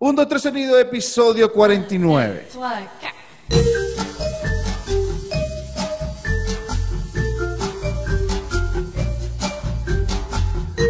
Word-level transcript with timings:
Un, 0.00 0.14
dos, 0.14 0.28
tres, 0.28 0.42
sonido, 0.42 0.78
episodio 0.78 1.52
49. 1.52 2.46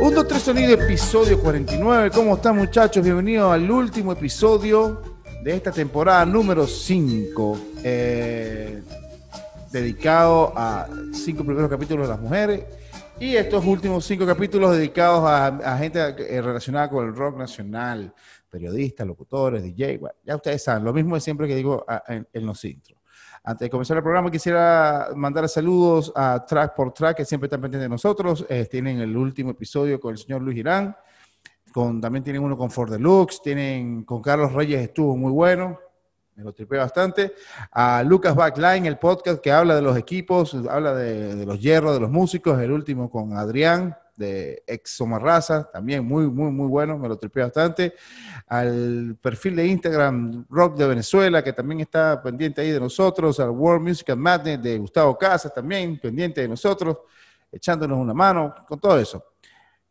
Un, 0.03 0.15
dos, 0.15 0.29
tres, 0.29 0.43
sonido, 0.43 0.75
episodio 0.75 1.41
49. 1.41 2.11
¿Cómo 2.11 2.37
están 2.37 2.57
muchachos? 2.59 3.03
Bienvenidos 3.03 3.51
al 3.51 3.71
último 3.71 4.13
episodio 4.13 5.01
de 5.43 5.57
esta 5.57 5.73
temporada 5.73 6.27
número 6.27 6.67
5. 6.67 7.59
Eh, 7.83 8.83
dedicado 9.73 10.53
a 10.55 10.87
cinco 11.15 11.45
primeros 11.45 11.71
capítulos 11.71 12.07
de 12.07 12.13
las 12.13 12.21
mujeres 12.21 12.63
y 13.21 13.35
estos 13.35 13.65
últimos 13.65 14.05
cinco 14.05 14.27
capítulos 14.27 14.77
dedicados 14.77 15.25
a, 15.27 15.77
gente 15.79 15.99
eh, 15.99 16.41
relacionada 16.41 16.89
con 16.89 17.07
el 17.07 17.15
rock 17.15 17.37
nacional, 17.37 18.13
periodistas, 18.49 19.07
locutores, 19.07 19.63
DJ, 19.63 20.01
ya 20.25 20.37
ustedes 20.37 20.63
saben, 20.63 20.85
lo 20.85 20.93
mismo 20.93 21.15
de 21.15 21.21
siempre 21.21 21.47
que 21.47 21.55
digo 21.55 21.85
en, 22.07 22.47
los 22.47 22.65
intros. 22.65 22.99
Antes 23.45 23.67
de 23.67 23.71
comenzar 23.71 23.97
el 23.97 24.03
programa, 24.03 24.31
quisiera 24.31 25.09
mandar 25.15 25.49
saludos 25.49 26.13
a 26.15 26.45
Track 26.45 26.75
por 26.75 26.93
Track, 26.93 27.19
que 27.19 27.25
siempre 27.25 27.47
están 27.47 27.61
pendientes 27.61 27.85
de 27.85 27.89
nosotros. 27.89 28.45
Eh, 28.49 28.67
tienen 28.71 29.01
el 29.01 29.17
último 29.17 29.51
episodio 29.51 30.01
con 30.01 30.13
el 30.13 30.19
señor 30.19 30.43
Luis 30.43 30.57
Girán. 30.57 30.97
Con, 31.73 32.01
también 32.01 32.25
tienen 32.25 32.43
uno 32.43 32.59
con 32.59 32.71
Ford 32.71 32.91
Deluxe. 32.91 33.41
Tienen 33.41 34.05
con 34.05 34.21
Carlos 34.21 34.53
Reyes, 34.53 34.83
estuvo 34.83 35.17
muy 35.17 35.33
bueno 35.33 35.79
me 36.39 36.45
lo 36.45 36.53
tripé 36.53 36.77
bastante. 36.77 37.35
A 37.73 38.05
Lucas 38.05 38.35
Backline, 38.37 38.87
el 38.87 38.97
podcast 38.97 39.41
que 39.41 39.51
habla 39.51 39.75
de 39.75 39.83
los 39.83 39.99
equipos, 39.99 40.55
habla 40.71 40.95
de, 40.95 41.45
los 41.45 41.61
hierros, 41.61 41.95
de 41.95 42.01
los 42.01 42.11
músicos. 42.11 42.61
El 42.61 42.71
último 42.71 43.11
con 43.11 43.37
Adrián, 43.37 43.97
de 44.19 44.63
Ex 44.67 44.91
Somarraza, 44.91 45.71
también 45.71 46.05
muy, 46.05 46.27
muy, 46.27 46.51
muy 46.51 46.67
bueno, 46.67 46.99
me 46.99 47.09
lo 47.09 47.17
tripé 47.17 47.41
bastante. 47.41 47.95
Al 48.49 49.17
perfil 49.21 49.57
de 49.57 49.67
Instagram 49.67 50.45
Rock 50.51 50.77
de 50.77 50.89
Venezuela, 50.89 51.43
que 51.43 51.53
también 51.53 51.81
está 51.81 52.21
pendiente 52.23 52.61
ahí 52.61 52.73
de 52.73 52.81
nosotros. 52.81 53.39
Al 53.41 53.51
World 53.51 53.87
Music 53.87 54.11
and 54.11 54.21
Madness 54.21 54.63
de 54.63 54.79
Gustavo 54.79 55.17
Casas, 55.17 55.55
también 55.55 55.99
pendiente 55.99 56.41
de 56.41 56.49
nosotros, 56.49 56.99
echándonos 57.51 57.99
una 57.99 58.13
mano 58.13 58.55
con 58.67 58.79
todo 58.81 58.99
eso. 58.99 59.25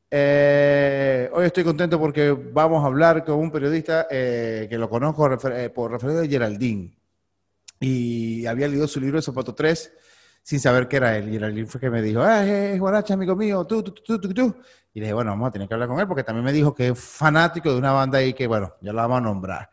Eh, 0.09 1.29
hoy 1.33 1.45
estoy 1.45 1.63
contento 1.63 1.99
porque 1.99 2.31
vamos 2.31 2.83
a 2.83 2.87
hablar 2.87 3.25
con 3.25 3.35
un 3.35 3.51
periodista 3.51 4.07
eh, 4.09 4.67
que 4.69 4.77
lo 4.77 4.89
conozco 4.89 5.29
eh, 5.49 5.69
por 5.69 5.91
referencia 5.91 6.21
de 6.21 6.29
Geraldine. 6.29 6.93
Y 7.79 8.45
había 8.45 8.67
leído 8.67 8.87
su 8.87 8.99
libro 8.99 9.17
de 9.17 9.21
Zapato 9.21 9.53
3 9.53 9.93
sin 10.47 10.61
saber 10.61 10.87
qué 10.87 10.95
era 10.95 11.17
él. 11.17 11.29
Geraldine 11.29 11.67
fue 11.67 11.81
que 11.81 11.89
me 11.89 12.01
dijo, 12.01 12.21
ah, 12.21 12.45
es 12.45 12.79
Guaracha, 12.79 13.15
amigo 13.15 13.35
mío, 13.35 13.65
tú, 13.65 13.83
tú, 13.83 13.91
tú, 13.91 14.17
tú, 14.17 14.33
tú. 14.33 14.55
Y 14.93 15.01
le 15.01 15.07
dije, 15.07 15.13
bueno, 15.13 15.31
vamos 15.31 15.49
a 15.49 15.51
tener 15.51 15.67
que 15.67 15.73
hablar 15.73 15.89
con 15.89 15.99
él 15.99 16.07
porque 16.07 16.23
también 16.23 16.45
me 16.45 16.53
dijo 16.53 16.73
que 16.73 16.87
es 16.87 16.97
fanático 16.97 17.69
de 17.69 17.77
una 17.77 17.91
banda 17.91 18.19
ahí 18.19 18.33
que, 18.33 18.47
bueno, 18.47 18.73
ya 18.79 18.93
la 18.93 19.01
vamos 19.01 19.17
a 19.17 19.21
nombrar. 19.21 19.69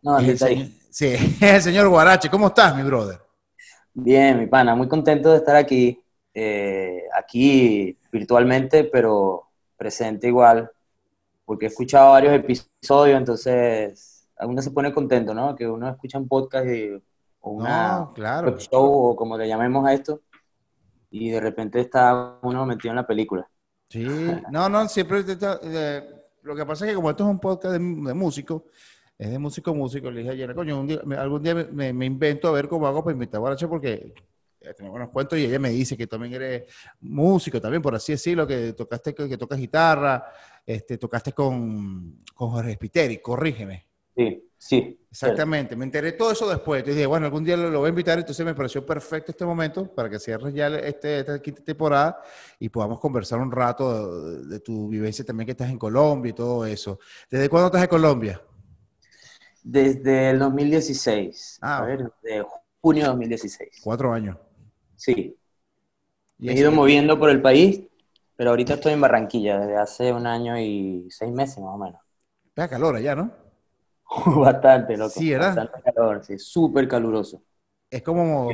No, 0.00 0.18
el 0.18 0.38
Sí, 0.38 1.14
el 1.42 1.60
señor 1.60 1.90
Guarache. 1.90 2.30
¿Cómo 2.30 2.46
estás, 2.46 2.74
mi 2.74 2.82
brother? 2.82 3.20
Bien, 3.92 4.38
mi 4.38 4.46
pana, 4.46 4.74
muy 4.74 4.88
contento 4.88 5.30
de 5.30 5.36
estar 5.36 5.56
aquí, 5.56 6.02
aquí 7.14 7.98
virtualmente, 8.10 8.84
pero 8.84 9.50
presente 9.76 10.28
igual, 10.28 10.70
porque 11.44 11.66
he 11.66 11.68
escuchado 11.68 12.12
varios 12.12 12.32
episodios, 12.32 13.18
entonces 13.18 14.26
uno 14.40 14.62
se 14.62 14.70
pone 14.70 14.90
contento, 14.90 15.34
¿no? 15.34 15.54
Que 15.54 15.68
uno 15.68 15.90
escucha 15.90 16.16
un 16.16 16.28
podcast 16.28 16.66
o 17.44 17.50
una 17.50 18.10
claro. 18.14 18.58
show 18.58 19.10
o 19.10 19.16
como 19.16 19.36
le 19.36 19.46
llamemos 19.46 19.86
a 19.86 19.92
esto, 19.92 20.22
y 21.10 21.30
de 21.30 21.40
repente 21.40 21.78
está 21.78 22.38
uno 22.42 22.64
metido 22.64 22.90
en 22.90 22.96
la 22.96 23.06
película. 23.06 23.48
Sí, 23.88 24.06
no, 24.50 24.68
no, 24.68 24.88
siempre 24.88 25.22
lo 26.42 26.56
que 26.56 26.66
pasa 26.66 26.84
es 26.84 26.90
que 26.90 26.96
como 26.96 27.10
esto 27.10 27.24
es 27.24 27.30
un 27.30 27.38
podcast 27.38 27.74
de, 27.74 27.78
músico, 27.78 28.66
es 29.18 29.30
de 29.30 29.38
músico 29.38 29.74
músico, 29.74 30.10
le 30.10 30.20
dije 30.20 30.32
ayer, 30.32 30.54
coño, 30.54 30.86
algún 31.18 31.42
día 31.42 31.54
me, 31.54 31.92
me, 31.92 32.06
invento 32.06 32.48
a 32.48 32.52
ver 32.52 32.66
cómo 32.66 32.86
hago 32.86 33.04
para 33.04 33.12
invitar 33.12 33.36
a 33.36 33.40
Guarache 33.40 33.68
porque 33.68 34.14
tenemos 34.72 34.92
buenos 34.92 35.10
cuentos 35.10 35.38
y 35.38 35.44
ella 35.44 35.58
me 35.58 35.68
dice 35.68 35.96
que 35.96 36.06
también 36.06 36.34
eres 36.34 36.64
músico, 37.00 37.60
también 37.60 37.82
por 37.82 37.94
así 37.94 38.12
decirlo, 38.12 38.46
que 38.46 38.72
tocaste, 38.72 39.14
que 39.14 39.36
tocas 39.36 39.58
guitarra, 39.58 40.24
este, 40.64 40.96
tocaste 40.96 41.32
con, 41.32 42.22
con 42.34 42.50
Jorge 42.50 42.72
Spiteri, 42.74 43.18
corrígeme. 43.18 43.93
Sí, 44.16 44.50
sí. 44.56 45.00
Exactamente, 45.10 45.76
me 45.76 45.84
enteré 45.84 46.12
todo 46.12 46.32
eso 46.32 46.48
después. 46.48 46.80
Entonces 46.80 46.96
dije, 46.96 47.06
bueno, 47.06 47.26
algún 47.26 47.44
día 47.44 47.56
lo, 47.56 47.78
voy 47.78 47.86
a 47.86 47.90
invitar, 47.90 48.18
entonces 48.18 48.44
me 48.44 48.54
pareció 48.54 48.84
perfecto 48.84 49.30
este 49.30 49.44
momento 49.44 49.86
para 49.94 50.10
que 50.10 50.18
cierres 50.18 50.52
ya 50.52 50.66
este, 50.66 51.20
esta 51.20 51.40
quinta 51.40 51.62
temporada 51.62 52.20
y 52.58 52.68
podamos 52.68 52.98
conversar 52.98 53.38
un 53.38 53.52
rato 53.52 54.42
de, 54.42 54.58
tu 54.58 54.88
vivencia 54.88 55.24
también 55.24 55.46
que 55.46 55.52
estás 55.52 55.70
en 55.70 55.78
Colombia 55.78 56.30
y 56.30 56.32
todo 56.32 56.66
eso. 56.66 56.98
¿Desde 57.30 57.48
cuándo 57.48 57.66
estás 57.66 57.82
en 57.82 57.88
Colombia? 57.88 58.42
Desde 59.62 60.30
el 60.30 60.38
2016. 60.40 61.58
Ah, 61.62 61.78
a 61.78 61.86
ver, 61.86 62.12
de 62.22 62.44
junio 62.80 63.02
de 63.04 63.08
2016. 63.10 63.80
Cuatro 63.84 64.12
años. 64.12 64.36
Sí. 64.96 65.36
Me 66.38 66.52
he 66.52 66.58
ido 66.58 66.72
moviendo 66.72 67.18
por 67.20 67.30
el 67.30 67.40
país, 67.40 67.82
pero 68.34 68.50
ahorita 68.50 68.74
estoy 68.74 68.94
en 68.94 69.00
Barranquilla 69.00 69.60
desde 69.60 69.76
hace 69.76 70.12
un 70.12 70.26
año 70.26 70.58
y 70.58 71.06
seis 71.10 71.32
meses 71.32 71.58
más 71.58 71.74
o 71.74 71.78
menos. 71.78 72.00
Pega 72.52 72.68
calor 72.68 72.96
allá, 72.96 73.14
¿no? 73.14 73.43
Bastante, 74.36 74.96
loco. 74.96 75.10
Sí, 75.10 75.30
¿verdad? 75.30 75.56
Bastante 75.56 75.92
calor, 75.92 76.24
sí, 76.24 76.38
súper 76.38 76.88
caluroso. 76.88 77.42
Es 77.90 78.02
como, 78.02 78.48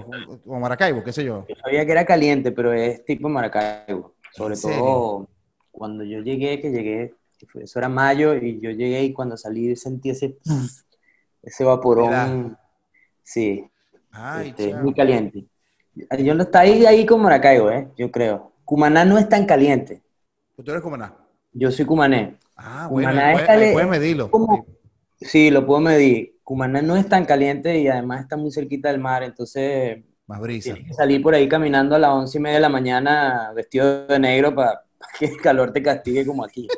como 0.45 0.61
Maracaibo, 0.61 1.03
qué 1.03 1.13
sé 1.13 1.25
yo. 1.25 1.47
Yo 1.49 1.55
sabía 1.57 1.87
que 1.87 1.93
era 1.93 2.05
caliente, 2.05 2.53
pero 2.53 2.73
es 2.73 3.05
tipo 3.05 3.29
Maracaibo. 3.29 4.15
Sobre 4.33 4.57
todo 4.57 5.29
cuando 5.71 6.05
yo 6.05 6.21
llegué, 6.21 6.61
que 6.61 6.71
llegué, 6.71 7.15
eso 7.55 7.79
era 7.79 7.89
mayo, 7.89 8.35
y 8.35 8.61
yo 8.61 8.71
llegué 8.71 9.03
y 9.05 9.13
cuando 9.13 9.37
salí 9.37 9.75
sentí 9.77 10.11
ese, 10.11 10.37
ese 11.43 11.65
vaporón. 11.65 12.59
Sí. 13.23 13.65
Ay, 14.11 14.49
este, 14.49 14.75
muy 14.75 14.93
caliente. 14.93 15.47
Yo 16.19 16.35
no 16.35 16.43
está 16.43 16.61
ahí, 16.61 16.85
ahí 16.87 17.07
como 17.07 17.25
Maracaibo, 17.25 17.71
¿eh? 17.71 17.89
Yo 17.97 18.11
creo. 18.11 18.53
Cumaná 18.65 19.05
no 19.05 19.19
es 19.19 19.29
tan 19.29 19.47
caliente. 19.47 20.03
¿Tú 20.55 20.71
eres 20.71 20.83
Cumaná? 20.83 21.15
Yo 21.53 21.71
soy 21.71 21.85
Cumané. 21.85 22.37
Ah, 22.57 22.89
bueno, 22.91 23.11
puedes, 23.33 23.89
medirlo. 23.89 24.31
Sí, 25.21 25.51
lo 25.51 25.67
puedo 25.67 25.81
medir. 25.81 26.39
Cumaná 26.43 26.83
no 26.83 26.97
es 26.97 27.09
tan 27.09 27.25
caliente 27.25 27.79
y 27.79 27.89
además 27.89 28.23
está 28.23 28.37
muy 28.37 28.51
cerquita 28.51 28.91
del 28.91 29.01
mar, 29.01 29.23
entonces... 29.23 30.03
Más 30.27 30.41
brisa. 30.41 30.73
Tienes 30.73 30.89
que 30.89 30.95
salir 30.95 31.23
por 31.23 31.35
ahí 31.35 31.49
caminando 31.49 31.95
a 31.97 31.99
las 31.99 32.11
once 32.11 32.39
y 32.39 32.41
media 32.41 32.57
de 32.57 32.63
la 32.63 32.69
mañana 32.69 33.53
vestido 33.55 34.07
de 34.07 34.19
negro 34.19 34.55
para, 34.55 34.85
que 35.19 35.27
el 35.27 35.37
calor 35.41 35.73
te 35.73 35.83
castigue 35.83 36.25
como 36.25 36.45
aquí. 36.45 36.69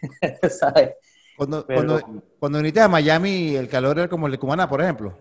¿Sabes? 0.48 0.90
Cuando, 1.36 1.66
cuando, 1.66 2.00
cuando 2.38 2.58
viniste 2.58 2.80
a 2.80 2.88
Miami, 2.88 3.56
¿el 3.56 3.68
calor 3.68 3.98
era 3.98 4.08
como 4.08 4.26
el 4.26 4.32
de 4.32 4.38
Cumaná, 4.38 4.68
por 4.68 4.80
ejemplo? 4.80 5.16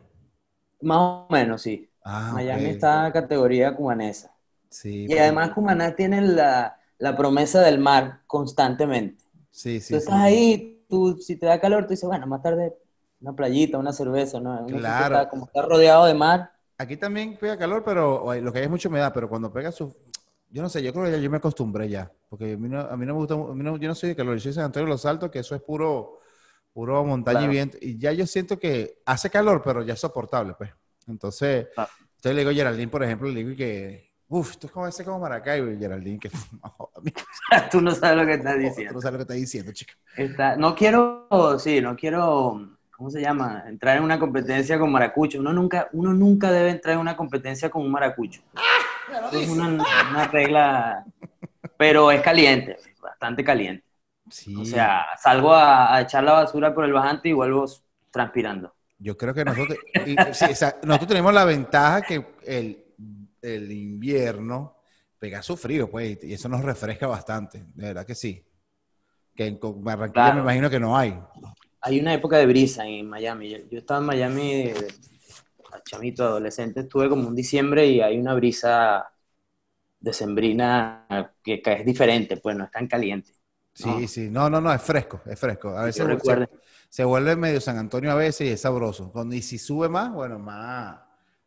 Más 0.81 0.97
o 0.97 1.27
menos, 1.29 1.61
sí. 1.61 1.89
Ah, 2.03 2.31
Miami 2.33 2.65
está 2.65 3.07
en 3.07 3.13
categoría 3.13 3.75
cumanesa. 3.75 4.33
Sí, 4.69 5.05
y 5.07 5.17
además 5.17 5.51
Cumaná 5.51 5.95
tiene 5.95 6.21
la, 6.21 6.77
promesa 7.17 7.61
del 7.61 7.79
mar 7.79 8.21
constantemente. 8.25 9.23
Sí, 9.51 9.79
sí. 9.79 9.93
Tú 9.93 9.97
estás 9.97 10.15
ahí, 10.15 10.70
tú, 10.91 11.17
si 11.19 11.37
te 11.37 11.47
da 11.47 11.59
calor, 11.59 11.85
tú 11.85 11.89
dices, 11.89 12.07
bueno, 12.07 12.27
más 12.27 12.43
tarde 12.43 12.75
una 13.19 13.33
playita, 13.33 13.77
una 13.77 13.93
cerveza, 13.93 14.39
¿no? 14.39 14.65
claro. 14.67 15.29
como 15.29 15.45
está 15.45 15.63
rodeado 15.63 16.05
de 16.05 16.13
mar. 16.13 16.51
Aquí 16.77 16.97
también 16.97 17.37
pega 17.39 17.57
calor, 17.57 17.83
pero 17.83 18.33
lo 18.41 18.51
que 18.51 18.59
hay 18.59 18.65
es 18.65 18.69
mucha 18.69 18.89
humedad, 18.89 19.11
pero 19.13 19.29
cuando 19.29 19.51
pega 19.51 19.71
su... 19.71 19.95
Yo 20.49 20.61
no 20.61 20.67
sé, 20.67 20.83
yo 20.83 20.91
creo 20.91 21.05
que 21.05 21.11
ya 21.11 21.17
yo 21.17 21.29
me 21.29 21.37
acostumbré 21.37 21.87
ya, 21.87 22.11
porque 22.27 22.53
a 22.53 22.57
mí 22.57 22.67
no, 22.67 22.81
a 22.81 22.97
mí 22.97 23.05
no 23.05 23.13
me 23.13 23.19
gusta, 23.19 23.35
yo 23.35 23.87
no 23.87 23.95
soy 23.95 24.09
de 24.09 24.15
calor, 24.15 24.35
yo 24.35 24.41
soy 24.41 24.49
de 24.49 24.55
San 24.55 24.65
Antonio 24.65 24.85
de 24.85 24.91
los 24.91 25.05
Altos, 25.05 25.31
que 25.31 25.39
eso 25.39 25.55
es 25.55 25.61
puro, 25.61 26.19
puro 26.73 27.05
montaña 27.05 27.45
y 27.45 27.47
viento, 27.47 27.77
y 27.79 27.97
ya 27.97 28.11
yo 28.11 28.27
siento 28.27 28.59
que 28.59 29.01
hace 29.05 29.29
calor, 29.29 29.61
pero 29.63 29.81
ya 29.81 29.93
es 29.93 29.99
soportable, 29.99 30.53
pues. 30.57 30.71
Entonces, 31.07 31.67
ah. 31.77 31.87
le 32.23 32.35
digo 32.35 32.49
a 32.49 32.53
Geraldine, 32.53 32.91
por 32.91 33.01
ejemplo, 33.01 33.29
le 33.29 33.43
digo 33.43 33.55
que, 33.55 34.10
uff, 34.31 34.51
esto 34.51 34.67
es 34.67 34.73
como 34.73 34.87
ese 34.87 35.03
como 35.03 35.19
Maracaibo, 35.19 35.69
y 35.69 35.77
Geraldine, 35.77 36.19
que 36.19 36.31
Tú 37.71 37.81
no 37.81 37.91
sabes 37.91 38.17
lo 38.17 38.25
que 38.25 38.33
estás 38.33 38.57
diciendo. 38.57 38.93
Tú 38.93 38.95
no 38.95 39.01
sabes 39.01 39.13
lo 39.13 39.17
que 39.17 39.33
estás 39.33 39.37
diciendo, 39.37 39.71
chica. 39.73 39.93
no 40.57 40.73
quiero, 40.73 41.27
sí, 41.59 41.81
no 41.81 41.95
quiero, 41.95 42.77
¿cómo 42.95 43.09
se 43.09 43.21
llama? 43.21 43.63
Entrar 43.67 43.97
en 43.97 44.03
una 44.03 44.17
competencia 44.17 44.79
con 44.79 44.91
maracucho. 44.91 45.39
Uno 45.39 45.53
nunca, 45.53 45.89
uno 45.91 46.13
nunca 46.13 46.51
debe 46.51 46.69
entrar 46.69 46.95
en 46.95 47.01
una 47.01 47.17
competencia 47.17 47.69
con 47.69 47.83
un 47.83 47.91
maracucho. 47.91 48.41
Ah, 48.55 49.29
es 49.33 49.49
una, 49.49 49.67
una 49.67 50.27
regla, 50.27 51.05
pero 51.77 52.11
es 52.11 52.21
caliente, 52.21 52.77
bastante 53.01 53.43
caliente. 53.43 53.83
Sí. 54.29 54.55
O 54.55 54.63
sea, 54.63 55.05
salgo 55.21 55.53
a, 55.53 55.93
a, 55.93 56.01
echar 56.01 56.23
la 56.23 56.31
basura 56.31 56.73
por 56.73 56.85
el 56.85 56.93
bajante 56.93 57.27
y 57.27 57.33
vuelvo 57.33 57.65
transpirando. 58.11 58.73
Yo 58.97 59.17
creo 59.17 59.33
que 59.33 59.43
nosotros, 59.43 59.77
nosotros 60.83 61.07
tenemos 61.07 61.33
la 61.33 61.43
ventaja 61.43 62.03
que 62.03 62.23
el, 62.45 62.80
el, 63.41 63.71
invierno 63.71 64.77
pega 65.17 65.41
su 65.41 65.55
frío, 65.55 65.89
pues, 65.89 66.23
y 66.23 66.33
eso 66.33 66.49
nos 66.49 66.61
refresca 66.61 67.07
bastante, 67.07 67.65
de 67.73 67.87
verdad 67.87 68.05
que 68.05 68.15
sí. 68.15 68.43
Que 69.35 69.45
en 69.47 69.59
Barranquilla 69.61 70.33
me 70.33 70.41
imagino 70.41 70.69
que 70.69 70.79
no 70.79 70.97
hay. 70.97 71.17
Hay 71.81 71.99
una 71.99 72.13
época 72.13 72.37
de 72.37 72.45
brisa 72.45 72.85
en 72.85 73.07
Miami. 73.07 73.49
Yo, 73.49 73.79
estaba 73.79 73.99
en 73.99 74.05
Miami, 74.05 74.73
chamito, 75.85 76.23
adolescente, 76.23 76.81
estuve 76.81 77.09
como 77.09 77.27
un 77.27 77.35
diciembre 77.35 77.85
y 77.87 78.01
hay 78.01 78.17
una 78.17 78.33
brisa 78.33 79.11
decembrina 79.99 81.05
que, 81.43 81.61
que 81.61 81.73
es 81.73 81.85
diferente, 81.85 82.37
pues 82.37 82.55
no 82.55 82.65
es 82.65 82.71
tan 82.71 82.87
caliente. 82.87 83.31
Sí, 83.73 84.07
sí, 84.07 84.29
no, 84.29 84.49
no, 84.49 84.59
no, 84.59 84.73
es 84.73 84.81
fresco, 84.81 85.21
es 85.25 85.39
fresco. 85.39 85.69
A 85.69 85.85
veces 85.85 86.05
se, 86.21 86.49
se, 86.89 87.03
vuelve 87.03 87.35
medio 87.35 87.61
San 87.61 87.77
Antonio 87.77 88.11
a 88.11 88.15
veces 88.15 88.47
y 88.47 88.51
es 88.51 88.61
sabroso. 88.61 89.11
y 89.31 89.41
si 89.41 89.57
sube 89.57 89.87
más, 89.87 90.11
bueno, 90.11 90.39
más, 90.39 90.99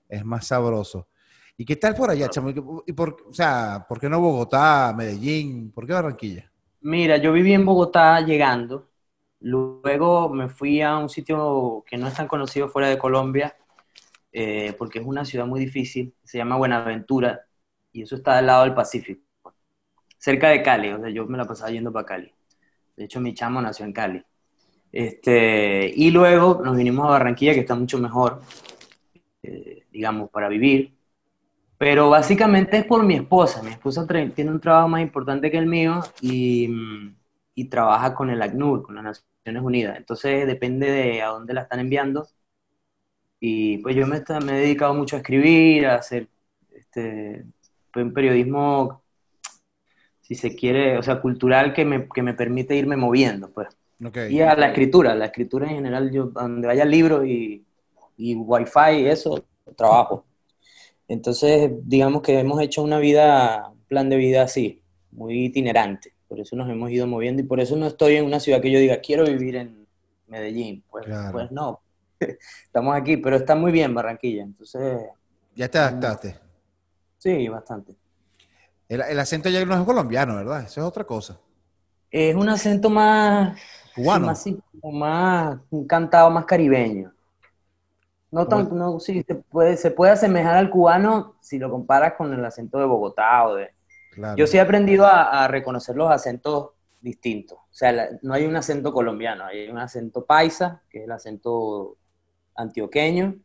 es 0.09 0.25
más 0.25 0.47
sabroso. 0.47 1.09
¿Y 1.57 1.65
qué 1.65 1.77
tal 1.77 1.95
por 1.95 2.11
allá, 2.11 2.29
chamo? 2.29 2.51
¿Y 2.51 2.93
por, 2.93 3.17
o 3.29 3.33
sea, 3.33 3.87
¿por 3.89 4.01
qué 4.01 4.09
no 4.09 4.21
Bogotá, 4.21 4.93
Medellín? 4.97 5.71
¿Por 5.71 5.87
qué 5.87 5.93
Barranquilla? 5.93 6.51
Mira, 6.81 7.17
yo 7.17 7.33
viví 7.33 7.53
en 7.53 7.65
Bogotá 7.65 8.21
llegando. 8.21 8.91
Luego 9.41 10.31
me 10.31 10.49
fui 10.49 10.81
a 10.83 10.97
un 10.97 11.09
sitio 11.09 11.85
que 11.87 11.97
no 11.97 12.09
es 12.09 12.15
tan 12.15 12.27
conocido 12.27 12.69
fuera 12.69 12.89
de 12.89 12.99
Colombia, 12.99 13.57
eh, 14.33 14.75
porque 14.77 14.99
es 14.99 15.07
una 15.07 15.25
ciudad 15.25 15.47
muy 15.47 15.61
difícil. 15.61 16.15
Se 16.25 16.39
llama 16.39 16.57
Buenaventura 16.57 17.47
y 17.93 18.03
eso 18.03 18.17
está 18.17 18.39
al 18.39 18.47
lado 18.47 18.65
del 18.65 18.75
Pacífico, 18.75 19.23
cerca 20.19 20.49
de 20.49 20.63
Cali. 20.63 20.91
O 20.91 20.99
sea, 20.99 21.11
yo 21.11 21.25
me 21.27 21.39
la 21.39 21.45
pasaba 21.45 21.71
yendo 21.71 21.93
para 21.93 22.07
Cali. 22.07 22.33
De 22.97 23.05
hecho, 23.05 23.21
mi 23.21 23.33
chamo 23.33 23.61
nació 23.61 23.85
en 23.85 23.93
Cali. 23.93 24.25
Este, 24.91 25.93
y 25.95 26.11
luego 26.11 26.61
nos 26.65 26.77
vinimos 26.77 27.07
a 27.07 27.11
Barranquilla, 27.11 27.55
que 27.55 27.61
está 27.61 27.75
mucho 27.75 27.99
mejor, 27.99 28.41
eh, 29.43 29.85
digamos, 29.93 30.31
para 30.31 30.49
vivir. 30.49 30.95
Pero 31.85 32.09
básicamente 32.09 32.79
es 32.79 32.87
por 32.87 33.05
mi 33.05 33.15
esposa. 33.15 33.63
Mi 33.63 33.69
esposa 33.69 34.07
tiene 34.07 34.51
un 34.51 34.59
trabajo 34.59 34.89
más 34.89 35.03
importante 35.03 35.51
que 35.51 35.59
el 35.59 35.67
mío 35.67 36.01
y, 36.23 36.67
y 37.55 37.65
trabaja 37.67 38.15
con 38.15 38.31
el 38.31 38.41
ACNUR, 38.41 38.85
con 38.85 38.95
las 38.95 39.23
Naciones 39.45 39.63
Unidas. 39.63 39.99
Entonces 39.99 40.47
depende 40.47 40.91
de 40.91 41.21
a 41.21 41.27
dónde 41.29 41.53
la 41.53 41.61
están 41.61 41.81
enviando. 41.81 42.27
Y 43.39 43.77
pues 43.83 43.95
yo 43.95 44.07
me, 44.07 44.23
me 44.47 44.53
he 44.53 44.61
dedicado 44.63 44.95
mucho 44.95 45.17
a 45.17 45.19
escribir, 45.19 45.87
a 45.87 45.97
hacer 45.97 46.27
este, 46.75 47.45
un 47.95 48.15
periodismo, 48.15 49.03
si 50.23 50.37
se 50.37 50.57
quiere, 50.57 50.97
o 50.97 51.03
sea, 51.03 51.21
cultural 51.21 51.75
que 51.75 51.85
me, 51.85 52.09
que 52.09 52.23
me 52.23 52.33
permite 52.33 52.75
irme 52.75 52.97
moviendo, 52.97 53.51
pues. 53.53 53.69
Y 54.31 54.41
a 54.41 54.57
la 54.57 54.69
escritura, 54.69 55.15
la 55.15 55.27
escritura 55.27 55.69
en 55.69 55.75
general, 55.75 56.11
yo 56.11 56.29
donde 56.29 56.67
haya 56.67 56.87
libros 56.87 57.27
y, 57.27 57.63
y 58.17 58.35
wifi, 58.37 59.07
eso, 59.07 59.45
trabajo. 59.77 60.25
Entonces, 61.09 61.71
digamos 61.83 62.23
que 62.23 62.39
hemos 62.39 62.61
hecho 62.61 62.83
una 62.83 62.99
vida, 62.99 63.69
un 63.71 63.85
plan 63.85 64.09
de 64.09 64.17
vida 64.17 64.43
así, 64.43 64.83
muy 65.13 65.47
itinerante. 65.47 66.15
Por 66.29 66.41
eso 66.41 66.57
nos 66.57 66.69
hemos 66.69 66.91
ido 66.91 67.07
moviendo 67.07 67.43
y 67.43 67.47
por 67.47 67.61
eso 67.61 67.77
no 67.77 67.87
estoy 67.87 68.17
en 68.17 68.25
una 68.25 68.41
ciudad 68.41 68.61
que 68.61 68.71
yo 68.71 68.79
diga, 68.79 69.01
quiero 69.01 69.25
vivir 69.25 69.57
en 69.57 69.87
Medellín. 70.27 70.83
Pues, 70.91 71.07
pues 71.31 71.51
no, 71.53 71.81
estamos 72.65 72.97
aquí, 72.97 73.17
pero 73.19 73.37
está 73.37 73.55
muy 73.55 73.73
bien 73.73 73.95
Barranquilla. 73.95 74.43
Entonces... 74.43 75.03
¿Ya 75.55 75.69
te 75.69 75.79
adaptaste? 75.79 76.37
Sí, 77.19 77.49
bastante. 77.49 77.95
El, 78.89 79.19
acento 79.19 79.49
ya 79.49 79.65
no 79.65 79.75
es 79.75 79.85
colombiano, 79.85 80.37
¿verdad? 80.37 80.63
Eso 80.63 80.81
es 80.81 80.87
otra 80.87 81.05
cosa. 81.05 81.39
Es 82.11 82.35
un 82.35 82.49
acento 82.49 82.91
más... 82.91 83.59
Cubano. 83.95 84.27
Más, 84.27 84.45
más 84.83 85.59
cantado, 85.87 86.29
más 86.31 86.45
caribeño. 86.47 87.13
No 88.35 88.49
tanto, 88.49 88.75
no, 88.75 88.99
sí, 88.99 89.23
se 89.23 89.37
puede, 89.37 89.77
se 89.77 89.93
puede 89.93 90.11
asemejar 90.11 90.57
al 90.57 90.69
cubano 90.69 91.37
si 91.41 91.57
lo 91.57 91.71
comparas 91.71 92.15
con 92.15 92.35
el 92.35 92.45
acento 92.45 92.81
de 92.81 92.85
Bogotá 92.85 93.47
o 93.47 93.55
de... 93.55 93.71
Yo 94.37 94.49
sí 94.49 94.57
he 94.57 94.61
aprendido 94.61 95.07
a, 95.07 95.47
reconocer 95.47 95.95
los 95.95 96.11
acentos 96.11 96.71
distintos. 97.01 97.59
O 97.59 97.75
sea, 97.75 98.09
no 98.23 98.35
hay 98.35 98.45
un 98.45 98.57
acento 98.57 98.93
colombiano, 98.93 99.45
hay 99.45 99.69
un 99.69 99.79
acento 99.79 100.25
paisa, 100.25 100.83
que 100.91 100.99
es 100.99 101.05
el 101.05 101.13
acento 101.13 101.97
antioqueño, 102.57 103.37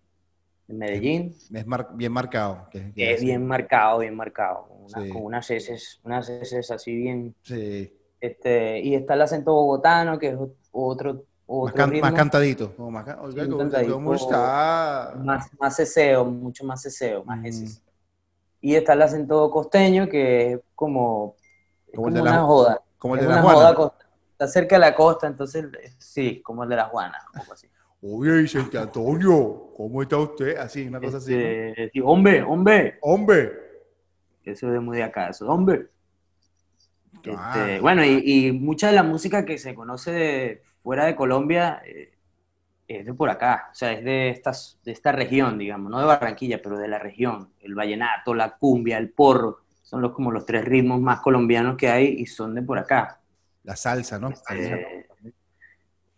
en 0.67 0.77
Medellín. 0.77 1.35
Es 1.53 1.65
bien 1.95 2.11
marcado. 2.11 2.67
Que, 2.71 2.91
es 2.95 3.21
bien 3.21 3.45
marcado, 3.45 3.99
bien 3.99 4.15
marcado. 4.15 4.69
Con 4.91 5.23
unas 5.23 5.51
heces, 5.51 5.99
unas 6.03 6.29
heces 6.29 6.71
así 6.71 6.95
bien... 6.95 7.35
Sí. 7.43 7.95
Este, 8.19 8.79
y 8.79 8.95
está 8.95 9.13
el 9.13 9.21
acento 9.21 9.53
bogotano, 9.53 10.17
que 10.17 10.29
es 10.29 10.35
otro 10.71 11.25
más, 11.49 12.13
cantadito. 12.13 12.73
más, 12.77 13.05
Más, 15.17 15.49
más 15.59 15.75
ceseo, 15.75 16.25
mucho 16.25 16.63
más 16.63 16.81
ceseo, 16.83 17.23
más 17.23 17.39
mm. 17.39 17.65
Y 18.61 18.75
está 18.75 18.93
el 18.93 19.01
acento 19.01 19.49
costeño, 19.49 20.07
que 20.07 20.53
es 20.53 20.59
como, 20.75 21.35
como, 21.95 22.07
una 22.07 22.43
joda. 22.43 22.81
Como 22.97 23.15
el 23.15 23.21
de 23.21 23.27
la 23.27 23.41
Juana. 23.41 23.91
está 24.31 24.47
cerca 24.47 24.75
de 24.75 24.79
la 24.81 24.93
costa, 24.93 25.27
entonces 25.27 25.65
sí, 25.97 26.41
como 26.41 26.63
el 26.63 26.69
de 26.69 26.75
la 26.75 26.85
Juana, 26.85 27.17
así. 27.51 27.67
Oye, 28.01 28.31
Vicente 28.41 28.77
Antonio, 28.77 29.71
¿cómo 29.75 30.01
está 30.01 30.17
usted? 30.17 30.57
Así, 30.57 30.87
una 30.87 31.01
cosa 31.01 31.17
así. 31.17 31.33
Este, 31.33 31.91
hombre, 32.03 32.43
hombre. 32.43 32.97
Hombre. 33.01 33.51
Eso 34.43 34.73
es 34.73 34.81
muy 34.81 34.97
de 34.97 35.03
acá, 35.03 35.29
eso, 35.29 35.47
hombre. 35.47 35.87
Ah. 37.27 37.53
Este, 37.55 37.79
bueno, 37.81 38.03
y, 38.03 38.21
y, 38.23 38.51
mucha 38.51 38.87
de 38.87 38.93
la 38.93 39.03
música 39.03 39.45
que 39.45 39.57
se 39.57 39.73
conoce 39.73 40.11
de, 40.11 40.68
fuera 40.83 41.05
de 41.05 41.15
Colombia 41.15 41.81
eh, 41.85 42.13
es 42.87 43.05
de 43.05 43.13
por 43.13 43.29
acá, 43.29 43.69
o 43.71 43.75
sea, 43.75 43.91
es 43.91 44.03
de, 44.03 44.29
estas, 44.29 44.79
de 44.83 44.91
esta 44.91 45.11
región, 45.11 45.59
digamos, 45.59 45.91
no 45.91 45.99
de 45.99 46.05
Barranquilla, 46.05 46.61
pero 46.61 46.77
de 46.77 46.87
la 46.87 46.97
región. 46.97 47.49
El 47.59 47.75
vallenato, 47.75 48.33
la 48.33 48.57
cumbia, 48.57 48.97
el 48.97 49.11
porro, 49.11 49.59
son 49.83 50.01
los, 50.01 50.11
como 50.11 50.31
los 50.31 50.45
tres 50.45 50.65
ritmos 50.65 50.99
más 50.99 51.19
colombianos 51.21 51.77
que 51.77 51.89
hay 51.89 52.07
y 52.17 52.25
son 52.25 52.55
de 52.55 52.63
por 52.63 52.79
acá. 52.79 53.19
La 53.63 53.75
salsa, 53.75 54.17
¿no? 54.17 54.31
Eh, 54.51 55.07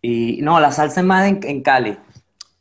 y 0.00 0.40
no, 0.42 0.58
la 0.60 0.72
salsa 0.72 1.00
es 1.00 1.06
más 1.06 1.28
en, 1.28 1.62
Cali. 1.62 1.98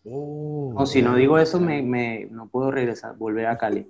Oh, 0.03 0.73
no, 0.77 0.85
si 0.85 1.01
no 1.01 1.15
digo 1.15 1.37
eso, 1.37 1.59
me, 1.59 1.81
me, 1.81 2.27
no 2.29 2.47
puedo 2.47 2.69
regresar, 2.69 3.15
volver 3.15 3.47
a 3.47 3.57
Cali. 3.57 3.87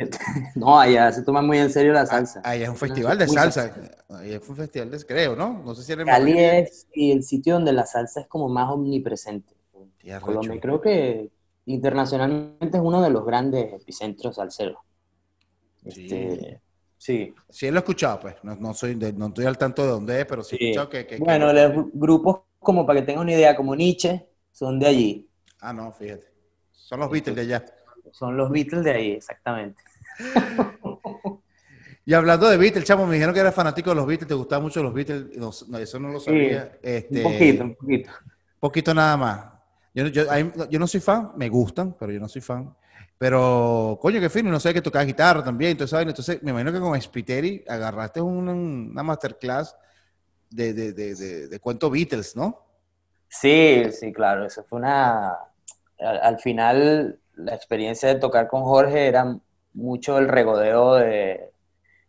No, 0.54 0.78
allá 0.78 1.12
se 1.12 1.22
toma 1.22 1.42
muy 1.42 1.58
en 1.58 1.70
serio 1.70 1.92
la 1.92 2.06
salsa. 2.06 2.40
Allá 2.44 2.64
es 2.64 2.68
un 2.68 2.76
festival 2.76 3.18
de 3.18 3.28
salsa. 3.28 3.74
Allá 4.08 4.36
es 4.36 4.48
un 4.48 4.56
festival 4.56 4.90
de, 4.90 5.04
creo, 5.04 5.36
¿no? 5.36 5.62
No 5.64 5.74
sé 5.74 5.82
si 5.82 5.92
era 5.92 6.04
Cali 6.04 6.38
es 6.38 6.86
y 6.94 7.12
el 7.12 7.22
sitio 7.22 7.54
donde 7.54 7.72
la 7.72 7.86
salsa 7.86 8.20
es 8.20 8.26
como 8.26 8.48
más 8.48 8.70
omnipresente. 8.70 9.54
Colombia, 10.20 10.58
creo 10.60 10.80
que 10.80 11.30
internacionalmente 11.66 12.78
es 12.78 12.82
uno 12.82 13.02
de 13.02 13.10
los 13.10 13.24
grandes 13.24 13.72
epicentros 13.72 14.36
salseros. 14.36 14.78
Este, 15.84 16.60
sí. 16.96 17.34
sí. 17.48 17.70
lo 17.70 17.76
he 17.76 17.78
escuchado, 17.80 18.20
pues. 18.20 18.36
No, 18.42 18.74
soy 18.74 18.96
no 18.96 19.26
estoy 19.26 19.44
al 19.44 19.58
tanto 19.58 19.82
de 19.82 19.90
dónde 19.90 20.20
es, 20.20 20.26
pero 20.26 20.42
sí, 20.42 20.56
he 20.58 20.70
escuchado 20.70 20.88
que... 20.88 21.18
bueno, 21.18 21.52
los 21.52 21.86
grupos, 21.92 22.40
como 22.58 22.86
para 22.86 23.00
que 23.00 23.06
tengan 23.06 23.22
una 23.22 23.32
idea, 23.32 23.56
como 23.56 23.76
Nietzsche, 23.76 24.26
son 24.50 24.78
de 24.78 24.86
allí. 24.86 25.28
Ah, 25.60 25.72
no, 25.72 25.92
fíjate. 25.92 26.26
Son 26.72 27.00
los 27.00 27.10
Beatles 27.10 27.36
de 27.36 27.42
allá. 27.42 27.64
Son 28.12 28.36
los 28.36 28.50
Beatles 28.50 28.84
de 28.84 28.90
ahí, 28.90 29.10
exactamente. 29.12 29.82
y 32.04 32.14
hablando 32.14 32.48
de 32.48 32.56
Beatles, 32.56 32.84
chamo, 32.84 33.06
me 33.06 33.14
dijeron 33.14 33.34
que 33.34 33.40
eras 33.40 33.54
fanático 33.54 33.90
de 33.90 33.96
los 33.96 34.06
Beatles, 34.06 34.28
te 34.28 34.34
gustaban 34.34 34.62
mucho 34.62 34.82
los 34.82 34.94
Beatles, 34.94 35.26
eso 35.80 35.98
no 35.98 36.08
lo 36.08 36.20
sabía. 36.20 36.78
Este, 36.82 37.24
un 37.24 37.32
poquito, 37.32 37.64
un 37.64 37.74
poquito. 37.74 38.10
Poquito 38.58 38.94
nada 38.94 39.16
más. 39.16 39.60
Yo, 39.94 40.06
yo, 40.06 40.78
no 40.78 40.86
soy 40.86 41.00
fan, 41.00 41.32
me 41.36 41.48
gustan, 41.48 41.96
pero 41.98 42.12
yo 42.12 42.20
no 42.20 42.28
soy 42.28 42.42
fan. 42.42 42.74
Pero, 43.18 43.98
coño, 44.00 44.20
qué 44.20 44.30
fino, 44.30 44.50
no 44.50 44.60
sé 44.60 44.72
que 44.72 44.80
tocaba 44.80 45.04
guitarra 45.04 45.44
también, 45.44 45.72
entonces, 45.72 45.90
¿sabes? 45.90 46.06
entonces 46.06 46.42
me 46.42 46.52
imagino 46.52 46.72
que 46.72 46.80
con 46.80 47.00
Spiteri 47.00 47.64
agarraste 47.68 48.20
una, 48.20 49.02
masterclass 49.02 49.76
de, 50.48 50.72
de, 50.72 50.92
de, 50.92 51.48
de, 51.48 51.60
cuento 51.60 51.90
Beatles, 51.90 52.34
¿no? 52.34 52.64
Sí, 53.28 53.84
sí, 53.92 54.12
claro, 54.12 54.46
eso 54.46 54.64
fue 54.64 54.78
una... 54.78 55.36
al 55.98 56.38
final, 56.38 57.20
la 57.34 57.54
experiencia 57.54 58.08
de 58.08 58.16
tocar 58.16 58.48
con 58.48 58.62
Jorge 58.62 59.06
era 59.06 59.38
mucho 59.72 60.18
el 60.18 60.28
regodeo 60.28 60.94
de, 60.94 61.50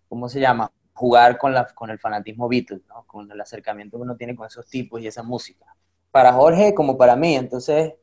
¿cómo 0.09 0.29
se 0.29 0.39
llama? 0.39 0.71
Jugar 0.93 1.37
con, 1.37 1.53
la, 1.53 1.65
con 1.73 1.89
el 1.89 1.99
fanatismo 1.99 2.47
Beatles, 2.47 2.81
¿no? 2.87 3.03
Con 3.07 3.31
el 3.31 3.39
acercamiento 3.39 3.97
que 3.97 4.03
uno 4.03 4.15
tiene 4.15 4.35
con 4.35 4.47
esos 4.47 4.67
tipos 4.67 5.01
y 5.01 5.07
esa 5.07 5.23
música. 5.23 5.65
Para 6.11 6.33
Jorge 6.33 6.73
como 6.73 6.97
para 6.97 7.15
mí, 7.15 7.35
entonces 7.35 7.93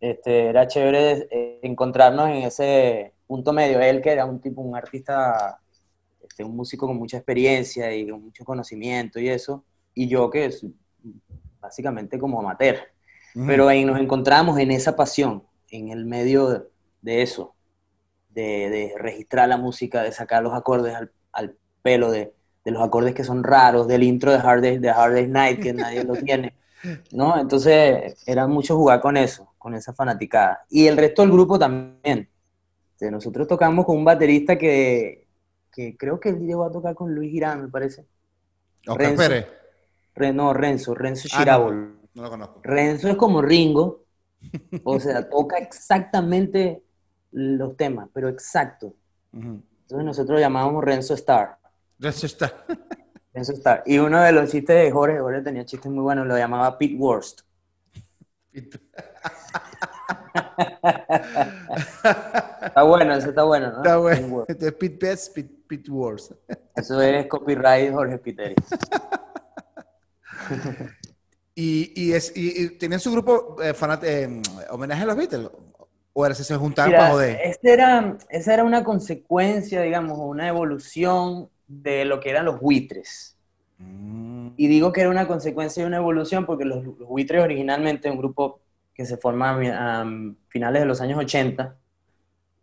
este, 0.00 0.46
era 0.46 0.66
chévere 0.66 1.28
eh, 1.30 1.60
encontrarnos 1.62 2.30
en 2.30 2.36
ese 2.36 3.12
punto 3.26 3.52
medio. 3.52 3.80
Él 3.80 4.00
que 4.00 4.10
era 4.10 4.24
un 4.24 4.40
tipo, 4.40 4.62
un 4.62 4.74
artista, 4.74 5.60
este, 6.22 6.42
un 6.42 6.56
músico 6.56 6.86
con 6.86 6.96
mucha 6.96 7.18
experiencia 7.18 7.94
y 7.94 8.08
con 8.08 8.22
mucho 8.22 8.44
conocimiento 8.44 9.20
y 9.20 9.28
eso, 9.28 9.64
y 9.94 10.08
yo 10.08 10.30
que 10.30 10.46
es 10.46 10.64
básicamente 11.60 12.18
como 12.18 12.40
amateur. 12.40 12.78
Pero 13.46 13.68
ahí 13.68 13.84
nos 13.84 14.00
encontramos 14.00 14.58
en 14.58 14.72
esa 14.72 14.96
pasión, 14.96 15.44
en 15.70 15.90
el 15.90 16.04
medio 16.04 16.68
de 17.00 17.22
eso, 17.22 17.54
de, 18.34 18.94
registrar 18.98 19.48
la 19.48 19.56
música, 19.56 20.02
de 20.02 20.12
sacar 20.12 20.42
los 20.42 20.54
acordes 20.54 20.94
al, 21.32 21.56
pelo, 21.82 22.10
de, 22.10 22.32
los 22.64 22.82
acordes 22.82 23.14
que 23.14 23.24
son 23.24 23.42
raros, 23.42 23.88
del 23.88 24.02
intro 24.02 24.30
de 24.30 24.38
Hard 24.38 24.62
Day, 24.62 24.78
de 24.78 24.90
Hard 24.90 25.28
Night, 25.28 25.60
que 25.60 25.72
nadie 25.72 26.04
lo 26.04 26.14
tiene, 26.14 26.54
¿no? 27.12 27.38
Entonces 27.38 28.22
era 28.26 28.46
mucho 28.46 28.76
jugar 28.76 29.00
con 29.00 29.16
eso, 29.16 29.52
con 29.58 29.74
esa 29.74 29.92
fanaticada. 29.92 30.64
Y 30.68 30.86
el 30.86 30.96
resto 30.96 31.22
del 31.22 31.32
grupo 31.32 31.58
también. 31.58 32.28
nosotros 33.00 33.48
tocamos 33.48 33.84
con 33.84 33.96
un 33.96 34.04
baterista 34.04 34.56
que, 34.56 35.26
creo 35.98 36.20
que 36.20 36.30
él 36.30 36.46
llegó 36.46 36.64
a 36.64 36.70
tocar 36.70 36.94
con 36.94 37.14
Luis 37.14 37.30
Girán, 37.30 37.62
me 37.62 37.68
parece. 37.68 38.06
Oscar 38.86 39.16
Pérez. 39.16 39.46
no, 40.34 40.52
Renzo, 40.52 40.94
Renzo 40.94 41.28
Chirabol. 41.28 41.96
Ah, 41.96 42.08
no, 42.14 42.22
lo 42.22 42.30
conozco. 42.30 42.60
Renzo 42.62 43.08
es 43.08 43.16
como 43.16 43.42
Ringo, 43.42 44.04
o 44.84 45.00
sea, 45.00 45.28
toca 45.28 45.58
exactamente 45.58 46.82
los 47.32 47.76
temas, 47.76 48.08
pero 48.12 48.28
exacto. 48.28 48.94
Entonces 49.32 50.04
nosotros 50.04 50.36
lo 50.36 50.40
llamábamos 50.40 50.84
Renzo 50.84 51.14
Star. 51.14 51.58
Renzo 51.98 52.26
Star. 52.26 52.64
Eso 53.32 53.52
está. 53.52 53.82
Y 53.86 53.98
uno 53.98 54.20
de 54.20 54.32
los 54.32 54.50
chistes 54.50 54.84
de 54.84 54.90
Jorge, 54.90 55.20
Jorge 55.20 55.40
tenía 55.42 55.64
chistes 55.64 55.90
muy 55.90 56.02
buenos, 56.02 56.26
lo 56.26 56.36
llamaba 56.36 56.76
Pete 56.76 56.96
Worst. 56.96 57.42
está 62.64 62.82
bueno, 62.82 63.14
eso 63.14 63.28
está 63.28 63.44
bueno, 63.44 63.70
¿no? 63.70 63.76
Está 63.78 63.96
bueno. 63.98 64.44
Este 64.48 64.72
Pete 64.72 65.06
Best, 65.06 65.32
Pete, 65.34 65.54
Pete 65.68 65.90
Worst. 65.90 66.32
Eso 66.74 67.00
es 67.00 67.26
copyright 67.26 67.92
Jorge 67.92 68.18
Piteri. 68.18 68.56
y, 71.54 71.92
y, 71.94 72.12
es, 72.12 72.32
y, 72.34 72.70
tenían 72.70 72.98
su 72.98 73.12
grupo 73.12 73.56
eh, 73.62 73.72
eh, 74.02 74.42
homenaje 74.70 75.02
a 75.02 75.06
los 75.06 75.16
Beatles. 75.16 75.50
¿O 76.12 76.26
era, 76.26 76.34
se 76.34 76.56
juntaban 76.56 76.92
para 76.92 77.10
joder? 77.10 77.38
Ese 77.44 77.72
era, 77.72 78.18
esa 78.28 78.54
era 78.54 78.64
una 78.64 78.82
consecuencia, 78.82 79.80
digamos, 79.82 80.18
una 80.18 80.48
evolución 80.48 81.48
de 81.68 82.04
lo 82.04 82.20
que 82.20 82.30
eran 82.30 82.44
los 82.44 82.60
buitres. 82.60 83.36
Mm. 83.78 84.48
Y 84.56 84.66
digo 84.66 84.92
que 84.92 85.02
era 85.02 85.10
una 85.10 85.26
consecuencia 85.26 85.82
de 85.82 85.86
una 85.86 85.98
evolución 85.98 86.44
porque 86.44 86.64
los, 86.64 86.84
buitres 86.84 87.42
originalmente, 87.42 88.10
un 88.10 88.18
grupo 88.18 88.60
que 88.92 89.06
se 89.06 89.16
forma 89.16 89.58
a, 89.72 90.04
finales 90.48 90.82
de 90.82 90.86
los 90.86 91.00
años 91.00 91.18
80, 91.18 91.76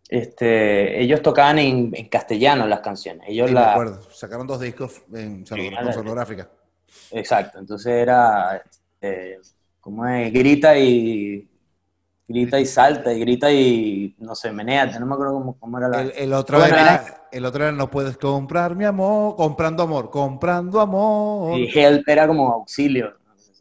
este, 0.08 1.02
ellos 1.02 1.20
tocaban 1.22 1.58
en, 1.58 1.90
castellano 2.08 2.66
las 2.66 2.80
canciones. 2.80 3.26
Ellos 3.28 3.50
la, 3.50 3.72
acuerdo. 3.72 4.02
Sacaron 4.10 4.46
dos 4.46 4.60
discos 4.60 5.02
en 5.12 5.44
sonográfica. 5.46 6.48
Exacto, 7.10 7.58
entonces 7.58 7.92
era, 7.92 8.62
eh, 9.00 9.38
como 9.80 10.06
es, 10.06 10.32
grita 10.32 10.78
y 10.78 11.48
grita 12.28 12.60
y 12.60 12.66
salta 12.66 13.12
y 13.12 13.20
grita 13.20 13.50
y 13.50 14.14
no 14.18 14.34
sé, 14.34 14.52
meneate, 14.52 15.00
no 15.00 15.06
me 15.06 15.14
acuerdo 15.14 15.32
cómo, 15.32 15.58
cómo 15.58 15.78
era 15.78 15.88
la... 15.88 16.02
El, 16.02 16.34
otro 16.34 16.62
era, 16.62 17.26
el 17.32 17.44
otro 17.46 17.64
era 17.64 17.72
no 17.72 17.90
puedes 17.90 18.18
comprar 18.18 18.76
mi 18.76 18.84
amor, 18.84 19.34
comprando 19.34 19.82
amor, 19.82 20.10
comprando 20.10 20.78
amor. 20.78 21.58
Y 21.58 21.70
help 21.76 22.06
era 22.06 22.26
como 22.26 22.52
auxilio. 22.52 23.16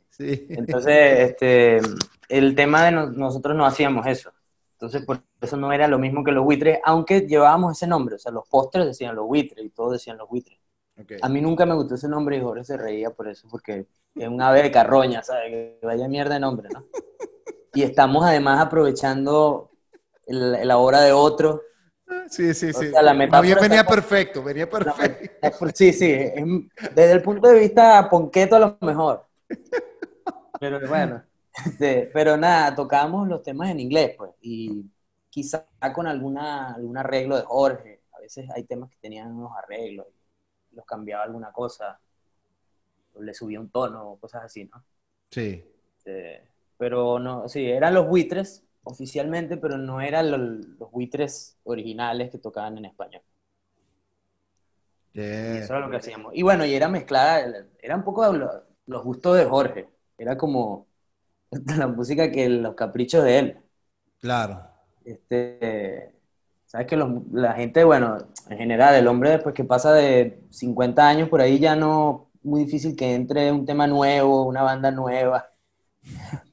Sí. 0.09 0.47
Entonces, 0.49 1.29
este, 1.29 1.79
el 2.27 2.55
tema 2.55 2.83
de 2.83 2.91
nosotros 2.91 3.55
no 3.55 3.65
hacíamos 3.65 4.05
eso. 4.05 4.31
Entonces, 4.73 5.05
por 5.05 5.21
eso 5.41 5.55
no 5.55 5.71
era 5.71 5.87
lo 5.87 5.97
mismo 5.97 6.23
que 6.23 6.31
los 6.31 6.43
buitres, 6.43 6.79
aunque 6.83 7.21
llevábamos 7.21 7.77
ese 7.77 7.87
nombre. 7.87 8.15
O 8.15 8.19
sea, 8.19 8.31
los 8.31 8.47
postres 8.47 8.85
decían 8.85 9.15
los 9.15 9.25
buitres 9.25 9.65
y 9.65 9.69
todos 9.69 9.93
decían 9.93 10.17
los 10.17 10.27
buitres. 10.27 10.59
A 11.21 11.29
mí 11.29 11.41
nunca 11.41 11.65
me 11.65 11.75
gustó 11.75 11.95
ese 11.95 12.09
nombre 12.09 12.37
y 12.37 12.41
Jorge 12.41 12.63
se 12.63 12.75
reía 12.75 13.11
por 13.11 13.27
eso, 13.27 13.47
porque 13.49 13.85
es 14.15 14.27
un 14.27 14.41
ave 14.41 14.63
de 14.63 14.71
carroña, 14.71 15.21
¿sabes? 15.21 15.51
Que 15.51 15.79
vaya 15.83 16.07
mierda 16.07 16.33
de 16.33 16.39
nombre, 16.39 16.69
¿no? 16.73 16.85
y 17.77 17.83
estamos 17.83 18.25
además 18.25 18.59
aprovechando 18.59 19.69
la 20.25 20.79
obra 20.79 21.01
de 21.01 21.11
otro. 21.11 21.61
Sí, 22.27 22.55
sí, 22.55 22.73
sí. 22.73 22.89
la 22.89 23.13
venía 23.13 23.85
perfecto, 23.85 24.41
venía 24.41 24.67
perfecto. 24.67 25.67
sí, 25.75 25.93
sí, 25.93 26.07
desde 26.07 27.11
el 27.11 27.21
punto 27.21 27.49
de 27.49 27.59
vista 27.59 28.09
ponqueto 28.09 28.55
a 28.55 28.59
lo 28.59 28.77
mejor. 28.81 29.27
Pero 30.59 30.87
bueno, 30.87 31.21
este, 31.67 32.09
pero 32.11 32.35
nada, 32.35 32.73
tocábamos 32.73 33.27
los 33.27 33.43
temas 33.43 33.69
en 33.69 33.79
inglés, 33.79 34.15
pues, 34.17 34.31
y 34.41 34.83
quizá 35.29 35.67
con 35.93 36.07
alguna, 36.07 36.73
algún 36.73 36.97
arreglo 36.97 37.35
de 37.35 37.43
Jorge. 37.43 38.01
A 38.13 38.19
veces 38.21 38.49
hay 38.55 38.63
temas 38.63 38.89
que 38.89 38.97
tenían 38.99 39.33
unos 39.33 39.51
arreglos, 39.55 40.07
los 40.71 40.83
cambiaba 40.83 41.25
alguna 41.25 41.51
cosa, 41.51 41.99
o 43.13 43.21
le 43.21 43.35
subía 43.35 43.59
un 43.59 43.69
tono, 43.69 44.17
cosas 44.19 44.45
así, 44.45 44.65
¿no? 44.65 44.83
Sí. 45.29 45.63
Este, 45.95 46.56
pero 46.77 47.19
no, 47.19 47.47
sí, 47.49 47.65
eran 47.69 47.93
los 47.93 48.07
buitres 48.07 48.63
oficialmente, 48.83 49.57
pero 49.57 49.77
no 49.77 50.01
eran 50.01 50.31
los, 50.31 50.91
buitres 50.91 51.57
originales 51.63 52.31
que 52.31 52.37
tocaban 52.37 52.77
en 52.77 52.85
español. 52.85 53.21
eso 55.13 55.73
era 55.73 55.79
lo 55.79 55.89
que 55.89 55.97
hacíamos. 55.97 56.33
Y 56.35 56.41
bueno, 56.41 56.65
y 56.65 56.73
era 56.73 56.87
mezclada, 56.87 57.65
era 57.81 57.95
un 57.95 58.03
poco 58.03 58.31
los, 58.31 59.03
gustos 59.03 59.37
de 59.37 59.45
Jorge. 59.45 59.89
Era 60.17 60.37
como 60.37 60.87
la 61.77 61.87
música 61.87 62.31
que 62.31 62.49
los 62.49 62.75
caprichos 62.75 63.23
de 63.23 63.39
él. 63.39 63.59
Claro. 64.19 64.67
Este, 65.03 66.13
sabes 66.65 66.87
que 66.87 66.97
la 67.31 67.53
gente, 67.53 67.83
bueno, 67.83 68.17
en 68.49 68.57
general, 68.57 68.95
el 68.95 69.07
hombre 69.07 69.31
después 69.31 69.53
que 69.53 69.63
pasa 69.63 69.93
de 69.93 70.41
50 70.49 71.07
años 71.07 71.29
por 71.29 71.41
ahí 71.41 71.59
ya 71.59 71.75
no, 71.75 72.29
muy 72.43 72.63
difícil 72.63 72.95
que 72.95 73.13
entre 73.13 73.51
un 73.51 73.65
tema 73.65 73.87
nuevo, 73.87 74.43
una 74.45 74.63
banda 74.63 74.91
nueva. 74.91 75.51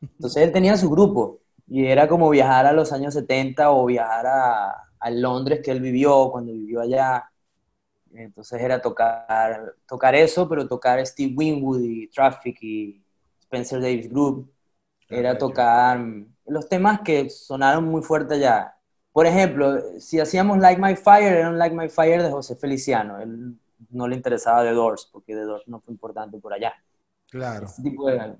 Entonces 0.00 0.42
él 0.42 0.52
tenía 0.52 0.76
su 0.76 0.90
grupo 0.90 1.40
y 1.66 1.86
era 1.86 2.08
como 2.08 2.30
viajar 2.30 2.66
a 2.66 2.72
los 2.72 2.92
años 2.92 3.14
70 3.14 3.70
o 3.70 3.86
viajar 3.86 4.26
a, 4.26 4.80
Londres 5.10 5.60
que 5.62 5.70
él 5.70 5.80
vivió 5.80 6.30
cuando 6.32 6.50
vivió 6.50 6.80
allá. 6.80 7.30
Entonces 8.14 8.58
era 8.58 8.80
tocar, 8.80 9.74
tocar 9.86 10.14
eso, 10.14 10.48
pero 10.48 10.66
tocar 10.66 11.04
Steve 11.06 11.34
Winwood 11.36 11.82
y 11.82 12.08
Traffic 12.08 12.56
y 12.62 13.04
Spencer 13.38 13.82
Davis 13.82 14.08
Group. 14.08 14.50
Era 15.10 15.36
tocar 15.36 16.00
los 16.46 16.68
temas 16.70 17.00
que 17.02 17.28
sonaron 17.28 17.84
muy 17.84 18.00
fuerte 18.00 18.36
allá. 18.36 18.74
Por 19.12 19.26
ejemplo, 19.26 19.78
si 20.00 20.18
hacíamos 20.18 20.58
Like 20.58 20.80
My 20.80 20.96
Fire, 20.96 21.34
era 21.34 21.50
un 21.50 21.58
Like 21.58 21.76
My 21.76 21.90
Fire 21.90 22.22
de 22.22 22.30
José 22.30 22.56
Feliciano. 22.56 23.20
Él 23.20 23.58
no 23.90 24.08
le 24.08 24.16
interesaba 24.16 24.62
The 24.62 24.72
Doors, 24.72 25.08
porque 25.12 25.34
The 25.34 25.42
Doors 25.42 25.68
no 25.68 25.80
fue 25.80 25.92
importante 25.92 26.38
por 26.38 26.54
allá. 26.54 26.72
Claro. 27.28 27.66
Ese 27.66 27.82
tipo 27.82 28.08
de, 28.08 28.36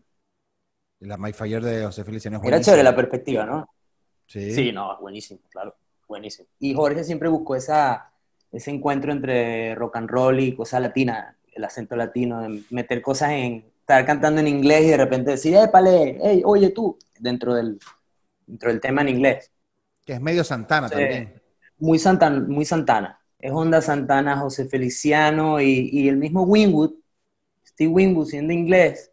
la 1.05 1.17
My 1.17 1.33
Fire 1.33 1.63
de 1.63 1.85
José 1.85 2.05
Feliciano 2.05 2.41
Era 2.43 2.61
chévere 2.61 2.83
la 2.83 2.97
perspectiva, 2.97 3.45
¿no? 3.45 3.69
Sí. 4.27 4.53
Sí, 4.53 4.73
no, 4.73 4.99
buenísimo, 5.01 5.41
claro, 5.51 5.77
buenísimo. 6.09 6.49
Y 6.59 6.75
Jorge 6.75 7.05
siempre 7.05 7.29
buscó 7.29 7.57
esa, 7.57 8.11
ese 8.51 8.71
encuentro 8.71 9.13
entre 9.13 9.75
rock 9.75 9.97
and 9.97 10.09
roll 10.09 10.41
y 10.41 10.55
cosa 10.55 10.81
latina, 10.81 11.37
el 11.53 11.65
acento 11.65 11.95
latino, 11.95 12.41
de 12.41 12.63
meter 12.71 13.03
cosas 13.03 13.33
en, 13.33 13.65
estar 13.81 14.05
cantando 14.07 14.41
en 14.41 14.49
inglés 14.49 14.85
y 14.85 14.89
de 14.89 14.97
repente 14.97 15.33
decir, 15.33 15.55
épale, 15.55 16.19
hey, 16.23 16.43
oye 16.45 16.71
tú, 16.71 16.99
dentro 17.19 17.55
del, 17.55 17.79
dentro 18.47 18.71
del 18.71 18.81
tema 18.81 19.03
en 19.03 19.11
inglés. 19.11 19.53
Que 20.07 20.15
es 20.15 20.21
medio 20.21 20.43
Santana 20.43 20.89
también. 20.89 21.43
Muy, 21.79 21.99
Santana, 21.99 22.41
muy 22.41 22.65
Santana. 22.65 23.21
Es 23.39 23.53
Onda 23.53 23.83
Santana, 23.83 24.39
José 24.39 24.65
Feliciano 24.65 25.61
y, 25.61 25.91
y 25.93 26.09
el 26.09 26.17
mismo 26.17 26.45
Winwood, 26.45 26.95
Steve 27.63 27.93
Winwood 27.93 28.29
siendo 28.29 28.55
inglés, 28.55 29.13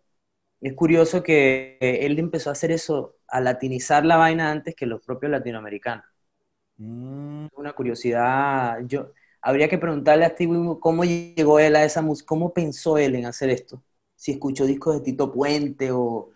es 0.62 0.74
curioso 0.74 1.24
que 1.24 1.77
él 1.82 2.20
empezó 2.20 2.50
a 2.50 2.53
hacer 2.53 2.72
eso, 2.72 3.18
a 3.27 3.41
latinizar 3.41 4.06
la 4.06 4.18
vaina 4.18 4.51
antes 4.51 4.75
que 4.75 4.86
los 4.86 5.01
propios 5.01 5.32
latinoamericanos. 5.32 6.06
Mm. 6.77 7.48
Una 7.56 7.74
curiosidad, 7.74 8.80
yo 8.86 9.12
habría 9.41 9.68
que 9.68 9.77
preguntarle 9.77 10.25
a 10.25 10.30
Steve 10.30 10.77
cómo 10.80 11.03
llegó 11.03 11.60
él 11.60 11.75
a 11.75 11.84
esa 11.84 12.01
música, 12.01 12.27
cómo 12.27 12.53
pensó 12.53 12.98
él 12.98 13.15
en 13.15 13.25
hacer 13.25 13.50
esto. 13.50 13.84
Si 14.15 14.32
escuchó 14.34 14.65
discos 14.65 14.96
de 14.96 15.01
Tito 15.01 15.32
Puente 15.32 15.91
o 15.91 16.30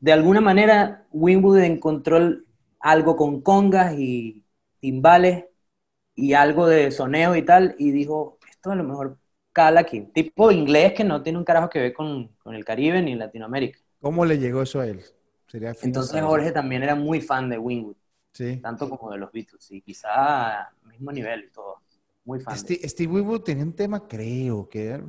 de 0.00 0.12
alguna 0.12 0.40
manera 0.40 1.06
Winwood 1.12 1.58
encontró 1.60 2.18
algo 2.80 3.16
con 3.16 3.40
congas 3.42 3.94
y 3.98 4.44
timbales 4.80 5.46
y 6.14 6.34
algo 6.34 6.66
de 6.68 6.90
soneo 6.90 7.36
y 7.36 7.44
tal 7.44 7.76
y 7.78 7.92
dijo, 7.92 8.38
esto 8.50 8.70
a 8.72 8.76
lo 8.76 8.84
mejor 8.84 9.18
aquí. 9.54 10.02
Tipo 10.12 10.50
inglés 10.50 10.92
que 10.92 11.04
no 11.04 11.22
tiene 11.22 11.38
un 11.38 11.44
carajo 11.44 11.68
que 11.68 11.80
ver 11.80 11.92
con, 11.92 12.30
el 12.46 12.64
Caribe 12.64 13.02
ni 13.02 13.14
Latinoamérica. 13.14 13.78
¿Cómo 14.00 14.24
le 14.24 14.38
llegó 14.38 14.62
eso 14.62 14.80
a 14.80 14.86
él? 14.86 15.02
Entonces 15.82 16.22
Jorge 16.22 16.52
también 16.52 16.82
era 16.82 16.94
muy 16.94 17.20
fan 17.20 17.48
de 17.48 17.58
Wingwood. 17.58 17.96
Sí. 18.32 18.58
Tanto 18.58 18.88
como 18.88 19.10
de 19.10 19.18
los 19.18 19.32
Beatles. 19.32 19.70
Y 19.70 19.80
quizá 19.80 20.70
mismo 20.84 21.10
nivel 21.10 21.44
y 21.44 21.50
todo. 21.50 21.80
Muy 22.24 22.40
fan. 22.40 22.56
Steve, 22.56 23.12
Wingwood 23.12 23.42
tenía 23.42 23.64
un 23.64 23.74
tema, 23.74 24.06
creo 24.06 24.68
que 24.68 25.00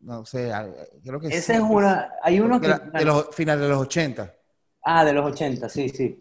No 0.00 0.24
sé, 0.24 0.50
creo 1.04 1.20
que 1.20 1.28
Ese 1.28 1.54
es 1.54 1.60
una. 1.60 2.12
Hay 2.22 2.40
uno 2.40 2.60
que. 2.60 2.68
de 2.68 3.04
los 3.04 3.34
finales 3.34 3.62
de 3.62 3.68
los 3.68 3.78
80. 3.78 4.34
Ah, 4.82 5.04
de 5.04 5.12
los 5.12 5.32
80, 5.32 5.68
sí, 5.68 5.88
sí. 5.88 6.18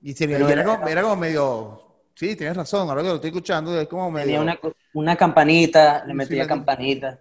Y, 0.00 0.22
era, 0.22 1.02
como, 1.02 1.16
medio 1.16 1.83
Sí, 2.14 2.36
tienes 2.36 2.56
razón, 2.56 2.88
ahora 2.88 3.02
que 3.02 3.08
lo 3.08 3.14
estoy 3.16 3.30
escuchando 3.30 3.78
es 3.78 3.88
como 3.88 4.10
medio... 4.10 4.26
Tenía 4.26 4.40
una, 4.40 4.58
una 4.94 5.16
campanita, 5.16 6.04
le 6.06 6.14
metía 6.14 6.46
campanita. 6.46 7.18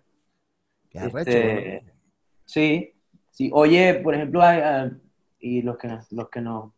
Qué 0.89 0.99
este, 0.99 1.83
sí, 2.45 2.93
sí. 3.31 3.49
Oye, 3.51 3.95
por 3.95 4.13
ejemplo, 4.13 4.41
y 5.39 5.63
los 5.63 5.77
que, 5.77 5.97
los 6.11 6.29
que 6.29 6.41
nos 6.41 6.71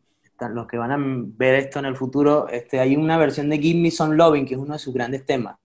los 0.49 0.67
que 0.67 0.77
van 0.77 0.91
a 0.91 0.97
ver 0.99 1.55
esto 1.55 1.79
en 1.79 1.85
el 1.85 1.95
futuro, 1.95 2.47
este, 2.49 2.79
hay 2.79 2.95
una 2.95 3.17
versión 3.17 3.49
de 3.49 3.57
Give 3.57 3.79
Me 3.79 3.91
Some 3.91 4.15
Loving, 4.15 4.45
que 4.45 4.55
es 4.55 4.59
uno 4.59 4.73
de 4.73 4.79
sus 4.79 4.93
grandes 4.93 5.25
temas. 5.25 5.57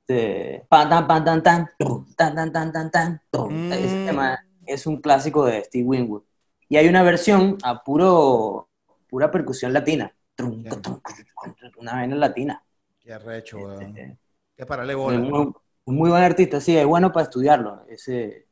Este, 0.00 0.64
pan, 0.68 0.88
tan, 0.88 1.06
pan, 1.06 1.24
tan, 1.24 1.42
tan, 1.42 1.68
tan, 2.16 2.34
tan, 2.34 2.52
tan, 2.52 2.72
tan, 2.72 2.90
tan, 2.90 3.72
Ese 3.72 3.96
mm. 3.96 4.06
tema 4.06 4.44
es 4.66 4.86
un 4.86 5.00
clásico 5.00 5.44
de 5.44 5.64
Steve 5.64 5.84
Winwood. 5.84 6.22
Y 6.68 6.76
hay 6.76 6.88
una 6.88 7.02
versión 7.02 7.58
a 7.62 7.82
puro, 7.82 8.68
pura 9.08 9.30
percusión 9.30 9.72
latina 9.72 10.12
una 10.42 11.92
vaina 11.92 12.16
latina. 12.16 12.62
Qué 13.00 13.12
arrecho, 13.12 13.80
este, 13.80 14.18
Qué 14.56 14.66
parale 14.66 14.94
bola. 14.94 15.18
Muy, 15.18 15.52
muy, 15.86 16.10
buen 16.10 16.22
artista, 16.22 16.60
sí, 16.60 16.76
es 16.76 16.86
bueno 16.86 17.12
para 17.12 17.24
estudiarlo, 17.24 17.84
ese, 17.88 18.46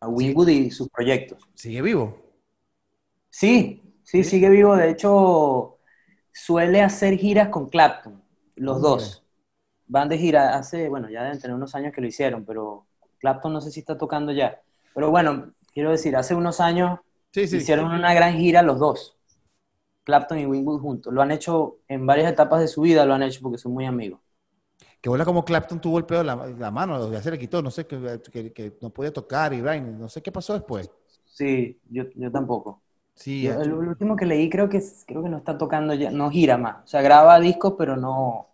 a 0.00 0.08
Winwood 0.08 0.48
y 0.48 0.70
sus 0.70 0.88
proyectos. 0.88 1.48
¿Sigue 1.54 1.82
vivo? 1.82 2.18
Sí, 3.30 3.82
sí, 4.02 4.24
sigue 4.24 4.48
vivo. 4.48 4.76
De 4.76 4.90
hecho, 4.90 5.78
suele 6.32 6.82
hacer 6.82 7.16
giras 7.16 7.48
con 7.48 7.68
Clapton, 7.68 8.22
los 8.56 8.80
dos. 8.80 9.24
van 9.86 10.08
de 10.08 10.18
gira 10.18 10.56
hace, 10.56 10.88
bueno, 10.88 11.08
ya 11.08 11.22
deben 11.22 11.40
tener 11.40 11.54
unos 11.54 11.74
años 11.74 11.92
que 11.92 12.00
lo 12.00 12.06
hicieron, 12.06 12.44
pero 12.44 12.86
Clapton 13.18 13.52
no 13.52 13.60
sé 13.60 13.70
si 13.70 13.80
está 13.80 13.96
tocando 13.96 14.32
ya. 14.32 14.60
Pero 14.94 15.10
bueno, 15.10 15.52
quiero 15.72 15.90
decir, 15.90 16.16
hace 16.16 16.34
unos 16.34 16.60
años 16.60 17.00
hicieron 17.34 17.92
una 17.92 18.14
gran 18.14 18.36
gira 18.36 18.62
los 18.62 18.78
dos. 18.78 19.16
Clapton 20.04 20.38
y 20.38 20.46
Wingwood 20.46 20.80
juntos. 20.80 21.12
Lo 21.12 21.22
han 21.22 21.30
hecho 21.30 21.78
en 21.88 22.06
varias 22.06 22.30
etapas 22.30 22.60
de 22.60 22.68
su 22.68 22.82
vida, 22.82 23.04
lo 23.04 23.14
han 23.14 23.22
hecho 23.22 23.40
porque 23.42 23.58
son 23.58 23.72
muy 23.72 23.86
amigos. 23.86 24.20
Que 25.00 25.08
vuela 25.08 25.24
como 25.24 25.44
Clapton 25.44 25.80
tuvo 25.80 25.98
el 25.98 26.06
pedo 26.06 26.20
de 26.20 26.24
la, 26.24 26.70
mano, 26.70 27.12
ya 27.12 27.20
se 27.20 27.30
le 27.30 27.38
quitó, 27.38 27.60
no 27.60 27.70
sé, 27.70 27.86
que, 27.86 28.78
no 28.80 28.90
podía 28.90 29.12
tocar 29.12 29.52
y 29.52 29.60
no 29.60 30.08
sé 30.08 30.22
qué 30.22 30.32
pasó 30.32 30.54
después. 30.54 30.90
Sí, 31.26 31.78
yo, 31.90 32.04
yo 32.14 32.30
tampoco. 32.30 32.80
Sí, 33.14 33.46
el, 33.46 33.72
último 33.72 34.16
que 34.16 34.26
leí 34.26 34.50
creo 34.50 34.68
que 34.68 34.82
creo 35.06 35.22
que 35.22 35.28
no 35.28 35.38
está 35.38 35.56
tocando 35.56 35.94
ya, 35.94 36.10
no 36.10 36.30
gira 36.30 36.56
más. 36.56 36.84
O 36.84 36.86
sea, 36.86 37.02
graba 37.02 37.38
discos, 37.38 37.74
pero 37.78 37.96
no, 37.96 38.48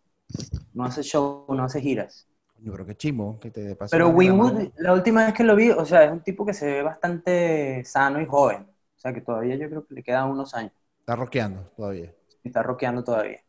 no 0.75 0.85
hace 0.85 1.02
show, 1.02 1.47
no 1.49 1.64
hace 1.64 1.80
giras. 1.80 2.26
Yo 2.59 2.73
creo 2.73 2.85
que 2.85 2.97
chimo 2.97 3.38
que 3.40 3.50
te 3.50 3.75
pasó. 3.75 3.92
Pero 3.92 4.09
Winwood, 4.11 4.73
la 4.76 4.92
última 4.92 5.25
vez 5.25 5.35
que 5.35 5.45
lo 5.45 5.57
vi, 5.57 5.71
o 5.71 5.85
sea, 5.87 6.04
es 6.04 6.12
un 6.12 6.21
tipo 6.21 6.45
que 6.45 6.52
se 6.52 6.66
ve 6.66 6.83
bastante 6.83 7.83
sano 7.85 8.21
y 8.21 8.26
joven. 8.26 8.62
O 8.62 8.99
sea, 9.00 9.14
que 9.14 9.23
todavía 9.23 9.57
yo 9.57 9.69
creo 9.71 9.87
que 9.87 9.95
le 9.95 10.02
quedan 10.02 10.28
unos 10.28 10.52
años. 10.52 10.73
Está 11.11 11.17
rockeando 11.17 11.62
todavía. 11.76 12.14
Está 12.45 12.62
rockeando 12.62 13.02
todavía. 13.02 13.40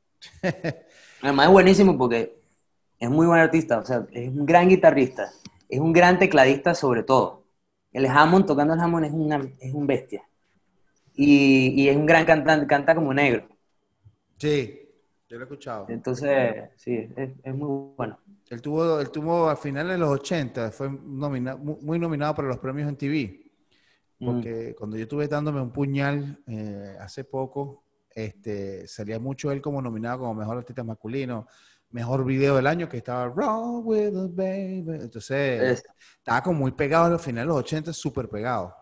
Además 1.22 1.46
es 1.46 1.52
buenísimo 1.52 1.96
porque 1.96 2.42
es 2.98 3.08
muy 3.08 3.28
buen 3.28 3.40
artista, 3.40 3.78
o 3.78 3.86
sea, 3.86 4.08
es 4.14 4.30
un 4.30 4.48
gran 4.48 4.68
guitarrista, 4.68 5.32
es 5.70 5.80
un 5.80 5.94
gran 5.94 6.18
tecladista 6.18 6.74
sobre 6.74 7.04
todo. 7.04 7.44
El 7.92 8.08
Hammond, 8.08 8.48
tocando 8.48 8.74
el 8.74 8.80
Hammond, 8.80 9.06
es, 9.06 9.12
una, 9.12 9.48
es 9.60 9.76
un 9.76 9.86
bestia. 9.86 10.24
Y, 11.14 11.88
es 11.88 11.96
un 11.96 12.08
gran 12.08 12.26
cantante, 12.26 12.66
canta 12.66 12.96
como 12.96 13.14
negro. 13.14 13.48
Sí, 14.40 14.90
yo 15.30 15.38
lo 15.38 15.44
he 15.44 15.46
escuchado. 15.46 15.86
Entonces, 15.88 16.68
sí, 16.78 17.10
es, 17.16 17.54
muy 17.54 17.94
bueno. 17.96 18.18
Él 18.50 18.60
tuvo, 18.60 19.00
él 19.00 19.12
tuvo 19.12 19.48
a 19.48 19.56
finales 19.56 19.92
de 19.92 20.00
los 20.00 20.10
80, 20.10 20.72
fue 20.72 20.90
muy 20.90 22.00
nominado 22.00 22.34
para 22.34 22.48
los 22.48 22.58
premios 22.58 22.90
en 22.90 22.96
TV. 22.96 23.41
Porque 24.24 24.72
mm. 24.72 24.78
cuando 24.78 24.98
yo 24.98 25.04
estuve 25.04 25.28
dándome 25.28 25.62
un 25.62 25.72
puñal 25.72 26.40
eh, 26.48 26.96
hace 27.00 27.24
poco, 27.24 27.84
este, 28.14 28.88
salía 28.88 29.20
mucho 29.20 29.52
él 29.52 29.62
como 29.62 29.82
nominado 29.82 30.20
como 30.20 30.36
mejor 30.36 30.58
artista 30.58 30.84
masculino, 30.84 31.48
mejor 31.90 32.24
video 32.24 32.56
del 32.56 32.68
año, 32.68 32.88
que 32.88 32.98
estaba 32.98 33.28
Wrong 33.28 33.86
with 33.86 34.12
the 34.12 34.28
Baby. 34.30 35.04
Entonces, 35.04 35.84
estaba 36.18 36.42
como 36.42 36.60
muy 36.60 36.72
pegado 36.72 37.06
a 37.06 37.10
los 37.10 37.22
finales 37.22 37.48
de 37.48 37.54
los 37.54 37.64
80, 37.64 37.94
súper 37.94 38.30
pegado 38.30 38.76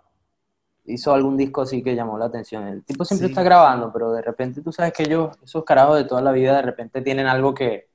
hizo 0.90 1.14
algún 1.14 1.38
disco 1.38 1.62
así 1.62 1.84
que 1.84 1.96
llamó 1.96 2.18
la 2.18 2.26
atención. 2.26 2.68
El 2.68 2.84
tipo 2.84 3.06
siempre 3.06 3.28
está 3.28 3.44
grabando, 3.44 3.92
pero 3.94 4.12
de 4.12 4.22
repente 4.22 4.62
tú 4.62 4.72
sabes 4.72 4.94
que 4.94 5.04
ellos, 5.04 5.38
esos 5.44 5.64
carajos 5.64 5.98
de 5.98 6.06
toda 6.06 6.22
la 6.22 6.32
vida, 6.32 6.56
de 6.58 6.62
repente 6.64 7.02
tienen 7.02 7.28
algo 7.28 7.54
que, 7.54 7.90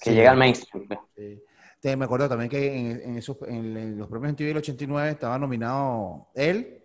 que 0.00 0.14
llega 0.14 0.30
al 0.30 0.36
mainstream. 0.36 0.88
Pues. 1.80 1.96
me 1.96 2.04
acuerdo 2.04 2.28
también 2.28 2.50
que 2.50 2.76
en, 3.04 3.16
esos, 3.16 3.36
en, 3.46 3.98
los 3.98 4.08
premios 4.08 4.32
MTV 4.32 4.46
del 4.46 4.56
89 4.58 5.10
estaba 5.10 5.38
nominado 5.38 6.28
él, 6.34 6.82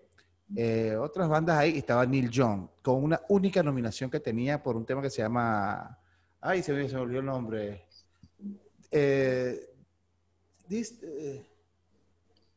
eh, 0.55 0.95
otras 0.95 1.27
bandas 1.29 1.57
ahí, 1.57 1.75
y 1.75 1.77
estaba 1.79 2.05
Neil 2.05 2.29
Young, 2.29 2.67
con 2.81 3.03
una 3.03 3.21
única 3.29 3.63
nominación 3.63 4.10
que 4.10 4.19
tenía 4.19 4.62
por 4.62 4.75
un 4.75 4.86
tema 4.86 5.01
que 5.01 5.10
se 5.10 5.21
llama... 5.21 5.98
Ay, 6.41 6.63
se 6.63 6.74
me, 6.74 6.83
olvidó 6.95 7.19
el 7.19 7.25
nombre. 7.25 7.86
Eh, 8.89 9.60
this, 10.67 11.00
eh, 11.03 11.45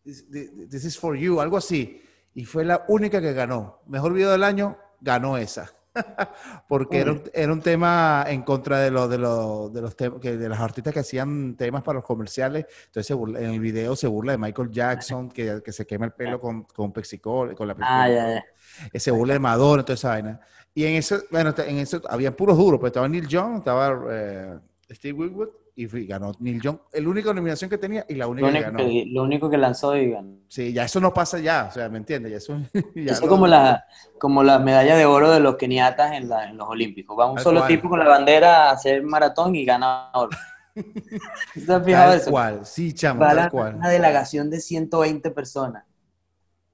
this, 0.02 0.84
is 0.84 0.98
for 0.98 1.16
you, 1.16 1.40
algo 1.40 1.56
así 1.56 2.00
y 2.34 2.44
fue 2.44 2.64
la 2.64 2.84
única 2.88 3.20
que 3.20 3.32
ganó. 3.32 3.80
Mejor 3.86 4.12
video 4.12 4.32
del 4.32 4.42
año, 4.42 4.76
ganó 5.00 5.38
esa. 5.38 5.72
Porque 6.68 7.00
era 7.00 7.12
un, 7.12 7.22
era 7.32 7.52
un, 7.52 7.60
tema 7.60 8.24
en 8.28 8.42
contra 8.42 8.78
de, 8.80 8.90
lo, 8.90 9.08
de, 9.08 9.18
lo, 9.18 9.70
de 9.70 9.80
los 9.80 9.94
que 9.94 10.36
de 10.36 10.48
las 10.48 10.60
artistas 10.60 10.92
que 10.92 11.00
hacían 11.00 11.56
temas 11.56 11.82
para 11.82 11.96
los 11.96 12.04
comerciales. 12.04 12.66
Entonces 12.86 13.16
en 13.16 13.50
el 13.50 13.60
video 13.60 13.94
se 13.96 14.06
burla 14.06 14.32
de 14.32 14.38
Michael 14.38 14.70
Jackson, 14.70 15.28
que, 15.30 15.62
que 15.64 15.72
se 15.72 15.86
quema 15.86 16.06
el 16.06 16.12
pelo 16.12 16.40
con, 16.40 16.64
con 16.64 16.92
Pepsi-Cola, 16.92 17.54
con 17.54 17.68
la 17.68 17.76
ah, 17.80 18.08
ya, 18.08 18.28
ya. 18.34 18.44
Eh, 18.92 19.00
se 19.00 19.10
burla 19.10 19.34
de 19.34 19.40
Madonna, 19.40 19.85
toda 19.85 19.94
esa 19.94 20.09
vaina. 20.09 20.40
Y 20.74 20.85
en 20.85 20.94
eso, 20.94 21.22
bueno, 21.30 21.54
en 21.57 21.78
eso 21.78 22.02
había 22.09 22.35
puros 22.37 22.57
duros, 22.57 22.80
pues 22.80 22.90
estaba 22.90 23.09
Neil 23.09 23.28
Young, 23.28 23.59
estaba 23.59 24.04
eh, 24.11 24.59
Steve 24.90 25.18
Winwood 25.18 25.63
y 25.76 26.06
ganó 26.06 26.32
Neil 26.38 26.60
Young. 26.60 26.78
El 26.92 27.08
única 27.08 27.32
nominación 27.32 27.68
que 27.68 27.78
tenía 27.78 28.06
y 28.08 28.14
la 28.14 28.28
única 28.28 28.52
que 28.52 28.60
ganó. 28.60 28.78
lo 29.06 29.22
único 29.24 29.50
que 29.50 29.58
lanzó 29.58 29.96
y 29.96 30.10
ganó. 30.10 30.38
Sí, 30.48 30.72
ya 30.72 30.84
eso 30.84 31.00
no 31.00 31.12
pasa 31.12 31.38
ya, 31.40 31.66
o 31.68 31.72
sea, 31.72 31.88
¿me 31.88 31.98
entiendes? 31.98 32.30
Ya 32.30 32.38
eso, 32.38 32.60
es 32.94 33.20
como 33.20 33.46
la, 33.46 33.84
como 34.18 34.42
la 34.44 34.58
medalla 34.58 34.96
de 34.96 35.04
oro 35.04 35.30
de 35.30 35.40
los 35.40 35.56
keniatas 35.56 36.12
en, 36.12 36.28
la, 36.28 36.48
en 36.48 36.56
los 36.56 36.68
Olímpicos. 36.68 37.18
Va 37.18 37.30
un 37.30 37.38
solo 37.40 37.66
tipo 37.66 37.88
con 37.88 37.98
la 37.98 38.06
bandera 38.06 38.68
a 38.68 38.72
hacer 38.72 39.02
maratón 39.02 39.56
y 39.56 39.64
gana 39.64 40.10
oro. 40.14 40.37
¿Te 40.74 41.72
has 41.72 41.84
fijado 41.84 42.10
tal 42.10 42.20
eso? 42.20 42.30
cual, 42.30 42.66
sí, 42.66 42.92
chamo, 42.92 43.20
tal 43.20 43.50
cual. 43.50 43.74
Una 43.74 43.88
delegación 43.88 44.50
de 44.50 44.60
120 44.60 45.30
personas 45.32 45.84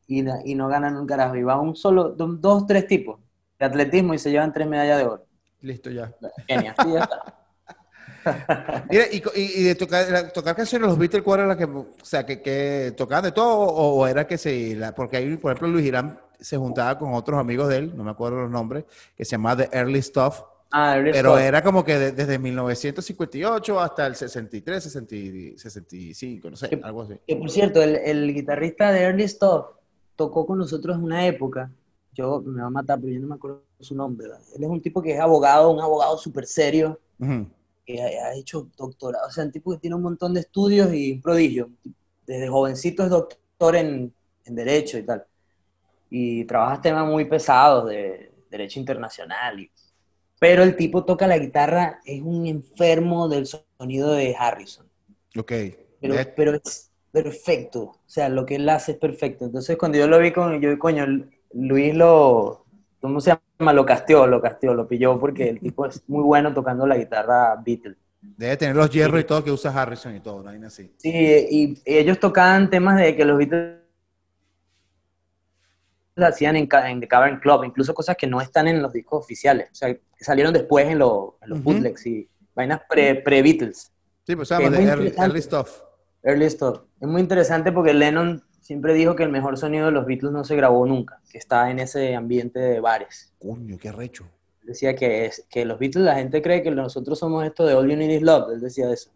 y, 0.06 0.24
y 0.44 0.54
no 0.54 0.68
ganan 0.68 0.96
un 0.96 1.06
carajo. 1.06 1.36
Y 1.36 1.42
va 1.42 1.58
un 1.58 1.74
solo, 1.74 2.10
dos, 2.10 2.66
tres 2.66 2.86
tipos 2.86 3.18
de 3.58 3.64
atletismo 3.64 4.12
y 4.12 4.18
se 4.18 4.30
llevan 4.30 4.52
tres 4.52 4.66
medallas 4.68 4.98
de 4.98 5.04
oro. 5.06 5.26
Listo, 5.62 5.90
ya. 5.90 6.12
Kenia, 6.46 6.74
sí, 6.82 6.92
ya 6.92 7.00
está. 7.00 7.36
Mira, 8.90 9.04
y, 9.10 9.62
de 9.62 9.74
tocar, 9.74 10.32
tocar 10.32 10.56
canciones, 10.56 10.88
los 10.88 10.98
Beatles, 10.98 11.22
¿cuál 11.22 11.40
era 11.40 11.48
la 11.48 11.56
que, 11.56 11.64
o 11.64 11.86
sea, 12.02 12.24
que, 12.24 12.40
que 12.40 12.92
tocaban 12.96 13.24
de 13.24 13.32
todo 13.32 13.48
o, 13.48 14.06
era 14.06 14.26
que 14.26 14.38
se, 14.38 14.78
porque 14.94 15.16
ahí, 15.16 15.36
por 15.36 15.52
ejemplo, 15.52 15.68
Luis 15.68 15.86
Irán 15.86 16.18
se 16.38 16.56
juntaba 16.56 16.98
con 16.98 17.14
otros 17.14 17.38
amigos 17.38 17.68
de 17.68 17.78
él, 17.78 17.96
no 17.96 18.04
me 18.04 18.10
acuerdo 18.10 18.42
los 18.42 18.50
nombres, 18.50 18.84
que 19.16 19.24
se 19.24 19.32
llamaba 19.32 19.64
The 19.64 19.76
Early 19.76 20.02
Stuff. 20.02 20.42
Ah, 20.72 20.96
pero 21.02 21.36
era 21.36 21.64
como 21.64 21.84
que 21.84 21.98
desde 21.98 22.38
1958 22.38 23.80
hasta 23.80 24.06
el 24.06 24.14
63, 24.14 24.84
65, 25.56 26.50
no 26.50 26.56
sé, 26.56 26.80
algo 26.82 27.02
así. 27.02 27.14
Que 27.26 27.36
por 27.36 27.50
cierto, 27.50 27.82
el, 27.82 27.96
el, 27.96 28.32
guitarrista 28.32 28.92
de 28.92 29.00
Early 29.00 29.26
Stuff 29.26 29.66
tocó 30.14 30.46
con 30.46 30.58
nosotros 30.58 30.96
en 30.96 31.02
una 31.02 31.26
época, 31.26 31.72
yo 32.14 32.40
me 32.46 32.60
va 32.60 32.68
a 32.68 32.70
matar, 32.70 33.00
pero 33.00 33.12
yo 33.12 33.20
no 33.20 33.26
me 33.26 33.34
acuerdo 33.34 33.64
su 33.80 33.96
nombre. 33.96 34.28
Él 34.54 34.62
es 34.62 34.68
un 34.68 34.80
tipo 34.80 35.02
que 35.02 35.14
es 35.14 35.20
abogado, 35.20 35.70
un 35.70 35.80
abogado 35.80 36.16
súper 36.18 36.46
serio 36.46 37.00
que 37.92 38.02
ha 38.02 38.34
hecho 38.34 38.68
doctorado, 38.76 39.28
o 39.28 39.30
sea, 39.30 39.44
un 39.44 39.52
tipo 39.52 39.72
que 39.72 39.78
tiene 39.78 39.96
un 39.96 40.02
montón 40.02 40.34
de 40.34 40.40
estudios 40.40 40.92
y 40.92 41.12
un 41.12 41.22
prodigio. 41.22 41.70
Desde 42.26 42.48
jovencito 42.48 43.02
es 43.02 43.10
doctor 43.10 43.76
en, 43.76 44.12
en 44.44 44.54
Derecho 44.54 44.98
y 44.98 45.02
tal. 45.02 45.24
Y 46.10 46.44
trabaja 46.44 46.80
temas 46.80 47.06
muy 47.06 47.24
pesados 47.24 47.88
de 47.88 48.32
Derecho 48.50 48.80
Internacional. 48.80 49.70
pero 50.38 50.62
el 50.62 50.76
tipo 50.76 51.04
toca 51.04 51.26
la 51.26 51.38
guitarra, 51.38 52.00
es 52.04 52.20
un 52.22 52.46
enfermo 52.46 53.28
del 53.28 53.46
sonido 53.46 54.12
de 54.12 54.34
Harrison. 54.38 54.86
Ok. 55.36 55.52
Pero, 56.00 56.14
pero 56.34 56.54
es 56.54 56.90
perfecto. 57.12 57.80
O 57.82 58.00
sea, 58.06 58.28
lo 58.28 58.46
que 58.46 58.56
él 58.56 58.68
hace 58.68 58.92
es 58.92 58.98
perfecto. 58.98 59.44
Entonces, 59.44 59.76
cuando 59.76 59.98
yo 59.98 60.06
lo 60.06 60.18
vi 60.18 60.32
con, 60.32 60.60
yo, 60.60 60.78
coño, 60.78 61.06
Luis 61.52 61.94
lo, 61.94 62.64
¿cómo 63.00 63.20
se 63.20 63.36
llama? 63.58 63.72
Lo 63.72 63.84
casteó, 63.84 64.26
lo 64.26 64.40
casteó, 64.40 64.74
lo 64.74 64.86
pilló 64.86 65.18
porque 65.18 65.48
el 65.48 65.60
tipo 65.60 65.86
es 65.86 66.02
muy 66.08 66.22
bueno 66.22 66.52
tocando 66.54 66.86
la 66.86 66.96
guitarra 66.96 67.56
Beatles. 67.64 67.96
Debe 68.20 68.56
tener 68.56 68.76
los 68.76 68.90
hierros 68.90 69.20
y 69.20 69.24
todo 69.24 69.42
que 69.42 69.50
usa 69.50 69.72
Harrison 69.72 70.14
y 70.14 70.20
todo, 70.20 70.42
¿no? 70.42 70.66
así. 70.66 70.92
Sí, 70.98 71.10
y, 71.10 71.82
ellos 71.86 72.20
tocaban 72.20 72.68
temas 72.68 72.98
de 72.98 73.16
que 73.16 73.24
los 73.24 73.38
Beatles 73.38 73.78
hacían 76.16 76.56
en, 76.56 76.68
en 76.70 77.00
The 77.00 77.08
Cavern 77.08 77.40
Club, 77.40 77.64
incluso 77.64 77.94
cosas 77.94 78.16
que 78.16 78.26
no 78.26 78.42
están 78.42 78.68
en 78.68 78.82
los 78.82 78.92
discos 78.92 79.24
oficiales, 79.24 79.70
o 79.72 79.74
sea, 79.74 79.94
que 79.94 80.24
salieron 80.24 80.52
después 80.52 80.86
en, 80.86 80.98
los 80.98 81.34
bootlegs 81.62 82.06
y 82.06 82.28
vainas 82.54 82.82
pre-Beatles. 82.90 83.90
sí, 84.26 84.36
pues 84.36 84.48
se 84.48 84.54
llama 84.54 84.76
early, 84.76 85.14
early 85.16 85.40
Stuff. 85.40 85.80
Early 86.22 86.50
Stuff. 86.50 86.80
Es 87.00 87.08
muy 87.08 87.22
interesante 87.22 87.72
porque 87.72 87.94
Lennon 87.94 88.44
siempre 88.60 88.94
dijo 88.94 89.16
que 89.16 89.22
el 89.22 89.30
mejor 89.30 89.58
sonido 89.58 89.86
de 89.86 89.92
los 89.92 90.06
Beatles 90.06 90.32
no 90.32 90.44
se 90.44 90.56
grabó 90.56 90.86
nunca, 90.86 91.20
que 91.30 91.38
está 91.38 91.70
en 91.70 91.78
ese 91.78 92.14
ambiente 92.14 92.58
de 92.58 92.80
bares. 92.80 93.32
Coño, 93.38 93.76
qué 93.78 93.90
recho. 93.92 94.24
Decía 94.62 94.94
que, 94.94 95.26
es, 95.26 95.46
que 95.48 95.64
los 95.64 95.78
Beatles, 95.78 96.04
la 96.04 96.14
gente 96.14 96.42
cree 96.42 96.62
que 96.62 96.70
nosotros 96.70 97.18
somos 97.18 97.44
esto 97.44 97.64
de 97.66 97.74
All 97.74 97.88
You 97.88 97.96
Need 97.96 98.10
Is 98.10 98.22
Love, 98.22 98.52
él 98.52 98.60
decía 98.60 98.90
eso. 98.92 99.10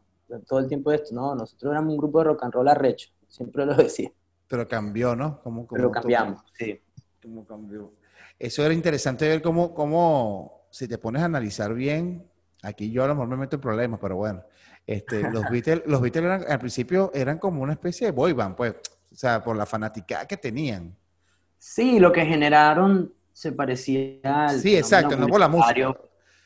Todo 0.49 0.59
el 0.59 0.69
tiempo 0.69 0.91
esto, 0.91 1.15
no, 1.15 1.35
nosotros 1.35 1.71
éramos 1.71 1.93
un 1.93 1.99
grupo 1.99 2.19
de 2.19 2.25
rock 2.25 2.45
and 2.45 2.55
roll 2.55 2.69
arrecho, 2.69 3.11
siempre 3.29 3.65
lo 3.65 3.75
decía. 3.75 4.11
Pero 4.49 4.67
cambió, 4.67 5.15
¿no? 5.15 5.41
¿Cómo, 5.43 5.67
Pero 5.67 5.91
cambiamos, 5.91 6.43
sí. 6.59 6.81
¿Cómo 7.23 7.47
cambió? 7.47 7.93
Eso 8.39 8.65
era 8.65 8.75
interesante 8.75 9.29
ver 9.29 9.43
cómo, 9.43 9.75
cómo, 9.75 10.67
si 10.71 10.89
te 10.89 10.99
pones 10.99 11.23
a 11.23 11.27
analizar 11.27 11.73
bien, 11.75 12.27
aquí 12.63 12.91
yo 12.91 13.05
a 13.05 13.09
lo 13.09 13.15
mejor 13.15 13.29
me 13.29 13.37
meto 13.37 13.57
en 13.57 13.63
problemas, 13.63 14.01
pero 14.01 14.17
bueno, 14.17 14.43
este, 14.87 15.31
los 15.31 15.45
Beatles, 15.51 15.83
los 15.87 16.01
Beatles 16.01 16.47
al 16.49 16.59
principio 16.59 17.11
eran 17.15 17.39
como 17.39 17.63
una 17.63 17.75
especie 17.75 18.09
de 18.09 18.13
boy 18.13 18.33
band, 18.33 18.57
pues 18.57 18.75
o 19.14 19.16
sea, 19.16 19.42
por 19.42 19.57
la 19.57 19.64
fanática 19.64 20.27
que 20.27 20.37
tenían. 20.37 20.96
Sí, 21.57 22.00
lo 22.00 22.12
que 22.12 22.27
generaron 22.27 23.14
se 23.33 23.53
parecía 23.53 24.18
al... 24.24 24.59
Sí, 24.59 24.77
exacto, 24.77 25.16
no 25.16 25.29
por 25.29 25.38
la 25.38 25.48
música. 25.48 25.96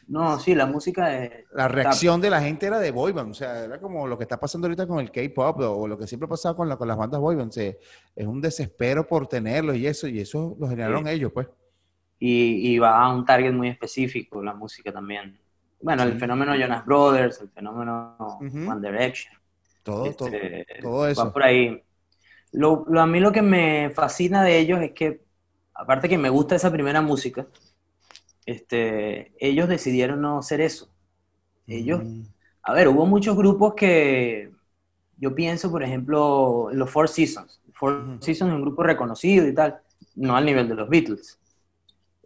No, 0.07 0.38
sí, 0.38 0.54
la 0.54 0.66
música 0.66 1.09
de... 1.09 1.46
La 1.52 1.68
reacción 1.68 2.20
de 2.20 2.31
la 2.31 2.40
gente 2.40 2.66
era 2.66 2.78
de 2.78 2.90
boyband, 2.90 3.31
o 3.31 3.35
sea, 3.35 3.64
era 3.64 3.81
como 3.81 4.07
lo 4.07 4.16
que 4.16 4.24
está 4.24 4.38
pasando 4.38 4.66
ahorita 4.66 4.87
con 4.87 5.00
el 5.00 5.11
K-pop 5.11 5.61
o, 5.61 5.88
lo 5.88 5.98
que 5.98 6.07
siempre 6.07 6.26
ha 6.26 6.31
pasado 6.31 6.57
con, 6.57 6.74
con 6.76 6.88
las 6.88 6.96
bandas 6.96 7.20
boyband, 7.20 7.52
es 7.57 8.26
un 8.26 8.40
desespero 8.40 9.07
por 9.07 9.26
tenerlos 9.26 9.76
y 9.76 9.87
eso, 9.87 10.09
y 10.09 10.20
eso 10.20 10.57
lo 10.59 10.68
generaron 10.68 11.09
ellos, 11.09 11.33
pues. 11.33 11.48
Y, 12.18 12.74
y, 12.74 12.78
va 12.78 13.02
a 13.02 13.14
un 13.14 13.24
target 13.24 13.52
muy 13.52 13.68
específico, 13.68 14.42
la 14.42 14.54
música 14.54 14.92
también. 14.92 15.38
Bueno, 15.81 16.02
el 16.02 16.18
fenómeno 16.18 16.57
Jonas 16.57 16.85
Brothers, 16.85 17.40
el 17.40 17.50
fenómeno. 17.50 18.16
One 18.40 18.81
Direction. 18.81 19.35
Todo, 19.85 20.12
todo, 20.12 20.28
este, 20.28 20.66
todo 20.83 20.98
va 21.00 21.11
eso. 21.11 21.33
por 21.33 21.42
ahí. 21.44 21.83
Lo, 22.53 22.85
lo- 22.89 23.01
a 23.01 23.07
mí 23.07 23.21
lo 23.21 23.33
que 23.33 23.43
me 23.43 23.91
fascina 23.91 24.43
de 24.45 24.59
ellos 24.59 24.81
es 24.83 24.93
que, 24.93 25.23
aparte 25.75 26.09
que 26.09 26.19
me 26.19 26.31
gusta 26.31 26.57
esa 26.57 26.73
primera 26.73 27.03
música, 27.03 27.47
este, 28.47 29.33
ellos 29.41 29.69
decidieron 29.69 30.21
no 30.23 30.39
hacer 30.39 30.61
eso. 30.61 30.91
Ellos, 31.69 32.03
Mm, 32.03 32.23
a 32.63 32.75
ver, 32.75 32.89
hubo 32.89 33.07
muchos 33.07 33.37
grupos 33.37 33.75
que 33.75 34.53
yo 35.19 35.35
pienso, 35.35 35.71
por 35.71 35.83
ejemplo, 35.83 36.71
los 36.73 36.91
Four 36.91 37.09
Seasons. 37.09 37.61
Four. 37.75 38.19
Seasons 38.21 38.51
es 38.53 38.57
un 38.57 38.63
grupo 38.63 38.83
reconocido 38.85 39.47
y 39.49 39.55
tal, 39.55 39.81
no 40.17 40.37
al 40.37 40.47
nivel 40.47 40.69
de 40.69 40.75
los 40.77 40.89
Beatles. 40.89 41.41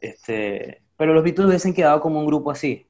Este, 0.01 0.83
pero 0.97 1.15
los 1.15 1.25
Beatles 1.25 1.49
hubiesen 1.49 1.75
quedado 1.75 2.01
como 2.01 2.21
un 2.21 2.27
grupo 2.27 2.51
así. 2.51 2.87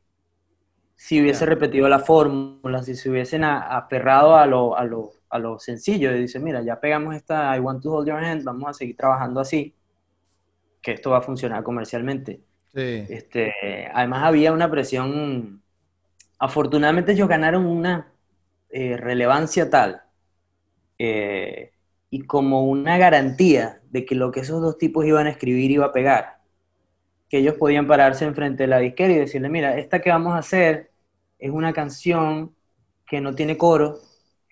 Si 0.97 1.21
hubiese 1.21 1.47
repetido 1.47 1.89
la 1.89 1.99
fórmula, 1.99 2.83
si 2.83 2.95
se 2.95 3.11
hubiesen 3.11 3.45
aferrado 3.45 4.37
a 4.37 4.47
lo, 4.47 4.77
a 4.77 4.85
lo, 4.85 5.11
a 5.33 5.39
lo 5.39 5.59
sencillo, 5.59 6.15
y 6.15 6.21
dice, 6.21 6.39
mira, 6.39 6.61
ya 6.63 6.79
pegamos 6.79 7.17
esta 7.17 7.57
I 7.57 7.61
Want 7.61 7.83
to 7.83 7.91
Hold 7.91 8.09
Your 8.09 8.23
Hand, 8.23 8.45
vamos 8.45 8.69
a 8.69 8.75
seguir 8.75 8.97
trabajando 8.97 9.41
así, 9.41 9.75
que 10.83 10.93
esto 10.93 11.11
va 11.11 11.19
a 11.19 11.23
funcionar 11.23 11.63
comercialmente. 11.63 12.43
Sí. 12.75 13.07
Este, 13.09 13.53
además 13.95 14.25
había 14.25 14.53
una 14.53 14.71
presión, 14.71 15.63
afortunadamente 16.39 17.13
ellos 17.13 17.29
ganaron 17.29 17.65
una 17.65 18.13
eh, 18.69 18.97
relevancia 18.99 19.71
tal 19.71 20.03
eh, 20.99 21.73
y 22.11 22.23
como 22.27 22.67
una 22.67 22.99
garantía 22.99 23.81
de 23.91 24.05
que 24.05 24.15
lo 24.15 24.31
que 24.33 24.41
esos 24.41 24.61
dos 24.61 24.77
tipos 24.77 25.07
iban 25.07 25.27
a 25.27 25.31
escribir 25.31 25.71
iba 25.71 25.87
a 25.87 25.93
pegar, 25.93 26.41
que 27.31 27.39
ellos 27.39 27.55
podían 27.55 27.87
pararse 27.87 28.27
enfrente 28.27 28.65
de 28.65 28.67
la 28.67 28.81
disquera 28.81 29.15
y 29.15 29.19
decirle, 29.19 29.49
mira, 29.49 29.79
esta 29.79 30.03
que 30.03 30.11
vamos 30.11 30.35
a 30.35 30.39
hacer 30.39 30.91
es 31.39 31.51
una 31.51 31.73
canción 31.73 32.55
que 33.07 33.23
no 33.23 33.35
tiene 33.35 33.57
coro, 33.57 33.99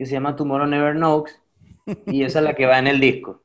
que 0.01 0.07
se 0.07 0.15
llama 0.15 0.35
Tomorrow 0.37 0.67
Never 0.67 0.95
Knows, 0.97 1.31
y 2.09 2.25
esa 2.25 2.41
es 2.41 2.45
la 2.47 2.55
que 2.55 2.67
va 2.67 2.79
en 2.79 2.89
el 2.89 3.01
disco. 3.01 3.43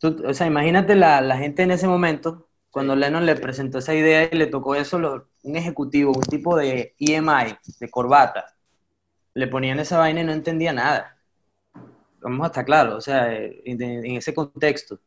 Tú- 0.00 0.22
o 0.26 0.34
sea, 0.34 0.46
imagínate 0.48 0.96
la, 0.96 1.20
la 1.22 1.38
gente 1.38 1.62
en 1.64 1.72
ese 1.72 1.88
momento, 1.88 2.48
cuando 2.70 2.96
Lennon 2.96 3.26
le 3.26 3.36
presentó 3.36 3.78
esa 3.78 3.94
idea 3.94 4.28
y 4.32 4.36
le 4.36 4.46
tocó 4.48 4.74
eso, 4.76 4.98
lo- 4.98 5.28
un 5.44 5.56
ejecutivo, 5.56 6.12
un 6.14 6.22
tipo 6.22 6.56
de 6.56 6.94
EMI, 7.00 7.56
de 7.80 7.90
corbata, 7.90 8.46
le 9.34 9.48
ponían 9.48 9.80
esa 9.80 9.98
vaina 9.98 10.22
y 10.22 10.24
no 10.24 10.32
entendía 10.32 10.72
nada. 10.72 11.18
Vamos 12.20 12.44
a 12.44 12.46
estar 12.48 12.64
claros, 12.64 12.94
o 12.96 13.00
sea, 13.00 13.32
en, 13.34 13.80
en 13.82 14.16
ese 14.16 14.34
contexto. 14.34 14.98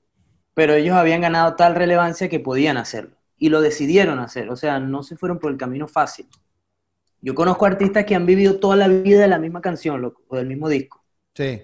Pero 0.56 0.74
ellos 0.74 0.96
habían 0.96 1.22
ganado 1.22 1.56
tal 1.56 1.76
relevancia 1.76 2.30
que 2.30 2.40
podían 2.40 2.78
hacerlo. 2.78 3.16
Y 3.38 3.50
lo 3.50 3.62
decidieron 3.62 4.20
hacer, 4.20 4.50
o 4.52 4.56
sea, 4.58 4.80
no 4.80 5.04
se 5.04 5.18
fueron 5.18 5.40
por 5.40 5.52
el 5.52 5.58
camino 5.58 5.88
fácil. 5.88 6.28
Yo 7.24 7.34
conozco 7.34 7.66
artistas 7.66 8.04
que 8.06 8.16
han 8.16 8.26
vivido 8.26 8.60
toda 8.60 8.76
la 8.76 8.88
vida 8.88 9.22
de 9.22 9.28
la 9.30 9.40
misma 9.40 9.62
canción, 9.62 10.02
loco, 10.02 10.22
o 10.28 10.36
del 10.36 10.46
mismo 10.46 10.68
disco. 10.68 11.04
Sí. 11.34 11.62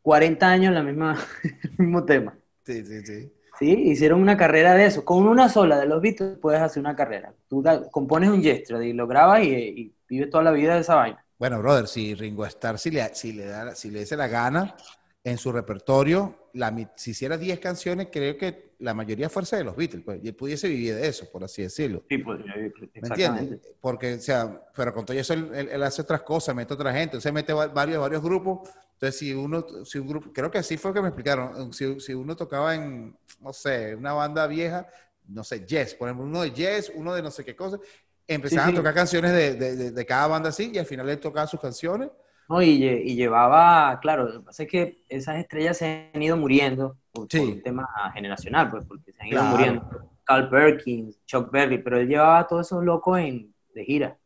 40 0.00 0.48
años 0.48 0.72
la 0.74 0.82
misma, 0.82 1.16
el 1.64 1.78
mismo 1.78 2.04
tema. 2.04 2.36
Sí, 2.64 2.84
sí, 2.84 3.04
sí. 3.04 3.32
¿sí? 3.58 3.70
Hicieron 3.90 4.20
una 4.20 4.36
carrera 4.36 4.74
de 4.74 4.86
eso. 4.86 5.04
Con 5.04 5.28
una 5.28 5.48
sola 5.48 5.78
de 5.78 5.86
los 5.86 6.00
Beatles 6.00 6.38
puedes 6.38 6.60
hacer 6.60 6.80
una 6.80 6.96
carrera. 6.96 7.34
Tú 7.48 7.62
da- 7.62 7.88
compones 7.90 8.30
un 8.30 8.42
gesture 8.42 8.84
y 8.86 8.92
lo 8.94 9.06
grabas 9.06 9.42
y, 9.44 9.48
y 9.52 9.94
vives 10.08 10.30
toda 10.30 10.44
la 10.44 10.50
vida 10.52 10.74
de 10.74 10.80
esa 10.80 10.94
vaina. 10.96 11.24
Bueno, 11.38 11.58
brother, 11.60 11.86
si 11.86 12.14
Ringo 12.14 12.46
Starr, 12.46 12.78
si 12.78 12.90
le, 12.90 13.14
si 13.14 13.32
le, 13.32 13.46
da, 13.46 13.74
si 13.74 13.90
le 13.90 14.00
dice 14.00 14.16
la 14.16 14.28
gana 14.28 14.74
en 15.24 15.38
su 15.38 15.52
repertorio, 15.52 16.48
la, 16.54 16.74
si 16.96 17.12
hiciera 17.12 17.38
10 17.38 17.60
canciones, 17.60 18.08
creo 18.10 18.36
que 18.36 18.72
la 18.80 18.92
mayoría 18.92 19.28
fuerza 19.28 19.56
de 19.56 19.62
los 19.64 19.76
Beatles, 19.76 20.02
pues, 20.04 20.20
y 20.22 20.28
él 20.28 20.34
pudiese 20.34 20.68
vivir 20.68 20.96
de 20.96 21.06
eso, 21.06 21.30
por 21.30 21.44
así 21.44 21.62
decirlo. 21.62 22.02
Sí, 22.08 22.18
pues, 22.18 22.40
¿Me 22.44 22.66
exactamente. 22.92 23.14
entiendes? 23.44 23.60
Porque, 23.80 24.14
o 24.14 24.20
sea, 24.20 24.62
pero 24.74 24.92
con 24.92 25.04
todo 25.06 25.16
eso 25.16 25.32
él, 25.34 25.48
él- 25.54 25.68
él 25.70 25.82
hace 25.84 26.02
otras 26.02 26.22
cosas, 26.22 26.54
mete 26.56 26.74
otra 26.74 26.90
gente, 26.90 27.04
entonces 27.16 27.32
mete 27.32 27.52
va- 27.52 27.68
varios, 27.68 28.00
varios 28.00 28.20
grupos. 28.22 28.68
Entonces, 28.94 29.18
si 29.18 29.32
uno, 29.32 29.64
si 29.84 29.98
un 29.98 30.08
grupo, 30.08 30.32
creo 30.32 30.50
que 30.50 30.58
así 30.58 30.76
fue 30.76 30.92
que 30.92 31.00
me 31.00 31.08
explicaron, 31.08 31.72
si, 31.72 32.00
si 32.00 32.14
uno 32.14 32.34
tocaba 32.34 32.74
en, 32.74 33.16
no 33.40 33.52
sé, 33.52 33.94
una 33.94 34.12
banda 34.12 34.46
vieja, 34.48 34.86
no 35.28 35.44
sé, 35.44 35.64
Yes, 35.64 35.94
por 35.94 36.08
ejemplo, 36.08 36.26
uno 36.26 36.42
de 36.42 36.50
Yes, 36.50 36.90
uno 36.96 37.14
de 37.14 37.22
no 37.22 37.30
sé 37.30 37.44
qué 37.44 37.54
cosa, 37.54 37.78
empezaban 38.26 38.66
Sí, 38.66 38.70
sí. 38.72 38.76
a 38.76 38.80
tocar 38.80 38.94
canciones 38.94 39.32
de, 39.32 39.54
de- 39.54 39.76
de- 39.76 39.90
de 39.92 40.06
cada 40.06 40.26
banda 40.26 40.48
así, 40.48 40.72
y 40.74 40.78
al 40.78 40.86
final 40.86 41.08
él 41.08 41.20
tocaba 41.20 41.46
sus 41.46 41.60
canciones. 41.60 42.10
No, 42.48 42.60
y, 42.60 42.78
lle- 42.80 43.02
y 43.04 43.14
llevaba, 43.16 43.98
claro, 44.00 44.24
lo 44.24 44.32
que 44.40 44.40
pasa 44.46 44.62
es 44.64 44.68
que 44.68 45.02
esas 45.08 45.36
estrellas 45.36 45.78
se 45.78 46.10
han 46.12 46.22
ido 46.22 46.36
muriendo 46.36 46.96
por, 47.12 47.28
por 47.28 47.30
Sí. 47.30 47.38
un 47.40 47.62
tema 47.62 47.86
generacional, 48.14 48.68
pues, 48.70 48.84
porque 48.86 49.12
se 49.12 49.22
han 49.22 49.28
ido 49.28 49.40
Claro. 49.40 49.56
muriendo. 49.56 50.10
Carl 50.24 50.48
Perkins, 50.50 51.18
Chuck 51.26 51.50
Berry, 51.50 51.78
pero 51.78 51.98
él 51.98 52.08
llevaba 52.08 52.38
a 52.40 52.46
todos 52.46 52.66
esos 52.66 52.84
locos 52.84 53.18
en, 53.18 53.54
de 53.74 53.84
gira. 53.84 54.18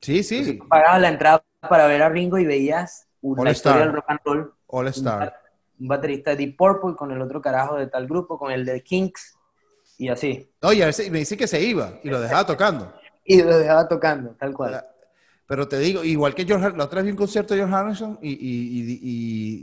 Sí, 0.00 0.22
sí, 0.22 0.38
Entonces, 0.38 0.62
pagabas 0.68 1.00
la 1.00 1.08
entrada 1.08 1.44
para 1.68 1.86
ver 1.86 2.02
a 2.02 2.08
Ringo 2.08 2.38
y 2.38 2.46
veías 2.46 3.06
una 3.20 3.42
All 3.42 3.48
historia 3.48 3.78
Star. 3.80 3.86
del 3.86 3.96
rock 3.96 4.04
and 4.08 4.20
roll. 4.24 4.54
All 4.66 4.88
Star. 4.88 5.34
Un 5.78 5.88
baterista 5.88 6.30
de 6.30 6.36
Deep 6.36 6.56
Purple 6.56 6.94
con 6.96 7.10
el 7.10 7.20
otro 7.20 7.40
carajo 7.40 7.76
de 7.76 7.86
tal 7.86 8.06
grupo, 8.06 8.38
con 8.38 8.52
el 8.52 8.64
de 8.64 8.82
Kinks 8.82 9.36
y 9.98 10.08
así. 10.08 10.50
Oye, 10.62 10.82
a 10.82 10.86
veces 10.86 11.10
me 11.10 11.18
dice 11.18 11.36
que 11.36 11.46
se 11.46 11.60
iba 11.60 11.94
y 12.02 12.08
lo 12.10 12.20
dejaba 12.20 12.46
tocando. 12.46 12.92
Y 13.24 13.42
lo 13.42 13.58
dejaba 13.58 13.86
tocando, 13.88 14.30
tal 14.38 14.54
cual. 14.54 14.84
Pero 15.50 15.66
te 15.66 15.80
digo, 15.80 16.04
igual 16.04 16.32
que 16.32 16.44
George 16.44 16.76
la 16.76 16.84
otra 16.84 16.98
vez 16.98 17.06
vi 17.06 17.10
un 17.10 17.16
concierto 17.16 17.54
de 17.54 17.60
George 17.60 17.74
Harrison 17.74 18.16
y, 18.22 18.30
y- 18.30 18.98
y- 19.00 19.00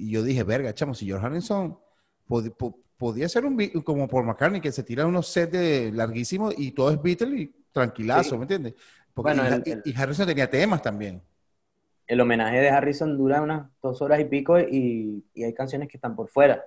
y- 0.07 0.11
yo 0.11 0.21
dije, 0.21 0.43
verga, 0.43 0.73
chamo, 0.73 0.93
si 0.93 1.05
George 1.05 1.25
Harrison 1.25 1.79
pod- 2.27 2.53
po- 2.57 2.77
podía 2.97 3.29
ser 3.29 3.45
un 3.45 3.55
como 3.85 4.05
por 4.05 4.25
McCartney 4.25 4.59
que 4.59 4.73
se 4.73 4.83
tira 4.83 5.05
unos 5.05 5.27
sets 5.29 5.53
de 5.53 5.91
larguísimos 5.93 6.53
y 6.57 6.71
todo 6.71 6.91
es 6.91 7.01
Beatles 7.01 7.39
y 7.39 7.55
tranquilazo, 7.71 8.31
Sí. 8.31 8.35
¿me 8.35 8.41
entiendes? 8.41 8.73
Porque 9.13 9.33
Bueno, 9.33 9.43
y, 9.49 9.53
el- 9.69 9.77
el- 9.77 9.81
y 9.85 9.95
Harrison 9.97 10.27
tenía 10.27 10.49
temas 10.49 10.81
también. 10.81 11.21
El 12.05 12.19
homenaje 12.19 12.59
de 12.59 12.69
Harrison 12.69 13.17
dura 13.17 13.41
unas 13.41 13.67
dos 13.81 14.01
horas 14.01 14.19
y 14.19 14.25
pico 14.25 14.59
y, 14.59 15.23
y 15.33 15.43
hay 15.45 15.53
canciones 15.53 15.87
que 15.87 15.95
están 15.95 16.17
por 16.17 16.27
fuera. 16.27 16.65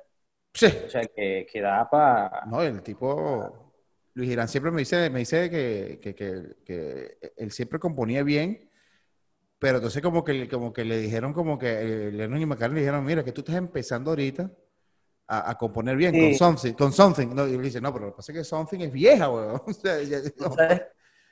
Sí. 0.54 0.66
O 0.86 0.88
sea, 0.88 1.02
que, 1.04 1.46
que 1.52 1.60
da 1.60 1.90
para... 1.90 2.46
No, 2.46 2.62
el 2.62 2.80
tipo, 2.82 3.70
Luis 4.14 4.30
Girán 4.30 4.48
siempre 4.48 4.72
me 4.72 4.78
dice, 4.78 5.10
me 5.10 5.18
dice 5.18 5.50
que, 5.50 5.98
que- 6.00 6.14
que- 6.14 6.56
que 6.64 7.18
él 7.36 7.50
siempre 7.52 7.78
componía 7.78 8.22
bien, 8.22 8.69
pero 9.60 9.76
entonces 9.76 10.02
como 10.02 10.24
que, 10.24 10.48
como 10.48 10.72
que 10.72 10.84
le 10.84 10.98
dijeron 10.98 11.32
como 11.32 11.56
que 11.56 11.68
eh, 12.08 12.10
Lennon 12.10 12.40
y 12.42 12.46
McCartney 12.46 12.76
le 12.76 12.80
dijeron, 12.80 13.04
mira, 13.04 13.22
que 13.22 13.30
tú 13.30 13.42
estás 13.42 13.54
empezando 13.56 14.10
ahorita 14.10 14.50
a, 15.28 15.50
a 15.50 15.54
componer 15.56 15.96
bien 15.96 16.10
con 16.12 16.20
Sí. 16.30 16.34
Something, 16.34 16.72
con 16.72 16.92
Something. 16.92 17.28
No, 17.34 17.46
y 17.46 17.54
él 17.54 17.62
dice, 17.62 17.80
no, 17.80 17.92
pero 17.92 18.06
lo 18.06 18.10
que 18.12 18.16
pasa 18.16 18.32
es 18.32 18.38
que 18.38 18.44
Something 18.44 18.80
es 18.80 18.90
vieja, 18.92 19.30
weón. 19.30 19.60
O 19.66 19.72
sea, 19.72 20.02
ya- 20.02 20.18
no. 20.38 20.56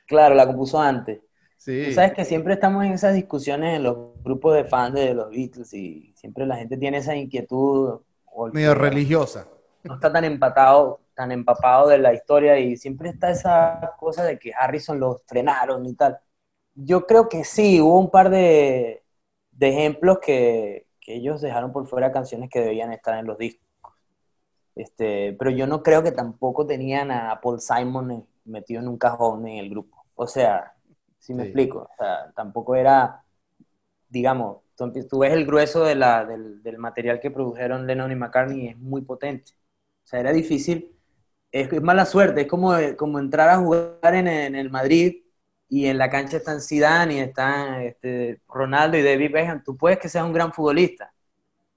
Claro, 0.07 0.35
la 0.35 0.47
compuso 0.47 0.79
antes. 0.79 1.19
Sí. 1.57 1.83
Tú 1.87 1.91
sabes 1.93 2.13
que 2.13 2.23
siempre 2.23 2.53
estamos 2.53 2.85
en 2.85 2.93
esas 2.93 3.13
discusiones 3.13 3.75
en 3.75 3.83
los 3.83 4.23
grupos 4.23 4.55
de 4.55 4.63
fans 4.63 4.93
de 4.95 5.13
los 5.13 5.29
Beatles 5.29 5.73
y 5.73 6.13
siempre 6.15 6.45
la 6.45 6.55
gente 6.55 6.77
tiene 6.77 6.99
esa 6.99 7.15
inquietud 7.15 7.99
Medio 8.53 8.73
religiosa. 8.75 9.45
no 9.83 9.95
está 9.95 10.09
tan 10.13 10.23
empatado, 10.23 11.01
tan 11.13 11.31
empapado 11.33 11.89
de 11.89 11.97
la 11.97 12.13
historia 12.13 12.57
y 12.57 12.77
siempre 12.77 13.09
está 13.09 13.31
esa 13.31 13.95
cosa 13.99 14.23
de 14.23 14.39
que 14.39 14.53
Harrison 14.53 14.97
lo 14.99 15.21
frenaron 15.27 15.85
y 15.85 15.93
tal. 15.95 16.17
Yo 16.81 17.05
creo 17.07 17.27
que 17.29 17.43
sí, 17.43 17.81
hubo 17.81 17.99
un 17.99 18.09
par 18.11 18.29
de, 18.29 19.03
de 19.51 19.69
ejemplos 19.69 20.19
que, 20.19 20.87
que 21.01 21.15
ellos 21.15 21.41
dejaron 21.41 21.73
por 21.73 21.87
fuera 21.87 22.11
canciones 22.11 22.49
que 22.49 22.61
debían 22.61 22.93
estar 22.93 23.17
en 23.19 23.25
los 23.27 23.37
discos. 23.37 23.63
Este, 24.75 25.33
pero 25.37 25.51
yo 25.51 25.67
no 25.67 25.83
creo 25.83 26.03
que 26.03 26.11
tampoco 26.11 26.65
tenían 26.65 27.11
a 27.11 27.39
Paul 27.41 27.59
Simon 27.59 28.25
metido 28.45 28.81
en 28.81 28.87
un 28.87 28.97
cajón 28.97 29.47
en 29.47 29.57
el 29.57 29.69
grupo. 29.69 30.05
O 30.15 30.25
sea, 30.27 30.73
si 31.19 31.33
me 31.33 31.43
Sí. 31.43 31.43
explico, 31.43 31.79
o 31.79 31.89
sea, 31.97 32.31
tampoco 32.35 32.75
era, 32.75 33.23
digamos, 34.09 34.59
tú, 34.77 34.91
tú 35.09 35.19
ves 35.19 35.33
el 35.33 35.45
grueso 35.45 35.83
de 35.85 35.95
la, 35.95 36.25
del, 36.25 36.63
del 36.63 36.77
material 36.79 37.19
que 37.19 37.31
produjeron 37.31 37.87
Lennon 37.87 38.11
y 38.11 38.15
McCartney 38.15 38.61
y 38.65 38.69
es 38.69 38.77
muy 38.77 39.01
potente. 39.03 39.53
O 40.05 40.07
sea, 40.07 40.19
era 40.21 40.31
difícil, 40.33 40.95
es, 41.51 41.71
es 41.73 41.81
mala 41.81 42.05
suerte, 42.05 42.41
es 42.43 42.47
como, 42.47 42.73
como 42.97 43.19
entrar 43.19 43.49
a 43.49 43.57
jugar 43.59 44.15
en, 44.15 44.27
en 44.27 44.55
el 44.55 44.69
Madrid 44.71 45.23
y 45.69 45.85
en 45.85 45.97
la 45.97 46.09
cancha 46.09 46.37
están 46.37 46.61
Zidane 46.61 47.15
y 47.15 47.19
están 47.19 47.81
este, 47.81 48.41
Ronaldo 48.47 48.97
y 48.97 49.03
David 49.03 49.31
Beckham. 49.31 49.63
Tú 49.63 49.77
puedes 49.77 49.99
que 49.99 50.09
seas 50.09 50.25
un 50.25 50.33
gran 50.33 50.51
futbolista, 50.51 51.13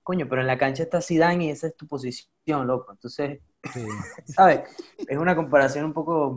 coño, 0.02 0.26
pero 0.28 0.40
en 0.40 0.46
la 0.46 0.59
cancha 0.59 0.83
está 0.83 1.00
Zidane 1.00 1.46
y 1.46 1.50
esa 1.50 1.68
es 1.68 1.76
tu 1.76 1.87
posición, 1.87 2.66
loco. 2.66 2.92
Entonces, 2.92 3.40
Sí. 3.72 3.87
¿sabes? 4.26 4.62
Es 5.07 5.18
una 5.18 5.37
comparación 5.37 5.85
un 5.85 5.92
poco, 5.92 6.28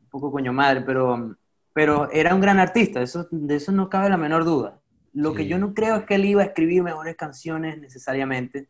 un 0.00 0.08
poco 0.10 0.30
coño 0.30 0.52
madre, 0.52 0.82
pero, 0.82 1.36
pero 1.72 2.10
era 2.10 2.34
un 2.34 2.40
gran 2.40 2.58
artista, 2.58 3.00
eso, 3.00 3.26
de 3.30 3.56
eso 3.56 3.72
no 3.72 3.88
cabe 3.88 4.10
la 4.10 4.16
menor 4.16 4.44
duda. 4.44 4.80
Lo 5.12 5.34
que 5.34 5.46
yo 5.46 5.58
no 5.58 5.74
creo 5.74 5.96
es 5.96 6.04
que 6.04 6.14
él 6.14 6.24
iba 6.24 6.42
a 6.42 6.46
escribir 6.46 6.82
mejores 6.82 7.16
canciones 7.16 7.78
necesariamente. 7.80 8.68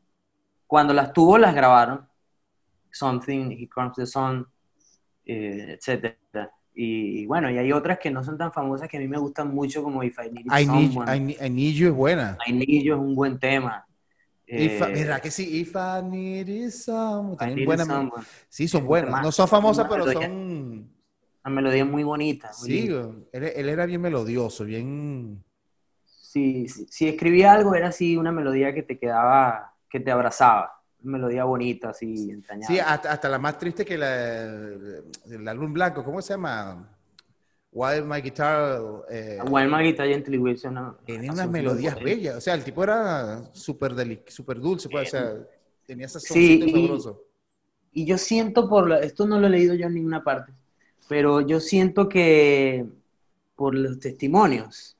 Cuando 0.66 0.94
las 0.94 1.12
tuvo, 1.12 1.36
las 1.36 1.54
grabaron. 1.54 2.08
Something, 2.92 3.50
He 3.50 3.68
Comes 3.68 3.94
the 3.94 4.06
Sun, 4.06 4.46
eh, 5.26 5.76
etcétera. 5.78 6.50
Y 6.74 7.26
bueno, 7.26 7.50
y 7.50 7.58
hay 7.58 7.72
otras 7.72 7.98
que 7.98 8.10
no 8.10 8.22
son 8.22 8.38
tan 8.38 8.52
famosas 8.52 8.88
que 8.88 8.96
a 8.96 9.00
mí 9.00 9.08
me 9.08 9.18
gustan 9.18 9.52
mucho, 9.54 9.82
como 9.82 10.02
If 10.02 10.18
I 10.18 10.30
Need 10.30 10.46
I 10.46 10.66
need, 10.66 10.90
Someone. 10.92 11.16
I, 11.16 11.20
need, 11.20 11.36
I 11.42 11.50
Need 11.50 11.74
You 11.74 11.88
es 11.88 11.94
buena. 11.94 12.38
I 12.46 12.52
Need 12.52 12.82
You 12.84 12.94
es 12.94 13.00
un 13.00 13.14
buen 13.14 13.38
tema. 13.38 13.84
I- 13.86 13.90
Eh, 14.52 14.78
¿Verdad 14.80 15.20
que 15.20 15.30
sí? 15.30 15.60
If 15.60 15.76
I 15.76 16.02
needed 16.02 16.70
someone. 16.70 17.34
I 17.34 17.38
Tienen 17.38 17.56
Need 17.56 17.66
buena- 17.66 17.84
Someone. 17.84 18.24
Sí, 18.48 18.66
son 18.66 18.84
buenas. 18.86 19.22
No 19.22 19.30
son 19.30 19.46
famosas, 19.48 19.86
pero 19.88 20.04
de- 20.06 20.12
son... 20.14 20.24
una 21.44 21.54
melodía 21.54 21.84
muy 21.84 22.02
bonita. 22.02 22.52
sí, 22.52 22.88
él, 23.32 23.44
era 23.68 23.86
bien 23.86 24.00
melodioso, 24.00 24.64
bien... 24.64 25.44
Sí, 26.04 26.68
si 26.68 27.08
escribía 27.08 27.52
algo 27.52 27.74
era 27.74 27.88
así 27.88 28.16
una 28.16 28.30
melodía 28.30 28.72
que 28.72 28.82
te 28.84 28.98
quedaba, 28.98 29.74
que 29.88 29.98
te 30.00 30.10
abrazaba. 30.12 30.79
Melodía 31.02 31.44
bonita, 31.44 31.90
así, 31.90 32.30
entrañable. 32.30 32.74
Sí, 32.74 32.80
hasta, 32.80 33.28
la 33.28 33.38
más 33.38 33.58
triste 33.58 33.84
que 33.84 33.96
la, 33.96 34.44
el 35.30 35.48
álbum 35.48 35.72
blanco, 35.72 36.04
¿cómo 36.04 36.20
se 36.20 36.34
llama? 36.34 36.88
Wild 37.72 38.04
My 38.04 38.20
Guitar. 38.20 38.82
Eh, 39.08 39.38
Wild 39.48 39.72
My 39.72 39.82
Guitar, 39.84 40.08
Gently 40.08 40.38
Wilson. 40.38 40.96
tenía 41.06 41.32
unas 41.32 41.48
melodías 41.48 41.98
bellas. 42.02 42.36
O 42.36 42.40
sea, 42.40 42.54
el 42.54 42.64
tipo 42.64 42.82
era 42.82 43.42
súper 43.52 43.94
super 44.26 44.60
dulce. 44.60 44.88
Pues, 44.88 45.08
o 45.08 45.10
sea, 45.10 45.34
tenía 45.86 46.06
esa 46.06 46.20
sí, 46.20 46.60
y, 46.64 48.02
y 48.02 48.04
yo 48.04 48.18
siento 48.18 48.68
por. 48.68 48.92
esto 48.92 49.26
no 49.26 49.38
lo 49.40 49.46
he 49.46 49.50
leído 49.50 49.74
yo 49.74 49.86
en 49.86 49.94
ninguna 49.94 50.22
parte. 50.22 50.52
Pero 51.08 51.40
yo 51.40 51.60
siento 51.60 52.08
que 52.08 52.86
por 53.56 53.74
los 53.74 53.98
testimonios, 53.98 54.96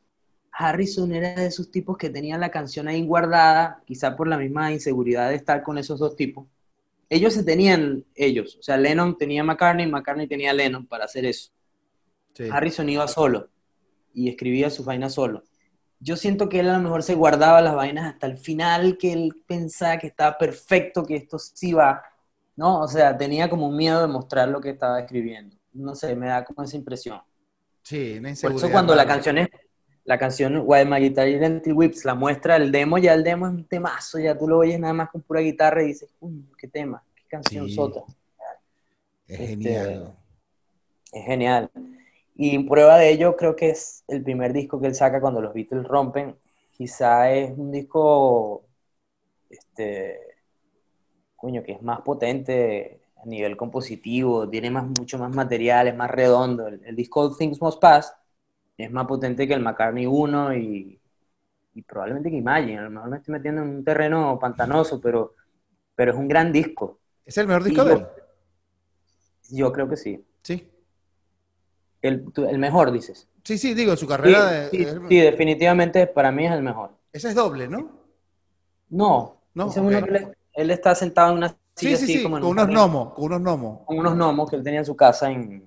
Harrison 0.61 1.11
era 1.12 1.35
de 1.35 1.46
esos 1.46 1.70
tipos 1.70 1.96
que 1.96 2.11
tenían 2.11 2.40
la 2.40 2.51
canción 2.51 2.87
ahí 2.87 3.05
guardada, 3.07 3.83
quizá 3.87 4.14
por 4.14 4.29
la 4.29 4.37
misma 4.37 4.70
inseguridad 4.73 5.31
de 5.31 5.37
estar 5.37 5.62
con 5.62 5.79
esos 5.79 5.99
dos 5.99 6.16
tipos. 6.16 6.46
Ellos 7.09 7.33
se 7.33 7.42
tenían 7.42 8.05
ellos, 8.14 8.57
o 8.57 8.62
sea, 8.62 8.77
Lennon 8.77 9.16
tenía 9.16 9.42
McCartney, 9.42 9.87
McCartney 9.87 10.29
tenía 10.29 10.53
Lennon 10.53 10.87
para 10.87 11.07
hacer 11.07 11.25
eso. 11.25 11.51
Harrison 12.51 12.88
iba 12.88 13.09
solo 13.09 13.49
y 14.12 14.29
escribía 14.29 14.68
sus 14.68 14.85
vainas 14.85 15.14
solo. 15.14 15.44
Yo 15.99 16.16
siento 16.16 16.49
que 16.49 16.61
él 16.61 16.68
a 16.68 16.77
lo 16.77 16.83
mejor 16.83 17.03
se 17.03 17.14
guardaba 17.14 17.61
las 17.62 17.75
vainas 17.75 18.12
hasta 18.12 18.27
el 18.27 18.37
final, 18.37 18.99
que 18.99 19.12
él 19.12 19.42
pensaba 19.46 19.99
que 19.99 20.09
estaba 20.09 20.37
perfecto, 20.37 21.05
que 21.05 21.16
esto 21.16 21.38
sí 21.38 21.73
va, 21.73 22.03
¿no? 22.57 22.81
O 22.81 22.88
sea, 22.88 23.16
tenía 23.16 23.49
como 23.49 23.66
un 23.66 23.77
miedo 23.77 24.01
de 24.03 24.09
mostrar 24.09 24.49
lo 24.49 24.61
que 24.61 24.70
estaba 24.70 25.01
escribiendo. 25.01 25.57
No 25.73 25.94
sé, 25.94 26.14
me 26.16 26.27
da 26.27 26.44
como 26.44 26.62
esa 26.62 26.77
impresión. 26.77 27.20
Sí, 27.83 28.16
una 28.18 28.35
Por 28.40 28.53
eso 28.53 28.70
cuando 28.70 28.94
la 28.94 29.07
canción 29.07 29.38
es, 29.38 29.49
la 30.05 30.19
canción 30.19 30.63
Why 30.65 30.85
My 30.85 31.01
Guitar 31.01 31.29
Identity 31.29 31.73
Whips 31.73 32.05
la 32.05 32.15
muestra 32.15 32.57
el 32.57 32.73
demo, 32.73 32.99
ya 32.99 33.15
el 33.15 33.23
demo 33.23 33.47
es 33.47 33.53
un 33.53 33.65
temazo, 33.65 34.19
ya 34.19 34.37
tú 34.37 34.49
lo 34.49 34.59
oyes 34.59 34.79
nada 34.81 34.93
más 34.93 35.11
con 35.11 35.23
pura 35.23 35.41
guitarra 35.41 35.83
y 35.83 35.89
dices, 35.89 36.11
qué 36.59 36.69
tema, 36.69 37.03
qué 37.15 37.25
canción 37.29 37.69
sota. 37.69 38.03
Es 39.27 39.39
genial. 39.39 40.17
Este, 41.05 41.19
es 41.19 41.25
genial. 41.25 41.71
Y 42.35 42.59
prueba 42.61 42.97
de 42.99 43.11
ello 43.11 43.37
creo 43.37 43.55
que 43.55 43.71
es 43.71 44.05
el 44.09 44.23
primer 44.23 44.53
disco 44.53 44.81
que 44.81 44.87
él 44.87 44.95
saca 44.95 45.21
cuando 45.21 45.41
los 45.41 45.53
Beatles 45.53 45.87
rompen. 45.87 46.37
Quizá 46.73 47.31
es 47.31 47.57
un 47.57 47.71
disco, 47.71 48.65
este, 49.51 50.19
coño, 51.37 51.63
que 51.63 51.73
es 51.73 51.83
más 51.83 52.01
potente 52.01 53.01
a 53.23 53.27
nivel 53.27 53.57
compositivo, 53.57 54.49
tiene 54.49 54.71
más, 54.71 54.87
mucho 54.87 55.19
más 55.19 55.35
material, 55.35 55.89
es 55.89 55.97
más 55.97 56.11
redondo. 56.11 56.69
El, 56.69 56.97
disco 56.97 57.37
Things 57.37 57.61
Must 57.61 57.81
Pass 57.81 58.15
es 58.85 58.90
más 58.90 59.07
potente 59.07 59.47
que 59.47 59.55
el 59.55 59.62
McCartney 59.62 60.07
1 60.07 60.55
y, 60.57 61.01
probablemente 61.87 62.31
que 62.31 62.37
Imagine. 62.37 62.79
A 62.79 62.83
lo 62.83 62.90
mejor 62.90 63.11
me 63.11 63.16
estoy 63.16 63.33
metiendo 63.33 63.62
en 63.62 63.69
un 63.69 63.85
terreno 63.85 64.38
pantanoso, 64.38 65.01
pero, 65.01 65.35
pero 65.95 66.12
es 66.12 66.19
un 66.19 66.29
gran 66.29 66.53
disco. 66.53 66.99
¿Es 67.25 67.38
el 67.38 67.47
mejor 67.47 67.64
disco 67.64 67.85
de 67.85 67.95
él? 67.95 68.07
Yo 69.51 69.73
creo 69.73 69.88
que 69.88 69.97
sí. 69.97 70.25
Sí. 70.43 70.69
El, 72.03 72.25
mejor, 72.59 72.93
dices. 72.93 73.29
Sí, 73.45 73.59
sí, 73.59 73.75
digo, 73.75 73.95
su 73.97 74.07
carrera. 74.07 74.69
Sí, 74.71 74.87
sí, 75.09 75.19
definitivamente 75.19 76.07
para 76.07 76.33
mí 76.33 76.47
es 76.47 76.53
el 76.53 76.62
mejor. 76.62 76.90
Ese 77.12 77.29
es 77.29 77.35
doble, 77.35 77.69
¿no? 77.69 77.90
No. 78.88 79.43
no 79.55 79.73
él, 80.53 80.71
está 80.71 80.95
sentado 80.95 81.31
en 81.31 81.38
una 81.38 81.57
silla 81.75 81.97
sí, 81.97 82.07
sí, 82.07 82.19
sí, 82.19 82.23
con 82.23 82.43
unos 82.43 82.66
gnomos, 82.66 83.14
con 83.14 83.25
unos 83.25 83.40
gnomos. 83.40 83.81
Con 83.85 83.99
unos 83.99 84.14
gnomos 84.14 84.51
que 84.51 84.57
él 84.57 84.62
tenía 84.62 84.81
en 84.81 84.87
su 84.87 84.97
casa 84.97 85.31
en. 85.31 85.61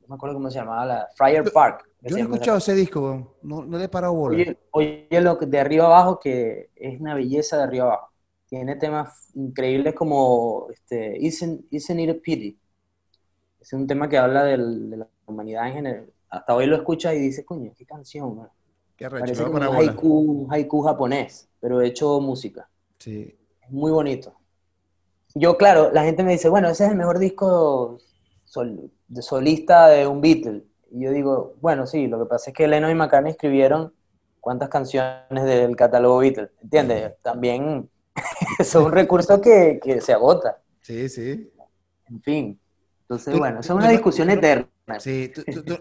No 0.00 0.08
me 0.08 0.14
acuerdo 0.14 0.34
cómo 0.34 0.50
se 0.50 0.58
llamaba, 0.58 0.84
la 0.84 1.08
Friar 1.14 1.50
Park. 1.52 1.88
Yo 2.04 2.16
no 2.16 2.16
he 2.16 2.20
escuchado 2.22 2.58
ese 2.58 2.74
disco, 2.74 3.36
no, 3.42 3.64
no 3.64 3.78
le 3.78 3.84
he 3.84 3.88
parado 3.88 4.14
bola. 4.14 4.36
Oye, 4.36 4.58
oye, 4.72 5.20
lo 5.20 5.36
de 5.36 5.58
arriba 5.60 5.86
abajo, 5.86 6.18
que 6.18 6.70
es 6.74 7.00
una 7.00 7.14
belleza 7.14 7.58
de 7.58 7.62
arriba 7.62 7.84
abajo. 7.84 8.08
Tiene 8.48 8.76
temas 8.76 9.30
increíbles 9.34 9.94
como 9.94 10.66
este, 10.72 11.16
Isn't, 11.18 11.66
Isn't 11.70 12.00
It 12.00 12.10
a 12.10 12.14
Pity? 12.20 12.58
Es 13.60 13.72
un 13.72 13.86
tema 13.86 14.08
que 14.08 14.18
habla 14.18 14.42
del, 14.44 14.90
de 14.90 14.96
la 14.96 15.08
humanidad 15.26 15.68
en 15.68 15.74
general. 15.74 16.12
Hasta 16.28 16.54
hoy 16.54 16.66
lo 16.66 16.76
escuchas 16.76 17.14
y 17.14 17.18
dices, 17.18 17.44
coño, 17.44 17.72
qué 17.76 17.86
canción, 17.86 18.48
Qué 18.96 19.08
Parece 19.08 19.44
como 19.44 19.56
un 19.56 19.62
haiku, 19.62 20.48
haiku 20.50 20.82
japonés, 20.82 21.48
pero 21.60 21.80
hecho 21.80 22.20
música. 22.20 22.68
Sí. 22.98 23.34
Es 23.60 23.70
muy 23.70 23.90
bonito. 23.92 24.34
Yo, 25.34 25.56
claro, 25.56 25.90
la 25.92 26.04
gente 26.04 26.22
me 26.22 26.32
dice, 26.32 26.48
bueno, 26.48 26.68
ese 26.68 26.84
es 26.84 26.90
el 26.90 26.96
mejor 26.96 27.18
disco 27.18 27.98
de 29.08 29.22
solista 29.22 29.88
de 29.88 30.06
un 30.06 30.20
Beatle. 30.20 30.64
Y 30.94 31.04
yo 31.04 31.10
digo, 31.10 31.54
bueno, 31.60 31.86
sí, 31.86 32.06
lo 32.06 32.18
que 32.18 32.26
pasa 32.28 32.50
es 32.50 32.56
que 32.56 32.68
Lennon 32.68 32.90
y 32.90 32.94
McCartney 32.94 33.32
escribieron 33.32 33.94
cuántas 34.40 34.68
canciones 34.68 35.44
del 35.44 35.74
catálogo 35.74 36.18
Beatles, 36.18 36.50
¿entiendes? 36.62 37.14
También 37.22 37.88
es 38.58 38.74
un 38.74 38.92
recurso 38.92 39.40
que, 39.40 39.80
que 39.82 40.00
se 40.02 40.12
agota. 40.12 40.58
Sí, 40.82 41.08
sí. 41.08 41.50
En 42.08 42.22
fin. 42.22 42.60
Entonces, 43.02 43.38
bueno, 43.38 43.60
es 43.60 43.70
una 43.70 43.88
discusión 43.88 44.28
eterna. 44.30 44.68
Sí, 44.98 45.32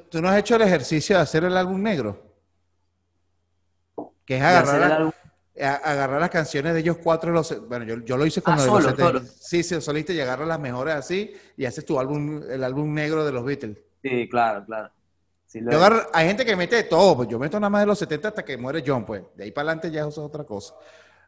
¿tú, 0.10 0.22
no 0.22 0.30
has 0.30 0.38
hecho 0.38 0.56
el 0.56 0.62
ejercicio 0.62 1.18
de 1.18 1.22
hacer 1.24 1.44
el 1.44 1.58
álbum 1.58 1.82
negro? 1.82 2.38
Que 4.26 4.38
es 4.38 4.44
agarrar, 4.44 5.14
agarrar 5.84 6.22
las 6.22 6.30
canciones 6.30 6.74
de 6.74 6.80
ellos 6.80 6.98
cuatro. 7.04 7.32
Los, 7.32 7.68
bueno, 7.68 7.86
yo, 7.86 8.18
lo 8.18 8.26
hice 8.26 8.42
con 8.42 8.54
ah, 8.54 8.66
los 8.66 8.84
solo, 8.84 9.22
Sí, 9.26 9.64
sí, 9.64 9.82
soliste 9.82 10.14
y 10.14 10.22
agarras 10.22 10.48
las 10.48 10.60
mejores 10.60 10.94
así 10.94 11.34
y 11.58 11.66
haces 11.66 11.86
tu 11.86 12.00
álbum, 12.00 12.44
el 12.50 12.64
álbum 12.64 12.94
negro 12.94 13.26
de 13.26 13.32
los 13.32 13.44
Beatles. 13.44 13.78
Sí, 14.02 14.30
claro, 14.30 14.66
claro. 14.66 14.92
Hay 16.14 16.28
gente 16.28 16.46
que 16.46 16.56
mete 16.56 16.76
de 16.78 16.84
todo, 16.84 17.18
pues 17.18 17.30
yo 17.30 17.38
meto 17.40 17.60
nada 17.60 17.70
más 17.70 17.82
de 17.82 17.88
los 17.88 18.00
70 18.00 18.28
hasta 18.30 18.46
que 18.46 18.58
muere 18.58 18.84
John, 18.86 19.06
pues. 19.06 19.24
De 19.36 19.44
ahí 19.44 19.52
para 19.52 19.70
adelante 19.70 19.92
ya 19.92 20.02
eso 20.02 20.10
es 20.10 20.18
otra 20.18 20.44
cosa. 20.44 20.76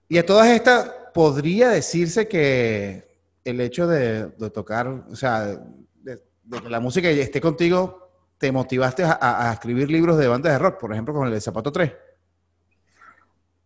Y 0.08 0.18
a 0.18 0.26
todas 0.26 0.48
estas, 0.48 0.92
podría 1.14 1.70
decirse 1.70 2.28
que 2.28 3.20
el 3.44 3.60
hecho 3.62 3.88
de, 3.88 4.28
de 4.28 4.50
tocar, 4.50 4.88
o 4.88 5.16
sea, 5.16 5.60
de 6.02 6.62
que 6.62 6.70
la 6.70 6.80
música 6.80 7.10
esté 7.10 7.42
contigo, 7.42 8.04
te 8.44 8.52
motivaste 8.52 9.04
a, 9.06 9.52
escribir 9.54 9.90
libros 9.90 10.18
de 10.18 10.28
bandas 10.28 10.52
de 10.52 10.60
rock, 10.60 10.78
por 10.78 10.92
ejemplo, 10.92 11.14
con 11.14 11.28
el 11.28 11.34
de 11.34 11.40
Zapato 11.40 11.72
3? 11.72 11.94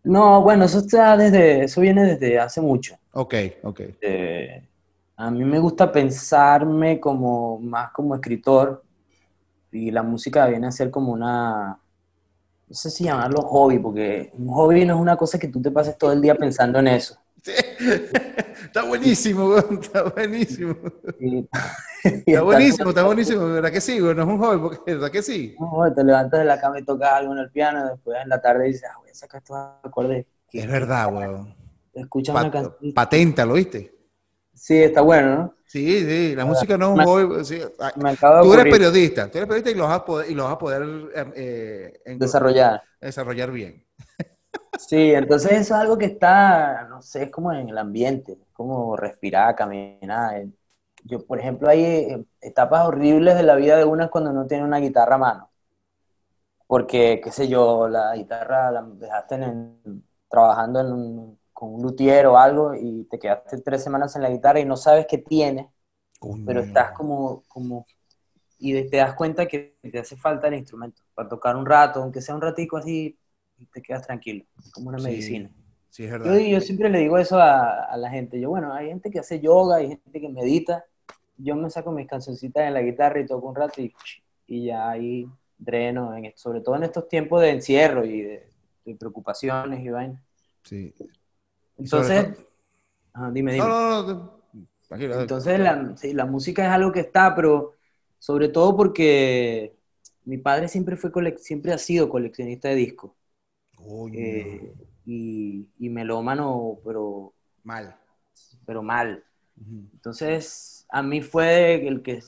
No, 0.03 0.43
bueno, 0.43 0.65
eso 0.65 0.77
está 0.77 1.17
desde, 1.17 1.63
eso 1.63 1.81
viene 1.81 2.05
desde 2.05 2.39
hace 2.39 2.61
mucho. 2.61 2.95
Ok, 3.13 3.33
ok. 3.63 3.81
Eh, 4.01 4.63
a 5.15 5.31
mí 5.31 5.43
me 5.43 5.57
gusta 5.57 5.91
pensarme 5.91 6.99
como 6.99 7.59
más 7.59 7.91
como 7.91 8.13
escritor 8.13 8.83
y 9.77 9.91
la 9.91 10.03
música 10.03 10.47
viene 10.47 10.67
a 10.67 10.71
ser 10.71 10.91
como 10.91 11.11
una, 11.11 11.79
no 12.67 12.75
sé 12.75 12.89
si 12.89 13.05
llamarlo 13.05 13.41
hobby, 13.41 13.79
porque 13.79 14.31
un 14.37 14.47
hobby 14.49 14.85
no 14.85 14.95
es 14.95 15.01
una 15.01 15.15
cosa 15.15 15.39
que 15.39 15.47
tú 15.47 15.61
te 15.61 15.71
pases 15.71 15.97
todo 15.97 16.11
el 16.11 16.21
día 16.21 16.35
pensando 16.35 16.79
en 16.79 16.87
eso. 16.87 17.17
Está 18.63 18.83
buenísimo, 18.83 19.57
está 19.57 20.03
buenísimo. 20.03 20.75
Está 22.03 22.41
buenísimo, 22.41 22.89
está 22.89 23.03
buenísimo, 23.03 23.47
¿verdad 23.47 23.71
que 23.71 23.81
sí? 23.81 23.99
No 23.99 24.11
es 24.11 24.17
un 24.17 24.39
hobby, 24.39 24.59
porque 24.59 24.93
¿verdad 24.93 25.11
que 25.11 25.21
sí? 25.21 25.55
No, 25.59 25.93
te 25.93 26.03
levantas 26.03 26.39
de 26.39 26.45
la 26.45 26.59
cama 26.59 26.79
y 26.79 26.83
tocas 26.83 27.11
algo 27.13 27.33
en 27.33 27.39
el 27.39 27.51
piano, 27.51 27.87
después 27.87 28.17
en 28.21 28.29
la 28.29 28.41
tarde 28.41 28.65
dices, 28.65 28.83
ah, 28.91 28.97
voy 28.99 29.09
a 29.09 29.15
sacar 29.15 29.41
estos 29.41 29.57
acordes. 29.83 30.25
Es 30.51 30.67
verdad, 30.67 31.13
weón. 31.13 31.55
Escuchas 31.93 32.35
una 32.35 32.51
canción. 32.51 32.93
Patenta, 32.93 33.45
¿lo 33.45 33.53
viste? 33.53 33.96
Sí, 34.57 34.81
está 34.81 35.01
bueno, 35.01 35.35
¿no? 35.35 35.53
Sí, 35.65 36.03
sí, 36.05 36.35
la 36.35 36.45
música 36.45 36.77
no 36.77 36.93
es 36.93 36.99
un 36.99 37.05
hobby. 37.05 37.43
tú 38.41 38.53
eres 38.53 38.73
periodista, 38.73 39.29
tú 39.29 39.37
eres 39.37 39.47
periodista 39.47 39.69
y 39.69 39.75
lo 39.75 39.83
vas 39.83 39.97
a 39.97 40.05
poder, 40.05 40.31
y 40.31 40.33
lo 40.33 40.45
vas 40.45 40.53
a 40.53 40.57
poder 40.57 40.83
eh, 41.35 42.01
desarrollar. 42.17 42.81
Desarrollar 42.99 43.51
bien. 43.51 43.85
Sí, 44.79 45.13
entonces 45.13 45.51
eso 45.51 45.75
es 45.75 45.81
algo 45.81 45.97
que 45.97 46.05
está, 46.05 46.87
no 46.89 47.01
sé, 47.01 47.23
es 47.23 47.31
como 47.31 47.51
en 47.51 47.69
el 47.69 47.77
ambiente, 47.77 48.37
como 48.53 48.95
respirar, 48.95 49.55
caminar. 49.55 50.45
Yo, 51.03 51.25
por 51.25 51.39
ejemplo, 51.39 51.69
hay 51.69 51.83
eh, 51.83 52.25
etapas 52.41 52.87
horribles 52.87 53.35
de 53.35 53.43
la 53.43 53.55
vida 53.55 53.77
de 53.77 53.85
uno 53.85 54.09
cuando 54.09 54.31
no 54.33 54.47
tiene 54.47 54.63
una 54.63 54.77
guitarra 54.79 55.15
a 55.15 55.19
mano. 55.19 55.51
Porque, 56.65 57.21
qué 57.23 57.31
sé 57.31 57.47
yo, 57.47 57.87
la 57.87 58.15
guitarra 58.15 58.71
la 58.71 58.81
dejaste 58.83 59.35
en, 59.35 60.03
trabajando 60.29 60.81
con 61.57 61.73
un 61.73 61.81
luthier 61.81 62.27
o 62.27 62.37
algo 62.37 62.75
y 62.75 63.05
te 63.05 63.17
quedaste 63.17 63.57
tres 63.61 63.83
semanas 63.83 64.15
en 64.15 64.21
la 64.21 64.29
guitarra 64.29 64.59
y 64.59 64.65
no 64.65 64.77
sabes 64.77 65.07
qué 65.09 65.17
tiene, 65.17 65.71
pero 66.45 66.59
estás 66.59 66.91
como, 66.91 67.41
como, 67.47 67.87
y 68.59 68.79
te 68.83 68.97
das 68.97 69.15
cuenta 69.15 69.47
que 69.47 69.75
te 69.81 69.97
hace 69.97 70.15
falta 70.17 70.49
el 70.49 70.53
instrumento 70.53 71.01
para 71.15 71.27
tocar 71.27 71.55
un 71.55 71.65
rato, 71.65 72.03
aunque 72.03 72.21
sea 72.21 72.35
un 72.35 72.41
ratico 72.41 72.77
así, 72.77 73.17
te 73.73 73.81
quedas 73.81 74.05
tranquilo, 74.05 74.45
como 74.71 74.89
una 74.89 74.99
medicina. 74.99 75.49
Sí, 75.89 76.03
es 76.03 76.11
verdad. 76.11 76.37
Yo, 76.37 76.61
siempre 76.61 76.91
le 76.91 76.99
digo 76.99 77.17
eso 77.17 77.39
a, 77.39 77.97
la 77.97 78.11
gente. 78.11 78.39
Yo, 78.39 78.49
bueno, 78.49 78.71
hay 78.71 78.89
gente 78.89 79.09
que 79.09 79.17
hace 79.17 79.39
yoga, 79.39 79.77
hay 79.77 79.87
gente 79.87 80.21
que 80.21 80.29
medita. 80.29 80.85
Yo 81.37 81.55
me 81.55 81.71
saco 81.71 81.91
mis 81.91 82.07
cancioncitas 82.07 82.67
en 82.67 82.75
la 82.75 82.83
guitarra 82.83 83.19
y 83.19 83.25
toco 83.25 83.47
un 83.47 83.55
rato 83.55 83.81
y, 83.81 83.91
y 84.45 84.65
ya 84.65 84.91
ahí 84.91 85.27
dreno, 85.57 86.15
en, 86.15 86.31
sobre 86.35 86.61
todo 86.61 86.75
en 86.75 86.83
estos 86.83 87.07
tiempos 87.09 87.41
de 87.41 87.49
encierro 87.49 88.05
y 88.05 88.21
de, 88.21 88.47
preocupaciones 88.99 89.83
y 89.83 89.89
vainas. 89.89 90.21
Sí. 90.61 90.93
Entonces, 91.77 92.27
dime, 93.31 93.53
dime. 93.53 93.57
No, 93.57 94.03
no, 94.03 94.13
no. 94.13 94.37
Entonces, 94.89 95.59
la, 95.59 95.95
sí, 95.97 96.13
la 96.13 96.25
música 96.25 96.65
es 96.65 96.69
algo 96.69 96.91
que 96.91 97.01
está, 97.01 97.35
pero 97.35 97.73
sobre 98.19 98.49
todo 98.49 98.75
porque 98.75 99.75
mi 100.25 100.37
padre 100.37 100.67
siempre, 100.67 100.95
fue 100.95 101.11
siempre 101.37 101.73
ha 101.73 101.77
sido 101.77 102.09
coleccionista 102.09 102.69
de 102.69 102.75
discos. 102.75 103.11
Eh, 104.13 104.73
y, 105.05 105.67
y, 105.77 105.89
melómano, 105.89 106.79
pero... 106.83 107.33
Mal. 107.63 107.95
Pero 108.65 108.81
mal. 108.81 109.23
Entonces, 109.93 110.85
a 110.89 111.01
mí 111.01 111.21
fue 111.21 111.87
el 111.87 112.01
que, 112.01 112.21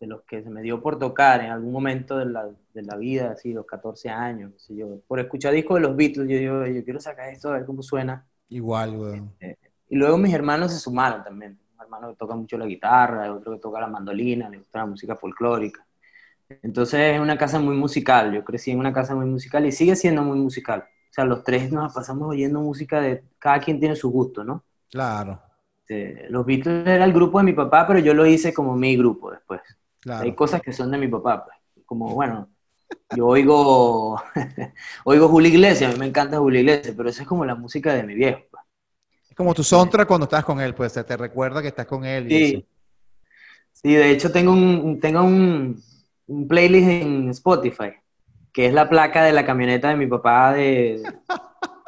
de 0.00 0.06
los 0.06 0.22
que 0.22 0.42
se 0.42 0.50
me 0.50 0.62
dio 0.62 0.82
por 0.82 0.98
tocar 0.98 1.40
en 1.40 1.50
algún 1.50 1.72
momento 1.72 2.18
de 2.18 2.26
la, 2.26 2.50
de 2.72 2.82
la 2.82 2.96
vida, 2.96 3.32
así, 3.32 3.52
los 3.52 3.66
14 3.66 4.10
años, 4.10 4.52
yo, 4.68 5.00
por 5.06 5.18
escuchar 5.20 5.52
discos 5.52 5.76
de 5.76 5.88
los 5.88 5.96
Beatles, 5.96 6.28
yo, 6.28 6.38
yo, 6.38 6.66
yo 6.66 6.84
quiero 6.84 7.00
sacar 7.00 7.30
esto, 7.30 7.48
a 7.48 7.54
ver 7.54 7.64
cómo 7.64 7.82
suena. 7.82 8.26
Igual, 8.48 8.96
güey. 8.96 9.22
Este, 9.40 9.72
y 9.88 9.96
luego 9.96 10.18
mis 10.18 10.34
hermanos 10.34 10.72
se 10.72 10.78
sumaron 10.78 11.22
también. 11.22 11.58
Un 11.74 11.82
hermano 11.82 12.10
que 12.10 12.16
toca 12.16 12.34
mucho 12.34 12.56
la 12.58 12.66
guitarra, 12.66 13.32
otro 13.32 13.52
que 13.52 13.58
toca 13.58 13.80
la 13.80 13.88
mandolina, 13.88 14.48
le 14.48 14.58
gusta 14.58 14.80
la 14.80 14.86
música 14.86 15.16
folclórica. 15.16 15.84
Entonces 16.62 17.14
es 17.14 17.20
una 17.20 17.38
casa 17.38 17.58
muy 17.58 17.74
musical, 17.74 18.32
yo 18.32 18.44
crecí 18.44 18.70
en 18.70 18.78
una 18.78 18.92
casa 18.92 19.14
muy 19.14 19.26
musical 19.26 19.64
y 19.66 19.72
sigue 19.72 19.96
siendo 19.96 20.22
muy 20.22 20.38
musical. 20.38 20.80
O 20.80 21.12
sea, 21.14 21.24
los 21.24 21.42
tres 21.42 21.72
nos 21.72 21.92
pasamos 21.94 22.28
oyendo 22.28 22.60
música 22.60 23.00
de 23.00 23.24
cada 23.38 23.60
quien 23.60 23.80
tiene 23.80 23.96
su 23.96 24.10
gusto, 24.10 24.44
¿no? 24.44 24.64
Claro. 24.90 25.40
Este, 25.80 26.28
los 26.30 26.44
Beatles 26.44 26.86
era 26.86 27.04
el 27.04 27.12
grupo 27.12 27.38
de 27.38 27.44
mi 27.44 27.52
papá, 27.52 27.86
pero 27.86 27.98
yo 27.98 28.14
lo 28.14 28.26
hice 28.26 28.52
como 28.52 28.76
mi 28.76 28.96
grupo 28.96 29.30
después. 29.30 29.60
Hay 30.06 30.34
cosas 30.34 30.60
que 30.60 30.72
son 30.72 30.90
de 30.90 30.98
mi 30.98 31.08
papá, 31.08 31.44
pues. 31.44 31.56
Como, 31.86 32.14
bueno, 32.14 32.48
yo 33.16 33.26
oigo, 33.26 34.20
oigo 35.04 35.28
Julio 35.28 35.50
Iglesias, 35.50 35.90
a 35.90 35.92
mí 35.92 35.98
me 35.98 36.06
encanta 36.06 36.38
Julio 36.38 36.60
Iglesias, 36.60 36.94
pero 36.96 37.08
eso 37.08 37.22
es 37.22 37.28
como 37.28 37.44
la 37.44 37.54
música 37.54 37.94
de 37.94 38.02
mi 38.02 38.14
viejo. 38.14 38.40
Pues. 38.50 38.62
Es 39.30 39.36
como 39.36 39.54
tu 39.54 39.62
soundtrack 39.62 40.06
cuando 40.06 40.24
estás 40.24 40.44
con 40.44 40.60
él, 40.60 40.74
pues 40.74 40.92
se 40.92 41.04
te 41.04 41.16
recuerda 41.16 41.62
que 41.62 41.68
estás 41.68 41.86
con 41.86 42.04
él. 42.04 42.28
sí. 42.28 42.66
sí, 43.72 43.94
de 43.94 44.10
hecho 44.10 44.30
tengo 44.30 44.52
un, 44.52 45.00
tengo 45.00 45.22
un, 45.22 45.82
un 46.26 46.48
playlist 46.48 46.88
en 46.88 47.28
Spotify, 47.30 47.92
que 48.52 48.66
es 48.66 48.72
la 48.72 48.88
placa 48.88 49.24
de 49.24 49.32
la 49.32 49.44
camioneta 49.44 49.88
de 49.88 49.96
mi 49.96 50.06
papá 50.06 50.52
de, 50.52 51.02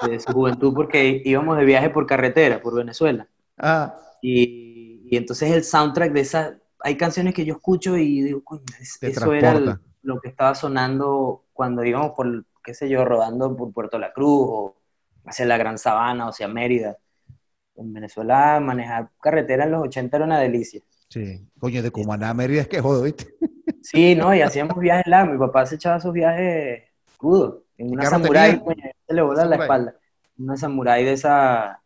de 0.09 0.21
su 0.21 0.33
juventud, 0.33 0.75
porque 0.75 1.23
íbamos 1.25 1.57
de 1.57 1.65
viaje 1.65 1.91
por 1.91 2.07
carretera, 2.07 2.61
por 2.61 2.75
Venezuela. 2.75 3.29
Ah. 3.59 3.97
Y, 4.21 5.03
y, 5.09 5.17
entonces 5.17 5.51
el 5.53 5.65
soundtrack 5.65 6.13
de 6.13 6.21
esa, 6.21 6.59
hay 6.81 6.97
canciones 6.97 7.35
que 7.35 7.45
yo 7.45 7.55
escucho 7.55 7.97
y 7.97 8.23
digo, 8.23 8.43
coño, 8.43 8.63
eso 8.81 9.33
era 9.33 9.81
lo 10.07 10.21
que 10.21 10.29
estaba 10.29 10.55
sonando 10.55 11.45
cuando 11.53 11.85
íbamos 11.85 12.13
por, 12.13 12.45
qué 12.65 12.75
sé 12.75 12.89
yo, 12.89 13.05
rodando 13.05 13.57
por 13.57 13.73
Puerto 13.73 13.99
La 13.99 14.13
Cruz 14.13 14.47
o 14.49 14.77
hacia 15.25 15.45
la 15.47 15.59
Gran 15.59 15.79
Sabana 15.79 16.27
o 16.27 16.31
hacia 16.31 16.49
Mérida. 16.49 16.97
En 17.75 17.93
Venezuela 17.93 18.59
manejar 18.61 19.11
carretera 19.21 19.65
en 19.65 19.73
los 19.73 19.83
80 19.83 20.17
era 20.17 20.25
una 20.25 20.41
delicia. 20.41 20.81
Sí, 21.09 21.47
coño, 21.59 21.83
de 21.83 21.91
Cumaná 21.91 22.31
a 22.31 22.35
Mérida 22.35 22.63
es 22.63 22.69
que 22.69 22.81
jodo, 22.81 23.03
¿viste? 23.03 23.35
Sí, 23.83 24.15
no, 24.15 24.35
y 24.35 24.41
hacíamos 24.41 24.79
viajes 24.79 25.07
largos. 25.07 25.35
Mi 25.35 25.39
papá 25.39 25.67
se 25.67 25.77
echaba 25.77 25.99
esos 25.99 26.13
viajes 26.13 26.85
crudos. 27.17 27.63
En 27.77 27.93
una 27.93 28.07
samurai, 28.07 28.61
se 29.07 29.15
le 29.15 29.23
bola 29.23 29.45
la 29.45 29.57
espalda. 29.57 29.95
Una 30.39 30.57
samurai 30.57 31.05
de 31.05 31.13
esa 31.13 31.81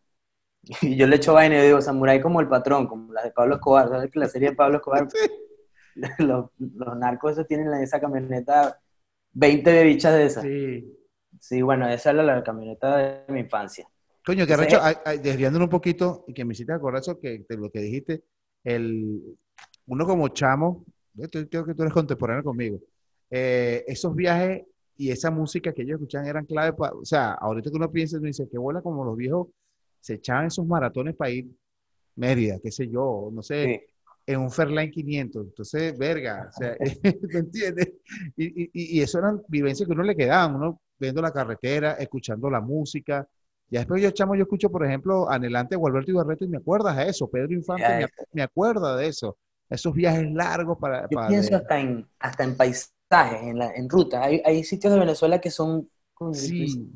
y 0.83 0.97
yo 0.97 1.07
le 1.07 1.17
echo 1.17 1.35
vaina 1.35 1.59
y 1.59 1.67
digo, 1.67 1.81
Samurai 1.81 2.21
como 2.21 2.41
el 2.41 2.49
patrón, 2.49 2.87
como 2.87 3.13
la 3.13 3.23
de 3.23 3.31
Pablo 3.31 3.57
Escobar, 3.57 3.89
¿sabes? 3.89 4.11
Que 4.11 4.19
la 4.19 4.29
serie 4.29 4.51
de 4.51 4.57
Pablo 4.57 4.77
Escobar, 4.77 5.09
los, 6.19 6.51
los, 6.59 6.99
narcos 6.99 7.33
esos 7.33 7.47
tienen 7.47 7.67
en 7.69 7.83
esa 7.83 8.01
camioneta 8.01 8.81
20 9.33 9.85
bichas 9.85 10.15
de 10.15 10.27
esas. 10.27 10.43
Sí. 10.43 10.97
Sí, 11.39 11.63
bueno, 11.63 11.89
esa 11.89 12.11
era 12.11 12.23
la 12.23 12.43
camioneta 12.43 12.97
de 12.97 13.33
mi 13.33 13.41
infancia. 13.41 13.89
Coño, 14.25 14.47
que 14.47 14.57
Recho, 14.57 14.79
desviándolo 15.23 15.65
un 15.65 15.71
poquito, 15.71 16.25
y 16.29 16.35
que 16.35 16.45
me 16.45 16.53
hiciste 16.53 16.73
acordar 16.73 17.01
eso, 17.01 17.19
que 17.19 17.45
de 17.49 17.57
lo 17.57 17.71
que 17.71 17.81
dijiste, 17.81 18.25
el, 18.65 19.39
uno 19.87 20.07
como 20.07 20.29
chamo, 20.29 20.85
yo 21.15 21.29
creo 21.31 21.65
que 21.65 21.75
tú 21.75 21.83
eres 21.83 21.95
contemporáneo 21.95 22.45
conmigo, 22.45 22.79
eh, 23.31 23.85
esos 23.87 24.15
viajes 24.15 24.65
y 24.97 25.11
esa 25.11 25.31
música 25.31 25.73
que 25.73 25.83
ellos 25.83 25.95
escuchaban 25.95 26.29
eran 26.29 26.45
clave 26.45 26.75
para, 26.75 26.93
o 26.93 27.05
sea, 27.05 27.33
ahorita 27.33 27.71
que 27.71 27.77
uno 27.77 27.91
piensa, 27.91 28.19
uno 28.19 28.27
dice, 28.27 28.49
que 28.51 28.59
bola 28.59 28.83
como 28.83 29.05
los 29.05 29.17
viejos 29.17 29.49
se 30.01 30.15
echaban 30.15 30.47
esos 30.47 30.67
maratones 30.67 31.17
para 31.17 31.31
ir 31.31 31.49
Mérida, 32.17 32.59
qué 32.63 32.71
sé 32.71 32.89
yo, 32.89 33.31
no 33.33 33.43
sé, 33.43 33.87
en 34.33 34.41
un 34.41 34.51
Fairline 34.51 34.91
500. 34.91 35.47
Entonces, 35.47 35.99
verga, 35.99 36.49
o 36.49 36.53
sea, 36.53 36.77
¿me 37.33 37.39
entiendes? 37.39 37.93
Y, 38.37 38.63
y, 38.65 38.71
y, 38.73 39.03
eso 39.03 39.19
eran 39.19 39.43
vivencias 39.49 39.87
que 39.87 39.93
uno 39.93 40.03
le 40.03 40.17
quedaban, 40.17 40.57
uno 40.57 40.81
viendo 40.99 41.23
la 41.23 41.33
carretera, 41.33 41.93
escuchando 41.93 42.51
la 42.51 42.61
música. 42.61 43.27
Ya 43.69 43.81
después 43.81 44.03
yo, 44.03 44.11
chamo, 44.11 44.35
yo 44.35 44.43
escucho, 44.43 44.71
por 44.71 44.85
ejemplo, 44.85 45.31
Anhelante 45.31 45.77
Gualberto 45.77 46.11
Ibarreto 46.11 46.45
y 46.45 46.49
me 46.49 46.59
acuerdas 46.59 46.97
de 46.97 47.09
eso. 47.09 47.29
Pedro 47.31 47.53
Infante 47.53 48.07
me, 48.33 48.43
acuerda 48.43 48.97
de 48.97 49.07
eso. 49.07 49.39
Esos 49.69 49.95
viajes 49.95 50.31
largos 50.33 50.77
para... 50.79 51.09
Yo 51.09 51.21
pienso 51.29 51.57
hasta, 51.57 51.79
en, 51.79 52.07
hasta 52.19 52.43
en 52.43 52.57
paisajes, 52.57 53.43
en, 53.43 53.59
la, 53.59 53.73
en 53.73 53.89
ruta. 53.89 54.25
Hay, 54.25 54.43
hay 54.45 54.65
sitios 54.65 54.93
de 54.93 54.99
Venezuela 54.99 55.41
que 55.41 55.51
son... 55.51 55.89
Sí 56.33 56.91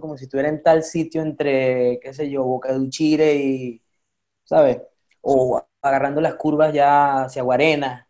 como 0.00 0.16
si 0.16 0.24
estuviera 0.24 0.48
en 0.48 0.62
tal 0.62 0.82
sitio 0.82 1.22
entre, 1.22 1.98
qué 2.02 2.12
sé 2.12 2.30
yo, 2.30 2.44
Boca 2.44 2.72
de 2.72 2.78
Uchire 2.78 3.34
y, 3.36 3.82
¿sabes? 4.44 4.80
O 5.20 5.62
agarrando 5.88 6.20
las 6.20 6.34
curvas 6.34 6.72
ya 6.72 7.24
hacia 7.24 7.42
Guarena. 7.42 8.08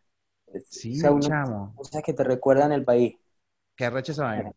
Sí, 0.71 1.03
o 1.05 1.21
sea, 1.21 1.45
Cosas 1.75 2.03
que 2.03 2.13
te 2.13 2.25
recuerdan 2.25 2.73
el 2.73 2.85
país. 2.85 3.17
Qué 3.77 3.87
arrecha 3.87 4.13
esa 4.13 4.25
vaina. 4.25 4.53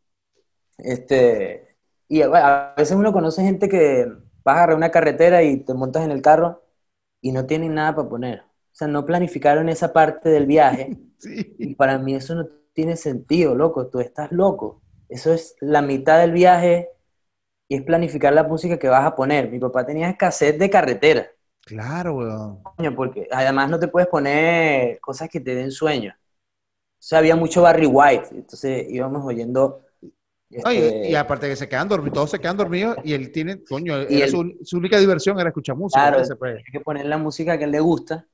Este, 0.78 1.76
y 2.08 2.22
a 2.22 2.74
veces 2.78 2.96
uno 2.96 3.12
conoce 3.12 3.44
gente 3.44 3.68
que 3.68 4.06
vas 4.44 4.56
a 4.56 4.58
agarrar 4.60 4.78
una 4.78 4.92
carretera 4.92 5.44
y 5.44 5.58
te 5.58 5.74
montas 5.74 6.04
en 6.04 6.12
el 6.12 6.22
carro 6.22 6.64
y 7.22 7.32
no 7.32 7.46
tienen 7.46 7.74
nada 7.74 7.96
para 7.96 8.10
poner. 8.10 8.40
O 8.42 8.76
sea, 8.78 8.88
no 8.88 9.06
planificaron 9.06 9.70
esa 9.70 9.92
parte 9.92 10.30
del 10.30 10.46
viaje. 10.46 10.98
sí. 11.18 11.56
Y 11.58 11.76
para 11.76 11.98
mí 11.98 12.16
eso 12.16 12.36
no 12.36 12.48
tiene 12.74 12.96
sentido, 12.96 13.56
loco. 13.56 13.88
Tú 13.88 14.00
estás 14.00 14.32
loco. 14.32 14.82
Eso 15.10 15.34
es 15.34 15.56
la 15.62 15.82
mitad 15.82 16.20
del 16.20 16.32
viaje 16.32 16.90
y 17.68 17.76
es 17.76 17.82
planificar 17.82 18.34
la 18.34 18.44
música 18.44 18.78
que 18.78 18.88
vas 18.88 19.06
a 19.06 19.16
poner. 19.16 19.50
Mi 19.50 19.60
papá 19.60 19.86
tenía 19.86 20.16
cassette 20.16 20.60
de 20.60 20.70
carretera. 20.70 21.28
Claro, 21.68 22.16
weón. 22.16 22.96
Porque 22.96 23.28
además 23.30 23.70
no 23.70 23.78
te 23.78 23.90
puedes 23.90 24.08
poner 24.08 25.00
cosas 25.02 25.28
que 25.30 25.42
te 25.42 25.54
den 25.54 25.70
sueño. 25.70 26.16
O 26.18 27.04
sea, 27.08 27.20
había 27.20 27.36
mucho 27.36 27.62
Barry 27.62 27.86
White, 27.86 28.30
entonces 28.32 28.86
íbamos 28.90 29.24
oyendo... 29.26 29.84
Este, 30.50 31.10
y 31.10 31.16
aparte 31.16 31.50
que 31.50 31.58
se 31.58 31.68
quedan 31.68 31.90
dormidos, 31.90 32.14
todos 32.14 32.32
se 32.32 32.40
quedan 32.40 32.56
dormidos 32.56 32.96
y 33.04 33.14
él 33.14 33.34
tiene, 33.34 33.62
coño, 33.66 33.96
su, 34.64 34.78
única 34.78 34.98
diversión 34.98 35.38
era 35.38 35.50
escuchar 35.50 35.76
música. 35.76 36.10
Claro, 36.10 36.24
hay 36.42 36.64
que 36.72 36.80
poner 36.80 37.06
la 37.06 37.18
música 37.18 37.58
que 37.58 37.66
a 37.66 37.68
él 37.68 37.72
le 37.74 37.82
gusta. 37.82 38.26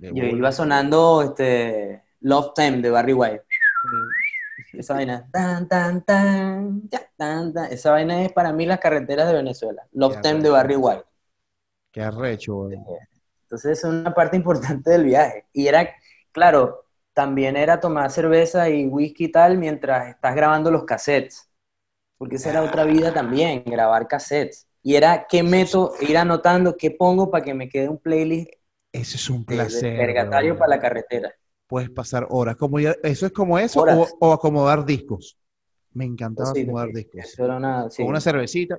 y 0.00 0.18
iba 0.18 0.50
sonando 0.50 1.20
este, 1.20 2.04
Love 2.20 2.54
Time 2.54 2.78
de 2.80 2.88
Barry 2.88 3.12
White. 3.12 3.42
Esa 4.72 4.94
vaina, 4.94 5.28
tan, 5.30 5.68
tan, 5.68 6.02
tan, 6.02 6.88
tan, 7.18 7.52
tan. 7.52 7.70
Esa 7.70 7.90
vaina 7.90 8.22
es 8.24 8.32
para 8.32 8.54
mí 8.54 8.64
las 8.64 8.80
carreteras 8.80 9.28
de 9.28 9.34
Venezuela. 9.34 9.86
Love 9.92 10.22
Time 10.22 10.40
de 10.40 10.48
Barry 10.48 10.76
White. 10.76 11.04
Qué 11.96 12.02
arrecho, 12.02 12.68
Entonces 12.70 13.78
es 13.78 13.84
una 13.84 14.12
parte 14.12 14.36
importante 14.36 14.90
del 14.90 15.04
viaje. 15.04 15.46
Y 15.54 15.66
era, 15.66 15.88
claro, 16.30 16.84
también 17.14 17.56
era 17.56 17.80
tomar 17.80 18.10
cerveza 18.10 18.68
y 18.68 18.84
whisky 18.84 19.24
y 19.24 19.32
tal 19.32 19.56
mientras 19.56 20.08
estás 20.10 20.34
grabando 20.34 20.70
los 20.70 20.84
cassettes. 20.84 21.48
Porque 22.18 22.36
esa 22.36 22.50
era 22.50 22.62
otra 22.62 22.84
vida 22.84 23.14
también, 23.14 23.64
grabar 23.64 24.06
cassettes. 24.06 24.68
Y 24.82 24.96
era 24.96 25.26
qué 25.26 25.42
meto, 25.42 25.94
ir 26.02 26.18
anotando 26.18 26.76
qué 26.76 26.90
pongo 26.90 27.30
para 27.30 27.42
que 27.42 27.54
me 27.54 27.70
quede 27.70 27.88
un 27.88 27.96
playlist. 27.96 28.50
Eso 28.92 29.16
es 29.16 29.30
un 29.30 29.46
placer. 29.46 29.96
Pergatario 29.96 30.58
para 30.58 30.76
la 30.76 30.78
carretera 30.78 31.34
puedes 31.66 31.88
pasar 31.88 32.26
horas. 32.28 32.56
Como 32.56 32.78
¿Eso 32.78 33.26
es 33.26 33.32
como 33.32 33.58
eso 33.58 33.84
o, 34.20 34.32
acomodar 34.34 34.84
discos? 34.84 35.38
Me 35.94 36.04
encantaba 36.04 36.50
acomodar 36.50 36.92
discos. 36.92 37.38
Una, 37.38 37.88
Con 37.96 38.06
una 38.06 38.20
cervecita, 38.20 38.78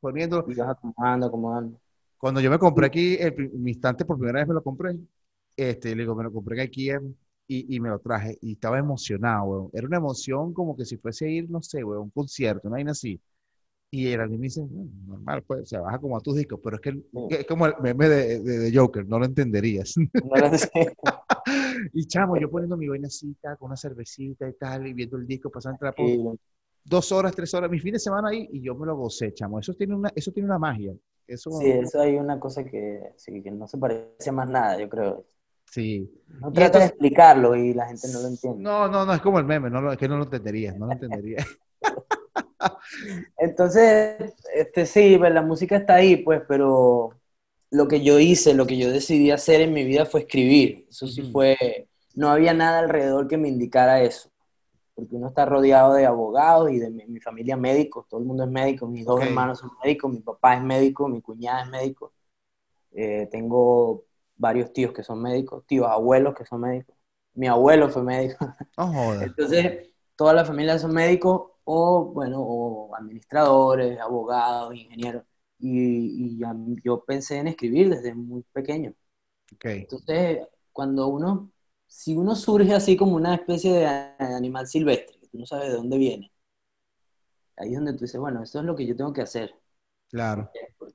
poniendo. 0.00 0.46
Y 0.48 0.54
vas 0.54 0.70
acomodando, 0.70 1.26
acomodando. 1.26 1.78
Cuando 2.18 2.40
yo 2.40 2.50
me 2.50 2.58
compré 2.58 2.86
aquí, 2.86 3.16
el, 3.18 3.50
mi 3.52 3.72
instante 3.72 4.04
por 4.04 4.18
primera 4.18 4.40
vez 4.40 4.48
me 4.48 4.54
lo 4.54 4.62
compré, 4.62 4.96
este, 5.56 5.94
le 5.94 6.02
digo, 6.02 6.14
me 6.14 6.24
lo 6.24 6.32
compré 6.32 6.60
aquí 6.62 6.90
y, 7.46 7.76
y 7.76 7.80
me 7.80 7.88
lo 7.88 7.98
traje 8.00 8.38
y 8.42 8.52
estaba 8.52 8.78
emocionado, 8.78 9.44
weón. 9.44 9.70
Era 9.72 9.86
una 9.86 9.96
emoción 9.98 10.52
como 10.52 10.76
que 10.76 10.84
si 10.84 10.96
fuese 10.98 11.26
a 11.26 11.28
ir, 11.28 11.50
no 11.50 11.62
sé, 11.62 11.82
weón, 11.84 12.04
un 12.04 12.10
concierto, 12.10 12.68
una 12.68 12.76
vaina 12.76 12.92
así. 12.92 13.20
Y 13.90 14.08
el 14.08 14.28
me 14.28 14.36
dice, 14.36 14.66
normal, 15.06 15.42
pues, 15.46 15.66
se 15.68 15.78
baja 15.78 15.98
como 15.98 16.16
a 16.16 16.20
tus 16.20 16.36
discos, 16.36 16.60
pero 16.62 16.76
es 16.76 16.82
que 16.82 17.02
es 17.30 17.46
como 17.46 17.64
el 17.64 17.72
meme 17.80 18.06
de, 18.08 18.40
de, 18.40 18.76
Joker, 18.76 19.06
no 19.08 19.18
lo 19.18 19.24
entenderías. 19.24 19.94
y 21.94 22.06
chamo, 22.06 22.38
yo 22.38 22.50
poniendo 22.50 22.76
mi 22.76 22.86
vainacita 22.86 23.56
con 23.56 23.68
una 23.68 23.76
cervecita 23.76 24.46
y 24.46 24.52
tal, 24.54 24.86
y 24.86 24.92
viendo 24.92 25.16
el 25.16 25.26
disco, 25.26 25.50
pasando 25.50 25.78
trapo, 25.78 26.36
dos 26.84 27.12
horas, 27.12 27.34
tres 27.34 27.54
horas, 27.54 27.70
mi 27.70 27.80
fin 27.80 27.94
de 27.94 27.98
semana 27.98 28.28
ahí, 28.28 28.46
y 28.52 28.60
yo 28.60 28.74
me 28.74 28.84
lo 28.84 28.94
gocé, 28.94 29.32
chamo. 29.32 29.58
Eso 29.58 29.72
tiene 29.72 29.94
una, 29.94 30.12
eso 30.14 30.32
tiene 30.32 30.48
una 30.48 30.58
magia. 30.58 30.92
Eso, 31.28 31.50
sí, 31.52 31.70
eso 31.70 32.00
hay 32.00 32.16
una 32.16 32.40
cosa 32.40 32.64
que, 32.64 33.12
sí, 33.16 33.42
que 33.42 33.50
no 33.50 33.68
se 33.68 33.76
parece 33.76 34.30
a 34.30 34.32
más 34.32 34.48
nada, 34.48 34.78
yo 34.80 34.88
creo. 34.88 35.24
Sí. 35.70 36.10
No 36.40 36.50
trata 36.50 36.78
de 36.78 36.86
explicarlo 36.86 37.54
y 37.54 37.74
la 37.74 37.86
gente 37.86 38.08
no 38.10 38.20
lo 38.20 38.28
entiende. 38.28 38.62
No, 38.62 38.88
no, 38.88 39.04
no, 39.04 39.12
es 39.12 39.20
como 39.20 39.38
el 39.38 39.44
meme, 39.44 39.68
no 39.68 39.92
es 39.92 39.98
que 39.98 40.08
no 40.08 40.16
lo 40.16 40.24
entenderías, 40.24 40.74
no 40.76 40.86
lo 40.86 40.92
entenderías. 40.92 41.46
Entonces, 43.36 44.34
este, 44.54 44.86
sí, 44.86 45.16
pues, 45.18 45.32
la 45.32 45.42
música 45.42 45.76
está 45.76 45.96
ahí, 45.96 46.16
pues, 46.16 46.40
pero 46.48 47.10
lo 47.70 47.86
que 47.88 48.02
yo 48.02 48.18
hice, 48.18 48.54
lo 48.54 48.66
que 48.66 48.78
yo 48.78 48.90
decidí 48.90 49.30
hacer 49.30 49.60
en 49.60 49.74
mi 49.74 49.84
vida 49.84 50.06
fue 50.06 50.20
escribir. 50.20 50.86
Eso 50.88 51.06
sí 51.06 51.30
fue, 51.30 51.88
no 52.14 52.30
había 52.30 52.54
nada 52.54 52.78
alrededor 52.78 53.28
que 53.28 53.36
me 53.36 53.48
indicara 53.48 54.02
eso. 54.02 54.30
Porque 54.98 55.14
uno 55.14 55.28
está 55.28 55.44
rodeado 55.44 55.94
de 55.94 56.06
abogados 56.06 56.72
y 56.72 56.80
de 56.80 56.90
mi, 56.90 57.20
familia 57.20 57.56
médicos, 57.56 58.08
todo 58.08 58.18
el 58.18 58.26
mundo 58.26 58.42
es 58.42 58.50
médico, 58.50 58.88
mis 58.88 59.06
dos 59.06 59.22
hermanos 59.22 59.60
son 59.60 59.70
médicos, 59.84 60.12
mi 60.12 60.18
papá 60.18 60.56
es 60.56 60.62
médico, 60.64 61.06
mi 61.06 61.22
cuñada 61.22 61.62
es 61.62 61.68
médico. 61.68 62.12
Eh, 62.90 63.28
tengo 63.30 64.06
varios 64.34 64.72
tíos 64.72 64.92
que 64.92 65.04
son 65.04 65.22
médicos, 65.22 65.64
tíos, 65.68 65.86
abuelos 65.86 66.34
que 66.34 66.44
son 66.44 66.62
médicos. 66.62 66.96
Mi 67.34 67.46
abuelo 67.46 67.88
fue 67.90 68.02
médico. 68.02 68.44
Entonces, 69.22 69.94
toda 70.16 70.32
la 70.32 70.44
familia 70.44 70.76
son 70.80 70.92
médicos 70.92 71.48
o, 71.62 72.06
bueno, 72.06 72.42
o 72.42 72.96
administradores, 72.96 74.00
abogados, 74.00 74.74
ingenieros. 74.74 75.22
Y, 75.60 76.40
yo 76.82 77.04
pensé 77.04 77.38
en 77.38 77.46
escribir 77.46 77.88
desde 77.88 78.16
muy 78.16 78.42
pequeño. 78.52 78.94
Entonces, 79.62 80.40
cuando 80.72 81.06
uno 81.06 81.52
si 81.88 82.16
uno 82.16 82.36
surge 82.36 82.74
así 82.74 82.96
como 82.96 83.16
una 83.16 83.34
especie 83.34 83.72
de 83.72 83.86
animal 83.86 84.68
silvestre, 84.68 85.18
que 85.18 85.26
tú 85.26 85.38
no 85.38 85.46
sabes 85.46 85.68
de 85.70 85.76
dónde 85.76 85.98
viene, 85.98 86.32
ahí 87.56 87.70
es 87.70 87.76
donde 87.76 87.94
tú 87.94 88.00
dices, 88.00 88.20
bueno, 88.20 88.42
esto 88.42 88.60
es 88.60 88.64
lo 88.64 88.76
que 88.76 88.86
yo 88.86 88.94
tengo 88.94 89.12
que 89.12 89.22
hacer. 89.22 89.54
Claro. 90.08 90.50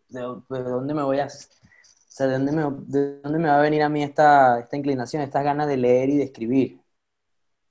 ¿De, 0.08 0.22
dónde 0.22 0.94
me 0.94 1.04
voy 1.04 1.20
a... 1.20 1.26
O 1.26 2.16
sea, 2.16 2.28
¿de 2.28 2.34
dónde, 2.34 2.52
me, 2.52 2.64
¿de 2.86 3.22
dónde 3.22 3.40
me 3.40 3.50
va 3.50 3.58
a 3.58 3.62
venir 3.62 3.82
a 3.82 3.90
mí 3.90 4.04
esta, 4.04 4.60
esta 4.60 4.78
inclinación, 4.78 5.24
estas 5.24 5.44
ganas 5.44 5.68
de 5.68 5.78
leer 5.78 6.10
y 6.10 6.18
de 6.18 6.24
escribir? 6.24 6.80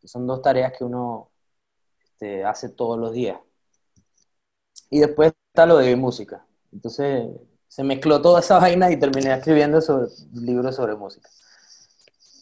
Son 0.05 0.27
dos 0.27 0.43
tareas 0.43 0.73
que 0.77 0.85
uno 0.85 1.31
este, 2.03 2.45
hace 2.45 2.69
todos 2.69 2.99
los 2.99 3.13
días. 3.13 3.39
Y 4.91 5.01
después 5.01 5.33
está 5.49 5.65
lo 5.65 5.79
de 5.79 5.95
música. 5.97 6.45
Entonces 6.73 7.29
se 7.69 7.85
mezcló 7.85 8.21
toda 8.21 8.41
esa 8.41 8.59
vaina 8.61 8.91
y 8.91 8.99
terminé 8.99 9.33
escribiendo 9.33 9.81
sobre, 9.81 10.09
libros 10.35 10.77
sobre 10.77 10.95
música. 10.97 11.31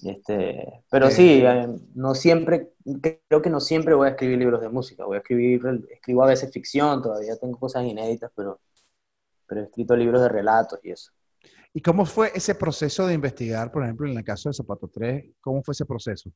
Este, 0.03 0.83
pero 0.91 1.11
sí, 1.11 1.43
eh, 1.45 1.67
no 1.95 2.15
siempre, 2.15 2.73
creo 3.29 3.43
que 3.43 3.51
no 3.51 3.61
siempre 3.61 3.95
voy 3.95 4.09
a 4.09 4.11
escribir 4.13 4.39
libros 4.39 4.61
de 4.61 4.69
música, 4.69 5.05
voy 5.05 5.17
a 5.17 5.21
escribir, 5.21 5.61
escribo 5.91 6.25
a 6.25 6.29
veces 6.29 6.53
ficción, 6.53 7.03
todavía 7.03 7.37
tengo 7.37 7.59
cosas 7.59 7.85
inéditas, 7.85 8.31
pero, 8.35 8.61
pero 9.47 9.61
he 9.61 9.65
escrito 9.65 9.95
libros 9.97 10.23
de 10.23 10.29
relatos 10.29 10.81
y 10.83 10.93
eso. 10.93 11.13
¿Y 11.73 11.83
cómo 11.83 12.05
fue 12.07 12.33
ese 12.35 12.55
proceso 12.55 13.07
de 13.07 13.15
investigar, 13.15 13.71
por 13.71 13.85
ejemplo, 13.85 14.09
en 14.09 14.17
el 14.17 14.25
caso 14.25 14.49
de 14.49 14.55
Zapato 14.55 14.89
3? 14.89 15.25
¿Cómo 15.41 15.63
fue 15.63 15.73
ese 15.73 15.85
proceso? 15.85 16.31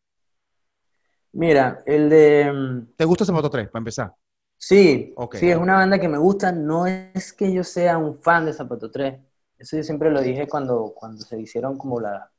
Mira, 1.32 1.82
el 1.86 2.08
de... 2.08 2.52
Mm, 2.52 2.94
¿Te 2.96 3.04
gusta 3.04 3.24
Zapato 3.24 3.50
3, 3.50 3.68
para 3.68 3.80
empezar? 3.80 4.12
Sí, 4.56 5.14
sí, 5.32 5.50
es 5.50 5.56
una 5.56 5.74
banda 5.74 5.98
que 5.98 6.08
me 6.08 6.18
gusta, 6.18 6.52
no 6.52 6.86
es 6.86 7.32
que 7.32 7.52
yo 7.52 7.64
sea 7.64 7.98
un 7.98 8.18
fan 8.20 8.46
de 8.46 8.52
Zapato 8.52 8.90
3, 8.90 9.20
eso 9.58 9.76
yo 9.76 9.82
siempre 9.82 10.10
lo 10.10 10.20
dije 10.22 10.46
cuando, 10.46 10.92
cuando 10.94 11.20
se 11.22 11.40
hicieron 11.40 11.76
como 11.76 12.00
la, 12.00 12.30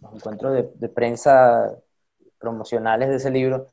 los 0.00 0.14
encuentros 0.14 0.64
de, 0.74 0.88
prensa 0.88 1.76
promocionales 2.38 3.08
de 3.08 3.16
ese 3.16 3.30
libro, 3.30 3.66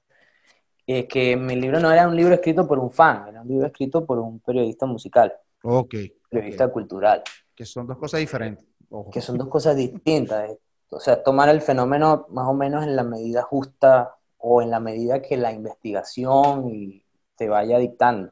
eh, 0.87 1.07
que 1.07 1.35
mi 1.35 1.55
libro 1.55 1.79
no 1.79 1.91
era 1.91 2.07
un 2.07 2.15
libro 2.15 2.33
escrito 2.33 2.67
por 2.67 2.79
un 2.79 2.91
fan, 2.91 3.27
era 3.27 3.41
un 3.41 3.47
libro 3.47 3.67
escrito 3.67 4.05
por 4.05 4.19
un 4.19 4.39
periodista 4.39 4.85
musical. 4.85 5.33
Ok. 5.63 5.95
Periodista 6.29 6.67
cultural. 6.67 7.23
Que 7.55 7.65
son 7.65 7.87
dos 7.87 7.97
cosas 7.97 8.19
diferentes. 8.19 8.65
Que 9.11 9.21
son 9.21 9.37
dos 9.37 9.47
cosas 9.47 9.75
distintas. 9.75 10.49
Eh. 10.49 10.59
O 10.89 10.99
sea, 10.99 11.21
tomar 11.23 11.49
el 11.49 11.61
fenómeno 11.61 12.27
más 12.29 12.47
o 12.47 12.53
menos 12.53 12.83
en 12.83 12.95
la 12.95 13.03
medida 13.03 13.41
justa 13.41 14.15
o 14.37 14.61
en 14.61 14.69
la 14.69 14.79
medida 14.79 15.21
que 15.21 15.37
la 15.37 15.51
investigación 15.51 17.01
te 17.35 17.49
vaya 17.49 17.77
dictando. 17.79 18.31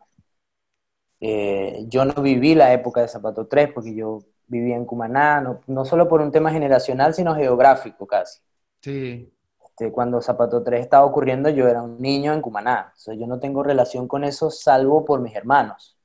Eh, 1.20 1.86
yo 1.88 2.06
no 2.06 2.22
viví 2.22 2.54
la 2.54 2.74
época 2.74 3.02
de 3.02 3.08
Zapato 3.08 3.48
3 3.48 3.72
porque 3.74 3.96
yo 3.96 4.20
vivía 4.48 4.76
en 4.76 4.86
Cumaná, 4.86 5.60
no, 5.68 5.86
solo 5.86 6.08
por 6.08 6.22
un 6.22 6.32
tema 6.32 6.52
generacional, 6.52 7.14
sino 7.14 7.36
geográfico 7.36 8.06
casi. 8.06 8.42
Sí. 8.82 9.34
Este, 9.64 9.92
cuando 9.92 10.22
Zapato 10.22 10.64
3 10.64 10.82
estaba 10.82 11.06
ocurriendo, 11.06 11.50
yo 11.50 11.68
era 11.68 11.82
un 11.82 12.00
niño 12.00 12.34
en 12.34 12.42
Cumaná. 12.42 12.94
O 12.96 13.00
sea, 13.00 13.16
yo 13.16 13.26
no 13.28 13.40
tengo 13.40 13.64
relación 13.64 14.08
con 14.08 14.24
eso 14.24 14.52
salvo 14.52 15.04
por 15.06 15.22
mis 15.22 15.36
hermanos. 15.36 15.98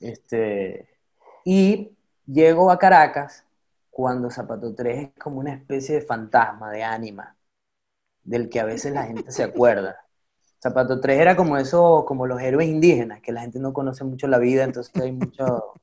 Este, 0.00 0.88
y 1.44 1.96
llego 2.26 2.70
a 2.70 2.78
Caracas 2.78 3.44
cuando 3.90 4.30
Zapato 4.30 4.74
3 4.74 5.02
es 5.02 5.22
como 5.22 5.38
una 5.40 5.52
especie 5.54 5.96
de 5.96 6.00
fantasma, 6.00 6.70
de 6.70 6.82
ánima, 6.82 7.36
del 8.24 8.48
que 8.48 8.60
a 8.60 8.64
veces 8.64 8.92
la 8.92 9.04
gente 9.04 9.30
se 9.30 9.44
acuerda. 9.44 10.06
Zapato 10.62 11.00
3 11.00 11.20
era 11.20 11.36
como 11.36 11.58
eso, 11.58 12.04
como 12.06 12.26
los 12.26 12.40
héroes 12.40 12.68
indígenas, 12.68 13.20
que 13.20 13.32
la 13.32 13.42
gente 13.42 13.58
no 13.58 13.72
conoce 13.72 14.04
mucho 14.04 14.28
la 14.28 14.38
vida, 14.38 14.64
entonces 14.64 14.94
hay 15.02 15.12
mucho, 15.12 15.74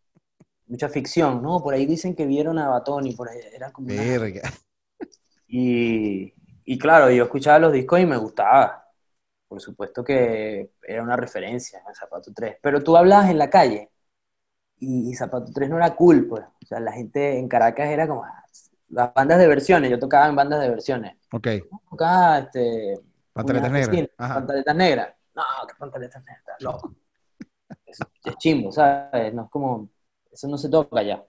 mucha 0.69 0.87
ficción, 0.87 1.41
¿no? 1.41 1.61
Por 1.61 1.73
ahí 1.73 1.85
dicen 1.85 2.15
que 2.15 2.25
vieron 2.25 2.59
a 2.59 2.69
Batón 2.69 3.07
y 3.07 3.15
por 3.15 3.27
ahí 3.27 3.39
era 3.53 3.71
como... 3.71 3.87
Verga. 3.87 4.41
Y, 5.51 6.31
y 6.63 6.77
claro, 6.77 7.09
yo 7.09 7.23
escuchaba 7.23 7.57
los 7.57 7.73
discos 7.73 7.99
y 7.99 8.05
me 8.05 8.17
gustaba. 8.17 8.85
Por 9.47 9.59
supuesto 9.59 10.03
que 10.03 10.73
era 10.83 11.01
una 11.01 11.15
referencia 11.15 11.81
Zapato 11.99 12.31
3. 12.31 12.57
Pero 12.61 12.83
tú 12.83 12.95
hablabas 12.95 13.31
en 13.31 13.39
la 13.39 13.49
calle 13.49 13.89
y, 14.77 15.11
Zapato 15.15 15.51
3 15.51 15.67
no 15.71 15.77
era 15.77 15.95
cool, 15.95 16.27
pues. 16.27 16.43
O 16.43 16.67
sea, 16.67 16.79
la 16.79 16.91
gente 16.91 17.39
en 17.39 17.47
Caracas 17.47 17.89
era 17.89 18.07
como 18.07 18.23
ah, 18.23 18.43
las 18.89 19.11
bandas 19.11 19.39
de 19.39 19.47
versiones. 19.47 19.89
Yo 19.89 19.97
tocaba 19.97 20.27
en 20.27 20.35
bandas 20.35 20.61
de 20.61 20.69
versiones. 20.69 21.17
Ok. 21.31 21.47
Tocaba, 21.89 22.37
este... 22.37 22.99
Pantaletas 23.33 23.71
negras. 23.71 24.09
Pantaletas 24.15 24.75
negras. 24.75 25.15
No, 25.33 25.43
qué 25.67 25.73
pantaletas 25.79 26.23
negras, 26.23 26.61
loco. 26.61 26.93
es, 27.87 27.97
es 28.23 28.37
chimbo, 28.37 28.71
¿sabes? 28.71 29.33
No 29.33 29.45
es 29.45 29.49
como 29.49 29.89
eso 30.39 30.47
no 30.47 30.57
se 30.57 30.69
toca 30.69 31.03
ya. 31.03 31.25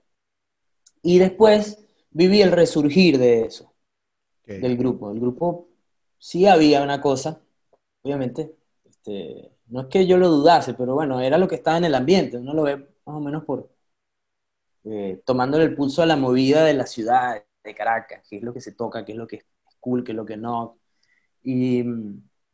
Y 1.01 1.19
después 1.19 1.85
viví 2.11 2.41
el 2.41 2.51
resurgir 2.53 3.17
de 3.17 3.41
eso, 3.41 3.73
del 4.45 4.77
grupo. 4.77 5.11
El 5.11 5.19
grupo 5.19 5.67
sí 6.17 6.47
había 6.47 6.81
una 6.81 7.01
cosa, 7.01 7.41
obviamente, 8.03 8.55
este, 8.85 9.51
no 9.67 9.81
es 9.81 9.87
que 9.87 10.07
yo 10.07 10.17
lo 10.17 10.29
dudase, 10.29 10.75
pero 10.75 10.93
bueno, 10.95 11.19
era 11.19 11.37
lo 11.37 11.47
que 11.49 11.55
estaba 11.55 11.77
en 11.77 11.85
el 11.85 11.95
ambiente, 11.95 12.37
uno 12.37 12.53
lo 12.53 12.63
ve 12.63 12.77
más 12.77 13.15
o 13.17 13.19
menos 13.19 13.43
por 13.43 13.69
eh, 14.85 15.21
tomándole 15.25 15.65
el 15.65 15.75
pulso 15.75 16.01
a 16.01 16.05
la 16.05 16.15
movida 16.15 16.63
de 16.63 16.73
la 16.73 16.87
ciudad, 16.87 17.43
de 17.63 17.75
Caracas, 17.75 18.23
qué 18.29 18.37
es 18.37 18.43
lo 18.43 18.53
que 18.53 18.61
se 18.61 18.71
toca, 18.71 19.03
qué 19.03 19.11
es 19.11 19.17
lo 19.17 19.27
que 19.27 19.37
es 19.37 19.45
cool, 19.81 20.03
qué 20.05 20.13
es 20.13 20.15
lo 20.15 20.25
que 20.25 20.37
no. 20.37 20.79
Y, 21.43 21.83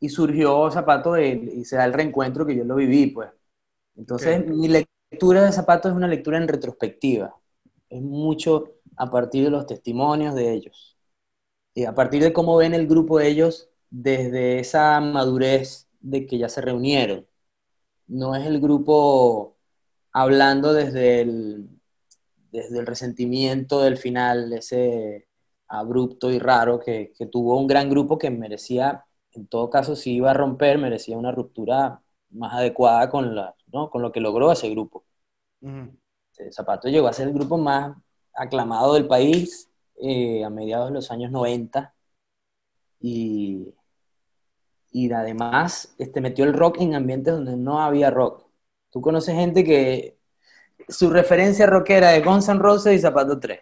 surgió 0.08 0.70
Zapato 0.70 1.18
y 1.18 1.64
se 1.64 1.76
da 1.76 1.84
el 1.84 1.92
reencuentro 1.92 2.44
que 2.46 2.56
yo 2.56 2.64
lo 2.64 2.74
viví, 2.76 3.06
pues. 3.08 3.30
Entonces, 3.96 4.46
mi, 4.46 4.68
lectura 4.68 4.97
de 5.10 5.52
Zapatos 5.52 5.90
es 5.90 5.96
una 5.96 6.08
lectura 6.08 6.38
en 6.38 6.48
retrospectiva. 6.48 7.34
Es 7.88 8.02
mucho 8.02 8.74
a 8.96 9.10
partir 9.10 9.44
de 9.44 9.50
los 9.50 9.66
testimonios 9.66 10.34
de 10.34 10.52
ellos. 10.52 10.96
Y 11.74 11.84
a 11.84 11.94
partir 11.94 12.22
de 12.22 12.32
cómo 12.32 12.56
ven 12.56 12.74
el 12.74 12.86
grupo 12.86 13.18
de 13.18 13.28
ellos 13.28 13.70
desde 13.90 14.58
esa 14.60 15.00
madurez 15.00 15.88
de 16.00 16.26
que 16.26 16.38
ya 16.38 16.48
se 16.48 16.60
reunieron. 16.60 17.26
No 18.06 18.34
es 18.34 18.46
el 18.46 18.60
grupo 18.60 19.56
hablando 20.12 20.72
desde 20.74 21.20
el, 21.22 21.68
desde 22.50 22.78
el 22.80 22.86
resentimiento 22.86 23.80
del 23.82 23.96
final, 23.98 24.52
ese 24.52 25.28
abrupto 25.68 26.30
y 26.30 26.38
raro 26.38 26.80
que, 26.80 27.12
que 27.16 27.26
tuvo 27.26 27.58
un 27.58 27.66
gran 27.66 27.90
grupo 27.90 28.18
que 28.18 28.30
merecía, 28.30 29.04
en 29.32 29.46
todo 29.48 29.70
caso, 29.70 29.96
si 29.96 30.14
iba 30.14 30.30
a 30.30 30.34
romper, 30.34 30.78
merecía 30.78 31.18
una 31.18 31.32
ruptura 31.32 32.02
más 32.30 32.54
adecuada 32.54 33.10
con, 33.10 33.34
la, 33.34 33.54
¿no? 33.72 33.90
con 33.90 34.02
lo 34.02 34.12
que 34.12 34.20
logró 34.20 34.50
ese 34.52 34.70
grupo. 34.70 35.04
Zapato 36.52 36.88
llegó 36.88 37.08
a 37.08 37.12
ser 37.12 37.28
el 37.28 37.34
grupo 37.34 37.58
más 37.58 37.96
aclamado 38.34 38.94
del 38.94 39.06
país 39.06 39.68
eh, 40.00 40.44
a 40.44 40.50
mediados 40.50 40.88
de 40.88 40.94
los 40.94 41.10
años 41.10 41.30
90 41.30 41.92
y, 43.00 43.74
y 44.92 45.12
además 45.12 45.94
este, 45.98 46.20
metió 46.20 46.44
el 46.44 46.54
rock 46.54 46.80
en 46.80 46.94
ambientes 46.94 47.34
donde 47.34 47.56
no 47.56 47.80
había 47.80 48.10
rock. 48.10 48.46
Tú 48.90 49.00
conoces 49.00 49.34
gente 49.34 49.64
que 49.64 50.18
su 50.88 51.10
referencia 51.10 51.66
rockera 51.66 52.14
es 52.14 52.24
Guns 52.24 52.48
N' 52.48 52.60
Roses 52.60 52.94
y 52.94 52.98
Zapato 53.00 53.38
3. 53.38 53.60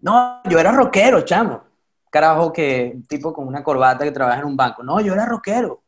No, 0.00 0.42
yo 0.48 0.58
era 0.58 0.72
rockero, 0.72 1.22
chamo. 1.22 1.62
Carajo, 2.10 2.52
que 2.52 3.00
tipo 3.08 3.32
con 3.32 3.46
una 3.46 3.64
corbata 3.64 4.04
que 4.04 4.10
trabaja 4.12 4.40
en 4.40 4.46
un 4.46 4.56
banco. 4.56 4.82
No, 4.82 5.00
yo 5.00 5.14
era 5.14 5.24
rockero. 5.26 5.81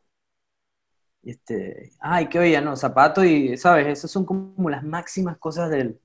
Este, 1.25 1.91
ay, 1.99 2.27
qué 2.29 2.37
oía, 2.37 2.61
no, 2.61 2.75
zapato 2.75 3.23
y, 3.23 3.57
¿sabes? 3.57 3.87
Esas 3.87 4.11
son 4.11 4.25
como 4.25 4.69
las 4.69 4.83
máximas 4.83 5.37
cosas 5.37 5.71
del, 5.71 5.99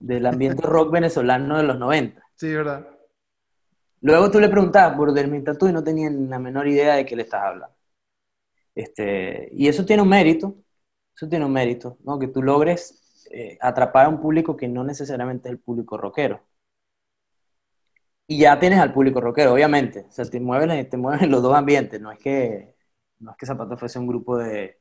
del 0.00 0.26
ambiente 0.26 0.62
rock 0.66 0.92
venezolano 0.92 1.56
de 1.56 1.62
los 1.62 1.78
90. 1.78 2.20
Sí, 2.34 2.52
¿verdad? 2.52 2.86
Luego 4.00 4.30
tú 4.30 4.40
le 4.40 4.48
preguntabas 4.48 4.96
por 4.96 5.12
Dermin 5.12 5.44
Tatu 5.44 5.68
y 5.68 5.72
no 5.72 5.84
tenían 5.84 6.28
la 6.28 6.38
menor 6.38 6.66
idea 6.68 6.96
de 6.96 7.06
qué 7.06 7.16
le 7.16 7.22
estás 7.22 7.42
hablando. 7.42 7.74
Este, 8.74 9.48
y 9.52 9.68
eso 9.68 9.86
tiene 9.86 10.02
un 10.02 10.08
mérito, 10.08 10.56
eso 11.16 11.28
tiene 11.28 11.44
un 11.44 11.52
mérito, 11.52 11.96
¿no? 12.04 12.18
Que 12.18 12.28
tú 12.28 12.42
logres 12.42 13.26
eh, 13.30 13.56
atrapar 13.60 14.06
a 14.06 14.08
un 14.08 14.20
público 14.20 14.56
que 14.56 14.68
no 14.68 14.84
necesariamente 14.84 15.48
es 15.48 15.52
el 15.52 15.60
público 15.60 15.96
rockero. 15.96 16.42
Y 18.26 18.38
ya 18.40 18.58
tienes 18.58 18.80
al 18.80 18.92
público 18.92 19.20
rockero, 19.20 19.52
obviamente. 19.52 20.06
O 20.08 20.12
sea, 20.12 20.24
te 20.24 20.40
mueves, 20.40 20.90
te 20.90 20.96
mueves 20.96 21.22
en 21.22 21.30
los 21.30 21.42
dos 21.42 21.54
ambientes, 21.54 22.00
no 22.00 22.10
es 22.10 22.18
que 22.18 22.73
no 23.24 23.32
es 23.32 23.36
que 23.38 23.46
Zapato 23.46 23.76
fuese 23.78 23.98
un 23.98 24.06
grupo 24.06 24.38
de, 24.38 24.78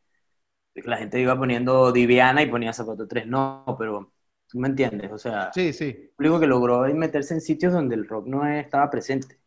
que 0.73 0.81
la 0.83 0.97
gente 0.97 1.19
iba 1.21 1.37
poniendo 1.37 1.91
Diviana 1.91 2.43
y 2.43 2.47
ponía 2.51 2.73
Zapato 2.73 3.07
3, 3.07 3.27
no, 3.27 3.65
pero 3.79 4.13
tú 4.47 4.59
me 4.59 4.69
entiendes, 4.69 5.11
o 5.11 5.17
sea, 5.17 5.51
sí, 5.53 5.73
sí. 5.73 6.09
Un 6.19 6.39
que 6.39 6.47
logró 6.47 6.81
meterse 6.95 7.33
en 7.35 7.41
sitios 7.41 7.73
donde 7.73 7.95
el 7.95 8.07
rock 8.07 8.27
no 8.27 8.45
estaba 8.47 8.89
presente. 8.89 9.39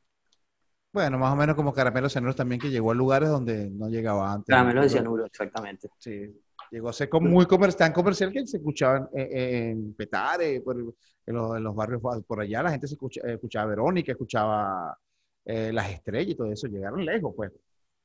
Bueno, 0.92 1.18
más 1.18 1.32
o 1.32 1.36
menos 1.36 1.55
como 1.57 1.74
Caramelo 1.74 2.09
Cianuro 2.09 2.34
también, 2.34 2.61
que 2.61 2.70
llegó 2.70 2.90
a 2.90 2.94
lugares 2.94 3.28
donde 3.28 3.68
no 3.70 3.88
llegaba 3.88 4.32
antes. 4.32 4.49
Caramelo 4.49 4.82
de 4.82 4.88
Cianuro, 4.88 5.26
exactamente. 5.26 5.88
Sí, 5.99 6.34
llegó 6.70 6.88
a 6.88 6.92
ser 6.92 7.09
como 7.09 7.28
muy 7.28 7.47
comer- 7.47 7.74
tan 7.74 7.92
comercial 7.92 8.32
que 8.32 8.47
se 8.47 8.57
escuchaba 8.57 9.09
en, 9.12 9.28
en- 9.38 9.70
en 9.70 9.94
Petare, 9.94 10.61
por, 10.62 10.76
en, 10.78 11.34
los, 11.34 11.57
en 11.57 11.62
los 11.64 11.74
barrios 11.74 12.01
por 12.26 12.40
allá, 12.40 12.62
la 12.62 12.70
gente 12.70 12.86
se 12.86 12.94
escucha- 12.94 13.20
eh, 13.26 13.34
escuchaba 13.34 13.66
Verónica, 13.66 14.12
escuchaba 14.12 14.97
eh, 15.44 15.70
Las 15.72 15.90
Estrellas 15.90 16.32
y 16.32 16.34
todo 16.36 16.51
eso, 16.53 16.66
llegaron 16.66 17.05
lejos, 17.05 17.34
pues, 17.36 17.53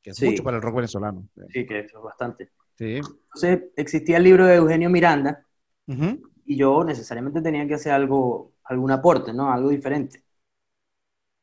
que 0.02 0.12
es 0.12 0.18
Sí. 0.18 0.28
mucho 0.30 0.44
para 0.44 0.58
el 0.58 0.64
rock 0.64 0.76
venezolano. 0.76 1.28
Sí, 1.50 1.66
que 1.66 1.80
es 1.80 1.92
bastante. 1.94 2.50
Sí. 2.76 2.96
Entonces, 2.96 3.64
existía 3.76 4.18
el 4.18 4.24
libro 4.24 4.46
de 4.46 4.56
Eugenio 4.56 4.90
Miranda 4.90 5.46
y 6.46 6.58
yo 6.58 6.84
necesariamente 6.84 7.42
tenía 7.42 7.68
que 7.68 7.76
hacer 7.76 7.92
algo, 7.92 8.54
algún 8.64 8.92
aporte, 8.92 9.34
¿no? 9.34 9.52
Algo 9.52 9.70
diferente. 9.70 10.24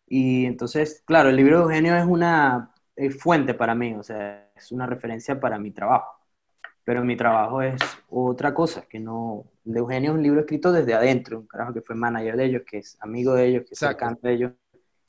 Y 0.07 0.47
entonces, 0.47 1.03
claro, 1.07 1.29
el 1.29 1.37
libro 1.37 1.59
de 1.59 1.63
Eugenio 1.65 1.97
es 1.97 2.07
una 2.07 2.73
eh, 2.97 3.11
fuente 3.11 3.55
para 3.55 3.75
mí, 3.75 3.95
o 3.95 4.03
sea, 4.03 4.51
es 4.57 4.73
una 4.73 4.87
referencia 4.87 5.39
para 5.39 5.59
mi 5.59 5.71
trabajo. 5.71 6.15
Pero 6.85 7.05
mi 7.05 7.17
trabajo 7.17 7.61
es 7.61 7.77
otra 8.09 8.55
cosa, 8.55 8.83
que 8.89 8.99
no... 8.99 9.45
El 9.67 9.75
de 9.75 9.79
Eugenio 9.81 10.11
es 10.13 10.17
un 10.17 10.23
libro 10.23 10.41
escrito 10.41 10.73
desde 10.73 10.95
adentro, 10.95 11.41
un 11.41 11.47
carajo 11.47 11.75
que 11.75 11.83
fue 11.83 11.95
manager 11.95 12.37
de 12.37 12.45
ellos, 12.47 12.63
que 12.67 12.79
es 12.79 12.97
amigo 13.01 13.35
de 13.35 13.47
ellos, 13.47 13.65
que 13.69 13.75
es 13.75 13.79
cercano 13.79 14.19
de 14.23 14.33
ellos. 14.33 14.53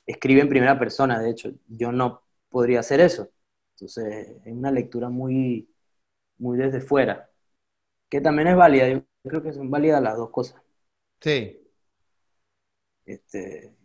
Escribe 0.05 0.41
en 0.41 0.49
primera 0.49 0.77
persona, 0.77 1.19
de 1.19 1.29
hecho, 1.29 1.51
yo 1.67 1.91
no 1.93 2.21
podría 2.49 2.81
hacer 2.81 2.99
eso. 2.99 3.29
Entonces, 3.81 4.37
es 4.45 4.53
una 4.53 4.71
lectura 4.71 5.09
muy, 5.09 5.69
muy 6.39 6.57
desde 6.57 6.81
fuera, 6.81 7.29
que 8.09 8.21
también 8.21 8.49
es 8.49 8.57
válida, 8.57 8.89
yo 8.89 9.03
creo 9.23 9.43
que 9.43 9.53
son 9.53 9.71
válidas 9.71 10.01
las 10.03 10.17
dos 10.17 10.31
cosas. 10.31 10.61
Sí. 11.21 11.59
Este, 13.05 13.75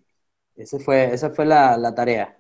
ese 0.57 0.81
fue, 0.81 1.13
esa 1.15 1.31
fue 1.31 1.47
la, 1.47 1.77
la 1.79 1.95
tarea. 1.95 2.39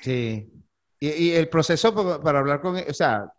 Sí. 0.00 0.52
Y, 1.00 1.08
y 1.08 1.30
el 1.32 1.48
proceso 1.48 1.94
pa- 1.94 2.20
para 2.22 2.38
hablar 2.40 2.60
con, 2.60 2.76
o 2.76 2.92
sea, 2.94 3.32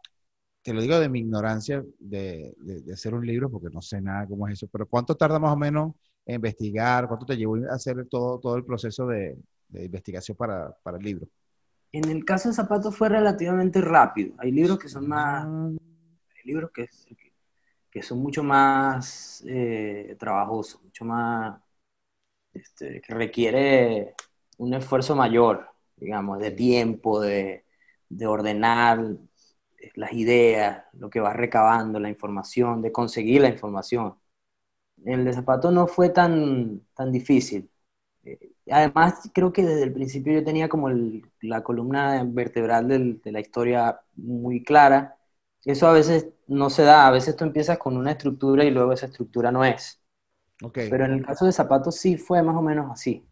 te 0.64 0.74
lo 0.74 0.82
digo 0.82 1.00
de 1.00 1.10
mi 1.10 1.22
ignorancia 1.22 1.84
de, 2.00 2.54
de- 2.60 2.82
de 2.84 2.94
hacer 2.94 3.14
un 3.16 3.26
libro, 3.28 3.50
porque 3.52 3.70
no 3.74 3.82
sé 3.82 4.02
nada 4.02 4.28
cómo 4.28 4.48
es 4.48 4.56
eso, 4.56 4.68
pero 4.72 4.88
¿cuánto 4.88 5.16
tarda 5.18 5.40
más 5.40 5.54
o 5.54 5.58
menos 5.58 5.94
en 6.26 6.36
investigar? 6.38 7.08
¿Cuánto 7.08 7.26
te 7.26 7.38
llevó 7.38 7.58
a 7.72 7.76
hacer 7.76 8.08
todo, 8.10 8.40
todo 8.40 8.58
el 8.58 8.66
proceso 8.66 9.08
de, 9.08 9.38
de 9.70 9.86
investigación 9.86 10.38
para, 10.38 10.72
para 10.84 10.98
el 11.00 11.04
libro? 11.06 11.28
En 11.92 12.06
el 12.10 12.24
caso 12.26 12.50
de 12.50 12.56
Zapatos 12.56 12.96
fue 12.96 13.10
relativamente 13.10 13.82
rápido. 13.82 14.36
Hay 14.38 14.52
libros 14.52 14.80
que 14.80 14.90
son 14.90 15.08
más, 15.08 15.46
hay 15.46 16.44
libros 16.46 16.72
que, 16.72 16.88
que 17.90 18.04
son 18.04 18.20
mucho 18.20 18.44
más 18.44 19.44
eh, 19.48 20.16
trabajosos, 20.20 20.82
mucho 20.84 21.06
más, 21.06 21.60
este, 22.54 23.02
que 23.02 23.14
requiere 23.14 24.16
un 24.58 24.74
esfuerzo 24.74 25.16
mayor, 25.16 25.68
digamos, 25.96 26.40
de 26.40 26.52
tiempo, 26.52 27.22
de, 27.22 27.66
de 28.10 28.28
ordenar 28.28 29.00
las 29.96 30.14
ideas, 30.14 30.86
lo 30.94 31.10
que 31.10 31.20
vas 31.20 31.36
recabando, 31.36 32.00
la 32.00 32.10
información, 32.10 32.82
de 32.82 32.92
conseguir 32.92 33.42
la 33.42 33.50
información. 33.50 34.16
El 35.06 35.26
de 35.26 35.34
Zapato 35.34 35.72
no 35.72 35.88
fue 35.88 36.10
tan, 36.10 36.82
tan 36.94 37.12
difícil. 37.12 37.70
Eh, 38.24 38.54
Además, 38.72 39.30
creo 39.34 39.52
que 39.54 39.64
desde 39.64 39.84
el 39.84 39.94
principio 39.94 40.34
yo 40.34 40.44
tenía 40.44 40.70
como 40.70 40.90
el- 40.90 41.26
la 41.42 41.64
columna 41.64 42.24
vertebral 42.26 42.88
del- 42.88 43.22
de 43.22 43.32
la 43.32 43.40
historia 43.40 44.02
muy 44.16 44.64
clara. 44.64 45.18
Eso 45.66 45.88
a 45.88 45.94
veces 45.94 46.28
no 46.48 46.70
se 46.70 46.84
da, 46.84 47.08
a 47.08 47.12
veces 47.12 47.36
tú 47.36 47.44
empiezas 47.46 47.78
con 47.78 47.98
una 47.98 48.12
estructura 48.12 48.64
y 48.64 48.72
luego 48.72 48.94
esa 48.94 49.08
estructura 49.08 49.52
no 49.52 49.64
es. 49.66 50.02
ok. 50.64 50.80
Pero 50.90 51.06
en 51.06 51.14
el 51.14 51.26
caso 51.26 51.46
de 51.46 51.54
Zapatos 51.54 51.96
sí 51.98 52.18
fue 52.18 52.44
más 52.44 52.56
o 52.58 52.62
menos 52.64 52.92
así. 52.92 53.26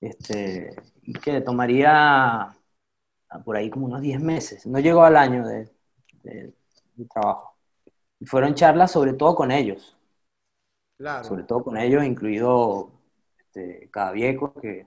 Este, 0.00 0.76
y 1.02 1.12
que 1.14 1.40
tomaría 1.42 2.56
por 3.44 3.56
ahí 3.56 3.70
como 3.70 3.86
unos 3.86 4.02
10 4.02 4.20
meses. 4.20 4.66
No 4.66 4.78
llegó 4.80 5.04
al 5.04 5.16
año 5.16 5.46
de, 5.46 5.70
de- 6.22 6.54
de 6.96 7.04
trabajo. 7.06 7.56
Y 8.20 8.26
fueron 8.26 8.54
charlas 8.54 8.92
sobre 8.92 9.14
todo 9.14 9.34
con 9.36 9.50
ellos 9.52 9.96
Claro. 10.96 11.30
sobre 11.30 11.44
todo 11.44 11.62
con 11.64 11.76
ellos, 11.76 12.04
incluido 12.04 12.90
este, 13.50 13.88
Cadavieco, 13.90 14.54
que, 14.54 14.86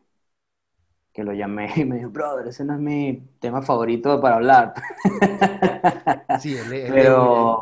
que 1.13 1.23
lo 1.23 1.33
llamé 1.33 1.71
y 1.75 1.85
me 1.85 1.97
dijo, 1.97 2.09
brother, 2.09 2.47
ese 2.47 2.65
no 2.65 2.73
es 2.73 2.79
mi 2.79 3.21
tema 3.39 3.61
favorito 3.61 4.19
para 4.21 4.35
hablar, 4.35 4.73
Sí, 6.37 6.57
él- 6.57 6.73
él- 6.73 6.93
pero, 6.93 7.61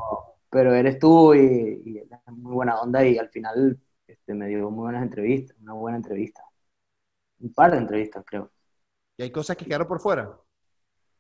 pero 0.50 0.74
eres 0.74 1.00
tú 1.00 1.34
y, 1.36 1.82
y 1.86 1.98
es 2.00 2.08
muy 2.28 2.54
buena 2.54 2.80
onda 2.82 3.06
y 3.06 3.18
al 3.18 3.30
final 3.30 3.80
este, 4.08 4.34
me 4.34 4.48
dio 4.48 4.70
muy 4.70 4.84
buenas 4.84 5.04
entrevistas, 5.04 5.58
una 5.62 5.74
buena 5.74 5.98
entrevista, 5.98 6.44
un 7.40 7.54
par 7.54 7.72
de 7.72 7.78
entrevistas 7.80 8.24
creo. 8.28 8.52
¿Y 9.18 9.24
hay 9.24 9.32
cosas 9.32 9.58
que 9.58 9.66
quedaron 9.66 9.88
por 9.88 10.00
fuera? 10.02 10.38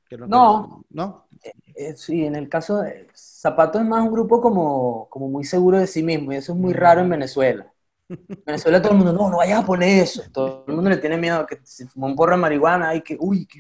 Que 0.10 0.18
No. 0.26 0.86
¿No? 0.90 1.28
Eh, 1.76 1.96
sí, 1.96 2.26
en 2.26 2.36
el 2.36 2.50
caso 2.50 2.80
de 2.82 3.08
Zapato 3.16 3.80
es 3.80 3.86
más 3.86 4.04
un 4.06 4.12
grupo 4.12 4.42
como, 4.42 5.08
como 5.10 5.30
muy 5.30 5.44
seguro 5.44 5.80
de 5.80 5.88
sí 5.88 6.04
mismo 6.04 6.32
y 6.34 6.36
eso 6.36 6.54
es 6.54 6.60
muy 6.60 6.74
raro 6.74 7.02
en 7.02 7.10
Venezuela. 7.10 7.74
En 8.12 8.44
Venezuela 8.46 8.82
todo 8.82 8.92
el 8.94 8.98
mundo, 8.98 9.14
no, 9.14 9.30
no 9.30 9.38
vayas 9.38 9.64
a 9.64 9.66
poner 9.66 10.04
eso. 10.04 10.24
Todo 10.32 10.66
el 10.68 10.74
mundo 10.76 10.90
le 10.90 10.98
tiene 10.98 11.18
miedo 11.18 11.40
a 11.40 11.48
que 11.48 11.60
si 11.64 11.86
fuma 11.88 12.08
un 12.08 12.16
porro 12.16 12.34
de 12.36 12.42
marihuana 12.42 12.94
y 12.96 13.02
que, 13.02 13.18
uy, 13.20 13.46
que 13.46 13.60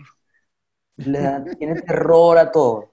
le 0.97 1.21
da- 1.21 1.43
tiene 1.57 1.81
terror 1.81 2.37
a 2.37 2.51
todo. 2.51 2.91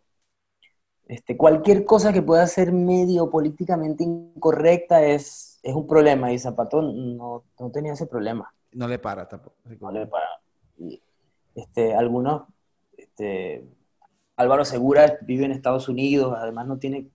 Este, 1.07 1.37
cualquier 1.37 1.85
cosa 1.85 2.13
que 2.13 2.21
pueda 2.23 2.47
ser 2.47 2.71
medio 2.71 3.31
políticamente 3.31 4.05
incorrecta 4.05 5.03
es, 5.03 5.59
es 5.63 5.75
un 5.75 5.87
problema 5.87 6.31
y 6.33 6.39
Zapato 6.39 6.83
no, 6.83 7.45
no 7.59 7.71
tenía 7.71 7.95
ese 7.95 8.07
problema. 8.07 8.53
No 8.73 8.87
le 8.87 8.99
para 8.99 9.27
tampoco. 9.27 9.57
No 9.81 9.91
le 9.91 10.07
para. 10.07 10.27
Y, 10.79 11.01
Este, 11.55 11.95
algunos, 11.95 12.43
este, 12.97 13.65
Álvaro 14.37 14.65
Segura 14.67 15.19
vive 15.23 15.47
en 15.47 15.53
Estados 15.53 15.89
Unidos, 15.89 16.37
además 16.39 16.67
no 16.67 16.79
tiene 16.79 17.09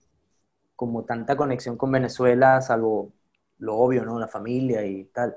como 0.76 1.04
tanta 1.04 1.36
conexión 1.36 1.76
con 1.76 1.92
Venezuela, 1.92 2.60
salvo 2.60 3.12
lo 3.58 3.76
obvio, 3.76 4.04
¿no? 4.04 4.18
La 4.18 4.28
familia 4.28 4.84
y 4.84 5.04
tal. 5.06 5.36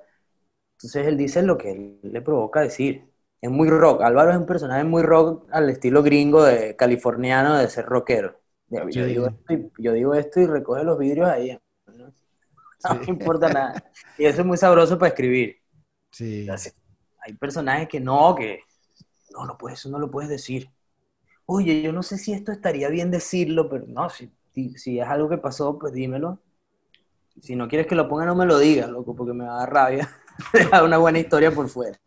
Entonces 0.78 1.08
él 1.08 1.18
dice 1.18 1.42
lo 1.44 1.58
que 1.58 2.00
le 2.04 2.22
provoca 2.22 2.62
decir. 2.62 3.10
Es 3.42 3.50
muy 3.52 3.70
rock. 3.70 4.02
Álvaro 4.02 4.32
es 4.32 4.38
un 4.38 4.46
personaje 4.46 4.84
muy 4.84 5.04
rock 5.04 5.48
al 5.52 5.70
estilo 5.70 6.04
gringo 6.04 6.44
de 6.44 6.76
californiano 6.76 7.58
de 7.58 7.70
ser 7.70 7.86
rockero. 7.86 8.40
Yo, 8.70 8.88
Sí. 8.90 9.02
digo, 9.04 9.28
esto 9.28 9.54
y, 9.54 9.72
yo 9.78 9.94
digo 9.94 10.14
esto 10.16 10.40
y 10.42 10.48
recoge 10.48 10.84
los 10.84 10.98
vidrios 10.98 11.30
ahí. 11.30 11.58
¿no? 11.88 12.14
No 12.90 12.96
me 12.96 13.06
importa 13.08 13.50
nada. 13.50 13.84
Y 14.18 14.26
eso 14.26 14.42
es 14.42 14.48
muy 14.48 14.58
sabroso 14.58 14.98
para 14.98 15.10
escribir. 15.10 15.58
Sí. 16.12 16.48
Así. 16.50 16.72
Hay 17.20 17.34
personajes 17.34 17.88
que 17.88 18.00
no, 18.00 18.36
que 18.36 18.62
no, 19.32 19.46
no 19.46 19.58
puedes, 19.58 19.80
eso 19.80 19.90
no 19.90 20.00
lo 20.00 20.10
puedes 20.12 20.30
decir. 20.30 20.70
Oye, 21.46 21.82
yo 21.82 21.94
no 21.94 22.04
sé 22.04 22.18
si 22.18 22.34
esto 22.34 22.52
estaría 22.52 22.90
bien 22.90 23.12
decirlo, 23.12 23.70
pero 23.70 23.86
no, 23.88 24.10
si, 24.10 24.32
si 24.78 25.00
es 25.00 25.08
algo 25.08 25.30
que 25.30 25.38
pasó, 25.38 25.78
pues 25.80 25.94
dímelo. 25.94 26.40
Si 27.42 27.56
no 27.56 27.68
quieres 27.68 27.88
que 27.88 27.96
lo 27.96 28.08
ponga, 28.08 28.26
no 28.26 28.36
me 28.36 28.46
lo 28.46 28.60
digas, 28.60 28.90
loco, 28.90 29.16
porque 29.16 29.34
me 29.34 29.46
va 29.46 29.56
a 29.56 29.60
dar 29.60 29.74
rabia. 29.74 30.10
Una 30.84 30.98
buena 30.98 31.20
historia 31.20 31.52
por 31.52 31.70
fuera. 31.70 32.00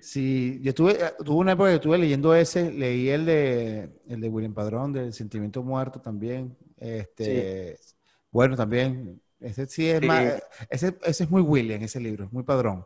Sí, 0.00 0.58
yo 0.62 0.74
tuve, 0.74 0.92
eh, 0.94 1.12
tuve 1.24 1.36
una 1.38 1.52
época 1.52 1.68
que 1.70 1.76
estuve 1.76 1.98
leyendo 1.98 2.34
ese, 2.34 2.70
leí 2.72 3.08
el 3.10 3.26
de, 3.26 3.90
el 4.08 4.20
de 4.20 4.28
William 4.28 4.52
Padrón, 4.54 4.92
del 4.92 5.12
Sentimiento 5.12 5.62
Muerto 5.62 6.00
también. 6.00 6.56
Este, 6.76 7.78
bueno, 8.30 8.56
también, 8.56 9.20
ese 9.40 9.66
sí 9.66 9.88
es 9.88 10.00
Sí. 10.00 10.02
más, 10.02 10.42
ese, 10.70 10.96
ese 11.04 11.24
es 11.24 11.30
muy 11.30 11.42
William, 11.42 11.82
ese 11.82 12.00
libro, 12.00 12.24
es 12.26 12.32
muy 12.32 12.42
padrón. 12.42 12.84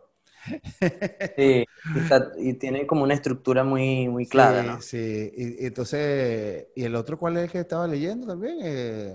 Sí, 1.36 1.64
y, 1.92 1.98
está- 2.00 2.32
y 2.38 2.54
tiene 2.54 2.86
como 2.86 3.02
una 3.04 3.14
estructura 3.14 3.64
muy, 3.64 4.08
muy 4.08 4.26
clara, 4.28 4.62
sí, 4.62 4.62
¿no? 4.62 4.82
sí. 4.82 5.32
Y, 5.36 5.62
y 5.64 5.66
entonces, 5.66 6.68
¿y 6.74 6.84
el 6.84 6.94
otro 6.94 7.18
cuál 7.18 7.36
es 7.36 7.44
el 7.44 7.50
que 7.50 7.60
estaba 7.60 7.86
leyendo 7.86 8.26
también? 8.26 8.58
Eh, 8.62 9.14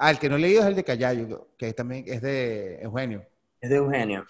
ah, 0.00 0.10
el 0.10 0.18
que 0.18 0.28
no 0.28 0.36
he 0.36 0.38
leído 0.40 0.62
es 0.62 0.66
el 0.68 0.74
de 0.74 0.84
Callayo, 0.84 1.48
que 1.56 1.72
también 1.72 2.04
es 2.06 2.20
de 2.22 2.80
Eugenio. 2.82 3.24
Es 3.60 3.70
de 3.70 3.76
Eugenio. 3.76 4.24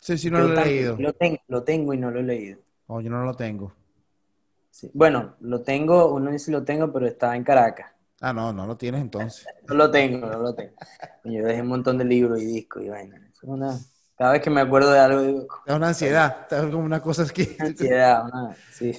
Sí, 0.00 0.18
sí, 0.18 0.30
no 0.30 0.38
Yo 0.38 0.48
lo 0.48 0.54
he 0.54 0.64
leído. 0.66 0.96
Lo, 0.98 1.12
ten- 1.12 1.38
lo 1.48 1.64
tengo 1.64 1.94
y 1.94 1.98
no 1.98 2.10
lo 2.10 2.20
he 2.20 2.22
leído. 2.22 2.60
Oh, 2.86 3.00
yo 3.00 3.10
no 3.10 3.24
lo 3.24 3.34
tengo. 3.34 3.72
Sí. 4.70 4.90
Bueno, 4.92 5.36
lo 5.40 5.62
tengo, 5.62 6.12
uno 6.12 6.30
dice 6.30 6.50
lo 6.50 6.64
tengo, 6.64 6.92
pero 6.92 7.06
está 7.06 7.34
en 7.36 7.44
Caracas. 7.44 7.92
Ah, 8.20 8.32
no, 8.32 8.52
no 8.52 8.66
lo 8.66 8.76
tienes 8.76 9.00
entonces. 9.00 9.46
No 9.68 9.74
lo 9.74 9.90
tengo, 9.90 10.26
no 10.26 10.38
lo 10.38 10.54
tengo. 10.54 10.74
Yo 11.24 11.44
dejé 11.44 11.62
un 11.62 11.68
montón 11.68 11.96
de 11.98 12.04
libros 12.04 12.40
y 12.40 12.44
discos 12.46 12.82
y 12.82 12.88
vaina. 12.88 13.16
Eso 13.16 13.46
es 13.46 13.48
una... 13.48 13.78
Cada 14.16 14.32
vez 14.32 14.42
que 14.42 14.50
me 14.50 14.60
acuerdo 14.60 14.92
de 14.92 14.98
algo, 14.98 15.20
digo, 15.22 15.46
Es 15.66 15.74
una 15.74 15.88
ansiedad, 15.88 16.46
es 16.50 16.60
como 16.62 16.78
una 16.84 17.00
cosa 17.02 17.26
que... 17.26 17.56
ansiedad, 17.60 18.24
una... 18.24 18.56
sí. 18.70 18.92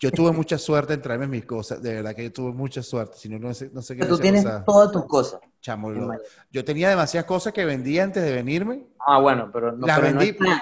Yo 0.00 0.10
tuve 0.10 0.32
mucha 0.32 0.58
suerte 0.58 0.94
en 0.94 1.02
traerme 1.02 1.26
mis 1.26 1.44
cosas, 1.44 1.82
de 1.82 1.94
verdad 1.94 2.14
que 2.14 2.24
yo 2.24 2.32
tuve 2.32 2.52
mucha 2.52 2.82
suerte, 2.82 3.16
si 3.18 3.28
no, 3.28 3.38
no 3.38 3.54
sé, 3.54 3.70
no 3.72 3.80
sé 3.82 3.96
qué 3.96 4.02
Tú 4.02 4.14
hubiese 4.16 4.22
tienes 4.22 4.44
todas 4.64 4.92
tus 4.92 5.06
cosas. 5.06 5.40
Chamo, 5.60 5.90
lo- 5.90 6.12
yo 6.50 6.64
tenía 6.64 6.88
demasiadas 6.90 7.26
cosas 7.26 7.52
que 7.52 7.64
vendí 7.64 7.98
antes 7.98 8.22
de 8.22 8.32
venirme. 8.32 8.84
Ah, 9.06 9.18
bueno, 9.20 9.50
pero 9.52 9.72
no, 9.72 9.86
Las 9.86 10.00
pero 10.00 10.10
no 10.12 10.20
vendí. 10.20 10.32
están, 10.32 10.60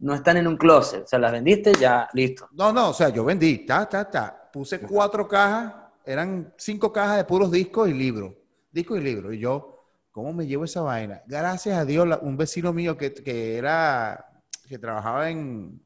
no 0.00 0.14
están 0.14 0.36
en 0.36 0.46
un 0.46 0.56
closet. 0.56 1.04
O 1.04 1.06
sea, 1.06 1.18
las 1.18 1.32
vendiste, 1.32 1.72
ya, 1.80 2.08
listo. 2.12 2.48
No, 2.52 2.72
no, 2.72 2.90
o 2.90 2.94
sea, 2.94 3.08
yo 3.08 3.24
vendí, 3.24 3.64
ta, 3.66 3.88
ta, 3.88 4.08
ta. 4.10 4.50
Puse 4.52 4.80
cuatro 4.80 5.26
cajas, 5.26 5.74
eran 6.04 6.52
cinco 6.56 6.92
cajas 6.92 7.18
de 7.18 7.24
puros 7.24 7.50
discos 7.50 7.88
y 7.88 7.92
libros. 7.94 8.32
Discos 8.70 8.98
y 8.98 9.00
libros. 9.02 9.34
Y 9.34 9.38
yo, 9.38 9.75
¿cómo 10.16 10.32
me 10.32 10.46
llevo 10.46 10.64
esa 10.64 10.80
vaina? 10.80 11.20
Gracias 11.26 11.76
a 11.76 11.84
Dios, 11.84 12.08
la- 12.08 12.16
un 12.16 12.38
vecino 12.38 12.72
mío 12.72 12.96
que, 12.96 13.12
que 13.12 13.58
era, 13.58 14.24
que 14.66 14.78
trabajaba 14.78 15.28
en, 15.28 15.78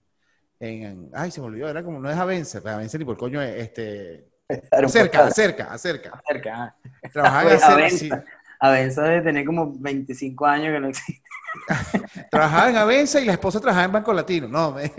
en, 0.60 1.10
ay, 1.12 1.32
se 1.32 1.40
me 1.40 1.48
olvidó, 1.48 1.68
era 1.68 1.82
como, 1.82 1.98
no 1.98 2.08
es 2.08 2.16
Avenza, 2.16 2.60
pues 2.60 2.72
Avenza 2.72 2.96
ni 2.96 3.04
por 3.04 3.16
coño, 3.16 3.42
este, 3.42 4.28
acerca, 4.70 5.26
acerca, 5.26 5.72
acerca. 5.72 6.22
Acerca. 6.24 6.76
Trabajaba 7.12 7.54
en. 7.54 7.62
Avenza. 7.64 8.24
Avenza 8.60 9.02
debe 9.02 9.22
tener 9.22 9.44
como 9.44 9.72
25 9.76 10.46
años 10.46 10.72
que 10.74 10.80
no 10.80 10.88
existe. 10.88 11.22
Trabajaba 12.30 12.70
en 12.70 12.76
Avenza 12.76 13.20
y 13.20 13.24
la 13.24 13.32
esposa 13.32 13.58
trabajaba 13.58 13.86
en 13.86 13.92
Banco 13.92 14.12
Latino. 14.12 14.46
No, 14.46 14.70
me- 14.74 14.92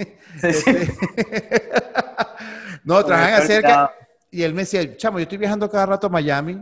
este, 0.43 0.89
no 2.83 3.05
trabajaba 3.05 3.37
en 3.37 3.43
Acerca 3.43 3.91
y 4.29 4.43
él 4.43 4.53
me 4.53 4.63
decía, 4.63 4.97
chamo, 4.97 5.19
yo 5.19 5.23
estoy 5.23 5.37
viajando 5.37 5.69
cada 5.69 5.85
rato 5.85 6.07
a 6.07 6.09
Miami, 6.09 6.61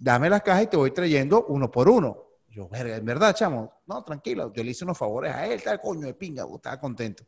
dame 0.00 0.30
las 0.30 0.42
cajas 0.42 0.64
y 0.64 0.66
te 0.66 0.76
voy 0.76 0.90
trayendo 0.90 1.44
uno 1.46 1.70
por 1.70 1.88
uno. 1.88 2.16
Yo, 2.48 2.68
verga, 2.68 2.96
en 2.96 3.04
verdad, 3.04 3.32
chamo, 3.34 3.82
no, 3.86 4.02
tranquilo, 4.02 4.52
yo 4.52 4.64
le 4.64 4.70
hice 4.70 4.84
unos 4.84 4.98
favores 4.98 5.32
a 5.32 5.46
él, 5.46 5.62
tal, 5.62 5.80
coño 5.80 6.06
de 6.06 6.14
pinga, 6.14 6.44
estaba 6.52 6.80
contento. 6.80 7.22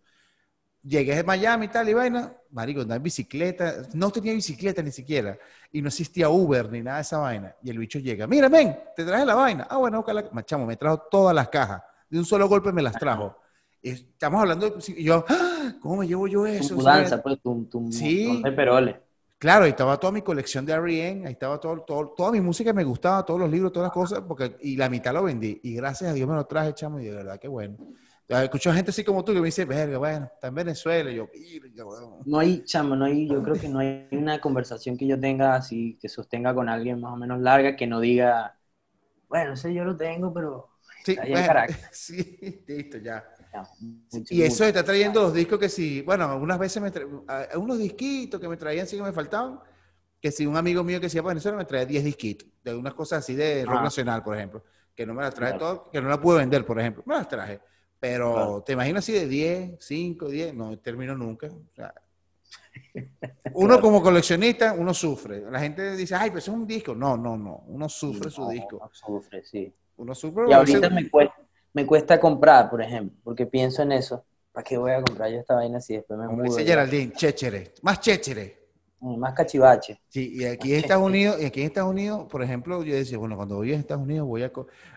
Llegué 0.82 1.20
a 1.20 1.22
Miami 1.22 1.66
y 1.66 1.68
tal, 1.68 1.88
y 1.88 1.94
vaina, 1.94 2.36
marico, 2.50 2.80
andaba 2.80 2.96
en 2.96 3.04
bicicleta, 3.04 3.82
no 3.94 4.10
tenía 4.10 4.32
bicicleta 4.32 4.82
ni 4.82 4.90
siquiera, 4.90 5.38
y 5.70 5.80
no 5.80 5.86
existía 5.88 6.28
Uber 6.28 6.72
ni 6.72 6.82
nada 6.82 6.96
de 6.96 7.02
esa 7.02 7.18
vaina. 7.18 7.54
Y 7.62 7.70
el 7.70 7.78
bicho 7.78 8.00
llega, 8.00 8.26
mira, 8.26 8.48
ven, 8.48 8.76
te 8.96 9.04
traje 9.04 9.24
la 9.24 9.36
vaina. 9.36 9.68
Ah, 9.70 9.76
bueno, 9.76 10.04
la... 10.08 10.44
Chamo, 10.44 10.66
me 10.66 10.76
trajo 10.76 10.98
todas 11.08 11.36
las 11.36 11.48
cajas, 11.50 11.82
de 12.10 12.18
un 12.18 12.24
solo 12.24 12.48
golpe 12.48 12.72
me 12.72 12.82
las 12.82 12.94
trajo. 12.98 13.36
Y 13.80 13.90
estamos 13.90 14.40
hablando, 14.40 14.70
de- 14.70 14.94
y 14.96 15.04
yo, 15.04 15.24
¡ah! 15.28 15.74
¿cómo 15.80 15.98
me 15.98 16.08
llevo 16.08 16.26
yo 16.26 16.46
eso? 16.46 16.70
Tu 16.70 16.80
mudanza, 16.80 17.22
pues, 17.22 17.40
tu, 17.40 17.64
tu 17.66 17.92
Sí. 17.92 18.42
de 18.42 18.50
peroles. 18.50 18.96
Claro, 19.42 19.64
ahí 19.64 19.70
estaba 19.70 19.98
toda 19.98 20.12
mi 20.12 20.22
colección 20.22 20.64
de 20.64 20.72
R.E.M., 20.72 21.26
ahí 21.26 21.32
estaba 21.32 21.58
todo, 21.58 21.80
todo, 21.80 22.10
toda 22.16 22.30
mi 22.30 22.40
música 22.40 22.72
me 22.72 22.84
gustaba, 22.84 23.24
todos 23.24 23.40
los 23.40 23.50
libros, 23.50 23.72
todas 23.72 23.86
las 23.86 23.92
cosas, 23.92 24.20
porque, 24.20 24.56
y 24.60 24.76
la 24.76 24.88
mitad 24.88 25.12
lo 25.12 25.24
vendí. 25.24 25.58
Y 25.64 25.74
gracias 25.74 26.10
a 26.10 26.12
Dios 26.12 26.28
me 26.28 26.36
lo 26.36 26.46
traje, 26.46 26.72
chamo, 26.74 27.00
y 27.00 27.06
de 27.06 27.10
verdad 27.16 27.40
que 27.40 27.48
bueno. 27.48 27.76
Escucho 28.28 28.72
gente 28.72 28.92
así 28.92 29.02
como 29.02 29.24
tú 29.24 29.32
que 29.32 29.40
me 29.40 29.46
dice, 29.46 29.64
verga, 29.64 29.98
bueno, 29.98 30.30
está 30.32 30.46
en 30.46 30.54
Venezuela. 30.54 31.10
Y 31.10 31.16
yo. 31.16 31.28
No 32.24 32.38
hay, 32.38 32.62
chamo, 32.62 32.94
no 32.94 33.04
hay, 33.04 33.26
yo 33.26 33.42
creo 33.42 33.56
que 33.56 33.68
no 33.68 33.80
hay 33.80 34.06
una 34.12 34.40
conversación 34.40 34.96
que 34.96 35.08
yo 35.08 35.18
tenga 35.18 35.56
así, 35.56 35.98
que 36.00 36.08
sostenga 36.08 36.54
con 36.54 36.68
alguien 36.68 37.00
más 37.00 37.12
o 37.12 37.16
menos 37.16 37.40
larga, 37.40 37.74
que 37.74 37.88
no 37.88 37.98
diga, 37.98 38.56
bueno, 39.28 39.54
ese 39.54 39.74
yo 39.74 39.82
lo 39.82 39.96
tengo, 39.96 40.32
pero 40.32 40.72
Sí, 41.04 41.12
Está 41.12 41.22
allá 41.22 41.30
en 41.30 41.32
bueno, 41.32 41.46
Caracas. 41.46 41.88
sí, 41.92 42.64
listo, 42.66 42.98
ya. 42.98 43.24
Mucho- 43.80 44.34
Y 44.34 44.42
eso 44.42 44.54
mucho. 44.54 44.64
está 44.66 44.84
trayendo 44.84 45.22
los 45.22 45.34
discos 45.34 45.58
que 45.58 45.68
si, 45.68 46.02
bueno, 46.02 46.24
algunas 46.24 46.58
veces 46.58 46.82
me 46.82 46.92
tra- 46.92 47.56
unos 47.56 47.78
disquitos 47.78 48.40
que 48.40 48.48
me 48.48 48.56
traían, 48.56 48.86
sí 48.86 48.96
que 48.96 49.02
me 49.02 49.12
faltaban, 49.12 49.60
que 50.20 50.30
si 50.30 50.46
un 50.46 50.56
amigo 50.56 50.82
mío 50.84 51.00
que 51.00 51.08
se 51.08 51.18
iba 51.18 51.24
para 51.24 51.34
Venezuela 51.34 51.58
me 51.58 51.64
traía 51.64 51.84
10 51.86 52.04
disquitos, 52.04 52.48
de 52.62 52.74
unas 52.74 52.94
cosas 52.94 53.20
así 53.20 53.34
de 53.34 53.64
rock 53.64 53.78
Ah. 53.80 53.82
nacional, 53.82 54.22
por 54.22 54.36
ejemplo, 54.36 54.62
que 54.94 55.04
no 55.04 55.14
me 55.14 55.22
las 55.22 55.34
traje 55.34 55.56
Claro. 55.58 55.76
todas, 55.76 55.90
que 55.92 56.00
no 56.00 56.08
las 56.08 56.18
pude 56.18 56.38
vender, 56.38 56.64
por 56.64 56.78
ejemplo, 56.78 57.02
me 57.06 57.14
las 57.14 57.28
traje. 57.28 57.60
Pero 57.98 58.32
Claro. 58.34 58.62
te 58.62 58.72
imaginas 58.72 59.04
así 59.04 59.12
de 59.12 59.26
10, 59.26 59.76
5, 59.80 60.28
10, 60.28 60.54
no 60.54 60.78
termino 60.78 61.14
nunca. 61.16 61.46
O 61.48 61.74
sea, 61.74 61.92
uno 63.54 63.80
como 63.80 64.02
coleccionista, 64.02 64.72
uno 64.74 64.92
sufre. 64.94 65.42
La 65.50 65.60
gente 65.60 65.96
dice, 65.96 66.14
ay, 66.14 66.30
pues 66.30 66.44
es 66.44 66.48
un 66.54 66.66
disco. 66.66 66.94
No, 66.94 67.16
no, 67.16 67.36
no. 67.36 67.64
Uno 67.68 67.88
sufre 67.88 68.30
su 68.30 68.48
disco. 68.48 68.78
no 68.80 68.90
sufre, 68.92 69.44
sí. 69.44 69.72
Uno 69.96 70.14
sufre. 70.14 70.44
Y 70.48 70.52
ahorita 70.52 70.88
me 70.90 71.08
cuesta, 71.08 71.34
me 71.74 71.86
cuesta 71.86 72.20
comprar, 72.20 72.70
por 72.70 72.82
ejemplo, 72.82 73.18
porque 73.24 73.46
pienso 73.46 73.82
en 73.82 73.92
eso. 73.92 74.24
¿Para 74.52 74.64
qué 74.64 74.76
voy 74.76 74.92
a 74.92 75.02
comprar 75.02 75.30
yo 75.30 75.38
esta 75.38 75.54
vaina 75.54 75.80
si 75.80 75.94
después 75.94 76.18
me 76.18 76.26
Como 76.26 76.42
dice? 76.42 76.64
Geraldine, 76.64 77.12
chéchere. 77.12 77.72
Más 77.82 78.00
chéchere. 78.00 78.62
Mm, 79.00 79.18
Más 79.18 79.34
cachivache. 79.34 79.98
Sí, 80.08 80.34
y 80.36 80.44
aquí 80.44 80.72
en 80.74 80.80
Estados 80.80 81.02
Unidos, 81.02 81.40
y 81.40 81.46
aquí 81.46 81.60
en 81.60 81.66
Estados 81.66 81.90
Unidos, 81.90 82.26
por 82.30 82.42
ejemplo, 82.42 82.82
yo 82.84 82.94
decía, 82.94 83.16
bueno, 83.18 83.34
cuando 83.34 83.56
voy 83.56 83.72
a 83.72 83.76
Estados 83.76 84.02
Unidos 84.04 84.28
voy 84.28 84.42
a, 84.42 84.52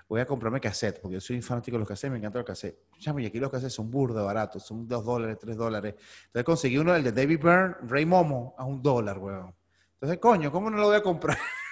voy 0.07 0.21
a 0.21 0.25
comprarme 0.25 0.59
cassette, 0.59 0.99
porque 1.01 1.15
yo 1.15 1.21
soy 1.21 1.41
fanático 1.41 1.75
de 1.75 1.79
los 1.79 1.87
cassettes, 1.87 2.11
me 2.11 2.17
encantan 2.17 2.39
los 2.41 2.47
cassettes. 2.47 2.79
Chamo, 2.99 3.19
y 3.19 3.25
aquí 3.25 3.39
los 3.39 3.49
cassettes 3.49 3.73
son 3.73 3.89
burda 3.89 4.21
baratos, 4.21 4.63
son 4.63 4.87
dos 4.87 5.05
dólares, 5.05 5.37
tres 5.39 5.55
dólares. 5.55 5.95
Entonces 6.25 6.43
conseguí 6.43 6.77
uno, 6.77 6.93
el 6.95 7.03
de 7.03 7.13
David 7.13 7.39
Byrne, 7.39 7.75
Ray 7.87 8.05
Momo, 8.05 8.53
a 8.57 8.65
un 8.65 8.81
dólar, 8.81 9.17
weón. 9.17 9.55
Entonces, 9.93 10.19
coño, 10.19 10.51
¿cómo 10.51 10.69
no 10.69 10.77
lo 10.77 10.87
voy 10.87 10.97
a 10.97 11.01
comprar? 11.01 11.37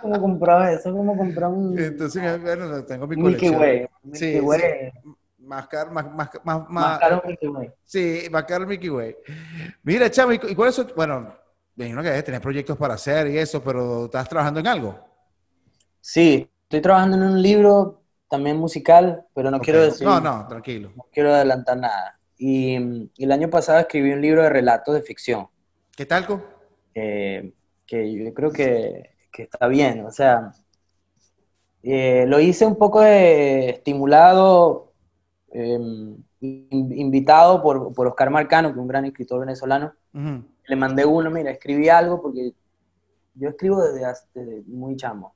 ¿Cómo 0.00 0.20
compraba 0.20 0.72
eso? 0.72 0.92
¿Cómo 0.92 1.16
compraba 1.16 1.54
un 1.54 1.76
Entonces, 1.78 2.42
bueno, 2.42 2.84
tengo 2.84 3.06
mi 3.06 3.16
Milky 3.16 3.46
colección. 3.46 3.60
Way? 3.60 3.86
un 4.02 4.10
Sí, 4.12 4.24
Milky 4.26 4.40
sí. 4.40 4.46
Way. 4.46 4.92
Más 5.38 5.68
caro, 5.68 5.90
más, 5.90 6.04
más, 6.12 6.30
más, 6.44 6.68
Más 6.68 6.70
más- 6.70 7.00
caro 7.00 7.22
Milky 7.26 7.46
Way. 7.48 7.70
Sí, 7.84 8.28
Way. 8.90 9.16
Mira, 9.82 10.10
chamo, 10.10 10.32
¿y 10.32 10.38
cu- 10.38 10.48
y 10.48 10.54
cuáles 10.54 10.74
son? 10.74 10.92
Bueno, 10.96 11.34
me 11.76 11.86
imagino 11.88 12.02
que 12.02 12.22
tener 12.22 12.40
proyectos 12.40 12.76
para 12.76 12.94
hacer 12.94 13.26
y 13.28 13.38
eso, 13.38 13.62
pero 13.62 14.04
¿estás 14.06 14.28
trabajando 14.28 14.60
en 14.60 14.66
algo? 14.68 14.98
Sí, 16.00 16.50
estoy 16.64 16.80
trabajando 16.80 17.16
en 17.16 17.22
un 17.24 17.42
libro 17.42 18.02
también 18.28 18.56
musical, 18.58 19.26
pero 19.34 19.50
no 19.50 19.60
quiero 19.60 19.82
decir, 19.82 20.06
No, 20.06 20.20
no, 20.20 20.46
tranquilo. 20.48 20.92
no 20.94 21.04
quiero 21.12 21.32
adelantar 21.34 21.76
nada. 21.78 22.20
Y, 22.38 22.76
el 23.24 23.32
año 23.32 23.50
pasado 23.50 23.80
escribí 23.80 24.12
un 24.12 24.22
libro 24.22 24.42
de 24.42 24.50
relatos 24.50 24.94
de 24.94 25.02
ficción, 25.02 25.48
¿Qué 25.96 26.06
tal? 26.06 26.26
co? 26.26 26.40
eh, 26.94 27.52
que 27.86 28.12
yo 28.14 28.34
creo 28.34 28.52
que, 28.52 29.10
que 29.30 29.42
está 29.44 29.66
bien. 29.68 30.04
O 30.06 30.10
sea, 30.10 30.52
eh, 31.82 32.24
lo 32.26 32.40
hice 32.40 32.66
un 32.66 32.76
poco 32.76 33.00
de 33.00 33.70
estimulado, 33.70 34.92
eh, 35.52 35.78
in- 36.40 36.92
invitado 36.98 37.62
por, 37.62 37.92
por 37.92 38.06
Oscar 38.06 38.30
Marcano, 38.30 38.68
que 38.68 38.72
es 38.74 38.78
un 38.80 38.88
gran 38.88 39.04
escritor 39.04 39.40
venezolano. 39.40 39.92
Ujú. 40.14 40.44
Le 40.66 40.76
mandé 40.76 41.04
uno, 41.04 41.30
mira, 41.30 41.50
escribí 41.50 41.88
algo 41.88 42.20
porque 42.20 42.52
yo 43.34 43.48
escribo 43.48 43.82
desde, 43.82 44.04
hace- 44.04 44.26
desde 44.34 44.62
muy 44.66 44.96
chamo 44.96 45.34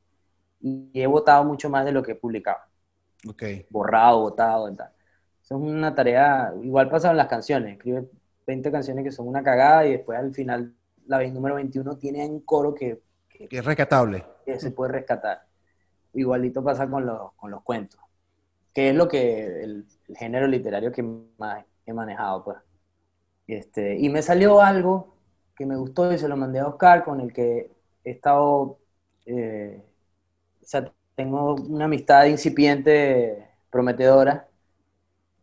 y 0.61 0.91
he 0.95 1.07
votado 1.07 1.45
mucho 1.45 1.69
más 1.69 1.85
de 1.85 1.93
lo 1.93 2.03
que 2.03 2.13
he 2.13 2.17
publicado. 2.17 2.59
Ok. 3.27 3.43
borrado, 3.71 4.21
botado 4.21 4.71
y 4.71 4.77
tal. 4.77 4.91
Eso 5.43 5.57
es 5.57 5.61
una 5.63 5.95
tarea, 5.95 6.53
igual 6.63 6.91
pasa 6.91 7.11
en 7.11 7.17
las 7.17 7.27
canciones, 7.27 7.73
escribe 7.73 8.07
20 8.47 8.71
canciones 8.71 9.03
que 9.05 9.13
son 9.13 9.27
una 9.29 9.43
cagada 9.43 9.87
y 9.87 9.93
después 9.93 10.19
al 10.19 10.35
final 10.35 10.75
la 11.07 11.19
ve- 11.19 11.31
número 11.31 11.55
21 11.55 11.97
tiene 11.97 12.27
un 12.27 12.41
coro 12.41 12.75
que, 12.75 13.01
que- 13.35 13.49
es 13.59 13.65
rescatable. 13.65 14.25
que 14.45 14.59
se 14.61 14.71
puede 14.71 14.93
rescatar. 14.93 15.47
Igualito 16.13 16.63
pasa 16.63 16.89
con 16.89 17.05
los, 17.07 17.33
con 17.35 17.51
los 17.51 17.63
cuentos, 17.63 18.01
que 18.73 18.91
es 18.91 18.95
lo 18.95 19.09
que 19.09 19.45
el, 19.65 19.87
el 20.09 20.17
género 20.17 20.47
literario 20.47 20.93
que 20.93 21.03
más 21.03 21.65
he 21.87 21.93
manejado. 21.93 22.45
Pues. 22.45 22.59
Este, 23.47 23.99
y 23.99 24.09
me 24.09 24.23
salió 24.23 24.61
algo 24.61 25.17
que 25.57 25.67
me 25.67 25.77
gustó 25.77 26.13
y 26.13 26.19
se 26.19 26.29
lo 26.29 26.37
mandé 26.37 26.61
a 26.61 26.67
Oscar, 26.69 27.05
con 27.05 27.21
el 27.21 27.33
que 27.33 27.71
he 28.05 28.11
estado, 28.11 28.79
eh, 29.27 29.83
o 30.63 30.67
sea, 30.67 30.93
tengo 31.15 31.55
una 31.55 31.85
amistad 31.87 32.25
incipiente, 32.27 33.49
prometedora, 33.71 34.49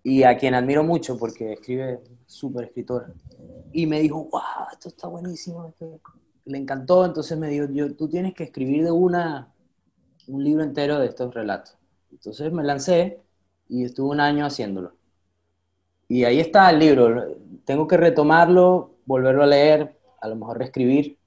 y 0.03 0.23
a 0.23 0.37
quien 0.37 0.53
admiro 0.55 0.83
mucho 0.83 1.17
porque 1.17 1.53
escribe 1.53 2.01
súper 2.25 2.65
escritora. 2.65 3.07
Y 3.71 3.85
me 3.87 3.99
dijo, 3.99 4.25
wow, 4.31 4.41
esto 4.71 4.89
está 4.89 5.07
buenísimo, 5.07 5.67
esto- 5.67 5.99
le 6.45 6.57
encantó, 6.57 7.05
entonces 7.05 7.37
me 7.37 7.49
dijo, 7.49 7.67
yo, 7.71 7.95
tú 7.95 8.09
tienes 8.09 8.33
que 8.33 8.43
escribir 8.45 8.83
de 8.85 8.91
una 8.91 9.53
un 10.27 10.43
libro 10.43 10.63
entero 10.63 10.99
de 10.99 11.07
estos 11.07 11.33
relatos. 11.33 11.77
Entonces 12.11 12.51
me 12.53 12.63
lancé 12.63 13.21
y 13.69 13.85
estuve 13.85 14.11
un 14.11 14.19
año 14.21 14.45
haciéndolo. 14.45 14.93
Y 16.07 16.23
ahí 16.25 16.39
está 16.39 16.69
el 16.69 16.79
libro. 16.79 17.37
Tengo 17.65 17.87
que 17.87 17.97
retomarlo, 17.97 18.95
volverlo 19.05 19.43
a 19.43 19.47
leer, 19.47 19.97
a 20.21 20.27
lo 20.27 20.35
mejor 20.35 20.57
reescribir 20.57 21.17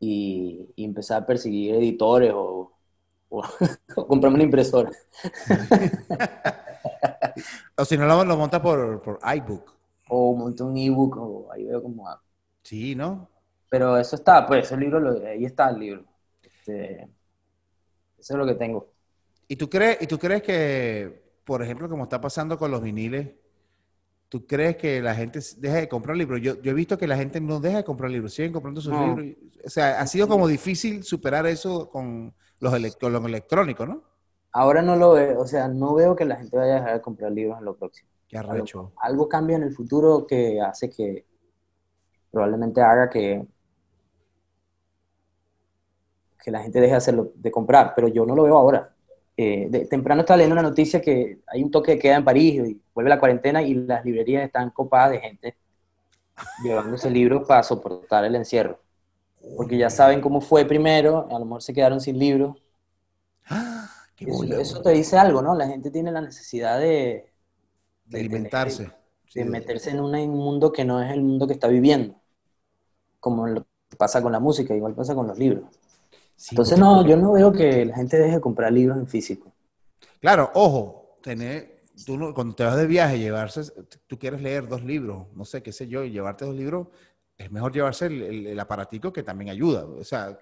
y, 0.00 0.68
y 0.76 0.84
empezar 0.84 1.22
a 1.24 1.26
perseguir 1.26 1.76
editores 1.76 2.32
o, 2.34 2.72
o- 3.30 3.42
o 3.96 4.06
comprarme 4.08 4.36
una 4.36 4.44
impresora. 4.44 4.90
O 7.76 7.84
si 7.84 7.96
no, 7.96 8.06
lo, 8.06 8.24
lo 8.24 8.36
montas 8.36 8.60
por, 8.60 9.00
por 9.02 9.18
iBook. 9.36 9.72
O 10.08 10.18
montar 10.38 10.66
un 10.70 10.76
ebook 10.86 11.12
o 11.16 11.52
ahí 11.52 11.62
veo 11.64 11.80
cómo 11.84 12.08
hago. 12.08 12.22
Sí, 12.62 12.94
¿no? 12.94 13.30
Pero 13.68 13.96
eso 13.98 14.16
está, 14.16 14.46
pues 14.46 14.66
ese 14.66 14.76
libro, 14.76 15.00
lo- 15.00 15.26
ahí 15.26 15.44
está 15.44 15.70
el 15.70 15.78
libro. 15.80 16.04
Este, 16.42 17.08
eso 18.18 18.34
es 18.34 18.38
lo 18.38 18.46
que 18.46 18.54
tengo. 18.54 18.92
¿Y 19.48 19.56
tú, 19.56 19.68
crees, 19.70 19.98
¿Y 20.00 20.06
tú 20.06 20.18
crees 20.18 20.42
que, 20.42 21.22
por 21.44 21.62
ejemplo, 21.62 21.88
como 21.88 22.04
está 22.04 22.20
pasando 22.20 22.58
con 22.58 22.70
los 22.70 22.82
viniles, 22.82 23.28
tú 24.28 24.46
crees 24.46 24.76
que 24.76 25.02
la 25.02 25.14
gente 25.14 25.40
deja 25.58 25.76
de 25.76 25.88
comprar 25.88 26.16
libros? 26.16 26.40
Yo, 26.42 26.60
yo 26.62 26.72
he 26.72 26.74
visto 26.74 26.98
que 26.98 27.06
la 27.06 27.16
gente 27.16 27.40
no 27.40 27.60
deja 27.60 27.78
de 27.78 27.84
comprar 27.84 28.10
libros, 28.10 28.34
siguen 28.34 28.52
comprando 28.52 28.80
sus 28.80 28.92
No. 28.92 28.96
libros. 28.96 29.26
O 29.64 29.70
sea, 29.70 30.00
ha 30.00 30.06
sido 30.06 30.28
como 30.28 30.48
difícil 30.48 31.04
superar 31.04 31.46
eso 31.46 31.88
con 31.90 32.34
los, 32.60 32.96
con 32.96 33.12
los 33.12 33.24
electrónicos, 33.26 33.88
¿no? 33.88 34.04
Ahora 34.52 34.82
no 34.82 34.96
lo 34.96 35.12
veo, 35.12 35.40
o 35.40 35.46
sea, 35.46 35.68
no 35.68 35.94
veo 35.94 36.16
que 36.16 36.24
la 36.24 36.36
gente 36.36 36.56
vaya 36.56 36.72
a 36.76 36.80
dejar 36.80 36.94
de 36.94 37.00
comprar 37.02 37.30
libros 37.32 37.58
en 37.58 37.64
lo 37.66 37.76
próximo. 37.76 38.10
Qué 38.28 38.38
Algo, 38.48 38.64
arrecho. 38.64 38.92
algo 38.96 39.28
cambia 39.28 39.56
en 39.56 39.62
el 39.64 39.74
futuro 39.74 40.26
que 40.26 40.60
hace 40.60 40.90
que 40.90 41.26
probablemente 42.30 42.80
haga 42.80 43.08
que, 43.10 43.46
que 46.46 46.52
la 46.52 46.62
gente 46.62 46.80
deje 46.80 46.92
de 46.92 46.98
hacerlo, 46.98 47.32
de 47.36 47.52
comprar, 47.52 47.94
pero 47.96 48.08
yo 48.08 48.26
no 48.26 48.36
lo 48.36 48.44
veo 48.44 48.58
ahora. 48.58 48.94
Eh, 49.36 49.68
de- 49.70 49.86
temprano 49.86 50.22
estaba 50.22 50.38
leyendo 50.38 50.54
una 50.54 50.62
noticia 50.70 51.02
que 51.02 51.40
hay 51.48 51.64
un 51.64 51.72
toque 51.72 51.92
de 51.94 52.00
queda 52.00 52.16
en 52.18 52.24
París 52.26 52.54
y 52.68 52.82
vuelve 52.94 53.10
la 53.10 53.20
cuarentena 53.20 53.62
y 53.62 53.74
las 53.74 54.04
librerías 54.06 54.44
están 54.46 54.70
copadas 54.72 55.12
de 55.12 55.20
gente 55.20 55.56
llevándose 56.58 57.10
libros 57.10 57.46
para 57.46 57.62
soportar 57.62 58.24
el 58.24 58.34
encierro. 58.34 58.80
Porque 59.56 59.78
ya 59.78 59.90
saben 59.90 60.20
cómo 60.22 60.40
fue 60.42 60.64
primero, 60.66 61.28
a 61.30 61.38
lo 61.38 61.46
mejor 61.46 61.62
se 61.62 61.74
quedaron 61.74 62.00
sin 62.00 62.18
libros. 62.18 62.56
¡Ah! 63.48 63.88
¡Qué 64.16 64.26
Eso, 64.26 64.44
eso 64.58 64.82
te 64.82 64.90
dice 64.90 65.16
algo, 65.18 65.40
¿no? 65.42 65.54
La 65.54 65.68
gente 65.68 65.90
tiene 65.90 66.10
la 66.12 66.20
necesidad 66.20 66.80
de, 66.80 67.32
de 68.04 68.18
alimentarse. 68.20 68.90
de 69.34 69.44
meterse 69.44 69.90
en 69.90 70.00
un 70.00 70.12
mundo 70.30 70.72
que 70.72 70.84
no 70.84 71.00
es 71.02 71.12
el 71.12 71.22
mundo 71.22 71.46
que 71.46 71.52
está 71.54 71.68
viviendo, 71.68 72.20
como 73.20 73.46
lo 73.46 73.66
pasa 73.98 74.22
con 74.22 74.32
la 74.32 74.40
música, 74.40 74.74
igual 74.74 74.94
pasa 74.94 75.14
con 75.14 75.26
los 75.28 75.38
libros. 75.38 75.64
Entonces, 76.50 76.78
no, 76.78 77.06
yo 77.06 77.16
no 77.16 77.32
veo 77.32 77.52
que 77.52 77.84
la 77.84 77.96
gente 77.96 78.18
deje 78.18 78.34
de 78.34 78.40
comprar 78.40 78.72
libros 78.72 78.98
en 78.98 79.06
físico. 79.06 79.52
Claro, 80.20 80.50
ojo, 80.54 81.18
tener, 81.22 81.82
tú 82.04 82.32
cuando 82.34 82.54
te 82.54 82.64
vas 82.64 82.76
de 82.76 82.86
viaje, 82.86 83.18
llevarse, 83.18 83.62
tú 84.06 84.18
quieres 84.18 84.42
leer 84.42 84.68
dos 84.68 84.84
libros, 84.84 85.26
no 85.34 85.44
sé, 85.44 85.62
qué 85.62 85.72
sé 85.72 85.88
yo, 85.88 86.04
y 86.04 86.10
llevarte 86.10 86.44
dos 86.44 86.54
libros, 86.54 86.88
es 87.38 87.50
mejor 87.50 87.72
llevarse 87.72 88.06
el, 88.06 88.46
el, 88.46 88.60
aparatico 88.60 89.12
que 89.12 89.22
también 89.22 89.50
ayuda, 89.50 89.84
o 89.84 90.04
sea, 90.04 90.38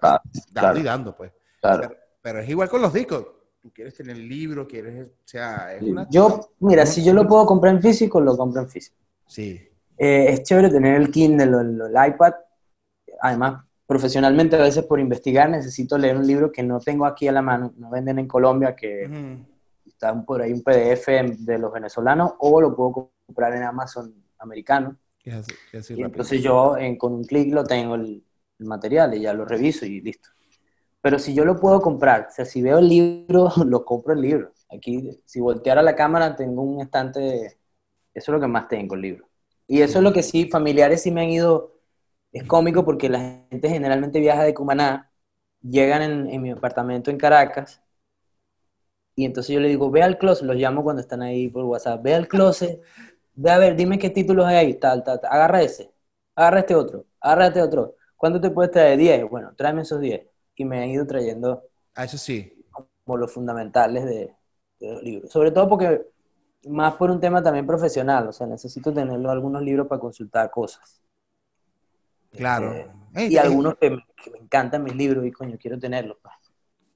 dando 0.51 0.79
y 0.79 0.83
dando, 0.83 1.15
pues. 1.15 1.31
Claro. 1.61 1.95
Pero, 2.21 2.39
es 2.39 2.49
igual 2.49 2.69
con 2.69 2.81
los 2.81 2.93
discos. 2.93 3.25
Tú 3.61 3.71
quieres 3.73 3.95
tener 3.95 4.15
el 4.15 4.27
libro, 4.27 4.67
quieres, 4.67 5.07
o 5.07 5.11
sea, 5.23 5.79
Yo, 6.09 6.51
mira, 6.59 6.85
si 6.85 7.03
yo 7.03 7.13
lo 7.13 7.27
puedo 7.27 7.45
comprar 7.45 7.73
en 7.73 7.81
físico, 7.81 8.21
lo 8.21 8.37
compro 8.37 8.61
en 8.61 8.69
físico. 8.69 8.97
Sí. 9.27 9.59
Eh, 9.97 10.25
es 10.29 10.43
chévere 10.43 10.69
tener 10.69 11.01
el 11.01 11.09
Kindle 11.09 11.55
o 11.55 11.59
el, 11.61 11.91
iPad. 12.07 12.33
Además, 13.21 13.63
profesionalmente, 13.85 14.55
a 14.55 14.61
veces 14.61 14.83
por 14.85 14.99
investigar, 14.99 15.49
necesito 15.49 15.97
leer 15.97 16.17
un 16.17 16.25
libro 16.25 16.51
que 16.51 16.63
no 16.63 16.79
tengo 16.79 17.05
aquí 17.05 17.27
a 17.27 17.31
la 17.31 17.41
mano. 17.41 17.73
No 17.77 17.89
venden 17.89 18.19
en 18.19 18.27
Colombia, 18.27 18.75
que 18.75 19.09
está 19.85 20.13
por 20.25 20.41
ahí 20.41 20.53
un 20.53 20.63
PDF 20.63 21.07
de 21.39 21.57
los 21.57 21.71
venezolanos, 21.71 22.33
o 22.39 22.61
lo 22.61 22.75
puedo 22.75 23.11
comprar 23.25 23.55
en 23.55 23.63
Amazon 23.63 24.13
americano. 24.39 24.97
y 25.23 26.03
entonces 26.03 26.41
yo 26.41 26.75
con 26.97 27.13
un 27.13 27.23
clic 27.23 27.53
lo 27.53 27.63
tengo 27.63 27.95
el, 27.95 28.23
material 28.57 29.13
y 29.13 29.21
ya 29.21 29.33
lo 29.33 29.43
reviso 29.43 29.85
y 29.85 29.99
listo. 29.99 30.29
Pero 31.01 31.19
si 31.19 31.33
yo 31.33 31.43
lo 31.43 31.59
puedo 31.59 31.81
comprar, 31.81 32.27
o 32.29 32.33
sea, 32.33 32.45
si 32.45 32.61
veo 32.61 32.79
el 32.79 32.87
libro, 32.87 33.51
lo 33.65 33.83
compro 33.83 34.13
el 34.13 34.21
libro. 34.21 34.51
Aquí, 34.73 35.21
si 35.25 35.39
volteara 35.39 35.81
la 35.81 35.95
cámara, 35.95 36.35
tengo 36.35 36.61
un 36.61 36.81
estante, 36.81 37.45
eso 37.45 37.57
es 38.13 38.29
lo 38.29 38.39
que 38.39 38.47
más 38.47 38.67
tengo, 38.67 38.95
el 38.95 39.01
libro. 39.01 39.27
Y 39.67 39.81
eso 39.81 39.99
es 39.99 40.03
lo 40.03 40.13
que 40.13 40.23
sí, 40.23 40.47
familiares 40.49 41.01
sí 41.01 41.11
me 41.11 41.21
han 41.21 41.29
ido, 41.29 41.74
es 42.35 42.43
cómico 42.45 42.85
porque 42.85 43.09
la 43.09 43.45
gente 43.49 43.69
generalmente 43.69 44.19
viaja 44.19 44.43
de 44.43 44.53
Cumaná, 44.53 45.11
llegan 45.61 46.01
en, 46.01 46.29
en 46.29 46.41
mi 46.41 46.51
apartamento 46.51 47.11
en 47.11 47.17
Caracas, 47.17 47.81
y 49.15 49.25
entonces 49.25 49.53
yo 49.53 49.61
le 49.61 49.69
digo, 49.69 49.89
ve 49.89 50.03
al 50.03 50.17
closet, 50.17 50.45
los 50.45 50.57
llamo 50.57 50.83
cuando 50.83 51.01
están 51.01 51.21
ahí 51.21 51.47
por 51.49 51.63
WhatsApp, 51.63 52.03
ve 52.03 52.13
al 52.15 52.27
closet, 52.27 52.81
ve 53.33 53.49
a 53.49 53.57
ver, 53.57 53.75
dime 53.75 53.97
qué 53.97 54.09
títulos 54.09 54.45
hay 54.45 54.57
ahí, 54.57 54.73
tal, 54.75 55.03
tal, 55.03 55.21
tal, 55.21 55.31
agarra 55.31 55.61
ese, 55.61 55.93
agarra 56.35 56.59
este 56.59 56.75
otro, 56.75 57.05
agarra 57.21 57.47
este 57.47 57.61
otro. 57.61 57.95
¿Cuánto 58.17 58.41
te 58.41 58.49
puedes 58.49 58.71
traer? 58.71 58.97
10. 58.97 59.29
Bueno, 59.29 59.53
tráeme 59.55 59.83
esos 59.83 60.01
10 60.01 60.27
y 60.55 60.65
me 60.65 60.83
han 60.83 60.89
ido 60.89 61.05
trayendo. 61.05 61.63
Ah, 61.93 62.05
eso 62.05 62.17
sí. 62.17 62.65
Como 63.03 63.17
los 63.17 63.31
fundamentales 63.31 64.05
de, 64.05 64.33
los 64.79 65.03
libros. 65.03 65.31
Sobre 65.31 65.51
todo 65.51 65.69
porque, 65.69 66.07
más 66.67 66.95
por 66.95 67.11
un 67.11 67.19
tema 67.19 67.41
también 67.43 67.67
profesional, 67.67 68.27
o 68.27 68.33
sea, 68.33 68.47
necesito 68.47 68.93
tenerlo 68.93 69.29
algunos 69.31 69.61
libros 69.61 69.87
para 69.87 70.01
consultar 70.01 70.49
cosas. 70.49 71.01
Claro. 72.35 72.73
Este, 73.13 73.33
y 73.33 73.37
algunos 73.37 73.75
que 73.75 73.89
me, 73.89 74.03
encantan 74.41 74.83
mis 74.83 74.95
libros 74.95 75.25
y 75.25 75.31
coño, 75.31 75.57
quiero 75.59 75.79
tenerlos. 75.79 76.17
Pues. 76.21 76.33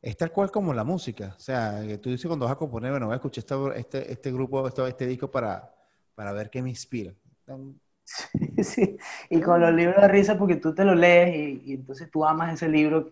Es 0.01 0.17
tal 0.17 0.31
cual 0.31 0.51
como 0.51 0.73
la 0.73 0.83
música. 0.83 1.35
O 1.37 1.39
sea, 1.39 1.81
que 1.85 1.97
tú 1.97 2.09
dices 2.09 2.27
cuando 2.27 2.45
vas 2.45 2.53
a 2.53 2.57
componer, 2.57 2.91
bueno, 2.91 3.07
voy 3.07 3.13
a 3.13 3.17
escuchar 3.17 3.45
este, 3.75 4.11
este, 4.11 4.31
grupo, 4.31 4.67
este, 4.67 4.87
este 4.87 5.07
disco 5.07 5.29
para, 5.29 5.73
para 6.15 6.31
ver 6.31 6.49
qué 6.49 6.61
me 6.61 6.69
inspira. 6.69 7.13
Sí, 8.63 8.97
y 9.29 9.39
con 9.39 9.61
los 9.61 9.71
libros 9.71 10.01
de 10.01 10.07
risa 10.07 10.37
porque 10.37 10.55
tú 10.55 10.73
te 10.73 10.83
lo 10.83 10.95
lees 10.95 11.35
y, 11.35 11.71
y 11.71 11.73
entonces 11.75 12.09
tú 12.09 12.25
amas 12.25 12.53
ese 12.53 12.67
libro 12.67 13.11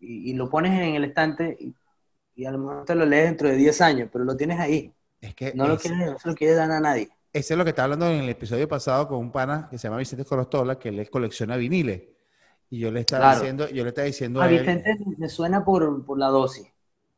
y, 0.00 0.34
lo 0.34 0.48
pones 0.48 0.72
en 0.72 0.94
el 0.94 1.04
estante 1.04 1.56
y, 2.34 2.44
a 2.44 2.52
lo 2.52 2.58
mejor 2.58 2.84
te 2.84 2.94
lo 2.94 3.04
lees 3.04 3.24
dentro 3.24 3.48
de 3.48 3.56
10 3.56 3.80
años, 3.80 4.08
pero 4.12 4.24
lo 4.24 4.36
tienes 4.36 4.60
ahí. 4.60 4.94
Es 5.20 5.34
que 5.34 5.52
no, 5.54 5.66
lo 5.66 5.76
quieres, 5.76 5.98
no 5.98 6.18
se 6.18 6.28
lo 6.28 6.34
quieres 6.34 6.56
dar 6.56 6.70
a 6.70 6.80
nadie. 6.80 7.10
Ese 7.32 7.54
es 7.54 7.58
lo 7.58 7.64
que 7.64 7.70
estaba 7.70 7.84
hablando 7.84 8.06
en 8.06 8.20
el 8.20 8.28
episodio 8.28 8.68
pasado 8.68 9.08
con 9.08 9.18
un 9.18 9.30
pana 9.30 9.68
que 9.70 9.78
se 9.78 9.86
llama 9.86 9.98
Vicente 9.98 10.24
Corostola, 10.24 10.78
que 10.78 10.88
él 10.88 11.10
colecciona 11.10 11.56
viniles. 11.56 12.02
Y 12.70 12.78
yo 12.80 12.90
le 12.90 13.00
estaba 13.00 13.34
diciendo, 13.34 13.68
yo 13.68 13.82
le 13.82 13.90
estaba 13.90 14.06
diciendo 14.06 14.40
a, 14.40 14.44
a 14.44 14.48
Vicente 14.48 14.96
me 15.16 15.28
suena 15.28 15.64
por, 15.64 16.04
por, 16.04 16.18
la 16.18 16.28
dosis. 16.28 16.66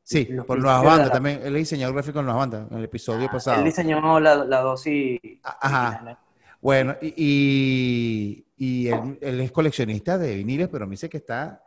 Sí, 0.02 0.28
por 0.46 0.58
Nuevas 0.58 0.84
Bandas 0.84 1.12
también. 1.12 1.40
Él 1.42 1.56
es 1.56 1.62
diseñador 1.62 1.94
gráfico 1.94 2.20
en 2.20 2.26
Nuevas 2.26 2.48
Bandas, 2.48 2.70
en 2.70 2.78
el 2.78 2.84
episodio 2.84 3.26
ah, 3.28 3.32
pasado. 3.32 3.58
Él 3.58 3.64
diseñó 3.64 4.20
la, 4.20 4.44
la 4.44 4.60
dosis. 4.60 5.20
Ajá. 5.42 6.18
Bueno, 6.60 6.96
y, 7.00 8.44
y, 8.56 8.88
él, 8.88 9.18
él, 9.20 9.40
es 9.40 9.50
coleccionista 9.50 10.18
de 10.18 10.36
viniles, 10.36 10.68
pero 10.68 10.86
me 10.86 10.92
dice 10.92 11.08
que 11.08 11.16
está 11.16 11.62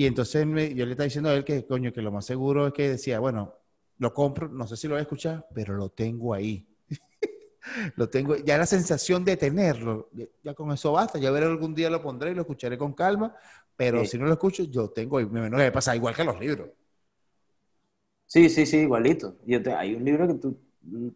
y 0.00 0.06
entonces 0.06 0.46
yo 0.46 0.86
le 0.86 0.92
estaba 0.92 1.04
diciendo 1.04 1.28
a 1.28 1.34
él 1.34 1.44
que, 1.44 1.66
coño, 1.66 1.92
que 1.92 2.00
lo 2.00 2.10
más 2.10 2.24
seguro 2.24 2.68
es 2.68 2.72
que 2.72 2.88
decía, 2.88 3.20
bueno, 3.20 3.56
lo 3.98 4.14
compro, 4.14 4.48
no 4.48 4.66
sé 4.66 4.74
si 4.78 4.88
lo 4.88 4.94
voy 4.94 5.00
a 5.00 5.02
escuchar, 5.02 5.46
pero 5.54 5.74
lo 5.74 5.90
tengo 5.90 6.32
ahí. 6.32 6.69
Lo 7.96 8.08
tengo, 8.08 8.36
ya 8.36 8.58
la 8.58 8.66
sensación 8.66 9.24
de 9.24 9.36
tenerlo, 9.36 10.08
ya 10.42 10.54
con 10.54 10.72
eso 10.72 10.92
basta, 10.92 11.18
ya 11.18 11.30
veré 11.30 11.46
algún 11.46 11.74
día 11.74 11.90
lo 11.90 12.02
pondré 12.02 12.30
y 12.30 12.34
lo 12.34 12.42
escucharé 12.42 12.78
con 12.78 12.92
calma, 12.92 13.34
pero 13.76 14.04
si 14.04 14.18
no 14.18 14.26
lo 14.26 14.32
escucho, 14.32 14.64
yo 14.64 14.90
tengo, 14.90 15.20
me 15.20 15.48
me 15.48 15.72
pasa 15.72 15.96
igual 15.96 16.14
que 16.14 16.24
los 16.24 16.38
libros. 16.38 16.68
Sí, 18.26 18.48
sí, 18.48 18.64
sí, 18.64 18.78
igualito. 18.78 19.38
Yo 19.44 19.60
te, 19.60 19.72
hay 19.72 19.94
un 19.94 20.04
libro 20.04 20.28
que 20.28 20.34
tú, 20.34 20.56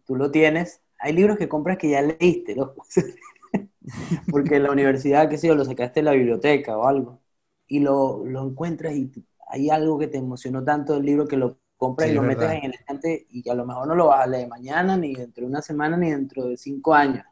tú 0.05 0.15
lo 0.15 0.31
tienes, 0.31 0.81
hay 0.99 1.13
libros 1.13 1.37
que 1.37 1.47
compras 1.47 1.77
que 1.77 1.89
ya 1.89 2.01
leíste, 2.01 2.55
¿no? 2.55 2.73
Porque 4.31 4.55
en 4.57 4.63
la 4.63 4.71
universidad, 4.71 5.29
qué 5.29 5.37
sé 5.37 5.47
yo, 5.47 5.55
lo 5.55 5.63
sacaste 5.63 6.01
de 6.01 6.03
la 6.03 6.11
biblioteca 6.11 6.77
o 6.77 6.87
algo 6.87 7.21
y 7.67 7.79
lo, 7.79 8.25
lo, 8.25 8.47
encuentras 8.47 8.95
y 8.95 9.11
hay 9.47 9.69
algo 9.69 9.97
que 9.97 10.07
te 10.07 10.17
emocionó 10.17 10.63
tanto 10.63 10.93
del 10.93 11.05
libro 11.05 11.27
que 11.27 11.37
lo 11.37 11.59
compras 11.77 12.09
y 12.09 12.13
lo 12.13 12.21
metes 12.21 12.49
en 12.49 12.65
el 12.65 12.73
estante 12.73 13.27
y 13.29 13.47
a 13.49 13.53
lo 13.53 13.65
mejor 13.65 13.87
no 13.87 13.95
lo 13.95 14.07
vas 14.07 14.23
a 14.23 14.27
leer 14.27 14.47
mañana, 14.47 14.97
ni 14.97 15.13
dentro 15.13 15.43
de 15.43 15.49
una 15.49 15.61
semana, 15.61 15.97
ni 15.97 16.11
dentro 16.11 16.45
de 16.45 16.57
cinco 16.57 16.93
años. 16.93 17.25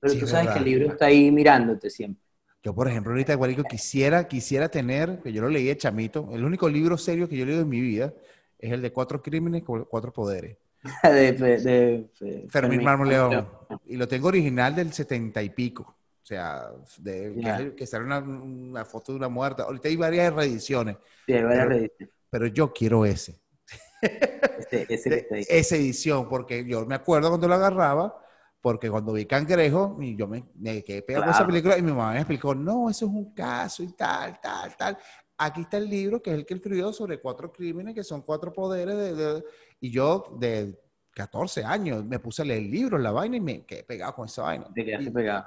Pero 0.00 0.14
tú 0.18 0.26
sabes 0.26 0.50
que 0.50 0.58
el 0.58 0.64
libro 0.64 0.88
está 0.92 1.06
ahí 1.06 1.30
mirándote 1.30 1.90
siempre. 1.90 2.24
Yo, 2.62 2.74
por 2.74 2.88
ejemplo, 2.88 3.12
ahorita, 3.12 3.34
Guarico, 3.34 3.62
quisiera, 3.64 4.28
quisiera 4.28 4.68
tener, 4.68 5.20
que 5.22 5.32
yo 5.32 5.40
lo 5.40 5.48
leí 5.48 5.64
de 5.64 5.76
chamito, 5.76 6.28
el 6.32 6.44
único 6.44 6.68
libro 6.68 6.98
serio 6.98 7.28
que 7.28 7.36
yo 7.36 7.44
he 7.44 7.46
leído 7.46 7.62
en 7.62 7.68
mi 7.68 7.80
vida 7.80 8.12
es 8.58 8.72
el 8.72 8.82
de 8.82 8.92
Cuatro 8.92 9.22
Crímenes, 9.22 9.62
Cuatro 9.64 10.12
Poderes. 10.12 10.58
de, 11.02 11.32
de, 11.32 12.48
Fermín 12.48 12.82
Mármol 12.82 13.08
León. 13.08 13.48
Y 13.86 13.96
lo 13.96 14.08
tengo 14.08 14.28
original 14.28 14.74
del 14.74 14.92
setenta 14.92 15.42
y 15.42 15.50
pico. 15.50 15.82
O 16.22 16.26
sea, 16.26 16.70
de, 16.98 17.74
que, 17.76 17.86
sale 17.86 18.04
una, 18.04 18.84
foto 18.84 19.12
de 19.12 19.18
una 19.18 19.28
muerta. 19.28 19.64
Ahorita 19.64 19.88
hay 19.88 19.96
varias 19.96 20.32
reediciones. 20.32 20.96
Sí, 21.26 21.32
hay 21.32 21.42
varias 21.42 21.64
pero, 21.64 21.68
reediciones. 21.70 22.14
Pero 22.30 22.46
yo 22.46 22.72
quiero 22.72 23.04
ese. 23.04 23.40
Ese, 24.00 25.28
esa 25.48 25.76
edición, 25.76 26.28
porque 26.28 26.64
yo 26.64 26.86
me 26.86 26.94
acuerdo 26.94 27.28
cuando 27.28 27.48
lo 27.48 27.54
agarraba, 27.54 28.16
porque 28.60 28.90
cuando 28.90 29.12
vi 29.12 29.26
Cangrejo, 29.26 29.96
y 30.00 30.16
yo 30.16 30.26
me, 30.26 30.44
quedé 30.84 31.02
pegado 31.02 31.24
con 31.26 31.34
esa 31.34 31.46
película 31.46 31.78
y 31.78 31.82
mi 31.82 31.92
mamá 31.92 32.12
me 32.12 32.18
explicó, 32.18 32.54
no, 32.54 32.90
eso 32.90 33.06
es 33.06 33.12
un 33.12 33.32
caso 33.34 33.82
y 33.82 33.92
tal, 33.92 34.40
tal, 34.40 34.76
tal. 34.76 34.98
Aquí 35.38 35.62
está 35.62 35.78
el 35.78 35.88
libro, 35.88 36.20
que 36.20 36.30
es 36.30 36.36
el 36.36 36.44
que 36.44 36.54
escribió 36.54 36.92
sobre 36.92 37.20
cuatro 37.20 37.50
crímenes, 37.50 37.94
que 37.94 38.04
son 38.04 38.22
cuatro 38.22 38.52
poderes, 38.52 38.96
de, 39.16 39.44
y 39.80 39.90
yo 39.90 40.36
de 40.38 40.78
14 41.12 41.64
años 41.64 42.04
me 42.04 42.18
puse 42.18 42.42
a 42.42 42.44
leer 42.44 42.60
el 42.62 42.70
libro, 42.70 42.98
la 42.98 43.10
vaina, 43.10 43.36
y 43.36 43.40
me 43.40 43.64
quedé 43.64 43.84
pegado 43.84 44.14
con 44.14 44.26
esa 44.26 44.42
vaina. 44.42 44.66
Te 44.74 44.84
quedaste 44.84 45.10
pegado 45.10 45.46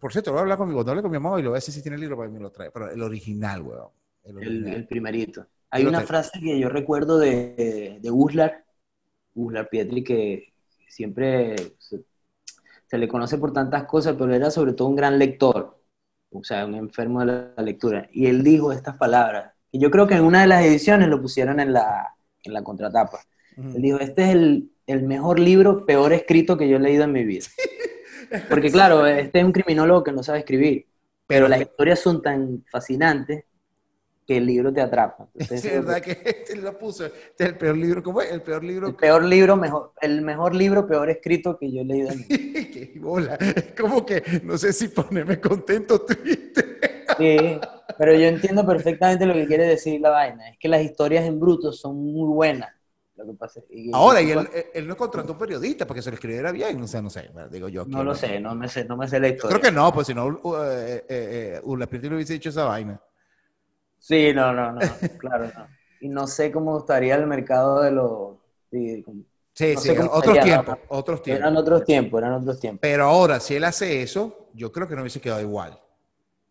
por 0.00 0.12
cierto, 0.12 0.32
voy 0.32 0.38
a 0.38 0.42
hablar 0.42 0.56
con 0.56 0.68
mi, 0.68 0.74
con 0.84 1.10
mi 1.10 1.18
mamá 1.18 1.38
y 1.38 1.42
lo 1.42 1.50
voy 1.50 1.56
a 1.56 1.60
decir 1.60 1.74
si 1.74 1.82
tiene 1.82 1.96
el 1.96 2.00
libro 2.00 2.16
para 2.16 2.28
que 2.28 2.34
me 2.34 2.40
lo 2.40 2.50
trae. 2.50 2.70
Pero 2.70 2.90
el 2.90 3.02
original, 3.02 3.60
weón. 3.62 3.88
El, 4.24 4.86
primerito. 4.86 5.46
Hay 5.70 5.86
una 5.86 6.00
frase 6.00 6.40
que 6.40 6.58
yo 6.58 6.68
recuerdo 6.68 7.18
de, 7.18 7.98
de 8.00 8.10
Uslar, 8.10 8.64
Uslar 9.34 9.68
Pietri, 9.68 10.02
que 10.02 10.52
siempre 10.88 11.54
se, 11.78 12.98
le 12.98 13.08
conoce 13.08 13.38
por 13.38 13.52
tantas 13.52 13.84
cosas, 13.84 14.16
pero 14.18 14.34
era 14.34 14.50
sobre 14.50 14.72
todo 14.72 14.88
un 14.88 14.96
gran 14.96 15.18
lector, 15.18 15.80
o 16.30 16.42
sea, 16.42 16.66
un 16.66 16.74
enfermo 16.74 17.20
de 17.20 17.26
la, 17.26 17.62
lectura. 17.62 18.08
Y 18.12 18.26
él 18.26 18.42
dijo 18.42 18.72
estas 18.72 18.96
palabras, 18.96 19.52
y 19.70 19.78
yo 19.78 19.90
creo 19.90 20.06
que 20.06 20.14
en 20.14 20.24
una 20.24 20.40
de 20.40 20.48
las 20.48 20.64
ediciones 20.64 21.08
lo 21.08 21.22
pusieron 21.22 21.60
en 21.60 21.72
la, 21.72 22.16
en 22.42 22.52
la 22.52 22.62
contratapa. 22.62 23.20
Él 23.56 23.82
dijo, 23.82 23.98
este 23.98 24.22
es 24.24 24.28
el, 24.30 24.70
el 24.86 25.02
mejor 25.02 25.38
libro 25.38 25.84
peor 25.84 26.12
escrito 26.12 26.56
que 26.56 26.68
yo 26.68 26.76
he 26.76 26.80
leído 26.80 27.04
en 27.04 27.12
mi 27.12 27.24
vida. 27.24 27.46
Porque 28.48 28.70
claro, 28.70 29.06
este 29.06 29.40
es 29.40 29.44
un 29.44 29.52
criminólogo 29.52 30.02
que 30.02 30.12
no 30.12 30.22
sabe 30.22 30.40
escribir, 30.40 30.86
pero 31.26 31.46
las 31.48 31.60
historias 31.60 32.00
son 32.00 32.22
tan 32.22 32.64
fascinantes 32.70 33.44
que 34.30 34.36
el 34.36 34.46
libro 34.46 34.72
te 34.72 34.80
atrapa. 34.80 35.26
es 35.34 35.64
verdad 35.64 36.00
que 36.00 36.12
este 36.24 36.54
lo 36.62 36.78
puso, 36.78 37.04
este 37.06 37.42
es 37.42 37.48
el 37.50 37.58
peor 37.58 37.76
libro, 37.76 38.00
¿cómo 38.00 38.22
es? 38.22 38.30
El 38.30 38.42
peor 38.42 38.62
libro. 38.62 38.86
El 38.86 38.94
peor 38.94 39.24
libro, 39.24 39.56
mejor, 39.56 39.92
el 40.00 40.22
mejor 40.22 40.54
libro, 40.54 40.86
peor 40.86 41.10
escrito 41.10 41.58
que 41.58 41.72
yo 41.72 41.80
he 41.80 41.84
leído. 41.84 42.10
Qué 42.28 42.92
bola. 43.00 43.34
Es 43.34 43.72
como 43.76 44.06
que 44.06 44.22
no 44.44 44.56
sé 44.56 44.72
si 44.72 44.86
ponerme 44.86 45.40
contento 45.40 46.02
triste. 46.02 46.78
sí, 47.18 47.58
pero 47.98 48.14
yo 48.14 48.26
entiendo 48.26 48.64
perfectamente 48.64 49.26
lo 49.26 49.34
que 49.34 49.48
quiere 49.48 49.64
decir 49.66 50.00
la 50.00 50.10
vaina. 50.10 50.50
Es 50.50 50.58
que 50.60 50.68
las 50.68 50.82
historias 50.82 51.24
en 51.24 51.40
bruto 51.40 51.72
son 51.72 51.96
muy 51.96 52.32
buenas 52.32 52.70
Ahora, 53.92 54.22
y 54.22 54.30
él, 54.30 54.88
no 54.88 54.96
contrató 54.96 55.32
un 55.32 55.38
periodista 55.38 55.86
porque 55.86 56.02
se 56.02 56.10
lo 56.10 56.14
escribiera 56.14 56.52
bien, 56.52 56.80
o 56.80 56.86
sea, 56.86 57.02
no 57.02 57.10
sé, 57.10 57.30
digo 57.50 57.68
yo. 57.68 57.84
No 57.84 58.02
lo 58.02 58.14
sé, 58.14 58.40
no 58.40 58.54
me 58.54 58.68
sé, 58.68 58.84
no 58.84 58.96
me 58.96 59.08
sé 59.08 59.20
la 59.20 59.28
historia. 59.28 59.58
Creo 59.58 59.70
que 59.70 59.76
no, 59.76 59.92
pues 59.92 60.06
si 60.06 60.14
no, 60.14 60.26
uh, 60.26 60.56
eh, 60.62 61.04
eh, 61.08 61.60
uh, 61.62 61.76
no 61.76 61.84
hubiese 61.84 62.34
dicho 62.34 62.48
esa 62.48 62.64
vaina. 62.64 63.00
Sí, 64.00 64.32
no, 64.34 64.52
no, 64.52 64.72
no, 64.72 64.80
claro, 65.18 65.44
no. 65.56 65.66
Y 66.00 66.08
no 66.08 66.26
sé 66.26 66.50
cómo 66.50 66.78
estaría 66.78 67.14
el 67.14 67.26
mercado 67.26 67.82
de 67.82 67.92
los... 67.92 68.38
Sí, 68.70 69.04
No 69.06 69.22
sí, 69.54 69.90
otros 70.10 70.40
tiempos, 70.40 70.78
otros 70.88 71.22
tiempos. 71.22 71.42
Eran 71.42 71.56
otros 71.56 71.84
tiempos, 71.84 72.18
eran 72.20 72.32
otros 72.34 72.58
tiempos. 72.58 72.80
Pero 72.80 73.04
ahora, 73.04 73.40
si 73.40 73.56
él 73.56 73.64
hace 73.64 74.02
eso, 74.02 74.48
yo 74.54 74.72
creo 74.72 74.88
que 74.88 74.94
no 74.94 75.02
hubiese 75.02 75.20
quedado 75.20 75.40
igual. 75.40 75.78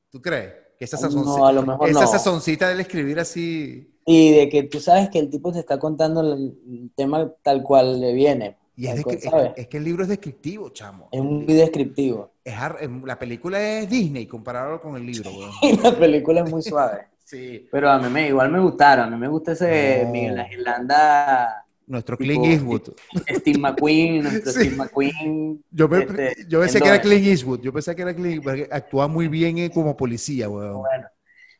¿Tú 0.10 0.22
crees? 0.22 0.54
Que 0.78 0.86
esa, 0.86 1.10
No, 1.10 1.46
a 1.46 1.52
lo 1.52 1.66
mejor 1.66 1.90
esa 1.90 2.02
no. 2.02 2.08
sazoncita 2.08 2.70
del 2.70 2.80
escribir 2.80 3.20
así. 3.20 3.96
Y 4.06 4.32
de 4.32 4.50
que 4.50 4.64
tú 4.64 4.80
sabes 4.80 5.10
que 5.10 5.20
el 5.20 5.30
tipo 5.30 5.52
te 5.52 5.60
está 5.60 5.78
contando 5.78 6.22
el, 6.22 6.92
tema 6.96 7.32
tal 7.42 7.64
cual 7.64 8.00
le 8.00 8.14
viene. 8.14 8.58
Y 8.76 8.88
es, 8.88 9.04
cual, 9.04 9.54
es, 9.58 9.68
que 9.68 9.78
el 9.78 9.84
libro 9.84 10.04
es 10.04 10.10
descriptivo, 10.10 10.70
chamo. 10.70 11.10
Es 11.12 11.22
muy 11.22 11.54
descriptivo. 11.54 12.32
Es 12.46 12.56
la 13.04 13.20
película 13.20 13.62
es 13.62 13.90
Disney 13.90 14.26
comparado 14.26 14.80
con 14.80 14.96
el 14.96 15.06
libro, 15.06 15.32
weón. 15.32 15.52
Y 15.62 15.78
la 15.82 15.98
película 15.98 16.42
es 16.42 16.50
muy 16.50 16.62
suave. 16.62 17.08
Sí. 17.30 17.68
Pero 17.72 17.92
a 17.92 18.00
mí 18.00 18.10
me, 18.10 18.28
igual 18.28 18.50
me 18.52 18.60
gustaron. 18.60 19.06
A 19.08 19.12
mí 19.12 19.18
me 19.18 19.28
gusta 19.28 19.52
ese 19.52 20.02
No. 20.06 20.12
Miguel 20.12 20.40
Ángel 20.40 20.64
Landa, 20.64 21.66
Nuestro 21.86 22.18
Tipo, 22.18 22.28
Clint 22.42 22.46
Eastwood. 22.46 22.94
Steve 23.36 23.60
McQueen, 23.60 24.24
nuestro 24.24 24.52
Sí. 24.54 24.60
Steve 24.62 24.76
McQueen. 24.76 25.64
Yo, 25.70 25.88
me- 25.88 26.00
este, 26.00 26.36
yo 26.48 26.60
pensé 26.60 26.78
en 26.80 26.84
que 26.84 26.90
era. 26.90 27.02
Clint 27.02 27.28
Eastwood. 27.28 27.62
Yo 27.62 27.72
pensé 27.72 27.96
que 27.96 28.02
era 28.02 28.16
Clint 28.16 28.44
porque 28.44 28.68
actúa 28.72 29.08
muy 29.08 29.28
bien 29.28 29.58
eh, 29.60 29.70
como 29.72 29.96
policía, 29.96 30.50
weón. 30.50 30.80
Bueno, 30.80 31.08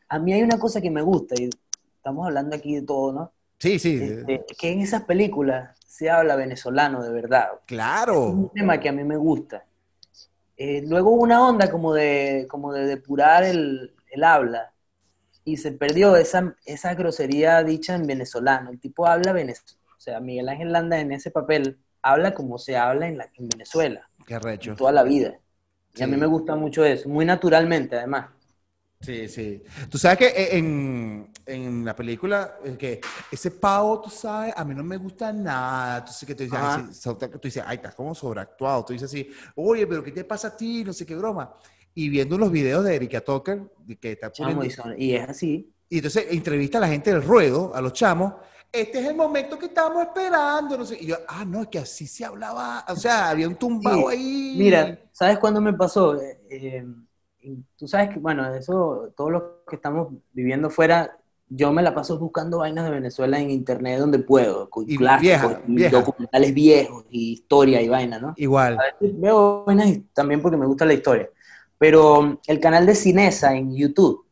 a 0.08 0.18
mí 0.18 0.32
hay 0.32 0.42
una 0.42 0.58
cosa 0.58 0.80
que 0.80 0.90
me 0.90 1.02
gusta 1.02 1.34
y 1.40 1.50
estamos 1.96 2.26
hablando 2.26 2.56
aquí 2.56 2.74
de 2.74 2.82
todo, 2.82 3.12
¿no? 3.12 3.32
Sí, 3.58 3.78
sí. 3.78 4.00
Este, 4.02 4.44
que 4.58 4.72
en 4.72 4.80
esas 4.80 5.02
películas 5.04 5.76
se 5.86 6.10
habla 6.10 6.34
venezolano 6.34 7.02
de 7.02 7.12
verdad. 7.12 7.48
Es 7.54 7.60
Claro. 7.66 8.24
un 8.30 8.48
tema 8.50 8.80
que 8.80 8.88
a 8.88 8.92
mí 8.92 9.04
me 9.04 9.16
gusta. 9.16 9.64
Eh, 10.56 10.82
luego 10.86 11.10
hubo 11.10 11.22
una 11.22 11.46
onda 11.46 11.70
como 11.70 11.92
de, 11.94 12.46
como 12.50 12.72
de 12.72 12.86
depurar 12.86 13.44
el, 13.44 13.94
el 14.10 14.24
habla 14.24 14.72
y 15.44 15.56
se 15.58 15.72
perdió 15.72 16.16
esa, 16.16 16.56
esa 16.64 16.94
grosería 16.94 17.62
dicha 17.64 17.94
en 17.94 18.06
venezolano. 18.06 18.70
El 18.70 18.80
tipo 18.80 19.06
habla 19.06 19.32
venezolano. 19.32 19.78
O 19.96 20.00
sea, 20.00 20.20
Miguel 20.20 20.48
Ángel 20.48 20.72
Landa 20.72 21.00
en 21.00 21.12
ese 21.12 21.30
papel 21.30 21.78
habla 22.02 22.34
como 22.34 22.58
se 22.58 22.76
habla 22.76 23.08
en, 23.08 23.18
la, 23.18 23.30
en 23.34 23.48
Venezuela, 23.48 24.10
Qué 24.26 24.38
recho. 24.38 24.76
toda 24.76 24.92
la 24.92 25.04
vida. 25.04 25.40
Y 25.94 26.02
a 26.02 26.06
Sí. 26.06 26.08
mí 26.08 26.16
me 26.16 26.26
gusta 26.26 26.56
mucho 26.56 26.84
eso, 26.84 27.08
muy 27.08 27.24
naturalmente 27.26 27.96
además. 27.98 28.30
Sí, 29.00 29.28
sí. 29.28 29.62
Tú 29.90 29.96
sabes 29.96 30.18
que 30.18 30.26
e, 30.26 30.58
en, 30.58 31.32
en 31.46 31.84
la 31.86 31.96
película, 31.96 32.58
que 32.78 33.00
ese 33.30 33.50
pavo, 33.50 33.98
tú 34.02 34.10
sabes, 34.10 34.52
a 34.54 34.62
mí 34.64 34.74
no 34.74 34.84
me 34.84 34.98
gusta 34.98 35.32
nada. 35.32 36.04
Tú, 36.04 36.12
que 36.26 36.34
tú 36.34 36.42
dices, 36.44 36.58
ay, 36.60 36.68
sí, 36.70 36.82
tú 37.18 37.40
dices, 37.42 37.62
ay, 37.66 37.76
estás 37.76 37.94
como 37.94 38.14
sobreactuado. 38.14 38.84
Tú 38.84 38.92
dices 38.92 39.08
así, 39.10 39.30
oye, 39.56 39.86
pero 39.86 40.04
¿qué 40.04 40.12
te 40.12 40.24
pasa 40.24 40.48
a 40.48 40.56
ti? 40.56 40.84
No 40.84 40.92
sé 40.92 41.06
qué 41.06 41.16
broma. 41.16 41.54
Y 41.94 42.08
viendo 42.08 42.38
los 42.38 42.50
videos 42.52 42.84
de 42.84 42.94
Erika 42.94 43.20
Tucker, 43.20 43.62
que 44.00 44.12
está 44.12 44.30
Chamo, 44.30 44.62
y, 44.64 44.70
son- 44.70 44.94
y 44.96 45.14
es 45.14 45.28
así. 45.28 45.72
y 45.88 45.96
entonces 45.96 46.26
entrevista 46.30 46.78
a 46.78 46.82
la 46.82 46.88
gente 46.88 47.12
del 47.12 47.22
ruedo, 47.22 47.72
a 47.74 47.80
los 47.80 47.92
chamos. 47.92 48.34
Este 48.72 49.00
es 49.00 49.06
el 49.06 49.16
momento 49.16 49.58
que 49.58 49.66
estábamos 49.66 50.02
esperando. 50.06 50.78
No 50.78 50.84
sé. 50.84 50.98
Y 51.00 51.06
yo, 51.06 51.16
ah, 51.26 51.44
no, 51.44 51.62
es 51.62 51.68
que 51.68 51.80
así 51.80 52.06
se 52.06 52.24
hablaba. 52.24 52.84
O 52.88 52.94
sea, 52.94 53.28
había 53.30 53.48
un 53.48 53.56
tumbado 53.56 53.98
Sí. 54.10 54.16
ahí. 54.16 54.54
Mira, 54.58 55.00
¿sabes 55.12 55.38
cuándo 55.38 55.60
me 55.60 55.72
pasó? 55.72 56.14
Eh, 56.20 56.38
eh, 56.48 56.86
tú 57.76 57.88
sabes 57.88 58.10
que, 58.10 58.20
bueno, 58.20 58.54
eso, 58.54 59.12
todos 59.16 59.32
los 59.32 59.42
que 59.68 59.74
estamos 59.74 60.12
viviendo 60.32 60.70
fuera, 60.70 61.16
yo 61.48 61.72
me 61.72 61.82
la 61.82 61.92
paso 61.92 62.16
buscando 62.16 62.58
vainas 62.58 62.84
de 62.84 62.92
Venezuela 62.92 63.40
en 63.40 63.50
internet 63.50 63.98
donde 63.98 64.20
puedo, 64.20 64.70
con 64.70 64.88
Y 64.88 64.96
clásicos, 64.96 65.20
vieja, 65.22 65.62
y 65.66 65.74
vieja. 65.74 65.96
documentales 65.98 66.54
viejos, 66.54 67.04
y 67.10 67.32
historia 67.32 67.82
y 67.82 67.88
vaina, 67.88 68.20
¿no? 68.20 68.34
Igual. 68.36 68.78
A 68.78 68.84
veces 69.00 69.18
veo 69.20 69.64
vainas 69.64 69.98
también 70.12 70.40
porque 70.40 70.56
me 70.56 70.66
gusta 70.66 70.84
la 70.84 70.94
historia. 70.94 71.28
Pero 71.80 72.38
el 72.46 72.60
canal 72.60 72.84
de 72.84 72.94
Cinesa 72.94 73.56
en 73.56 73.74
YouTube, 73.74 74.26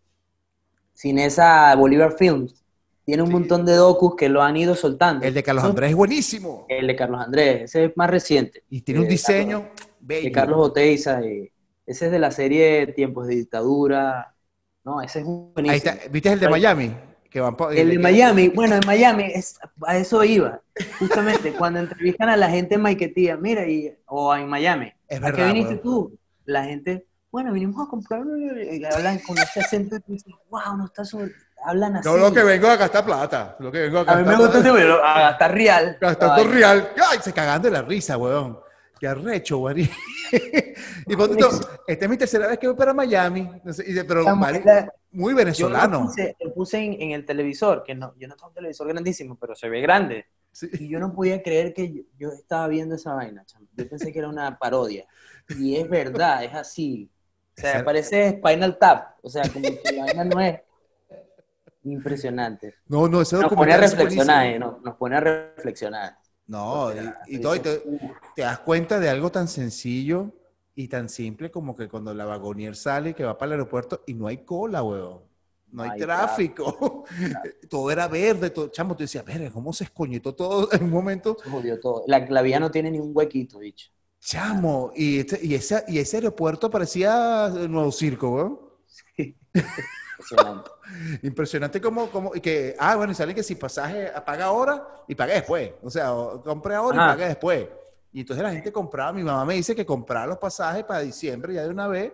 Cinesa 0.94 1.74
Bolívar 1.76 2.12
Films, 2.18 2.62
tiene 3.06 3.22
un 3.22 3.28
Sí. 3.28 3.32
montón 3.32 3.64
de 3.64 3.72
docus 3.74 4.16
que 4.16 4.28
lo 4.28 4.42
han 4.42 4.54
ido 4.58 4.74
soltando. 4.74 5.24
El 5.24 5.32
de 5.32 5.42
Carlos 5.42 5.64
Andrés 5.64 5.90
es 5.90 5.96
buenísimo. 5.96 6.66
El 6.68 6.86
de 6.88 6.94
Carlos 6.94 7.22
Andrés, 7.22 7.62
ese 7.62 7.86
es 7.86 7.96
más 7.96 8.10
reciente. 8.10 8.64
Y 8.68 8.82
tiene 8.82 9.00
un 9.00 9.06
Eh, 9.06 9.10
diseño 9.10 9.68
bello. 10.00 10.24
de 10.24 10.32
Carlos 10.32 10.58
Oteiza. 10.60 11.24
y 11.24 11.50
ese 11.86 12.06
es 12.06 12.12
de 12.12 12.18
la 12.18 12.30
serie 12.30 12.86
Tiempos 12.88 13.26
de 13.26 13.36
Dictadura. 13.36 14.34
No, 14.84 15.00
ese 15.00 15.20
es 15.20 15.24
buenísimo. 15.24 15.70
Ahí 15.70 15.78
está. 15.78 15.96
¿Viste 16.10 16.30
el 16.30 16.40
de 16.40 16.48
Miami? 16.50 16.94
Que 17.30 17.40
van 17.40 17.56
El 17.74 17.88
de 17.90 17.98
Miami, 17.98 18.48
bueno, 18.48 18.74
en 18.74 18.82
Miami, 18.86 19.24
es, 19.34 19.58
a 19.86 19.96
eso 19.96 20.22
iba. 20.22 20.60
Justamente, 20.98 21.52
cuando 21.58 21.78
entrevistan 21.80 22.28
a 22.28 22.36
la 22.36 22.50
gente 22.50 22.74
en 22.74 22.82
Maiquetía, 22.82 23.36
mira, 23.38 23.66
y, 23.66 23.90
o 24.06 24.34
en 24.36 24.48
Miami, 24.48 24.92
Es 25.08 25.22
¿a 25.22 25.32
qué 25.32 25.44
viniste 25.46 25.76
tú? 25.76 26.14
La 26.46 26.64
gente, 26.64 27.06
bueno, 27.30 27.52
vinimos 27.52 27.86
a 27.86 27.90
comprar, 27.90 28.22
y 28.22 28.84
hablan 28.84 29.18
con 29.20 29.36
ese 29.38 29.60
acento, 29.60 29.96
y 29.96 30.00
tú 30.00 30.12
dices, 30.12 30.32
wow, 30.48 30.76
no 30.76 30.86
está 30.86 31.04
sobre, 31.04 31.32
hablan 31.64 31.96
así. 31.96 32.08
Yo 32.08 32.16
lo 32.16 32.32
que 32.32 32.42
vengo 32.42 32.68
a 32.68 32.76
gastar 32.76 33.04
plata. 33.04 33.56
Lo 33.58 33.70
que 33.70 33.80
vengo 33.82 33.98
a 33.98 34.00
a 34.00 34.04
gastar 34.04 34.24
mí 34.24 34.30
me 34.30 34.36
gusta 34.36 34.58
ese 34.60 34.70
güey, 34.70 34.84
a 34.84 35.20
gastar 35.20 35.54
real. 35.54 35.98
Gastando 36.00 36.34
Ay, 36.42 36.44
real. 36.46 36.92
Ay, 37.10 37.18
se 37.22 37.32
cagan 37.32 37.60
de 37.62 37.70
la 37.70 37.82
risa, 37.82 38.16
weón. 38.16 38.58
Qué 38.98 39.06
arrecho, 39.06 39.58
weón. 39.58 39.78
y 41.06 41.14
cuando 41.14 41.36
esta 41.86 42.04
es 42.04 42.10
mi 42.10 42.16
tercera 42.16 42.48
vez 42.48 42.58
que 42.58 42.66
voy 42.66 42.76
para 42.76 42.92
Miami. 42.94 43.48
Pero 44.06 44.22
la- 44.22 44.92
muy 45.10 45.32
Yo 45.32 45.36
venezolano. 45.36 46.06
puse, 46.06 46.36
lo 46.40 46.52
puse 46.52 46.78
en, 46.78 47.00
en 47.00 47.10
el 47.12 47.24
televisor, 47.24 47.82
que 47.84 47.94
no, 47.94 48.14
yo 48.18 48.28
no 48.28 48.36
tengo 48.36 48.48
un 48.48 48.54
televisor 48.54 48.88
grandísimo, 48.88 49.36
pero 49.40 49.54
se 49.54 49.68
ve 49.68 49.80
grande. 49.80 50.26
Sí. 50.52 50.68
Y 50.72 50.88
yo 50.88 50.98
no 50.98 51.12
podía 51.12 51.42
creer 51.42 51.72
que 51.72 51.92
yo, 51.92 52.02
yo 52.18 52.28
estaba 52.30 52.66
viendo 52.68 52.94
esa 52.96 53.14
vaina, 53.14 53.44
chamo. 53.46 53.66
Yo 53.76 53.88
pensé 53.88 54.12
que 54.12 54.18
era 54.18 54.28
una 54.28 54.58
parodia. 54.58 55.06
Y 55.48 55.76
es 55.76 55.88
verdad, 55.88 56.44
es 56.44 56.54
así. 56.54 57.10
O 57.58 57.60
sea, 57.60 57.84
parece 57.84 58.30
Spinal 58.38 58.78
Tap. 58.78 59.16
O 59.22 59.28
sea, 59.28 59.42
como 59.52 59.64
que 59.64 59.92
la 59.92 60.04
vaina 60.04 60.24
no 60.24 60.40
es 60.40 60.60
impresionante. 61.84 62.74
No, 62.86 63.08
no, 63.08 63.20
ese 63.22 63.36
Nos 63.36 63.52
pone 63.52 63.72
a 63.72 63.78
reflexionar, 63.78 64.46
eh, 64.46 64.58
nos, 64.58 64.80
nos 64.82 64.94
pone 64.96 65.16
a 65.16 65.20
reflexionar. 65.20 66.18
No, 66.46 66.84
O 66.84 66.92
sea, 66.92 67.20
y, 67.26 67.36
y 67.36 67.40
todo, 67.40 67.56
y 67.56 67.60
te, 67.60 67.82
te 68.34 68.42
das 68.42 68.60
cuenta 68.60 68.98
de 69.00 69.08
algo 69.08 69.30
tan 69.30 69.48
sencillo 69.48 70.32
y 70.74 70.88
tan 70.88 71.08
simple 71.08 71.50
como 71.50 71.76
que 71.76 71.88
cuando 71.88 72.14
la 72.14 72.24
vagonier 72.24 72.76
sale 72.76 73.14
que 73.14 73.24
va 73.24 73.36
para 73.36 73.48
el 73.48 73.52
aeropuerto 73.54 74.02
y 74.06 74.14
no 74.14 74.28
hay 74.28 74.38
cola, 74.38 74.82
weón. 74.82 75.20
No 75.70 75.82
hay 75.82 75.90
Ay, 75.90 76.00
tráfico. 76.00 77.04
todo 77.68 77.90
era 77.90 78.08
verde, 78.08 78.50
todo, 78.50 78.68
chamo, 78.68 78.96
tú 78.96 79.02
decías, 79.02 79.24
ver, 79.24 79.50
¿cómo 79.50 79.72
se 79.72 79.84
escoñetó 79.84 80.34
todo 80.34 80.72
en 80.72 80.84
un 80.84 80.90
momento? 80.90 81.36
se 81.42 81.50
jodió 81.50 81.78
todo. 81.78 82.04
La, 82.06 82.20
la 82.20 82.40
vía 82.42 82.58
no 82.60 82.70
tiene 82.70 82.90
ni 82.90 83.00
un 83.00 83.10
huequito, 83.14 83.58
bicho. 83.58 83.90
Chamo, 84.20 84.92
y, 84.94 85.20
este, 85.20 85.38
y, 85.42 85.54
ese, 85.54 85.84
y 85.88 85.98
ese 85.98 86.16
aeropuerto 86.18 86.70
parecía 86.70 87.46
el 87.46 87.70
nuevo 87.70 87.92
circo, 87.92 88.30
weón. 88.30 88.60
Impresionante. 90.18 90.70
Impresionante 91.22 91.80
como, 91.80 92.10
como, 92.10 92.34
y 92.34 92.40
que, 92.40 92.74
ah, 92.78 92.96
bueno, 92.96 93.12
y 93.12 93.14
sale 93.14 93.34
que 93.34 93.42
si 93.42 93.54
pasaje, 93.54 94.10
paga 94.26 94.46
ahora 94.46 94.86
y 95.06 95.14
paga 95.14 95.34
después. 95.34 95.72
O 95.82 95.90
sea, 95.90 96.12
compre 96.44 96.74
ahora 96.74 96.96
y 96.96 96.98
paga 96.98 97.28
después. 97.28 97.68
Y 98.12 98.20
entonces 98.20 98.42
la 98.42 98.50
gente 98.52 98.72
compraba, 98.72 99.12
mi 99.12 99.22
mamá 99.22 99.44
me 99.44 99.54
dice 99.54 99.74
que 99.76 99.86
compraba 99.86 100.26
los 100.26 100.38
pasajes 100.38 100.82
para 100.84 101.00
diciembre 101.00 101.54
ya 101.54 101.62
de 101.62 101.68
una 101.70 101.86
vez, 101.88 102.12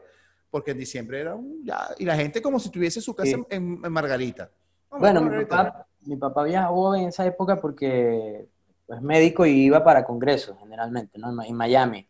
porque 0.50 0.72
en 0.72 0.78
diciembre 0.78 1.20
era 1.20 1.34
un, 1.34 1.64
ya, 1.64 1.88
y 1.98 2.04
la 2.04 2.16
gente 2.16 2.42
como 2.42 2.58
si 2.58 2.68
tuviese 2.70 3.00
su 3.00 3.14
casa 3.14 3.30
Sí. 3.30 3.44
en, 3.50 3.80
en 3.82 3.92
Margarita. 3.92 4.50
No, 4.90 4.98
Bueno, 4.98 5.20
mi 5.22 5.44
papá, 5.44 5.86
mi 6.00 6.16
papá 6.16 6.42
viajó 6.44 6.94
en 6.96 7.08
esa 7.08 7.24
época 7.24 7.56
porque 7.56 8.48
es 8.88 9.02
médico 9.02 9.46
y 9.46 9.64
iba 9.64 9.82
para 9.82 10.04
congresos 10.04 10.56
generalmente, 10.58 11.18
¿no? 11.18 11.42
En 11.42 11.56
Miami. 11.56 12.06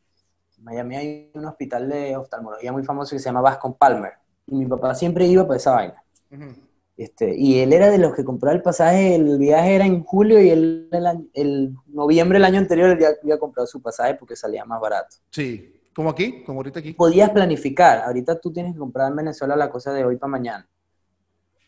En 0.58 0.64
Miami 0.64 0.96
hay 0.96 1.30
un 1.34 1.44
hospital 1.46 1.88
de 1.88 2.16
oftalmología 2.16 2.72
muy 2.72 2.84
famoso 2.84 3.14
que 3.14 3.20
se 3.20 3.26
llama 3.26 3.40
Bascom 3.40 3.74
Palmer. 3.74 4.12
Y 4.46 4.56
mi 4.56 4.66
papá 4.66 4.94
siempre 4.94 5.26
iba 5.26 5.46
para 5.46 5.56
esa 5.56 5.72
vaina. 5.72 6.02
Ujú. 6.30 6.54
Este, 6.96 7.34
y 7.36 7.58
él 7.58 7.72
era 7.72 7.90
de 7.90 7.98
los 7.98 8.14
que 8.14 8.24
compraba 8.24 8.54
el 8.54 8.62
pasaje, 8.62 9.16
el 9.16 9.36
viaje 9.36 9.74
era 9.74 9.84
en 9.84 10.04
julio 10.04 10.40
y 10.40 10.50
él 10.50 10.88
el, 10.92 11.28
el 11.34 11.74
noviembre 11.88 12.36
del 12.36 12.44
año 12.44 12.58
anterior 12.58 12.90
él 12.90 12.98
ya 13.00 13.08
había 13.20 13.36
comprado 13.36 13.66
su 13.66 13.82
pasaje 13.82 14.14
porque 14.14 14.36
salía 14.36 14.64
más 14.64 14.80
barato. 14.80 15.16
Sí, 15.30 15.74
como 15.94 16.10
aquí, 16.10 16.44
como 16.44 16.60
ahorita 16.60 16.78
aquí. 16.78 16.92
Podías 16.92 17.30
planificar, 17.30 18.02
ahorita 18.04 18.40
tú 18.40 18.52
tienes 18.52 18.74
que 18.74 18.78
comprar 18.78 19.10
en 19.10 19.16
Venezuela 19.16 19.56
la 19.56 19.70
cosa 19.70 19.92
de 19.92 20.04
hoy 20.04 20.16
para 20.16 20.30
mañana. 20.30 20.68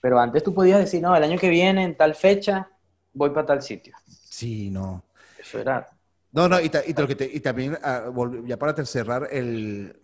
Pero 0.00 0.20
antes 0.20 0.44
tú 0.44 0.54
podías 0.54 0.78
decir, 0.78 1.02
no, 1.02 1.16
el 1.16 1.22
año 1.24 1.38
que 1.38 1.48
viene, 1.48 1.82
en 1.82 1.96
tal 1.96 2.14
fecha, 2.14 2.68
voy 3.12 3.30
para 3.30 3.46
tal 3.46 3.62
sitio. 3.62 3.94
Sí, 4.38 4.70
no. 4.70 5.02
Eso 5.38 5.58
era 5.60 5.88
No, 6.32 6.48
no, 6.48 6.60
y, 6.60 6.68
ta- 6.68 6.82
y 6.86 6.92
lo 6.92 7.06
que 7.06 7.14
te- 7.16 7.30
y 7.32 7.40
también, 7.40 7.78
ah, 7.82 8.10
ya 8.46 8.58
para 8.58 8.84
cerrar, 8.84 9.28
el, 9.30 9.98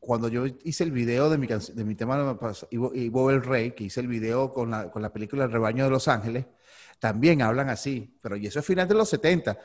cuando 0.00 0.28
yo 0.28 0.44
hice 0.64 0.82
el 0.84 0.90
video 0.90 1.30
de 1.30 1.38
mi, 1.38 1.46
canc- 1.46 1.72
de 1.72 1.84
mi 1.84 1.94
tema, 1.94 2.36
Ivo, 2.70 2.92
Ivo 2.94 3.30
el 3.30 3.42
Rey, 3.42 3.70
que 3.72 3.84
hice 3.84 4.00
el 4.00 4.08
video 4.08 4.52
con 4.52 4.70
la, 4.70 4.90
con 4.90 5.02
la 5.02 5.12
película 5.12 5.44
El 5.44 5.52
Rebaño 5.52 5.84
de 5.84 5.90
Los 5.90 6.08
Ángeles, 6.08 6.46
también 6.98 7.42
hablan 7.42 7.68
así, 7.68 8.18
pero 8.20 8.36
y 8.36 8.46
eso 8.46 8.58
es 8.58 8.66
final 8.66 8.88
de 8.88 8.94
los 8.94 9.08
70. 9.08 9.58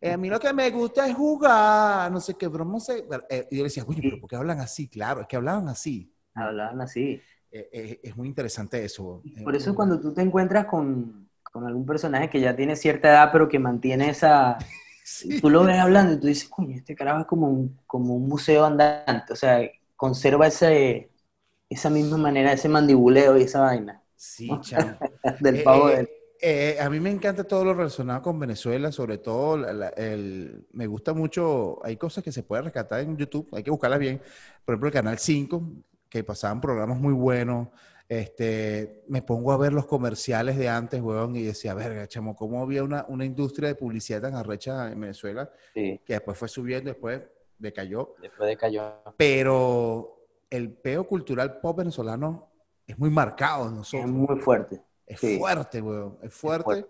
Eh, 0.00 0.12
a 0.12 0.16
mí 0.16 0.28
lo 0.30 0.38
que 0.40 0.52
me 0.52 0.70
gusta 0.70 1.06
es 1.08 1.14
jugar, 1.14 2.10
no 2.12 2.20
sé 2.20 2.34
qué, 2.36 2.46
broma, 2.48 2.80
sé. 2.80 3.04
eh, 3.28 3.48
y 3.50 3.56
yo 3.56 3.62
le 3.62 3.68
decía, 3.68 3.84
oye, 3.86 4.02
pero 4.02 4.18
¿por 4.20 4.30
qué 4.30 4.36
hablan 4.36 4.60
así? 4.60 4.88
Claro, 4.88 5.22
es 5.22 5.26
que 5.26 5.36
hablaban 5.36 5.68
así. 5.68 6.12
Hablaban 6.34 6.80
así. 6.82 7.20
Eh, 7.50 7.68
eh, 7.72 8.00
es 8.02 8.16
muy 8.16 8.28
interesante 8.28 8.84
eso. 8.84 9.22
Y 9.24 9.42
Por 9.42 9.54
eso 9.56 9.74
cuando 9.74 10.00
tú 10.00 10.12
te 10.12 10.22
encuentras 10.22 10.66
con, 10.66 11.25
con 11.56 11.66
algún 11.66 11.86
personaje 11.86 12.28
que 12.28 12.38
ya 12.38 12.54
tiene 12.54 12.76
cierta 12.76 13.08
edad, 13.08 13.30
pero 13.32 13.48
que 13.48 13.58
mantiene 13.58 14.10
esa... 14.10 14.58
sí. 15.04 15.40
Tú 15.40 15.48
lo 15.48 15.64
ves 15.64 15.78
hablando 15.78 16.12
y 16.12 16.20
tú 16.20 16.26
dices, 16.26 16.50
coño, 16.50 16.76
este 16.76 16.94
carajo 16.94 17.20
es 17.20 17.26
como 17.26 17.48
un, 17.48 17.78
como 17.86 18.14
un 18.14 18.28
museo 18.28 18.66
andante. 18.66 19.32
O 19.32 19.36
sea, 19.36 19.60
conserva 19.96 20.48
ese, 20.48 21.10
esa 21.70 21.88
misma 21.88 22.18
manera, 22.18 22.52
ese 22.52 22.68
mandibuleo 22.68 23.38
y 23.38 23.42
esa 23.44 23.62
vaina 23.62 24.02
Sí, 24.16 24.50
chamo. 24.60 24.98
del 25.40 25.56
Eh, 25.56 25.62
pavo 25.62 25.88
eh, 25.88 25.94
de 25.94 26.00
él. 26.00 26.08
Eh, 26.42 26.76
a 26.78 26.90
mí 26.90 27.00
me 27.00 27.10
encanta 27.10 27.44
todo 27.44 27.64
lo 27.64 27.72
relacionado 27.72 28.20
con 28.20 28.38
Venezuela, 28.38 28.92
sobre 28.92 29.16
todo 29.16 29.66
el, 29.96 30.66
me 30.72 30.86
gusta 30.86 31.14
mucho, 31.14 31.80
hay 31.82 31.96
cosas 31.96 32.22
que 32.22 32.30
se 32.30 32.42
pueden 32.42 32.66
rescatar 32.66 33.00
en 33.00 33.16
YouTube, 33.16 33.48
hay 33.52 33.62
que 33.62 33.70
buscarlas 33.70 33.98
bien. 33.98 34.20
Por 34.66 34.74
ejemplo, 34.74 34.88
el 34.88 34.92
Canal 34.92 35.18
5, 35.18 35.62
que 36.10 36.22
pasaban 36.24 36.60
programas 36.60 36.98
muy 36.98 37.14
buenos. 37.14 37.68
Este, 38.08 39.02
me 39.08 39.22
pongo 39.22 39.50
a 39.50 39.56
ver 39.56 39.72
los 39.72 39.86
comerciales 39.86 40.56
de 40.56 40.68
antes, 40.68 41.00
weón, 41.00 41.34
y 41.34 41.42
decía, 41.42 41.74
verga, 41.74 42.06
chamo, 42.06 42.36
¿cómo 42.36 42.62
había 42.62 42.84
una, 42.84 43.04
una 43.08 43.24
industria 43.24 43.68
de 43.68 43.74
publicidad 43.74 44.22
tan 44.22 44.36
arrecha 44.36 44.92
en 44.92 45.00
Venezuela? 45.00 45.50
Que 45.74 46.00
después 46.06 46.38
fue 46.38 46.48
subiendo, 46.48 46.90
después 46.90 47.22
decayó. 47.58 48.14
Después 48.22 48.48
decayó. 48.48 49.02
Pero 49.16 50.28
el 50.48 50.72
peo 50.72 51.06
cultural 51.06 51.58
pop 51.60 51.78
venezolano 51.78 52.52
es 52.86 52.96
muy 52.96 53.10
marcado 53.10 53.68
en 53.68 53.76
nosotros. 53.76 54.08
Es 54.08 54.16
muy 54.16 54.40
fuerte. 54.40 54.82
Es 55.04 55.20
fuerte, 55.38 55.82
weón, 55.82 56.18
es 56.22 56.32
fuerte. 56.32 56.86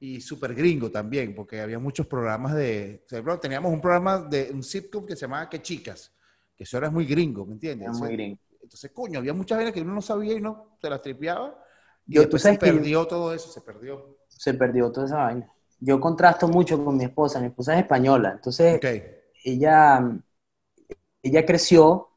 Y 0.00 0.20
súper 0.20 0.54
gringo 0.54 0.90
también, 0.90 1.34
porque 1.34 1.60
había 1.60 1.78
muchos 1.78 2.06
programas 2.06 2.54
de... 2.54 3.04
teníamos 3.40 3.72
un 3.72 3.80
programa 3.80 4.18
de 4.18 4.50
un 4.52 4.62
sitcom 4.62 5.06
que 5.06 5.14
se 5.14 5.22
llamaba 5.22 5.48
Que 5.48 5.62
Chicas, 5.62 6.12
que 6.56 6.64
eso 6.64 6.78
era 6.78 6.90
muy 6.90 7.04
gringo, 7.06 7.46
¿me 7.46 7.54
entiendes? 7.54 7.90
muy 7.90 8.12
gringo. 8.12 8.38
Entonces, 8.68 8.90
coño, 8.90 9.18
había 9.18 9.32
muchas 9.32 9.56
veces 9.56 9.72
que 9.72 9.80
uno 9.80 9.94
no 9.94 10.02
sabía 10.02 10.34
y 10.34 10.42
no 10.42 10.76
se 10.78 10.90
las 10.90 11.00
tripeaba. 11.00 11.58
Y 12.06 12.16
Yo, 12.16 12.38
se 12.38 12.58
perdió 12.58 13.06
todo 13.06 13.32
eso, 13.32 13.48
se 13.48 13.62
perdió. 13.62 14.18
Se 14.28 14.52
perdió 14.52 14.92
toda 14.92 15.06
esa 15.06 15.16
vaina. 15.16 15.50
Yo 15.80 15.98
contrasto 15.98 16.48
mucho 16.48 16.84
con 16.84 16.98
mi 16.98 17.04
esposa. 17.04 17.40
Mi 17.40 17.46
esposa 17.46 17.72
es 17.72 17.80
española. 17.80 18.32
Entonces, 18.34 18.78
ella, 19.42 20.20
ella 21.22 21.46
creció. 21.46 22.10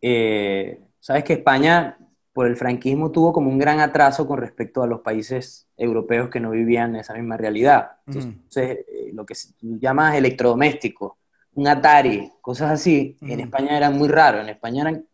Eh, 0.00 0.86
Sabes 1.00 1.24
que 1.24 1.34
España, 1.34 1.98
por 2.32 2.46
el 2.46 2.56
franquismo, 2.56 3.10
tuvo 3.10 3.30
como 3.34 3.50
un 3.50 3.58
gran 3.58 3.80
atraso 3.80 4.26
con 4.26 4.38
respecto 4.38 4.82
a 4.82 4.86
los 4.86 5.00
países 5.00 5.68
europeos 5.76 6.30
que 6.30 6.40
no 6.40 6.50
vivían 6.50 6.96
esa 6.96 7.12
misma 7.12 7.36
realidad. 7.36 7.90
Entonces, 8.06 8.86
eh, 8.88 9.10
lo 9.12 9.26
que 9.26 9.34
se 9.34 9.52
llama 9.60 10.16
electrodoméstico, 10.16 11.18
un 11.52 11.68
Atari, 11.68 12.32
cosas 12.40 12.70
así, 12.70 13.18
en 13.20 13.40
España 13.40 13.76
eran 13.76 13.98
muy 13.98 14.08
raro. 14.08 14.40
En 14.40 14.48
España 14.48 14.80
eran 14.80 15.06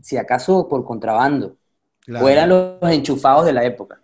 si 0.00 0.16
acaso 0.16 0.68
por 0.68 0.84
contrabando, 0.84 1.56
o 2.20 2.28
eran 2.28 2.48
los 2.48 2.90
enchufados 2.90 3.46
de 3.46 3.52
la 3.52 3.64
época, 3.64 4.00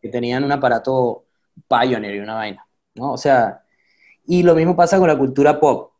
que 0.00 0.08
tenían 0.08 0.44
un 0.44 0.52
aparato 0.52 1.24
Pioneer 1.68 2.16
y 2.16 2.20
una 2.20 2.34
vaina, 2.34 2.66
¿no? 2.94 3.12
O 3.12 3.18
sea, 3.18 3.64
y 4.26 4.42
lo 4.42 4.54
mismo 4.54 4.74
pasa 4.76 4.98
con 4.98 5.08
la 5.08 5.18
cultura 5.18 5.60
pop. 5.60 5.92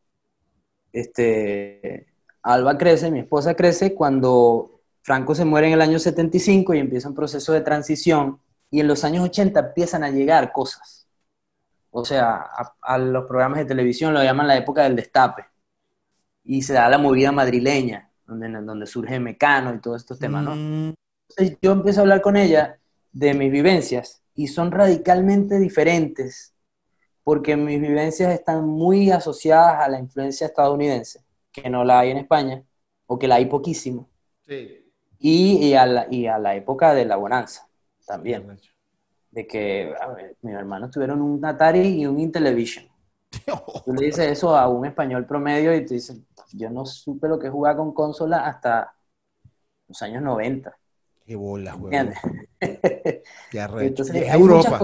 Este, 0.93 2.07
Alba 2.43 2.77
crece, 2.77 3.11
mi 3.11 3.21
esposa 3.21 3.55
crece 3.55 3.95
cuando 3.95 4.81
Franco 5.03 5.35
se 5.35 5.45
muere 5.45 5.69
en 5.69 5.75
el 5.75 5.83
año 5.83 5.99
75 5.99 6.75
y 6.75 6.79
empieza 6.79 7.09
un 7.09 7.15
proceso 7.15 7.53
de 7.53 7.61
transición 7.61 8.41
y 8.71 8.81
en 8.81 8.89
los 8.89 9.05
años 9.05 9.25
80 9.25 9.61
empiezan 9.61 10.05
a 10.05 10.11
llegar 10.11 10.53
cosas. 10.53 11.07
O 11.91 12.05
sea, 12.05 12.37
a, 12.37 12.75
a 12.81 12.99
los 12.99 13.27
programas 13.27 13.59
de 13.59 13.67
televisión 13.67 14.15
lo 14.15 14.23
llaman 14.23 14.49
la 14.49 14.57
época 14.57 14.83
del 14.85 14.97
destape 14.97 15.45
y 16.45 16.63
se 16.63 16.73
da 16.73 16.89
la 16.89 16.99
movida 16.99 17.33
madrileña 17.33 18.12
donde, 18.39 18.87
surge 18.87 19.19
Mecano 19.21 19.75
y 19.75 19.81
todos 19.81 20.03
estos 20.03 20.19
temas, 20.19 20.45
¿no? 20.45 20.55
Mm. 20.55 20.95
Entonces 21.29 21.59
yo 21.63 21.73
empiezo 21.73 22.01
a 22.01 22.03
hablar 22.03 22.21
con 22.21 22.37
ella 22.37 22.79
de 23.13 23.35
mis 23.35 23.51
vivencias 23.51 24.23
y 24.35 24.49
son 24.49 24.71
radicalmente 24.71 25.59
diferentes 25.59 26.53
porque 27.25 27.57
mis 27.57 27.81
vivencias 27.81 28.33
están 28.33 28.67
muy 28.67 29.11
asociadas 29.11 29.85
a 29.85 29.89
la 29.89 29.99
influencia 29.99 30.47
estadounidense, 30.47 31.21
que 31.53 31.71
no 31.71 31.85
la 31.85 32.01
hay 32.01 32.11
en 32.11 32.19
España, 32.19 32.63
o 33.07 33.19
que 33.19 33.29
la 33.29 33.37
hay 33.37 33.47
poquísimo. 33.47 34.09
Sí. 34.47 34.79
Y, 35.19 35.75
a 35.75 35.87
la, 35.87 36.07
y, 36.11 36.27
a 36.27 36.39
la, 36.39 36.57
época 36.57 36.95
de 36.95 37.05
la 37.05 37.17
bonanza 37.17 37.69
también. 38.05 38.59
De 39.31 39.47
que 39.47 39.95
mis 40.43 40.55
hermanos 40.55 40.91
tuvieron 40.91 41.23
un 41.23 41.45
Atari 41.45 42.01
y 42.01 42.07
un 42.07 42.19
Intellivision. 42.19 42.87
Tú 43.85 43.95
le 43.95 44.07
dices 44.07 44.27
eso 44.31 44.57
a 44.57 44.69
un 44.69 44.87
español 44.87 45.27
promedio 45.27 45.75
y 45.75 45.85
te 45.85 45.95
dicen, 45.95 46.27
yo 46.53 46.71
no 46.71 46.85
supe 46.85 47.29
lo 47.29 47.39
que 47.39 47.51
jugar 47.51 47.77
con 47.77 47.93
consola 47.93 48.47
hasta 48.47 48.95
los 49.89 50.03
años 50.03 50.23
90. 50.23 50.77
Qué 51.25 51.37
bola, 51.37 51.75
güey. 51.75 51.93
Qué 53.51 53.61
arrecho. 53.61 54.05
y 54.13 54.19
es 54.19 54.35
Europa. 54.35 54.81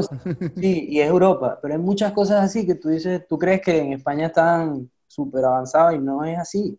sí, 0.56 0.86
y 0.88 1.00
es 1.00 1.08
Europa, 1.08 1.58
pero 1.60 1.74
hay 1.74 1.80
muchas 1.80 2.12
cosas 2.12 2.44
así 2.44 2.64
que 2.64 2.76
tú 2.76 2.88
dices, 2.88 3.26
tú 3.28 3.38
crees 3.38 3.60
que 3.60 3.78
en 3.78 3.92
España 3.94 4.26
están 4.26 4.90
súper 5.06 5.44
avanzados 5.44 5.94
y 5.94 5.98
no 5.98 6.24
es 6.24 6.38
así. 6.38 6.78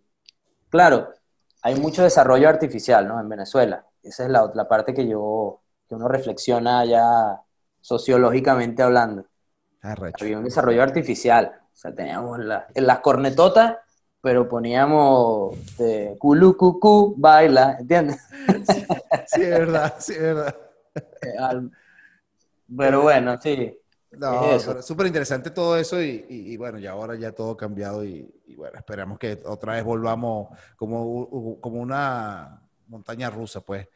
Claro, 0.69 1.09
hay 1.61 1.75
mucho 1.75 2.03
desarrollo 2.03 2.47
artificial, 2.47 3.07
¿no? 3.07 3.19
En 3.19 3.27
Venezuela. 3.27 3.85
Esa 4.01 4.23
es 4.23 4.29
la, 4.29 4.49
la 4.53 4.67
parte 4.67 4.93
que 4.93 5.07
yo, 5.07 5.61
que 5.87 5.95
uno 5.95 6.07
reflexiona 6.07 6.85
ya 6.85 7.41
sociológicamente 7.81 8.81
hablando. 8.81 9.25
Arrecho. 9.81 10.25
Había 10.25 10.37
un 10.37 10.43
desarrollo 10.43 10.83
artificial. 10.83 11.59
O 11.73 11.75
sea, 11.75 11.93
teníamos 11.93 12.39
en 12.39 12.87
las 12.87 12.99
cornetotas 12.99 13.77
pero 14.21 14.49
poníamos 14.49 15.77
de 15.77 16.15
culu 16.19 16.57
cucú, 16.57 17.15
baila, 17.17 17.77
¿entiendes? 17.79 18.21
Sí, 19.27 19.43
es 19.43 19.49
verdad, 19.49 19.95
sí, 19.99 20.13
es 20.13 20.21
verdad. 20.21 20.55
Eh, 20.95 21.69
pero 22.75 23.01
bueno, 23.03 23.39
sí. 23.39 23.77
No, 24.11 24.81
súper 24.81 25.05
interesante 25.05 25.51
todo 25.51 25.77
eso 25.77 26.01
y, 26.01 26.57
bueno, 26.57 26.79
ya 26.79 26.91
ahora 26.91 27.15
ya 27.15 27.31
todo 27.31 27.55
cambiado 27.55 28.03
y, 28.03 28.27
bueno, 28.57 28.77
esperamos 28.77 29.19
que 29.19 29.39
otra 29.45 29.73
vez 29.73 29.83
volvamos 29.83 30.49
como, 30.75 31.59
como 31.61 31.79
una 31.79 32.59
montaña 32.87 33.29
rusa, 33.29 33.61
pues, 33.61 33.87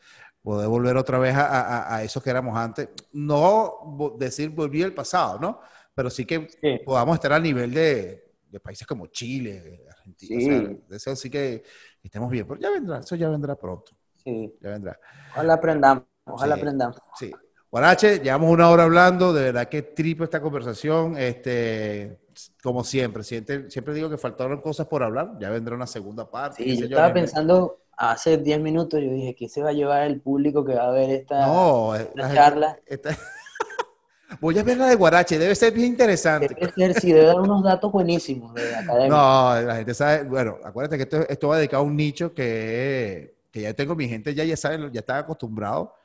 poder 0.43 0.67
volver 0.67 0.97
otra 0.97 1.17
vez 1.17 1.33
a, 1.35 1.95
a, 1.95 2.03
eso 2.03 2.21
que 2.21 2.29
éramos 2.29 2.55
antes. 2.55 2.89
No 3.13 4.13
decir 4.19 4.49
volví 4.49 4.83
al 4.83 4.93
pasado, 4.93 5.39
¿no? 5.39 5.61
Pero 5.95 6.09
sí 6.09 6.25
que 6.25 6.47
podamos 6.85 7.15
estar 7.15 7.31
al 7.33 7.41
nivel 7.41 7.73
de, 7.73 8.33
de 8.49 8.59
países 8.59 8.85
como 8.85 9.07
Chile, 9.07 9.85
Argentina. 9.89 10.75
eso 10.91 11.15
sí 11.15 11.29
que 11.29 11.63
estemos 12.03 12.29
bien, 12.29 12.45
pero 12.45 12.59
ya 12.59 12.69
vendrá, 12.69 12.99
eso 12.99 13.15
ya 13.15 13.29
vendrá 13.29 13.55
pronto. 13.55 13.93
Sí. 14.17 14.53
Ya 14.61 14.69
vendrá. 14.69 14.99
Ojalá 15.31 15.53
aprendamos, 15.53 16.03
ojalá 16.25 16.55
aprendamos. 16.55 16.97
Sí. 17.17 17.31
Guarache, 17.71 18.19
llevamos 18.19 18.51
una 18.51 18.69
hora 18.69 18.83
hablando, 18.83 19.33
de 19.33 19.45
verdad 19.45 19.67
que 19.67 19.81
tripo 19.81 20.23
esta 20.23 20.41
conversación, 20.41 21.17
este, 21.17 22.19
como 22.61 22.83
siempre, 22.83 23.23
siempre, 23.23 23.71
siempre 23.71 23.93
digo 23.95 24.09
que 24.09 24.17
faltaron 24.17 24.61
cosas 24.61 24.85
por 24.87 25.01
hablar, 25.01 25.31
ya 25.39 25.49
vendrá 25.49 25.75
una 25.75 25.87
segunda 25.87 26.29
parte. 26.29 26.63
Sí, 26.63 26.77
yo 26.77 26.85
estaba 26.85 27.11
pensando 27.11 27.82
hace 27.97 28.37
10 28.37 28.59
minutos, 28.59 29.01
yo 29.01 29.09
dije, 29.09 29.35
¿qué 29.35 29.49
se 29.49 29.61
va 29.61 29.69
a 29.69 29.73
llevar 29.73 30.03
el 30.03 30.21
público 30.21 30.65
que 30.65 30.75
va 30.75 30.87
a 30.87 30.91
ver 30.91 31.09
esta, 31.09 31.47
no, 31.47 31.93
charla? 32.33 32.79
Voy 34.41 34.57
a 34.57 34.63
ver 34.63 34.77
la 34.77 34.87
de 34.87 34.95
Guarache, 34.95 35.37
debe 35.37 35.53
ser 35.53 35.73
bien 35.73 35.87
interesante. 35.87 36.55
Debe 36.59 36.73
ser, 36.73 36.99
sí, 36.99 37.11
debe 37.11 37.27
dar 37.27 37.39
unos 37.39 37.63
datos 37.63 37.91
buenísimos 37.91 38.53
de 38.55 38.75
academia. 38.75 39.07
No, 39.07 39.61
la 39.61 39.75
gente 39.75 39.93
sabe, 39.93 40.23
bueno, 40.23 40.57
acuérdate 40.63 40.97
que 40.97 41.03
esto, 41.03 41.29
esto 41.29 41.47
va 41.49 41.57
dedicado 41.57 41.83
a 41.83 41.85
un 41.85 41.95
nicho 41.95 42.33
que, 42.33 43.35
que 43.51 43.61
ya 43.61 43.73
tengo 43.73 43.95
mi 43.95 44.09
gente, 44.09 44.33
ya, 44.33 44.43
ya 44.43 44.57
saben, 44.57 44.91
ya 44.91 45.01
está 45.01 45.19
acostumbrado, 45.19 45.95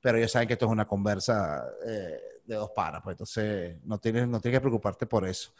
pero 0.00 0.18
ellos 0.18 0.30
saben 0.30 0.46
que 0.46 0.54
esto 0.54 0.66
es 0.66 0.72
una 0.72 0.86
conversa 0.86 1.64
eh, 1.86 2.20
de 2.44 2.54
dos 2.54 2.70
paras, 2.70 3.00
pues 3.02 3.14
entonces 3.14 3.76
no 3.84 3.98
tienes, 3.98 4.28
no 4.28 4.40
tienes 4.40 4.58
que 4.58 4.62
preocuparte 4.62 5.06
por 5.06 5.26
eso. 5.26 5.52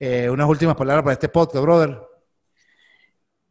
Eh, 0.00 0.28
unas 0.30 0.48
últimas 0.48 0.76
palabras 0.76 1.02
para 1.02 1.12
este 1.12 1.28
podcast, 1.28 1.62
brother. 1.62 2.15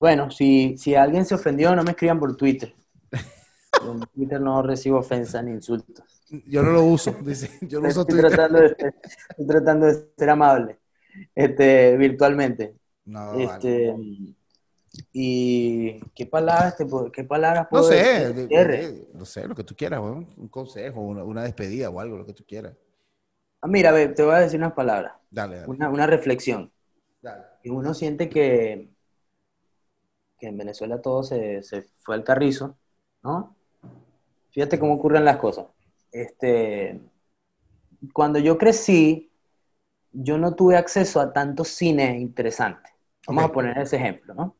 Bueno, 0.05 0.29
si, 0.29 0.77
si 0.77 0.93
alguien 0.93 1.25
se 1.25 1.33
ofendió, 1.33 1.75
no 1.75 1.83
me 1.83 1.89
escriban 1.89 2.19
por 2.19 2.37
Twitter. 2.37 2.75
En 3.11 4.01
Twitter 4.13 4.39
no 4.39 4.61
recibo 4.61 4.99
ofensas 4.99 5.43
ni 5.43 5.49
insultos. 5.49 6.05
Yo 6.45 6.61
no 6.61 6.69
lo 6.73 6.83
uso, 6.83 7.17
dice. 7.23 7.49
Yo 7.61 7.81
no 7.81 7.87
uso 7.87 8.01
estoy 8.01 8.19
Tratando 8.19 8.59
de, 8.59 8.67
estoy 8.67 9.47
tratando 9.47 9.87
de 9.87 10.05
ser 10.15 10.29
amable 10.29 10.77
este, 11.33 11.97
virtualmente. 11.97 12.75
No, 13.05 13.33
este, 13.33 13.95
¿Y 15.11 15.99
qué 16.13 16.27
palabras, 16.27 16.77
te, 16.77 16.85
qué 17.11 17.23
palabras 17.23 17.65
puedo 17.67 17.85
No 17.85 17.89
sé, 17.89 19.07
no 19.11 19.25
sé, 19.25 19.47
lo 19.47 19.55
que 19.55 19.63
tú 19.63 19.75
quieras, 19.75 20.01
un 20.01 20.49
consejo, 20.49 21.01
una, 21.01 21.41
despedida 21.41 21.89
o 21.89 21.99
algo, 21.99 22.15
lo 22.15 22.27
que 22.27 22.33
tú 22.33 22.45
quieras. 22.45 22.75
Ah, 23.59 23.67
mira, 23.67 23.91
te 24.13 24.21
voy 24.21 24.35
a 24.35 24.41
decir 24.41 24.59
unas 24.59 24.73
palabras. 24.73 25.13
Dale, 25.31 25.55
dale. 25.55 25.67
Una, 25.67 25.89
una, 25.89 26.05
reflexión. 26.05 26.71
Dale. 27.23 27.43
Y 27.63 27.71
uno 27.71 27.95
siente 27.95 28.29
que, 28.29 28.94
que 30.45 30.49
en 30.49 30.57
Venezuela 30.57 31.01
todo 31.01 31.23
se, 31.23 31.61
se 31.63 31.83
fue 31.99 32.15
al 32.15 32.23
carrizo, 32.23 32.75
¿no? 33.23 33.55
Fíjate 34.51 34.79
cómo 34.79 34.93
ocurren 34.93 35.25
las 35.25 35.37
cosas 35.37 35.65
este, 36.15 37.01
cuando 38.13 38.39
yo 38.39 38.57
crecí, 38.57 39.29
yo 40.13 40.37
no 40.37 40.55
tuve 40.55 40.77
acceso 40.77 41.19
a 41.19 41.33
tanto 41.33 41.65
cine 41.65 42.17
interesante. 42.19 42.89
Vamos 43.27 43.43
a 43.43 43.51
poner 43.51 43.77
ese 43.77 43.97
ejemplo, 43.97 44.33
¿no? 44.33 44.55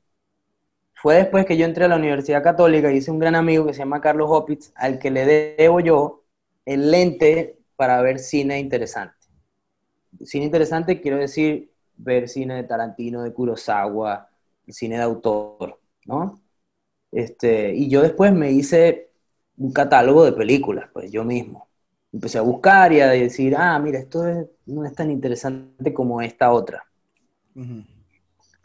Fue 0.95 1.15
después 1.15 1.45
que 1.45 1.55
yo 1.55 1.65
entré 1.65 1.85
a 1.85 1.87
la 1.87 1.95
Universidad 1.95 2.43
Católica 2.43 2.91
y 2.91 2.97
hice 2.97 3.11
un 3.11 3.19
gran 3.19 3.35
amigo 3.35 3.65
que 3.65 3.73
se 3.73 3.79
llama 3.79 4.01
Carlos 4.01 4.27
Hopitz, 4.29 4.73
al 4.75 4.99
que 4.99 5.11
le 5.11 5.55
debo 5.57 5.79
yo 5.79 6.23
el 6.65 6.91
lente 6.91 7.59
para 7.75 8.01
ver 8.01 8.19
cine 8.19 8.59
interesante. 8.59 9.15
Cine 10.23 10.45
interesante 10.45 10.99
quiero 10.99 11.17
decir 11.17 11.71
ver 11.95 12.27
cine 12.27 12.55
de 12.55 12.63
Tarantino, 12.63 13.21
de 13.21 13.31
Kurosawa, 13.31 14.29
cine 14.73 14.97
de 14.97 15.03
autor, 15.03 15.79
¿no? 16.05 16.41
Este, 17.11 17.73
y 17.75 17.89
yo 17.89 18.01
después 18.01 18.33
me 18.33 18.51
hice 18.51 19.11
un 19.57 19.73
catálogo 19.73 20.25
de 20.25 20.33
películas, 20.33 20.89
pues 20.93 21.11
yo 21.11 21.23
mismo. 21.25 21.69
empecé 22.13 22.37
a 22.39 22.41
buscar 22.41 22.93
y 22.93 23.01
a 23.01 23.09
decir, 23.09 23.55
ah, 23.57 23.77
mira, 23.79 23.99
esto 23.99 24.27
es- 24.27 24.47
no 24.67 24.85
es 24.85 24.95
tan 24.95 25.11
interesante 25.11 25.93
como 25.93 26.21
esta 26.21 26.51
otra. 26.53 26.85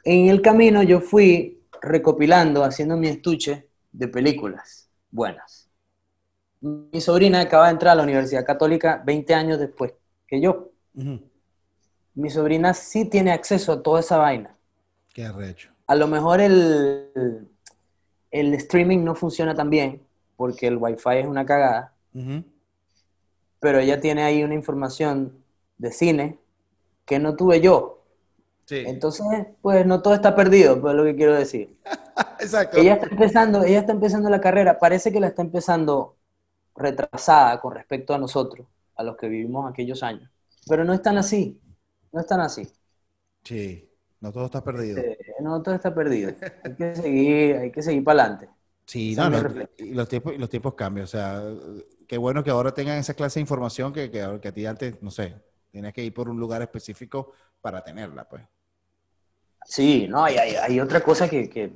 En 0.05 0.29
el 0.29 0.43
camino 0.43 0.83
yo 0.83 1.01
fui 1.01 1.63
recopilando, 1.83 2.65
haciendo 2.65 2.97
mi 2.97 3.09
estuche 3.09 3.69
de 3.93 4.09
películas 4.09 4.91
buenas. 5.11 5.71
Mi 6.61 7.01
sobrina 7.03 7.41
acaba 7.43 7.67
de 7.67 7.73
entrar 7.73 7.93
a 7.93 7.97
la 7.97 8.03
Universidad 8.05 8.47
Católica 8.47 9.03
20 9.07 9.35
años 9.35 9.59
después 9.61 9.95
que 10.27 10.41
yo. 10.41 10.73
Mi 12.15 12.31
sobrina 12.31 12.73
sí 12.73 13.05
tiene 13.11 13.33
acceso 13.33 13.73
a 13.73 13.83
toda 13.83 13.99
esa 13.99 14.17
vaina. 14.17 14.57
Qué 15.15 15.25
arrecho. 15.25 15.71
A 15.91 15.97
lo 15.97 16.07
mejor 16.07 16.41
el, 16.41 17.49
el 18.31 18.55
streaming 18.55 19.03
no 19.03 19.17
funciona 19.17 19.57
tan 19.57 19.71
bien 19.71 20.01
porque 20.37 20.69
el 20.69 20.77
wifi 20.77 21.17
es 21.17 21.27
una 21.27 21.45
cagada, 21.45 21.95
pero 23.59 23.81
ella 23.81 24.01
tiene 24.01 24.23
ahí 24.23 24.45
una 24.45 24.55
información 24.55 25.43
de 25.79 25.91
cine 25.91 26.39
que 27.05 27.19
no 27.19 27.35
tuve 27.35 27.61
yo. 27.61 28.05
Sí. 28.67 28.85
Entonces, 28.87 29.49
pues 29.63 29.85
no 29.85 30.01
todo 30.01 30.15
está 30.15 30.37
perdido, 30.37 30.81
pues 30.81 30.93
es 30.93 30.97
lo 30.97 31.03
que 31.03 31.17
quiero 31.17 31.35
decir. 31.35 31.77
Exacto. 32.39 32.79
Ella 32.79 32.95
está 32.95 33.09
empezando, 33.09 33.65
ella 33.65 33.81
está 33.81 33.91
empezando 33.91 34.31
la 34.31 34.41
carrera, 34.41 34.79
parece 34.79 35.11
que 35.11 35.19
la 35.19 35.27
está 35.27 35.43
empezando 35.43 36.15
retrasada 36.77 37.61
con 37.61 37.75
respecto 37.75 38.15
a 38.15 38.19
nosotros, 38.19 38.65
a 38.95 39.03
los 39.03 39.17
que 39.17 39.27
vivimos 39.27 39.69
aquellos 39.69 40.05
años. 40.05 40.31
Pero 40.69 40.85
no 40.85 40.93
están 40.93 41.19
así, 41.19 41.61
no 42.13 42.21
están 42.21 42.39
así. 42.39 42.71
Sí. 43.43 43.90
No 44.21 44.33
todo 44.33 44.47
está 44.47 44.63
perdido. 44.63 45.03
No 45.41 45.63
todo 45.63 45.75
está 45.75 45.95
perdido. 45.95 46.33
Hay 46.65 46.75
que 46.75 46.95
seguir, 46.95 47.57
hay 47.57 47.73
que 47.73 47.83
seguir 47.83 48.05
para 48.05 48.23
adelante. 48.23 48.49
Sí, 48.85 49.15
no, 49.17 49.31
y 49.79 49.95
los 49.95 50.09
tiempos, 50.09 50.37
los 50.37 50.51
tiempos 50.51 50.75
cambian. 50.75 51.05
O 51.05 51.07
sea, 51.07 51.43
qué 52.07 52.19
bueno 52.19 52.43
que 52.43 52.51
ahora 52.51 52.75
tengan 52.75 52.99
esa 52.99 53.15
clase 53.15 53.39
de 53.39 53.43
información 53.43 53.93
que, 53.93 54.11
que, 54.11 54.39
que 54.43 54.49
a 54.49 54.53
ti 54.53 54.67
antes, 54.67 55.01
no 55.01 55.11
sé, 55.11 55.35
tenías 55.71 55.93
que 55.93 56.03
ir 56.03 56.13
por 56.13 56.29
un 56.29 56.39
lugar 56.39 56.61
específico 56.61 57.33
para 57.61 57.83
tenerla, 57.83 58.29
pues. 58.29 58.43
Sí, 59.65 60.09
no, 60.09 60.25
hay, 60.25 60.37
hay 60.37 60.81
otra 60.81 61.01
cosa 61.03 61.29
que, 61.29 61.49
que 61.49 61.73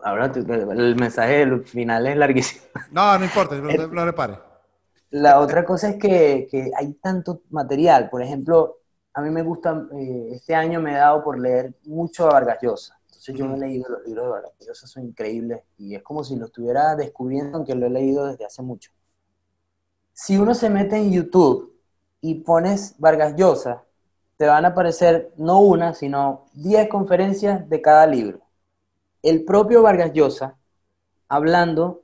ahora 0.00 0.32
el 0.34 0.96
mensaje 0.96 1.60
final 1.60 2.06
es 2.06 2.16
larguísimo. 2.16 2.64
No, 2.90 3.16
no 3.18 3.24
importa, 3.24 3.56
no, 3.56 3.70
no, 3.70 3.86
no 3.86 4.04
repare. 4.04 4.38
La 5.10 5.38
otra 5.38 5.64
cosa 5.64 5.90
es 5.90 5.96
que, 5.96 6.48
que 6.50 6.72
hay 6.76 6.94
tanto 6.94 7.42
material. 7.50 8.10
Por 8.10 8.22
ejemplo, 8.22 8.78
a 9.14 9.22
mí 9.22 9.30
me 9.30 9.42
gusta, 9.42 9.86
eh, 9.92 10.30
este 10.32 10.56
año 10.56 10.80
me 10.80 10.92
he 10.92 10.96
dado 10.96 11.22
por 11.22 11.38
leer 11.38 11.72
mucho 11.84 12.26
a 12.26 12.32
Vargas 12.32 12.58
Llosa. 12.60 12.98
Entonces 13.06 13.34
yo 13.36 13.46
me 13.46 13.54
he 13.54 13.60
leído 13.60 13.88
los 13.88 14.04
libros 14.04 14.24
de 14.24 14.30
Vargas 14.30 14.52
Llosa, 14.60 14.86
son 14.88 15.04
increíbles. 15.04 15.62
Y 15.78 15.94
es 15.94 16.02
como 16.02 16.24
si 16.24 16.34
lo 16.34 16.46
estuviera 16.46 16.96
descubriendo, 16.96 17.58
aunque 17.58 17.76
lo 17.76 17.86
he 17.86 17.90
leído 17.90 18.26
desde 18.26 18.44
hace 18.44 18.60
mucho. 18.62 18.90
Si 20.12 20.36
uno 20.36 20.54
se 20.54 20.68
mete 20.68 20.96
en 20.96 21.12
YouTube 21.12 21.72
y 22.20 22.34
pones 22.36 22.96
Vargas 22.98 23.36
Llosa, 23.36 23.84
te 24.36 24.46
van 24.46 24.64
a 24.64 24.68
aparecer 24.68 25.32
no 25.36 25.60
una, 25.60 25.94
sino 25.94 26.46
10 26.54 26.88
conferencias 26.88 27.68
de 27.68 27.80
cada 27.80 28.08
libro. 28.08 28.40
El 29.22 29.44
propio 29.44 29.82
Vargas 29.82 30.12
Llosa 30.12 30.58
hablando 31.28 32.02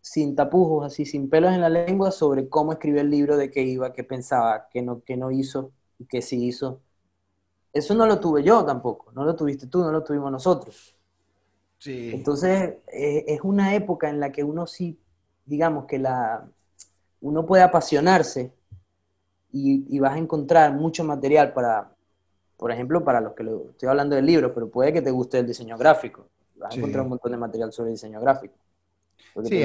sin 0.00 0.36
tapujos, 0.36 0.86
así, 0.86 1.06
sin 1.06 1.28
pelos 1.28 1.52
en 1.52 1.60
la 1.60 1.68
lengua, 1.68 2.12
sobre 2.12 2.48
cómo 2.48 2.72
escribió 2.72 3.00
el 3.00 3.10
libro, 3.10 3.36
de 3.36 3.50
qué 3.50 3.62
iba, 3.62 3.92
qué 3.92 4.04
pensaba, 4.04 4.68
qué 4.70 4.80
no, 4.82 5.02
qué 5.04 5.16
no 5.16 5.32
hizo 5.32 5.72
y 6.02 6.04
qué 6.04 6.20
sí 6.20 6.44
hizo. 6.46 6.80
Eso 7.72 7.94
no 7.94 8.06
lo 8.06 8.20
tuve 8.20 8.42
yo 8.42 8.64
tampoco, 8.64 9.12
no 9.12 9.24
lo 9.24 9.34
tuviste 9.34 9.66
tú, 9.66 9.80
no 9.80 9.92
lo 9.92 10.02
tuvimos 10.02 10.30
nosotros. 10.30 10.94
Sí. 11.78 12.10
Entonces, 12.12 12.74
eh, 12.92 13.24
es 13.26 13.40
una 13.42 13.74
época 13.74 14.10
en 14.10 14.20
la 14.20 14.30
que 14.30 14.44
uno 14.44 14.66
sí, 14.66 14.98
digamos 15.46 15.86
que 15.86 15.98
la, 15.98 16.46
uno 17.20 17.46
puede 17.46 17.62
apasionarse 17.62 18.52
y, 19.52 19.86
y 19.88 19.98
vas 19.98 20.14
a 20.14 20.18
encontrar 20.18 20.74
mucho 20.74 21.02
material 21.02 21.52
para, 21.52 21.92
por 22.56 22.70
ejemplo, 22.70 23.02
para 23.02 23.20
los 23.20 23.32
que 23.32 23.42
lo, 23.42 23.70
estoy 23.70 23.88
hablando 23.88 24.16
del 24.16 24.26
libro, 24.26 24.52
pero 24.52 24.68
puede 24.68 24.92
que 24.92 25.02
te 25.02 25.10
guste 25.10 25.38
el 25.38 25.46
diseño 25.46 25.78
gráfico. 25.78 26.28
Vas 26.56 26.74
a 26.74 26.76
encontrar 26.76 27.04
un 27.04 27.10
montón 27.10 27.32
de 27.32 27.38
material 27.38 27.72
sobre 27.72 27.90
diseño 27.90 28.20
gráfico. 28.20 28.54
Sí, 29.44 29.64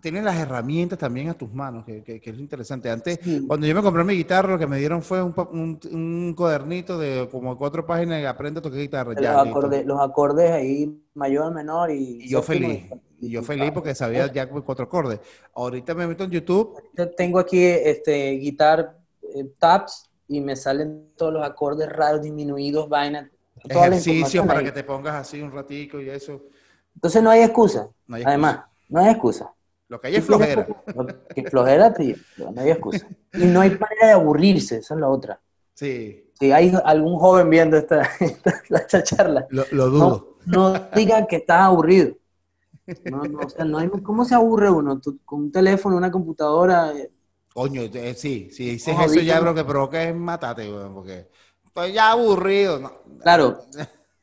tienes 0.00 0.24
las 0.24 0.36
herramientas 0.36 0.98
también 0.98 1.28
a 1.28 1.34
tus 1.34 1.52
manos, 1.52 1.84
que, 1.84 2.02
que- 2.02 2.20
que 2.20 2.30
es 2.30 2.36
lo 2.36 2.42
interesante. 2.42 2.90
Antes, 2.90 3.18
Sí. 3.22 3.44
cuando 3.46 3.66
yo 3.66 3.74
me 3.74 3.82
compré 3.82 4.02
mi 4.04 4.14
guitarra, 4.14 4.50
lo 4.52 4.58
que 4.58 4.66
me 4.66 4.78
dieron 4.78 5.02
fue 5.02 5.22
un, 5.22 5.34
un- 5.52 5.80
un 5.92 6.34
cuadernito 6.36 6.98
de 6.98 7.28
como 7.30 7.56
cuatro 7.58 7.84
páginas 7.86 8.20
y 8.20 8.24
aprende 8.24 8.58
a 8.60 8.62
tocar 8.62 8.78
guitarra. 8.78 9.12
los, 9.12 9.22
ya, 9.22 9.40
acordes, 9.40 9.86
los 9.86 10.00
acordes 10.00 10.50
ahí, 10.50 11.00
mayor, 11.14 11.52
menor 11.54 11.90
y... 11.90 12.24
Y 12.24 12.28
yo 12.28 12.42
feliz. 12.42 12.84
y- 13.20 13.30
yo 13.30 13.42
feliz 13.42 13.70
porque 13.72 13.94
sabía 13.94 14.32
ya 14.32 14.48
cuatro 14.48 14.84
acordes. 14.86 15.20
Ahorita 15.54 15.94
me 15.94 16.06
meto 16.06 16.24
en 16.24 16.30
YouTube. 16.30 16.74
Yo 16.96 17.10
tengo 17.10 17.38
aquí 17.38 17.62
este, 17.62 18.30
guitar 18.32 18.96
eh, 19.22 19.44
tabs 19.58 20.08
y 20.26 20.40
me 20.40 20.56
salen 20.56 21.10
todos 21.16 21.32
los 21.32 21.44
acordes 21.44 21.88
raros, 21.90 22.22
disminuidos, 22.22 22.88
vainas. 22.88 23.28
Ejercicios 23.68 24.46
para 24.46 24.60
ahí. 24.60 24.64
que 24.64 24.72
te 24.72 24.84
pongas 24.84 25.14
así 25.14 25.42
un 25.42 25.52
ratico 25.52 26.00
y 26.00 26.08
eso. 26.08 26.40
Entonces 26.94 27.22
no 27.22 27.30
hay 27.30 27.42
excusa. 27.42 27.88
No 28.06 28.16
hay 28.16 28.22
Además, 28.24 28.60
no 28.88 29.00
hay 29.00 29.10
excusa. 29.10 29.52
Lo 29.90 30.00
que 30.00 30.06
hay 30.06 30.16
es 30.16 30.24
flojera. 30.24 30.66
lo 30.94 31.06
Que 31.34 31.42
flojera, 31.50 31.92
pero 31.92 32.52
no 32.52 32.60
hay 32.60 32.70
excusa. 32.70 33.08
Y 33.34 33.44
no 33.44 33.60
hay 33.60 33.70
manera 33.70 34.06
de 34.06 34.12
aburrirse, 34.12 34.78
esa 34.78 34.94
es 34.94 35.00
la 35.00 35.08
otra. 35.08 35.40
Sí, 35.74 36.30
Si 36.38 36.52
hay 36.52 36.72
algún 36.84 37.18
joven 37.18 37.50
viendo 37.50 37.76
esta, 37.76 38.08
esta, 38.70 39.02
charla, 39.02 39.46
lo, 39.50 39.90
dudo. 39.90 40.36
no 40.46 40.74
digan 40.94 41.26
que 41.26 41.36
estás 41.36 41.62
aburrido. 41.62 42.16
No, 43.10 43.22
no, 43.24 43.40
o 43.40 43.48
sea, 43.50 43.64
no 43.64 43.78
hay, 43.78 43.88
¿Cómo 43.88 44.24
se 44.24 44.34
aburre 44.34 44.70
uno? 44.70 45.00
Tú, 45.00 45.18
con 45.24 45.40
un 45.40 45.52
teléfono, 45.52 45.96
una 45.96 46.10
computadora, 46.10 46.92
eh, 46.96 47.10
Coño, 47.52 47.82
eh, 47.82 48.14
sí, 48.14 48.48
si 48.52 48.70
dices 48.70 48.96
eso 48.96 49.20
ya 49.20 49.40
lo 49.40 49.52
que 49.52 49.64
provoca 49.64 50.02
es 50.04 50.14
matarte, 50.14 50.72
weón, 50.72 50.94
porque 50.94 51.28
estoy 51.64 51.92
ya 51.92 52.12
aburrido. 52.12 53.02
Claro, 53.22 53.58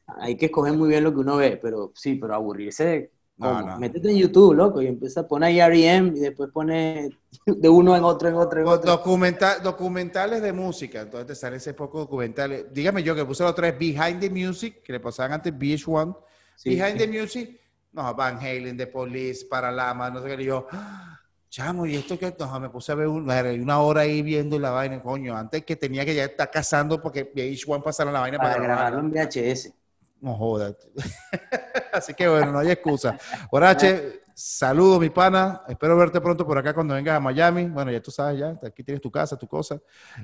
hay 0.07 0.38
que 0.38 0.45
escoger 0.45 0.74
muy 0.74 0.88
bien 0.88 1.03
lo 1.03 1.13
que 1.13 1.20
uno 1.20 1.36
ve, 1.36 1.59
pero 1.61 1.91
sí, 1.93 2.15
pero 2.15 2.36
aburrirse. 2.36 3.11
No, 3.38 3.61
no. 3.61 3.77
Métete 3.79 4.09
en 4.09 4.17
YouTube, 4.17 4.55
loco, 4.55 4.81
y 4.81 4.88
empieza 4.88 5.21
a 5.21 5.27
poner 5.27 5.49
ahí 5.49 5.59
R.E.M. 5.59 6.13
y 6.15 6.19
después 6.21 6.49
pone 6.51 7.09
de 7.45 7.69
uno 7.69 7.95
en 7.95 8.03
otro, 8.03 8.29
en 8.29 8.35
otro, 8.35 8.59
en 8.61 8.67
otro. 8.67 8.91
documenta- 8.91 9.59
documentales 9.59 10.41
de 10.41 10.51
música, 10.53 11.01
entonces 11.01 11.27
te 11.27 11.35
sale 11.35 11.57
ese 11.57 11.73
poco 11.75 11.99
documentales. 11.99 12.65
Dígame 12.73 13.03
yo 13.03 13.13
que 13.15 13.25
puse 13.25 13.43
los 13.43 13.53
tres 13.53 13.77
Behind 13.77 14.19
the 14.19 14.29
Music, 14.31 14.81
que 14.83 14.91
le 14.93 14.99
pasaban 14.99 15.33
antes 15.33 15.53
VH1. 15.53 16.17
Sí, 16.55 16.69
Behind 16.71 16.99
sí. 16.99 17.07
the 17.07 17.07
Music, 17.21 17.59
no, 17.93 18.15
Van 18.15 18.38
Halen, 18.38 18.75
The 18.75 18.88
Police, 18.88 19.45
Paralama, 19.45 20.09
no 20.09 20.21
sé 20.23 20.35
qué. 20.35 20.41
Y 20.41 20.45
yo, 20.45 20.65
¡ah! 20.71 21.19
chamo, 21.49 21.85
¿y 21.85 21.95
esto 21.95 22.17
qué? 22.17 22.35
No, 22.39 22.59
me 22.59 22.69
puse 22.69 22.91
a 22.91 22.95
ver 22.95 23.07
un- 23.07 23.29
una 23.29 23.79
hora 23.81 24.01
ahí 24.01 24.23
viendo 24.23 24.57
la 24.57 24.71
vaina, 24.71 24.99
coño. 25.01 25.38
Antes 25.38 25.63
que 25.63 25.75
tenía 25.75 26.03
que 26.05 26.15
ya 26.15 26.23
estar 26.25 26.49
cazando 26.49 26.99
porque 27.01 27.31
VH1 27.33 27.83
pasara 27.83 28.11
la 28.11 28.19
vaina 28.21 28.39
para, 28.39 28.53
Para 28.53 28.63
grabarlo 28.63 28.99
en 29.01 29.11
VHS. 29.11 29.73
No 30.22 30.36
jodas. 30.36 30.76
Así 31.93 32.13
que 32.13 32.27
bueno, 32.27 32.52
no 32.52 32.60
hay 32.60 32.72
excusa. 32.72 33.18
Horache, 33.52 34.22
saludos, 34.34 34.99
mi 34.99 35.10
pana. 35.10 35.61
Espero 35.68 35.95
verte 35.98 36.19
pronto 36.22 36.45
por 36.45 36.57
acá 36.57 36.73
cuando 36.73 36.94
vengas 36.95 37.18
a 37.18 37.19
Miami. 37.19 37.65
Bueno, 37.65 37.91
ya 37.91 38.02
tú 38.02 38.11
sabes, 38.11 38.39
ya. 38.39 38.60
Aquí 38.64 38.84
tienes 38.84 39.02
tu 39.02 39.11
casa, 39.11 39.38
tu 39.38 39.48
cosa. 39.48 39.80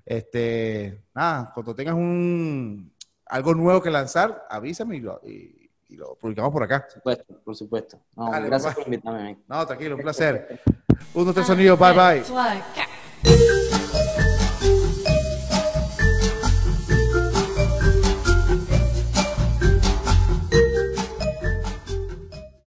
Este, 0.05 1.03
nada, 1.13 1.51
cuando 1.53 1.73
tengas 1.75 1.95
un 1.95 2.91
algo 3.25 3.53
nuevo 3.55 3.81
que 3.81 3.89
lanzar, 3.89 4.45
avísame 4.49 4.97
y 4.97 4.99
lo, 4.99 5.19
y- 5.23 5.69
y 5.89 5.95
lo 5.95 6.15
publicamos 6.15 6.51
por 6.51 6.63
acá. 6.63 6.81
Por 6.85 6.91
supuesto, 6.93 7.35
por 7.45 7.55
supuesto. 7.55 7.99
No, 8.15 8.31
Dale, 8.31 8.47
gracias 8.47 8.73
papá. 8.73 8.83
por 8.83 8.93
invitarme. 8.93 9.37
No, 9.47 9.65
tranquilo, 9.67 9.95
un 9.95 10.01
placer. 10.01 10.59
Un, 11.13 11.25
dos, 11.25 11.35
tres 11.35 11.45
sonidos. 11.47 11.77
Bye, 11.77 11.93
bye. 11.93 12.23